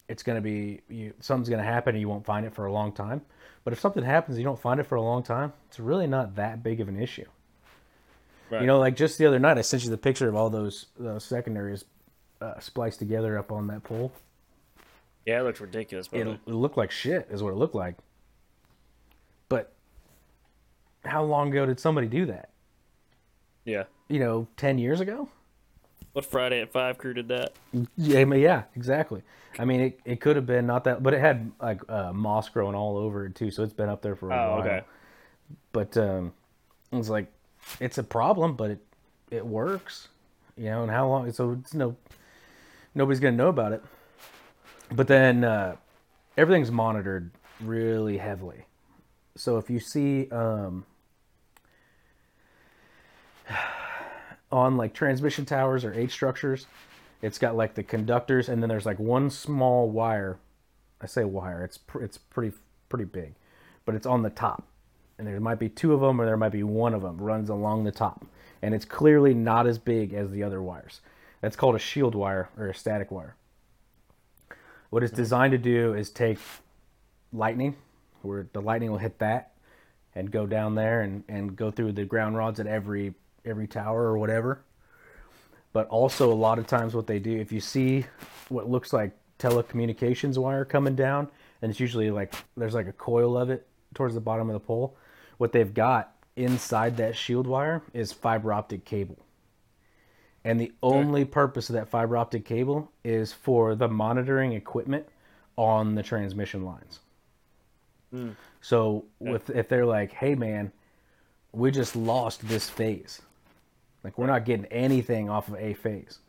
it's 0.08 0.24
going 0.24 0.38
to 0.38 0.42
be 0.42 0.82
you, 0.90 1.14
something's 1.20 1.50
going 1.50 1.64
to 1.64 1.70
happen 1.70 1.94
and 1.94 2.02
you 2.02 2.10
won't 2.10 2.26
find 2.26 2.46
it 2.46 2.56
for 2.56 2.66
a 2.66 2.74
long 2.74 2.92
time. 2.92 3.22
But 3.64 3.74
if 3.74 3.80
something 3.80 4.04
happens 4.04 4.36
and 4.36 4.42
you 4.42 4.46
don't 4.46 4.60
find 4.60 4.80
it 4.80 4.88
for 4.88 4.96
a 4.96 5.02
long 5.02 5.22
time 5.22 5.54
it's 5.68 5.80
really 5.80 6.08
not 6.08 6.36
that 6.36 6.64
big 6.64 6.82
of 6.82 6.88
an 6.88 7.00
issue 7.00 7.28
Right. 8.52 8.62
you 8.62 8.68
know 8.68 8.80
like 8.80 8.96
just 8.96 9.18
the 9.18 9.26
other 9.26 9.40
night 9.40 9.58
i 9.58 9.62
sent 9.62 9.84
you 9.84 9.90
the 9.90 9.98
picture 9.98 10.28
of 10.28 10.36
all 10.36 10.50
those 10.50 10.88
those 11.00 11.24
secondaries 11.24 11.86
uh, 12.42 12.60
spliced 12.60 13.00
together 13.00 13.38
up 13.38 13.52
on 13.52 13.68
that 13.68 13.84
pole 13.84 14.12
Yeah, 15.26 15.40
it 15.40 15.44
looks 15.44 15.62
ridiculous. 15.62 16.08
But 16.08 16.20
it, 16.22 16.28
it 16.28 16.54
looked 16.54 16.76
like 16.78 16.92
shit 16.92 17.28
is 17.32 17.42
what 17.42 17.52
it 17.52 17.56
looked 17.56 17.76
like 17.76 17.96
but 19.48 19.74
how 21.06 21.24
long 21.24 21.50
ago 21.50 21.66
did 21.66 21.80
somebody 21.80 22.08
do 22.08 22.26
that 22.28 22.50
yeah. 23.66 23.84
you 24.10 24.20
know 24.20 24.48
10 24.58 24.78
years 24.80 25.00
ago 25.00 25.30
What 26.14 26.26
Friday 26.26 26.62
at 26.62 26.72
five 26.72 26.98
crew 26.98 27.14
did 27.14 27.28
that? 27.30 27.54
Yeah, 27.96 28.20
I 28.20 28.26
mean, 28.26 28.42
yeah, 28.42 28.64
exactly. 28.76 29.22
I 29.60 29.64
mean, 29.66 29.80
it, 29.82 30.00
it 30.04 30.20
could 30.20 30.36
have 30.36 30.46
been 30.46 30.66
not 30.68 30.84
that, 30.86 31.02
but 31.04 31.14
it 31.14 31.20
had 31.22 31.52
like 31.62 31.82
uh, 31.90 32.12
moss 32.12 32.50
growing 32.50 32.76
all 32.76 32.98
over 32.98 33.26
it 33.28 33.36
too, 33.36 33.50
so 33.52 33.64
it's 33.64 33.72
been 33.74 33.88
up 33.90 34.02
there 34.02 34.16
for 34.16 34.30
a 34.30 34.34
Oh, 34.34 34.50
while. 34.50 34.60
okay. 34.62 34.82
But 35.72 35.96
um, 35.98 36.34
it 36.92 36.96
was 36.98 37.10
like, 37.10 37.32
it's 37.80 37.98
a 37.98 38.04
problem, 38.04 38.56
but 38.56 38.72
it 38.72 38.80
it 39.30 39.46
works, 39.46 40.10
you 40.58 40.66
know. 40.66 40.84
And 40.84 40.92
how 40.92 41.08
long? 41.08 41.32
So 41.32 41.52
it's 41.52 41.74
no, 41.74 41.96
nobody's 42.96 43.20
gonna 43.20 43.38
know 43.38 43.50
about 43.50 43.72
it. 43.72 43.84
But 44.92 45.08
then 45.08 45.44
uh, 45.44 45.76
everything's 46.38 46.72
monitored 46.72 47.32
really 47.62 48.18
heavily. 48.18 48.66
So 49.36 49.58
if 49.58 49.70
you 49.70 49.80
see 49.80 50.30
um, 50.32 50.86
on 54.52 54.78
like 54.78 54.94
transmission 54.94 55.46
towers 55.46 55.86
or 55.86 55.94
H 55.94 56.12
structures, 56.12 56.68
it's 57.22 57.38
got 57.38 57.56
like 57.56 57.76
the 57.76 57.84
conductors, 57.84 58.50
and 58.50 58.62
then 58.62 58.70
there's 58.70 58.86
like 58.86 59.00
one 59.00 59.30
small 59.30 59.90
wire. 59.90 60.38
I 61.02 61.06
say 61.08 61.24
wire. 61.24 61.64
It's 61.64 61.78
pr- 61.78 62.04
it's 62.04 62.18
pretty 62.18 62.56
pretty 62.90 63.06
big, 63.06 63.36
but 63.86 63.96
it's 63.96 64.06
on 64.06 64.24
the 64.24 64.30
top, 64.30 64.64
and 65.22 65.28
there 65.28 65.40
might 65.40 65.60
be 65.60 65.70
two 65.70 65.94
of 65.94 66.02
them, 66.02 66.20
or 66.20 66.26
there 66.26 66.36
might 66.36 66.52
be 66.52 66.64
one 66.64 66.96
of 66.96 67.04
them 67.04 67.20
runs 67.20 67.52
along 67.52 67.84
the 67.84 67.92
top, 67.92 68.26
and 68.64 68.74
it's 68.74 68.86
clearly 68.86 69.36
not 69.36 69.68
as 69.68 69.78
big 69.78 70.16
as 70.16 70.32
the 70.32 70.42
other 70.42 70.64
wires. 70.64 71.00
That's 71.42 71.56
called 71.56 71.76
a 71.76 71.80
shield 71.80 72.16
wire 72.16 72.50
or 72.58 72.70
a 72.70 72.74
static 72.74 73.12
wire. 73.12 73.36
What 74.90 75.04
it's 75.04 75.14
designed 75.14 75.52
to 75.52 75.60
do 75.60 75.94
is 75.94 76.10
take 76.10 76.40
lightning, 77.32 77.76
where 78.24 78.48
the 78.52 78.64
lightning 78.64 78.90
will 78.90 78.98
hit 78.98 79.20
that, 79.20 79.52
and 80.16 80.32
go 80.32 80.48
down 80.48 80.74
there 80.74 81.02
and, 81.02 81.24
and 81.30 81.56
go 81.56 81.70
through 81.70 81.92
the 81.92 82.04
ground 82.04 82.36
rods 82.36 82.60
at 82.60 82.66
every 82.66 83.14
every 83.46 83.68
tower 83.68 84.02
or 84.02 84.18
whatever. 84.18 84.64
But 85.72 85.88
also 85.90 86.32
a 86.32 86.34
lot 86.34 86.58
of 86.58 86.66
times 86.66 86.96
what 86.96 87.06
they 87.06 87.20
do, 87.20 87.38
if 87.38 87.52
you 87.52 87.62
see 87.62 88.08
what 88.50 88.68
looks 88.68 88.92
like 88.92 89.12
telecommunications 89.38 90.40
wire 90.40 90.66
coming 90.66 90.96
down, 90.96 91.28
and 91.62 91.70
it's 91.70 91.80
usually 91.80 92.10
like 92.10 92.34
there's 92.58 92.74
like 92.74 92.88
a 92.88 92.94
coil 92.94 93.38
of 93.38 93.52
it 93.52 93.68
towards 93.94 94.16
the 94.16 94.20
bottom 94.20 94.50
of 94.50 94.54
the 94.54 94.60
pole, 94.60 94.98
what 95.42 95.54
they've 95.54 95.74
got 95.74 96.14
inside 96.36 96.98
that 96.98 97.18
shield 97.18 97.48
wire 97.48 97.82
is 97.96 98.12
fiber 98.12 98.54
optic 98.54 98.86
cable. 98.86 99.18
And 100.44 100.62
the 100.62 100.72
only 100.84 101.26
purpose 101.26 101.68
of 101.68 101.74
that 101.74 101.90
fiber 101.90 102.16
optic 102.16 102.46
cable 102.46 102.92
is 103.04 103.34
for 103.34 103.74
the 103.74 103.88
monitoring 103.88 104.54
equipment 104.54 105.08
on 105.56 105.96
the 105.96 106.04
transmission 106.04 106.64
lines. 106.64 107.00
Hmm. 108.12 108.30
So 108.62 109.06
with 109.18 109.50
if 109.50 109.68
they're 109.68 109.88
like, 109.88 110.12
"Hey 110.12 110.36
man, 110.36 110.72
we 111.54 111.72
just 111.72 111.96
lost 111.96 112.48
this 112.48 112.70
phase. 112.70 113.20
Like 114.04 114.20
we're 114.20 114.28
not 114.28 114.46
getting 114.46 114.66
anything 114.66 115.28
off 115.28 115.48
of 115.48 115.56
a 115.56 115.74
phase." 115.74 116.20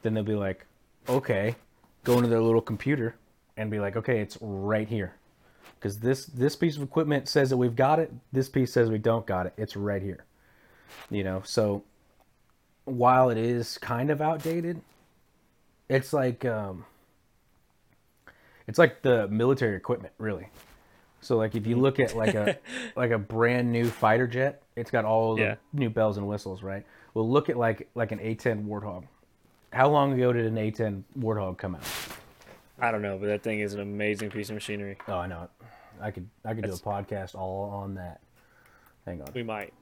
Then 0.00 0.14
they'll 0.14 0.24
be 0.24 0.34
like, 0.34 0.64
"Okay, 1.06 1.54
go 2.04 2.16
into 2.16 2.30
their 2.30 2.40
little 2.40 2.62
computer 2.62 3.16
and 3.58 3.70
be 3.70 3.78
like, 3.78 3.94
"Okay, 3.94 4.20
it's 4.20 4.38
right 4.40 4.88
here." 4.88 5.16
Cuz 5.80 5.98
this 6.00 6.26
this 6.26 6.56
piece 6.56 6.76
of 6.76 6.82
equipment 6.82 7.28
says 7.28 7.50
that 7.50 7.56
we've 7.56 7.76
got 7.76 7.98
it, 7.98 8.12
this 8.32 8.48
piece 8.48 8.72
says 8.72 8.90
we 8.90 8.98
don't 8.98 9.26
got 9.26 9.46
it. 9.46 9.54
It's 9.56 9.76
right 9.76 10.02
here. 10.02 10.24
You 11.10 11.24
know, 11.24 11.42
so 11.44 11.82
while 12.84 13.30
it 13.30 13.38
is 13.38 13.78
kind 13.78 14.10
of 14.10 14.20
outdated, 14.20 14.80
it's 15.88 16.12
like 16.12 16.44
um 16.44 16.84
it's 18.66 18.78
like 18.78 19.02
the 19.02 19.26
military 19.28 19.76
equipment, 19.76 20.12
really. 20.18 20.48
So 21.20 21.36
like 21.36 21.54
if 21.54 21.66
you 21.66 21.76
look 21.76 21.98
at 21.98 22.14
like 22.16 22.34
a 22.34 22.58
like 22.96 23.10
a 23.10 23.18
brand 23.18 23.72
new 23.72 23.86
fighter 23.86 24.26
jet, 24.26 24.62
it's 24.76 24.90
got 24.90 25.04
all 25.04 25.36
the 25.36 25.42
Yeah. 25.42 25.54
new 25.72 25.90
bells 25.90 26.16
and 26.18 26.26
whistles, 26.28 26.62
right? 26.62 26.84
Well, 27.14 27.28
look 27.28 27.48
at 27.48 27.56
like 27.56 27.88
like 27.94 28.12
an 28.12 28.18
A10 28.18 28.66
Warthog. 28.66 29.04
How 29.72 29.88
long 29.88 30.12
ago 30.12 30.32
did 30.32 30.46
an 30.46 30.56
A10 30.56 31.02
Warthog 31.18 31.58
come 31.58 31.74
out? 31.76 31.84
I 32.80 32.90
don't 32.90 33.02
know, 33.02 33.18
but 33.18 33.26
that 33.26 33.42
thing 33.42 33.60
is 33.60 33.74
an 33.74 33.80
amazing 33.80 34.30
piece 34.30 34.48
of 34.48 34.54
machinery. 34.54 34.96
Oh, 35.08 35.14
I 35.14 35.26
know 35.26 35.44
it. 35.44 35.50
I 36.00 36.10
could 36.10 36.28
I 36.44 36.54
could 36.54 36.64
do 36.64 36.72
a 36.72 36.76
podcast 36.76 37.34
all 37.34 37.70
on 37.70 37.94
that. 37.94 38.20
Hang 39.06 39.20
on. 39.20 39.28
We 39.34 39.42
might. 39.42 39.72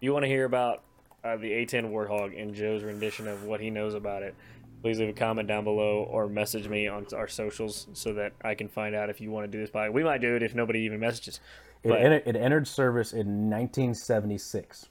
You 0.00 0.12
want 0.12 0.24
to 0.24 0.28
hear 0.28 0.44
about 0.44 0.82
uh, 1.24 1.36
the 1.36 1.50
A10 1.50 1.90
Warthog 1.90 2.40
and 2.40 2.54
Joe's 2.54 2.82
rendition 2.82 3.28
of 3.28 3.44
what 3.44 3.60
he 3.60 3.70
knows 3.70 3.94
about 3.94 4.22
it? 4.22 4.34
Please 4.82 4.98
leave 4.98 5.08
a 5.08 5.12
comment 5.12 5.48
down 5.48 5.64
below 5.64 6.06
or 6.10 6.28
message 6.28 6.68
me 6.68 6.86
on 6.86 7.06
our 7.14 7.28
socials 7.28 7.88
so 7.94 8.12
that 8.14 8.32
I 8.44 8.54
can 8.54 8.68
find 8.68 8.94
out 8.94 9.10
if 9.10 9.20
you 9.20 9.30
want 9.30 9.50
to 9.50 9.50
do 9.50 9.60
this 9.60 9.70
by. 9.70 9.88
We 9.90 10.04
might 10.04 10.20
do 10.20 10.36
it 10.36 10.42
if 10.42 10.54
nobody 10.54 10.80
even 10.80 11.00
messages. 11.00 11.40
It, 11.82 11.88
But- 11.88 12.00
enter, 12.02 12.22
it 12.24 12.36
entered 12.36 12.68
service 12.68 13.12
in 13.12 13.50
1976. 13.50 14.88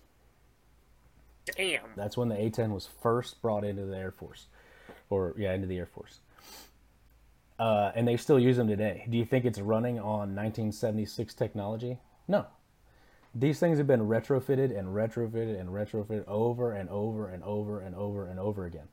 Damn. 1.56 1.82
That's 1.96 2.18
when 2.18 2.30
the 2.30 2.36
A10 2.36 2.72
was 2.72 2.90
first 3.02 3.42
brought 3.42 3.64
into 3.64 3.86
the 3.86 3.96
Air 3.96 4.12
Force, 4.12 4.48
or 5.10 5.36
yeah, 5.38 5.54
into 5.54 5.68
the 5.68 5.78
Air 5.78 5.86
Force. 5.86 6.20
Uh, 7.58 7.92
and 7.96 8.08
they 8.08 8.18
still 8.18 8.40
use 8.40 8.58
them 8.58 8.68
today. 8.68 9.06
Do 9.10 9.18
you 9.18 9.26
think 9.26 9.46
it's 9.46 9.60
running 9.60 9.98
on 9.98 10.36
1976 10.36 11.34
technology? 11.34 12.00
No. 12.28 12.48
These 13.34 13.60
things 13.60 13.78
have 13.78 13.88
been 13.88 14.02
retrofitted 14.02 14.78
and 14.78 14.90
retrofitted 14.90 15.60
and 15.60 15.70
retrofitted 15.70 16.26
over 16.28 16.74
and 16.74 16.90
over 16.90 17.30
and 17.30 17.44
over 17.44 17.82
and 17.82 17.96
over 17.96 18.28
and 18.28 18.40
over 18.40 18.66
again. 18.66 18.88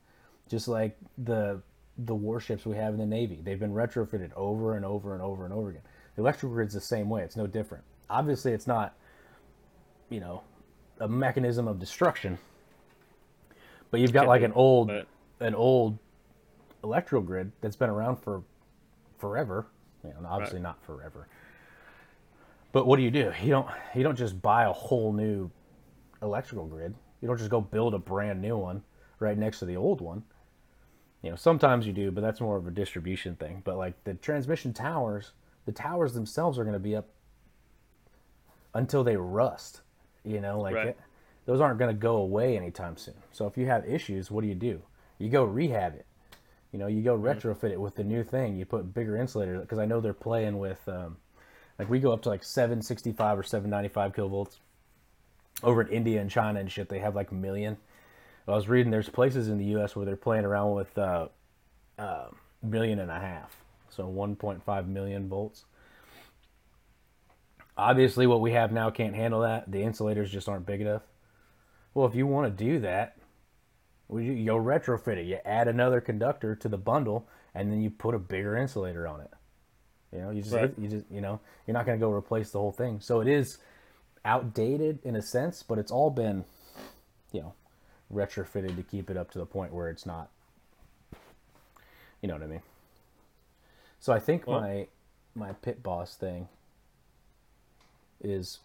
Just 0.49 0.69
like 0.69 0.97
the 1.19 1.63
the 1.99 2.15
warships 2.15 2.65
we 2.65 2.75
have 2.77 2.95
in 2.95 2.99
the 2.99 3.07
Navy, 3.07 3.41
they've 3.43 3.59
been 3.59 3.75
retrofitted 3.75 4.33
over 4.35 4.77
and 4.77 4.85
over 4.85 5.13
and 5.13 5.23
over 5.23 5.45
and 5.45 5.53
over 5.53 5.71
again. 5.71 5.83
The 6.17 6.23
electrical 6.23 6.55
grid's 6.55 6.75
the 6.75 6.81
same 6.81 7.09
way. 7.09 7.23
It's 7.23 7.37
no 7.37 7.47
different. 7.47 7.85
Obviously, 8.09 8.53
it's 8.53 8.67
not, 8.67 8.95
you 10.09 10.21
know, 10.21 10.43
a 11.01 11.09
mechanism 11.09 11.69
of 11.69 11.79
destruction. 11.79 12.39
But 13.91 14.01
you've 14.01 14.13
got 14.13 14.27
like 14.27 14.43
an 14.43 14.53
old 14.53 14.91
an 15.41 15.55
old 15.55 15.99
electrical 16.83 17.23
grid 17.23 17.53
that's 17.61 17.77
been 17.77 17.91
around 17.91 18.17
for 18.17 18.43
forever. 19.23 19.67
You 20.03 20.11
know, 20.11 20.29
obviously 20.29 20.59
not 20.59 20.83
forever. 20.85 21.29
But 22.73 22.89
what 22.89 22.97
do 22.97 23.03
you 23.03 23.11
do? 23.13 23.33
You 23.41 23.51
don't 23.51 23.69
you 23.95 24.03
don't 24.03 24.17
just 24.17 24.43
buy 24.43 24.65
a 24.65 24.73
whole 24.73 25.13
new 25.13 25.49
electrical 26.21 26.67
grid. 26.67 26.93
You 27.21 27.29
don't 27.29 27.39
just 27.39 27.49
go 27.51 27.61
build 27.61 27.95
a 27.95 27.99
brand 27.99 28.43
new 28.43 28.57
one 28.57 28.83
right 29.21 29.39
next 29.39 29.61
to 29.61 29.65
the 29.65 29.77
old 29.77 30.01
one. 30.01 30.25
You 31.23 31.31
know, 31.31 31.37
sometimes 31.37 31.87
you 31.87 31.93
do, 31.93 32.11
but 32.11 32.21
that's 32.21 32.41
more 32.41 32.57
of 32.57 32.67
a 32.67 32.73
distribution 32.73 33.37
thing. 33.37 33.63
But 33.65 33.77
like 33.77 34.03
the 34.03 34.15
transmission 34.15 34.73
towers, 34.73 35.33
the 35.67 35.73
towers 35.73 36.15
themselves 36.15 36.59
are 36.59 36.65
going 36.65 36.73
to 36.73 36.81
be 36.81 36.97
up 36.97 37.09
until 38.75 39.05
they 39.05 39.17
rust. 39.17 39.83
You 40.25 40.41
know, 40.41 40.61
like 40.61 40.75
Right. 40.75 40.89
it, 40.89 40.99
those 41.47 41.61
aren't 41.61 41.79
going 41.79 41.95
to 41.95 42.01
go 42.01 42.17
away 42.17 42.57
anytime 42.57 42.97
soon. 42.97 43.23
So 43.31 43.47
if 43.47 43.57
you 43.57 43.67
have 43.67 43.89
issues, 43.89 44.33
what 44.33 44.41
do 44.41 44.49
you 44.49 44.57
do? 44.57 44.83
You 45.19 45.29
go 45.29 45.45
rehab 45.45 45.95
it. 45.95 46.07
You 46.73 46.79
know, 46.79 46.87
you 46.87 47.03
go 47.03 47.17
retrofit 47.17 47.71
it 47.71 47.81
with 47.81 47.97
the 47.97 48.05
new 48.05 48.25
thing. 48.25 48.57
You 48.57 48.65
put 48.65 48.95
bigger 48.95 49.17
insulators 49.17 49.61
because 49.61 49.79
I 49.79 49.85
know 49.85 50.01
they're 50.01 50.15
playing 50.15 50.59
with, 50.59 50.81
um, 50.89 51.19
like 51.79 51.91
we 51.91 52.01
go 52.01 52.13
up 52.13 52.23
to 52.23 52.31
like 52.31 52.43
765 52.43 53.39
or 53.39 53.43
795 53.43 54.13
kilovolts. 54.15 54.59
Over 55.63 55.83
in 55.83 55.89
India 55.89 56.21
and 56.21 56.31
China 56.31 56.59
and 56.59 56.73
shit, 56.73 56.89
they 56.89 56.99
have 56.99 57.15
like 57.15 57.31
a 57.31 57.35
million. 57.35 57.77
I 58.49 58.53
was 58.53 58.69
reading 58.69 58.91
there's 58.91 59.09
places 59.09 59.49
in 59.49 59.59
the 59.59 59.67
U.S. 59.67 59.95
where 59.95 60.05
they're 60.05 60.17
playing 60.17 60.45
around 60.45 60.73
with 60.75 60.99
uh, 60.99 61.29
uh, 61.99 62.29
million 62.63 62.99
and 62.99 63.11
a 63.11 63.21
half, 63.21 63.55
so 63.89 64.05
1.5 64.05 64.89
million 64.89 65.29
volts. 65.29 65.65
Obviously, 67.77 68.27
what 68.27 68.41
we 68.41 68.53
have 68.53 68.73
now 68.73 68.91
can't 68.91 69.15
handle 69.15 69.43
that. 69.43 69.71
The 69.71 69.83
insulators 69.83 70.31
just 70.31 70.49
aren't 70.49 70.67
big 70.67 70.81
enough. 70.81 71.03
Well, 71.95 72.07
if 72.07 72.15
you 72.15 72.27
want 72.27 72.57
to 72.57 72.65
do 72.65 72.81
that, 72.81 73.17
you'll 74.19 74.63
retrofit 74.63 75.17
it. 75.17 75.27
You 75.27 75.39
add 75.45 75.69
another 75.69 76.01
conductor 76.01 76.55
to 76.57 76.69
the 76.69 76.79
bundle, 76.79 77.29
and 77.55 77.71
then 77.73 77.81
you 77.83 77.91
put 77.91 78.15
a 78.15 78.19
bigger 78.19 78.57
insulator 78.57 79.07
on 79.07 79.21
it. 79.21 79.31
You 80.13 80.19
know, 80.21 80.31
you 80.31 80.43
just 80.43 80.55
Right. 80.55 80.75
you 80.79 80.89
just 80.89 81.07
you 81.11 81.21
know 81.21 81.41
you're 81.67 81.75
not 81.75 81.87
going 81.87 81.99
to 81.99 82.05
go 82.05 82.11
replace 82.13 82.51
the 82.51 82.59
whole 82.59 82.73
thing. 82.73 83.01
So 83.01 83.21
it 83.21 83.29
is 83.29 83.59
outdated 84.25 84.99
in 85.05 85.17
a 85.17 85.23
sense, 85.23 85.63
but 85.63 85.79
it's 85.79 85.91
all 85.91 86.11
been, 86.11 86.45
you 87.33 87.41
know, 87.41 87.55
retrofitted 88.13 88.77
to 88.77 88.83
keep 88.83 89.09
it 89.11 89.17
up 89.17 89.31
to 89.33 89.39
the 89.39 89.47
point 89.47 89.73
where 89.73 89.89
it's 89.89 90.05
not. 90.07 90.31
You 92.21 92.29
know 92.29 92.35
what 92.35 92.43
I 92.43 92.47
mean? 92.47 92.63
So 93.99 94.13
I 94.13 94.19
think 94.21 94.47
Well- 94.47 94.61
my 94.61 94.89
my 95.35 95.53
pit 95.55 95.83
boss 95.83 96.15
thing 96.15 96.49
is 98.21 98.61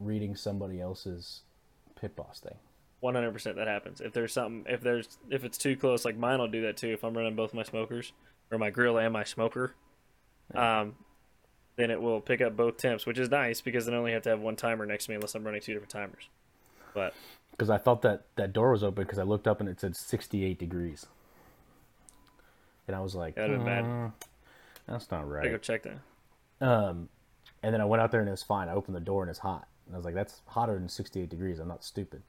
reading 0.00 0.34
somebody 0.34 0.80
else's 0.80 1.42
pit 1.94 2.16
boss 2.16 2.40
thing. 2.40 2.58
One 3.00 3.14
hundred 3.14 3.32
percent 3.32 3.56
that 3.56 3.66
happens. 3.66 4.00
If 4.00 4.12
there's 4.12 4.32
something, 4.32 4.70
if 4.70 4.82
there's, 4.82 5.18
if 5.30 5.44
it's 5.44 5.56
too 5.56 5.74
close, 5.76 6.04
like 6.04 6.16
mine 6.16 6.38
will 6.38 6.48
do 6.48 6.62
that 6.62 6.76
too. 6.76 6.88
If 6.88 7.02
I'm 7.02 7.16
running 7.16 7.34
both 7.34 7.54
my 7.54 7.62
smokers 7.62 8.12
or 8.50 8.58
my 8.58 8.68
grill 8.70 8.98
and 8.98 9.12
my 9.12 9.24
smoker, 9.24 9.74
um, 10.54 10.94
then 11.76 11.90
it 11.90 12.00
will 12.00 12.20
pick 12.20 12.40
up 12.42 12.56
both 12.56 12.76
temps, 12.76 13.06
which 13.06 13.18
is 13.18 13.30
nice 13.30 13.60
because 13.62 13.86
then 13.86 13.94
I 13.94 13.98
only 13.98 14.12
have 14.12 14.22
to 14.22 14.28
have 14.28 14.40
one 14.40 14.54
timer 14.56 14.84
next 14.84 15.06
to 15.06 15.12
me 15.12 15.14
unless 15.14 15.34
I'm 15.34 15.44
running 15.44 15.62
two 15.62 15.72
different 15.72 15.90
timers. 15.90 16.28
But 16.92 17.14
Because 17.52 17.70
I 17.70 17.78
thought 17.78 18.02
that 18.02 18.24
that 18.36 18.52
door 18.52 18.72
was 18.72 18.82
open 18.84 19.04
because 19.04 19.18
I 19.18 19.22
looked 19.22 19.46
up 19.48 19.60
and 19.60 19.68
it 19.68 19.80
said 19.80 19.96
68 19.96 20.58
degrees. 20.58 21.06
And 22.86 22.96
I 22.96 23.00
was 23.00 23.14
like, 23.14 23.36
have 23.38 23.48
been 23.48 23.64
bad. 23.64 23.84
"Mm, 23.84 24.12
that's 24.86 25.10
not 25.10 25.26
right. 25.28 25.46
I 25.46 25.50
go 25.50 25.58
check 25.58 25.84
that. 25.84 25.98
Um, 26.60 27.08
and 27.62 27.72
then 27.72 27.80
I 27.80 27.84
went 27.84 28.02
out 28.02 28.10
there 28.10 28.20
and 28.20 28.28
it 28.28 28.32
was 28.32 28.42
fine. 28.42 28.68
I 28.68 28.74
opened 28.74 28.96
the 28.96 29.00
door 29.00 29.22
and 29.22 29.30
it's 29.30 29.38
hot. 29.38 29.68
And 29.86 29.94
I 29.94 29.98
was 29.98 30.04
like, 30.04 30.14
that's 30.14 30.42
hotter 30.46 30.74
than 30.74 30.88
68 30.88 31.28
degrees. 31.30 31.60
I'm 31.60 31.68
not 31.68 31.84
stupid. 31.84 32.22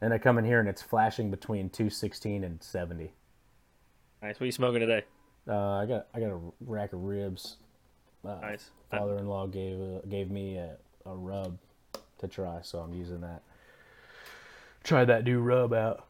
And 0.00 0.12
I 0.12 0.18
come 0.18 0.38
in 0.38 0.44
here 0.44 0.60
and 0.60 0.68
it's 0.68 0.82
flashing 0.82 1.30
between 1.30 1.70
216 1.70 2.44
and 2.44 2.62
70. 2.62 3.12
Nice. 4.22 4.34
What 4.36 4.42
are 4.42 4.46
you 4.46 4.52
smoking 4.52 4.80
today? 4.80 5.04
Uh, 5.48 5.76
I 5.76 5.86
got 5.86 6.06
I 6.14 6.20
got 6.20 6.30
a 6.30 6.40
rack 6.60 6.92
of 6.92 7.02
ribs. 7.02 7.56
Uh, 8.24 8.36
Nice. 8.40 8.70
Father-in-law 8.90 9.46
gave 9.46 9.80
uh, 9.80 10.00
gave 10.08 10.30
me 10.30 10.56
a, 10.56 10.76
a 11.06 11.14
rub 11.14 11.58
to 12.18 12.28
try, 12.28 12.60
so 12.62 12.78
I'm 12.80 12.92
using 12.92 13.20
that. 13.22 13.42
Try 14.84 15.04
that 15.04 15.24
new 15.24 15.40
rub 15.40 15.72
out. 15.72 16.06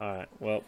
All 0.00 0.16
right. 0.16 0.28
Well, 0.40 0.62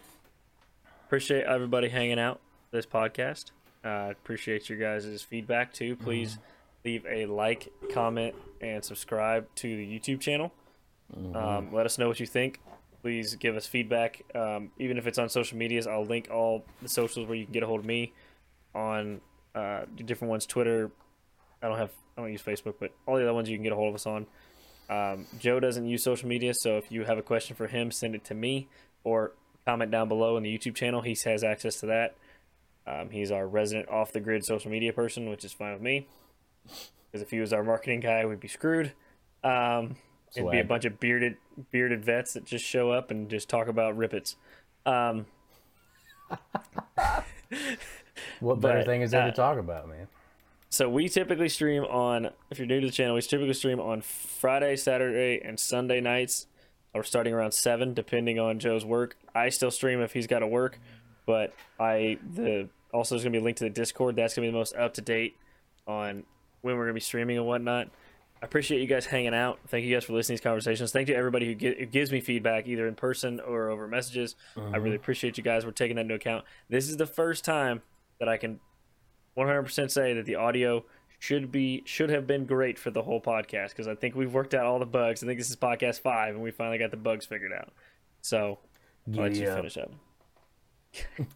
appreciate 1.07 1.45
everybody 1.45 1.89
hanging 1.89 2.19
out 2.19 2.41
this 2.71 2.87
podcast. 2.87 3.51
Uh, 3.85 4.09
appreciate 4.11 4.69
your 4.69 4.79
guys' 4.79 5.23
feedback 5.23 5.73
too. 5.73 5.97
Please 5.97 6.39
leave 6.85 7.05
a 7.07 7.27
like, 7.27 7.69
comment, 7.93 8.35
and 8.61 8.85
subscribe 8.85 9.47
to 9.57 9.77
the 9.77 9.87
YouTube 9.87 10.21
channel. 10.21 10.53
Um, 11.15 11.73
let 11.73 11.87
us 11.87 11.99
know 11.99 12.09
what 12.09 12.21
you 12.21 12.27
think. 12.27 12.61
Please 13.03 13.37
give 13.37 13.57
us 13.57 13.67
feedback, 13.67 14.23
um, 14.35 14.71
even 14.79 14.99
if 14.99 15.07
it's 15.07 15.19
on 15.19 15.29
social 15.29 15.57
medias. 15.57 15.87
I'll 15.87 16.05
link 16.05 16.29
all 16.31 16.65
the 16.83 16.89
socials 16.89 17.29
where 17.29 17.37
you 17.37 17.45
can 17.45 17.53
get 17.53 17.63
a 17.63 17.67
hold 17.67 17.81
of 17.81 17.87
me 17.87 18.13
on 18.75 19.21
uh, 19.55 19.83
different 20.05 20.31
ones. 20.31 20.47
Twitter. 20.47 20.91
I 21.63 21.69
don't 21.69 21.79
have. 21.79 21.91
I 22.17 22.23
don't 22.23 22.33
use 22.33 22.43
Facebook, 22.43 22.75
but 22.81 22.93
all 23.07 23.17
the 23.17 23.23
other 23.23 23.35
ones 23.35 23.49
you 23.49 23.57
can 23.57 23.63
get 23.63 23.73
a 23.73 23.77
hold 23.77 23.91
of 23.91 23.95
us 23.95 24.07
on. 24.07 24.27
Um, 24.89 25.27
Joe 25.39 25.61
doesn't 25.61 25.87
use 25.87 26.03
social 26.03 26.29
media, 26.29 26.53
so 26.55 26.79
if 26.79 26.91
you 26.91 27.05
have 27.05 27.19
a 27.19 27.23
question 27.23 27.57
for 27.57 27.67
him, 27.67 27.91
send 27.91 28.15
it 28.15 28.25
to 28.25 28.35
me 28.35 28.69
or 29.05 29.33
comment 29.67 29.91
down 29.91 30.09
below 30.09 30.37
in 30.37 30.43
the 30.43 30.59
YouTube 30.59 30.75
channel. 30.75 31.03
He 31.03 31.17
has 31.25 31.45
access 31.45 31.81
to 31.81 31.87
that. 31.87 32.15
Um, 32.87 33.11
he's 33.11 33.33
our 33.33 33.47
resident 33.47 33.89
off 33.89 34.13
the 34.13 34.21
grid 34.21 34.45
social 34.45 34.71
media 34.71 34.93
person, 34.93 35.29
which 35.29 35.45
is 35.45 35.53
fine 35.53 35.73
with 35.73 35.83
me. 35.83 36.07
Because 36.65 37.23
if 37.23 37.31
he 37.31 37.41
was 37.41 37.53
our 37.53 37.65
marketing 37.65 38.01
guy, 38.01 38.25
we'd 38.25 38.41
be 38.41 38.49
screwed. 38.49 38.93
Um, 39.43 39.97
it'd 40.35 40.51
be 40.51 40.61
a 40.61 40.65
bunch 40.65 40.85
of 40.85 40.99
bearded 40.99 41.37
bearded 41.71 42.05
vets 42.05 42.35
that 42.35 42.45
just 42.45 42.65
show 42.65 42.91
up 42.91 43.11
and 43.11 43.29
just 43.29 43.49
talk 43.49 43.69
about 43.69 43.97
rippets. 43.97 44.37
Um, 44.85 45.27
What 48.41 48.61
better 48.61 48.79
But, 48.79 48.87
thing 48.87 49.03
is 49.03 49.11
there 49.11 49.23
uh, 49.23 49.27
to 49.27 49.33
talk 49.33 49.59
about, 49.59 49.89
man? 49.89 50.09
So 50.69 50.89
we 50.89 51.09
typically 51.09 51.49
stream 51.49 51.85
on. 51.85 52.31
If 52.51 52.59
you're 52.59 52.67
new 52.67 52.81
to 52.81 52.87
the 52.87 52.93
channel, 52.93 53.15
we 53.15 53.23
typically 53.23 53.55
stream 53.55 53.81
on 53.81 54.01
Friday, 54.03 54.77
Saturday, 54.77 55.41
and 55.43 55.59
Sunday 55.59 56.01
nights. 56.01 56.47
We're 56.95 57.03
starting 57.03 57.35
around 57.35 57.53
seven, 57.53 57.95
depending 57.95 58.39
on 58.39 58.59
Joe's 58.59 58.85
work. 58.85 59.17
I 59.35 59.51
still 59.51 59.71
stream 59.71 60.01
if 60.01 60.13
he's 60.13 60.27
got 60.27 60.39
to 60.41 60.47
work, 60.47 60.79
but 61.27 61.53
I 61.79 62.19
the 62.35 62.69
also 62.93 63.15
there's 63.15 63.23
gonna 63.23 63.33
be 63.33 63.39
a 63.39 63.43
link 63.43 63.59
to 63.59 63.65
the 63.65 63.71
Discord. 63.71 64.17
That's 64.17 64.35
gonna 64.35 64.49
be 64.49 64.51
the 64.53 64.57
most 64.57 64.75
up 64.75 64.95
to 64.95 65.03
date 65.03 65.37
on 65.87 66.25
when 66.63 66.77
we're 66.77 66.85
gonna 66.85 66.95
be 66.95 67.01
streaming 67.01 67.37
and 67.37 67.47
whatnot. 67.47 67.91
I 68.43 68.45
appreciate 68.45 68.81
you 68.81 68.87
guys 68.87 69.07
hanging 69.07 69.35
out. 69.35 69.59
Thank 69.69 69.87
you 69.87 69.95
guys 69.95 70.05
for 70.05 70.13
listening 70.13 70.37
to 70.37 70.43
these 70.43 70.45
conversations. 70.47 70.93
Thank 70.93 71.09
you 71.09 71.15
to 71.15 71.19
everybody 71.19 71.47
who, 71.47 71.55
get, 71.55 71.79
who 71.79 71.87
gives 71.87 72.13
me 72.13 72.21
feedback 72.21 72.67
either 72.69 72.87
in 72.87 72.95
person 72.95 73.41
or 73.41 73.71
over 73.71 73.89
messages. 73.89 74.37
I 74.57 74.77
really 74.77 74.97
appreciate 74.97 75.39
you 75.39 75.43
guys. 75.43 75.65
We're 75.65 75.73
taking 75.73 75.97
that 75.97 76.03
into 76.03 76.15
account. 76.15 76.45
This 76.69 76.89
is 76.89 76.99
the 76.99 77.07
first 77.07 77.45
time 77.45 77.81
that 78.21 78.29
I 78.29 78.37
can 78.37 78.61
100% 79.37 79.91
say 79.91 80.13
that 80.15 80.27
the 80.27 80.35
audio 80.35 80.85
should 81.19 81.51
be 81.51 81.83
should 81.87 82.11
have 82.11 82.27
been 82.27 82.45
great 82.45 82.79
for 82.79 82.91
the 82.91 83.03
whole 83.03 83.21
podcast 83.21 83.71
because 83.71 83.89
I 83.89 83.95
think 83.95 84.15
we've 84.15 84.33
worked 84.33 84.55
out 84.55 84.67
all 84.67 84.79
the 84.79 84.87
bugs. 84.87 85.23
I 85.23 85.27
think 85.27 85.39
this 85.39 85.49
is 85.49 85.57
podcast 85.57 86.01
five, 86.01 86.35
and 86.35 86.43
we 86.43 86.51
finally 86.51 86.79
got 86.79 86.91
the 86.91 86.99
bugs 86.99 87.25
figured 87.25 87.53
out. 87.53 87.73
So 88.21 88.59
I'll 89.09 89.23
let 89.23 89.33
Giddy 89.33 89.47
you 89.47 89.55
finish 89.55 89.79
up. 89.79 89.93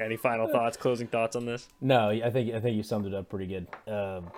Any 0.00 0.16
final 0.16 0.48
thoughts, 0.48 0.76
closing 0.76 1.06
thoughts 1.06 1.36
on 1.36 1.46
this? 1.46 1.68
No, 1.80 2.10
I 2.10 2.30
think 2.30 2.52
I 2.54 2.60
think 2.60 2.76
you 2.76 2.82
summed 2.82 3.06
it 3.06 3.14
up 3.14 3.28
pretty 3.28 3.46
good. 3.46 3.68
Um, 3.90 4.30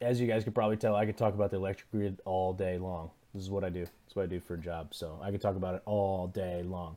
as 0.00 0.20
you 0.20 0.26
guys 0.26 0.44
could 0.44 0.54
probably 0.54 0.76
tell, 0.76 0.96
I 0.96 1.06
could 1.06 1.16
talk 1.16 1.34
about 1.34 1.50
the 1.50 1.56
electric 1.56 1.90
grid 1.90 2.20
all 2.24 2.52
day 2.52 2.78
long. 2.78 3.10
This 3.34 3.42
is 3.42 3.50
what 3.50 3.64
I 3.64 3.68
do. 3.68 3.80
That's 3.80 4.14
what 4.14 4.22
I 4.22 4.26
do 4.26 4.40
for 4.40 4.54
a 4.54 4.58
job. 4.58 4.94
So 4.94 5.18
I 5.22 5.30
could 5.30 5.40
talk 5.40 5.56
about 5.56 5.74
it 5.74 5.82
all 5.84 6.26
day 6.26 6.62
long. 6.62 6.96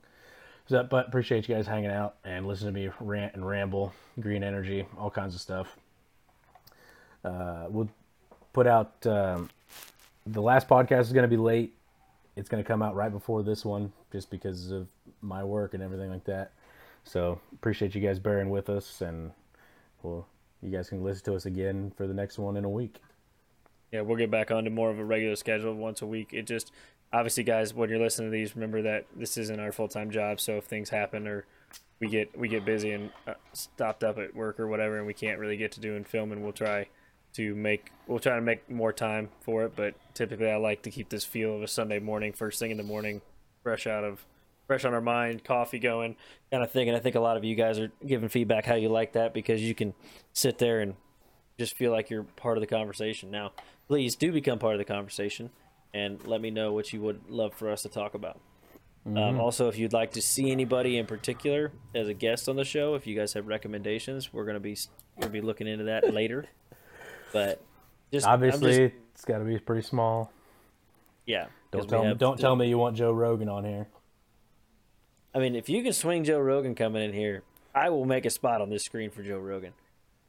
So, 0.68 0.82
but 0.84 1.08
appreciate 1.08 1.47
you 1.47 1.56
guys 1.56 1.68
hanging 1.68 1.91
out 1.91 2.16
and 2.24 2.47
listening 2.47 2.74
to 2.74 2.80
me 2.80 2.89
rant 3.01 3.36
and 3.36 3.45
ramble, 3.45 3.93
green 4.20 4.43
energy, 4.43 4.86
all 4.97 5.12
kinds 5.12 5.36
of 5.36 5.41
stuff. 5.41 5.76
Uh, 7.24 7.66
we'll 7.70 7.89
put 8.54 8.66
out 8.66 9.05
um, 9.05 9.50
the 10.25 10.42
last 10.42 10.67
podcast 10.67 11.01
is 11.01 11.13
going 11.13 11.24
to 11.24 11.28
be 11.30 11.38
late. 11.38 11.75
It's 12.36 12.50
going 12.50 12.63
to 12.63 12.67
come 12.67 12.82
out 12.82 12.96
right 12.96 13.12
before 13.12 13.43
this 13.43 13.66
one, 13.66 13.92
just 14.12 14.30
because 14.30 14.71
of 14.71 14.88
my 15.21 15.43
work 15.43 15.74
and 15.74 15.84
everything 15.84 16.09
like 16.09 16.24
that. 16.25 16.54
So 17.04 17.39
appreciate 17.54 17.93
you 17.93 18.01
guys 18.01 18.17
bearing 18.17 18.50
with 18.50 18.70
us, 18.70 19.01
and 19.01 19.32
well, 20.01 20.25
you 20.63 20.71
guys 20.71 20.89
can 20.89 21.03
listen 21.03 21.25
to 21.25 21.35
us 21.35 21.45
again 21.45 21.91
for 21.95 22.07
the 22.07 22.13
next 22.13 22.37
one 22.37 22.57
in 22.57 22.65
a 22.65 22.69
week. 22.69 22.99
Yeah, 23.91 24.01
we'll 24.01 24.17
get 24.17 24.31
back 24.31 24.49
onto 24.49 24.71
more 24.71 24.89
of 24.89 24.97
a 24.97 25.05
regular 25.05 25.35
schedule 25.35 25.73
once 25.75 26.01
a 26.01 26.07
week. 26.07 26.29
It 26.33 26.47
just 26.47 26.71
obviously, 27.11 27.43
guys, 27.43 27.73
when 27.73 27.89
you're 27.89 27.99
listening 27.99 28.31
to 28.31 28.31
these, 28.31 28.55
remember 28.55 28.81
that 28.81 29.05
this 29.15 29.37
isn't 29.37 29.59
our 29.59 29.71
full 29.71 29.87
time 29.87 30.09
job. 30.09 30.39
So 30.39 30.53
if 30.53 30.65
things 30.65 30.89
happen 30.89 31.27
or 31.27 31.45
we 31.99 32.07
get 32.07 32.37
we 32.37 32.47
get 32.47 32.65
busy 32.65 32.91
and 32.91 33.11
uh, 33.27 33.35
stopped 33.53 34.03
up 34.03 34.17
at 34.17 34.35
work 34.35 34.59
or 34.59 34.67
whatever, 34.67 34.97
and 34.97 35.05
we 35.05 35.13
can't 35.13 35.39
really 35.39 35.57
get 35.57 35.71
to 35.73 35.79
doing 35.79 36.03
filming, 36.03 36.41
we'll 36.41 36.53
try 36.53 36.87
to 37.33 37.55
make 37.55 37.91
we'll 38.07 38.19
try 38.19 38.35
to 38.35 38.41
make 38.41 38.69
more 38.69 38.91
time 38.91 39.29
for 39.41 39.63
it. 39.63 39.75
But 39.75 39.93
typically, 40.13 40.49
I 40.49 40.55
like 40.55 40.81
to 40.83 40.91
keep 40.91 41.09
this 41.09 41.25
feel 41.25 41.55
of 41.55 41.61
a 41.61 41.67
Sunday 41.67 41.99
morning, 41.99 42.33
first 42.33 42.59
thing 42.59 42.71
in 42.71 42.77
the 42.77 42.83
morning, 42.83 43.21
fresh 43.61 43.85
out 43.85 44.03
of 44.03 44.25
fresh 44.67 44.85
on 44.85 44.93
our 44.93 45.01
mind, 45.01 45.43
coffee 45.43 45.79
going, 45.79 46.15
kind 46.51 46.63
of 46.63 46.71
thing. 46.71 46.87
And 46.87 46.97
I 46.97 46.99
think 46.99 47.15
a 47.15 47.19
lot 47.19 47.37
of 47.37 47.43
you 47.43 47.55
guys 47.55 47.79
are 47.79 47.91
giving 48.05 48.29
feedback 48.29 48.65
how 48.65 48.75
you 48.75 48.89
like 48.89 49.13
that 49.13 49.33
because 49.33 49.61
you 49.61 49.75
can 49.75 49.93
sit 50.33 50.57
there 50.57 50.79
and 50.81 50.95
just 51.59 51.75
feel 51.75 51.91
like 51.91 52.09
you're 52.09 52.23
part 52.23 52.57
of 52.57 52.61
the 52.61 52.67
conversation. 52.67 53.29
Now, 53.31 53.51
please 53.87 54.15
do 54.15 54.31
become 54.31 54.59
part 54.59 54.73
of 54.73 54.79
the 54.79 54.85
conversation 54.85 55.49
and 55.93 56.25
let 56.25 56.41
me 56.41 56.49
know 56.49 56.73
what 56.73 56.91
you 56.93 57.01
would 57.01 57.29
love 57.29 57.53
for 57.53 57.69
us 57.69 57.83
to 57.83 57.89
talk 57.89 58.13
about. 58.13 58.39
Um, 59.05 59.37
also, 59.37 59.67
if 59.67 59.77
you'd 59.77 59.91
like 59.91 60.11
to 60.13 60.21
see 60.21 60.49
anybody 60.49 60.97
in 60.97 61.05
particular 61.05 61.73
as 61.93 62.07
a 62.07 62.13
guest 62.13 62.47
on 62.47 62.55
the 62.55 62.63
show, 62.63 62.95
if 62.95 63.05
you 63.05 63.17
guys 63.17 63.33
have 63.33 63.47
recommendations, 63.47 64.31
we're 64.31 64.45
gonna 64.45 64.61
be 64.61 64.77
we'll 65.17 65.27
be 65.27 65.41
looking 65.41 65.67
into 65.67 65.85
that 65.85 66.13
later. 66.13 66.45
But 67.33 67.63
just 68.11 68.27
Obviously, 68.27 68.89
just- 68.89 68.95
it's 69.15 69.25
got 69.25 69.39
to 69.39 69.43
be 69.43 69.57
pretty 69.57 69.81
small. 69.81 70.31
Yeah. 71.25 71.47
Don't 71.71 71.89
tell 71.89 72.05
me. 72.05 72.13
Don't 72.13 72.39
tell 72.39 72.55
me 72.55 72.69
you 72.69 72.77
want 72.77 72.95
Joe 72.95 73.11
Rogan 73.11 73.49
on 73.49 73.65
here. 73.65 73.87
I 75.36 75.39
mean, 75.39 75.55
if 75.55 75.70
you 75.70 75.84
can 75.84 75.93
swing 75.93 76.24
Joe 76.24 76.39
Rogan 76.39 76.76
coming 76.76 77.04
in 77.04 77.14
here, 77.14 77.43
I 77.74 77.89
will 77.89 78.05
make 78.05 78.26
a 78.26 78.30
spot 78.30 78.62
on 78.62 78.70
this 78.70 78.84
screen 78.84 79.10
for 79.10 79.24
Joe 79.24 79.39
Rogan. 79.39 79.74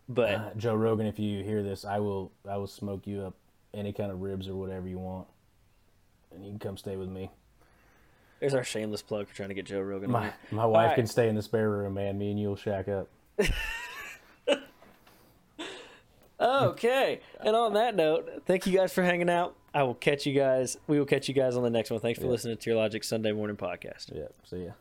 But 0.08 0.34
Uh, 0.34 0.50
Joe 0.56 0.74
Rogan, 0.74 1.06
if 1.06 1.18
you 1.18 1.42
hear 1.42 1.62
this, 1.62 1.84
I 1.84 1.98
will. 1.98 2.30
I 2.48 2.56
will 2.56 2.66
smoke 2.66 3.06
you 3.06 3.22
up 3.22 3.34
any 3.72 3.92
kind 3.92 4.10
of 4.10 4.20
ribs 4.20 4.48
or 4.48 4.54
whatever 4.54 4.88
you 4.88 4.98
want, 4.98 5.26
and 6.32 6.44
you 6.44 6.50
can 6.50 6.58
come 6.58 6.76
stay 6.76 6.96
with 6.96 7.08
me. 7.08 7.30
There's 8.40 8.54
our 8.54 8.64
shameless 8.64 9.02
plug 9.02 9.28
for 9.28 9.34
trying 9.34 9.48
to 9.48 9.54
get 9.54 9.66
Joe 9.66 9.80
Rogan. 9.80 10.10
My 10.10 10.32
my 10.50 10.66
wife 10.66 10.88
right. 10.88 10.96
can 10.96 11.06
stay 11.06 11.28
in 11.28 11.34
the 11.34 11.42
spare 11.42 11.70
room, 11.70 11.94
man. 11.94 12.18
Me 12.18 12.30
and 12.30 12.40
you'll 12.40 12.56
shack 12.56 12.88
up. 12.88 13.08
Okay. 16.40 17.20
And 17.40 17.56
on 17.56 17.74
that 17.74 17.94
note, 17.94 18.42
thank 18.44 18.66
you 18.66 18.76
guys 18.76 18.92
for 18.92 19.02
hanging 19.02 19.30
out. 19.30 19.56
I 19.72 19.82
will 19.82 19.94
catch 19.94 20.26
you 20.26 20.34
guys. 20.34 20.76
We 20.86 20.98
will 20.98 21.06
catch 21.06 21.28
you 21.28 21.34
guys 21.34 21.56
on 21.56 21.62
the 21.62 21.70
next 21.70 21.90
one. 21.90 22.00
Thanks 22.00 22.18
for 22.20 22.26
listening 22.26 22.58
to 22.58 22.70
your 22.70 22.78
Logic 22.78 23.02
Sunday 23.02 23.32
morning 23.32 23.56
podcast. 23.56 24.14
Yeah. 24.14 24.28
See 24.44 24.64
ya. 24.64 24.72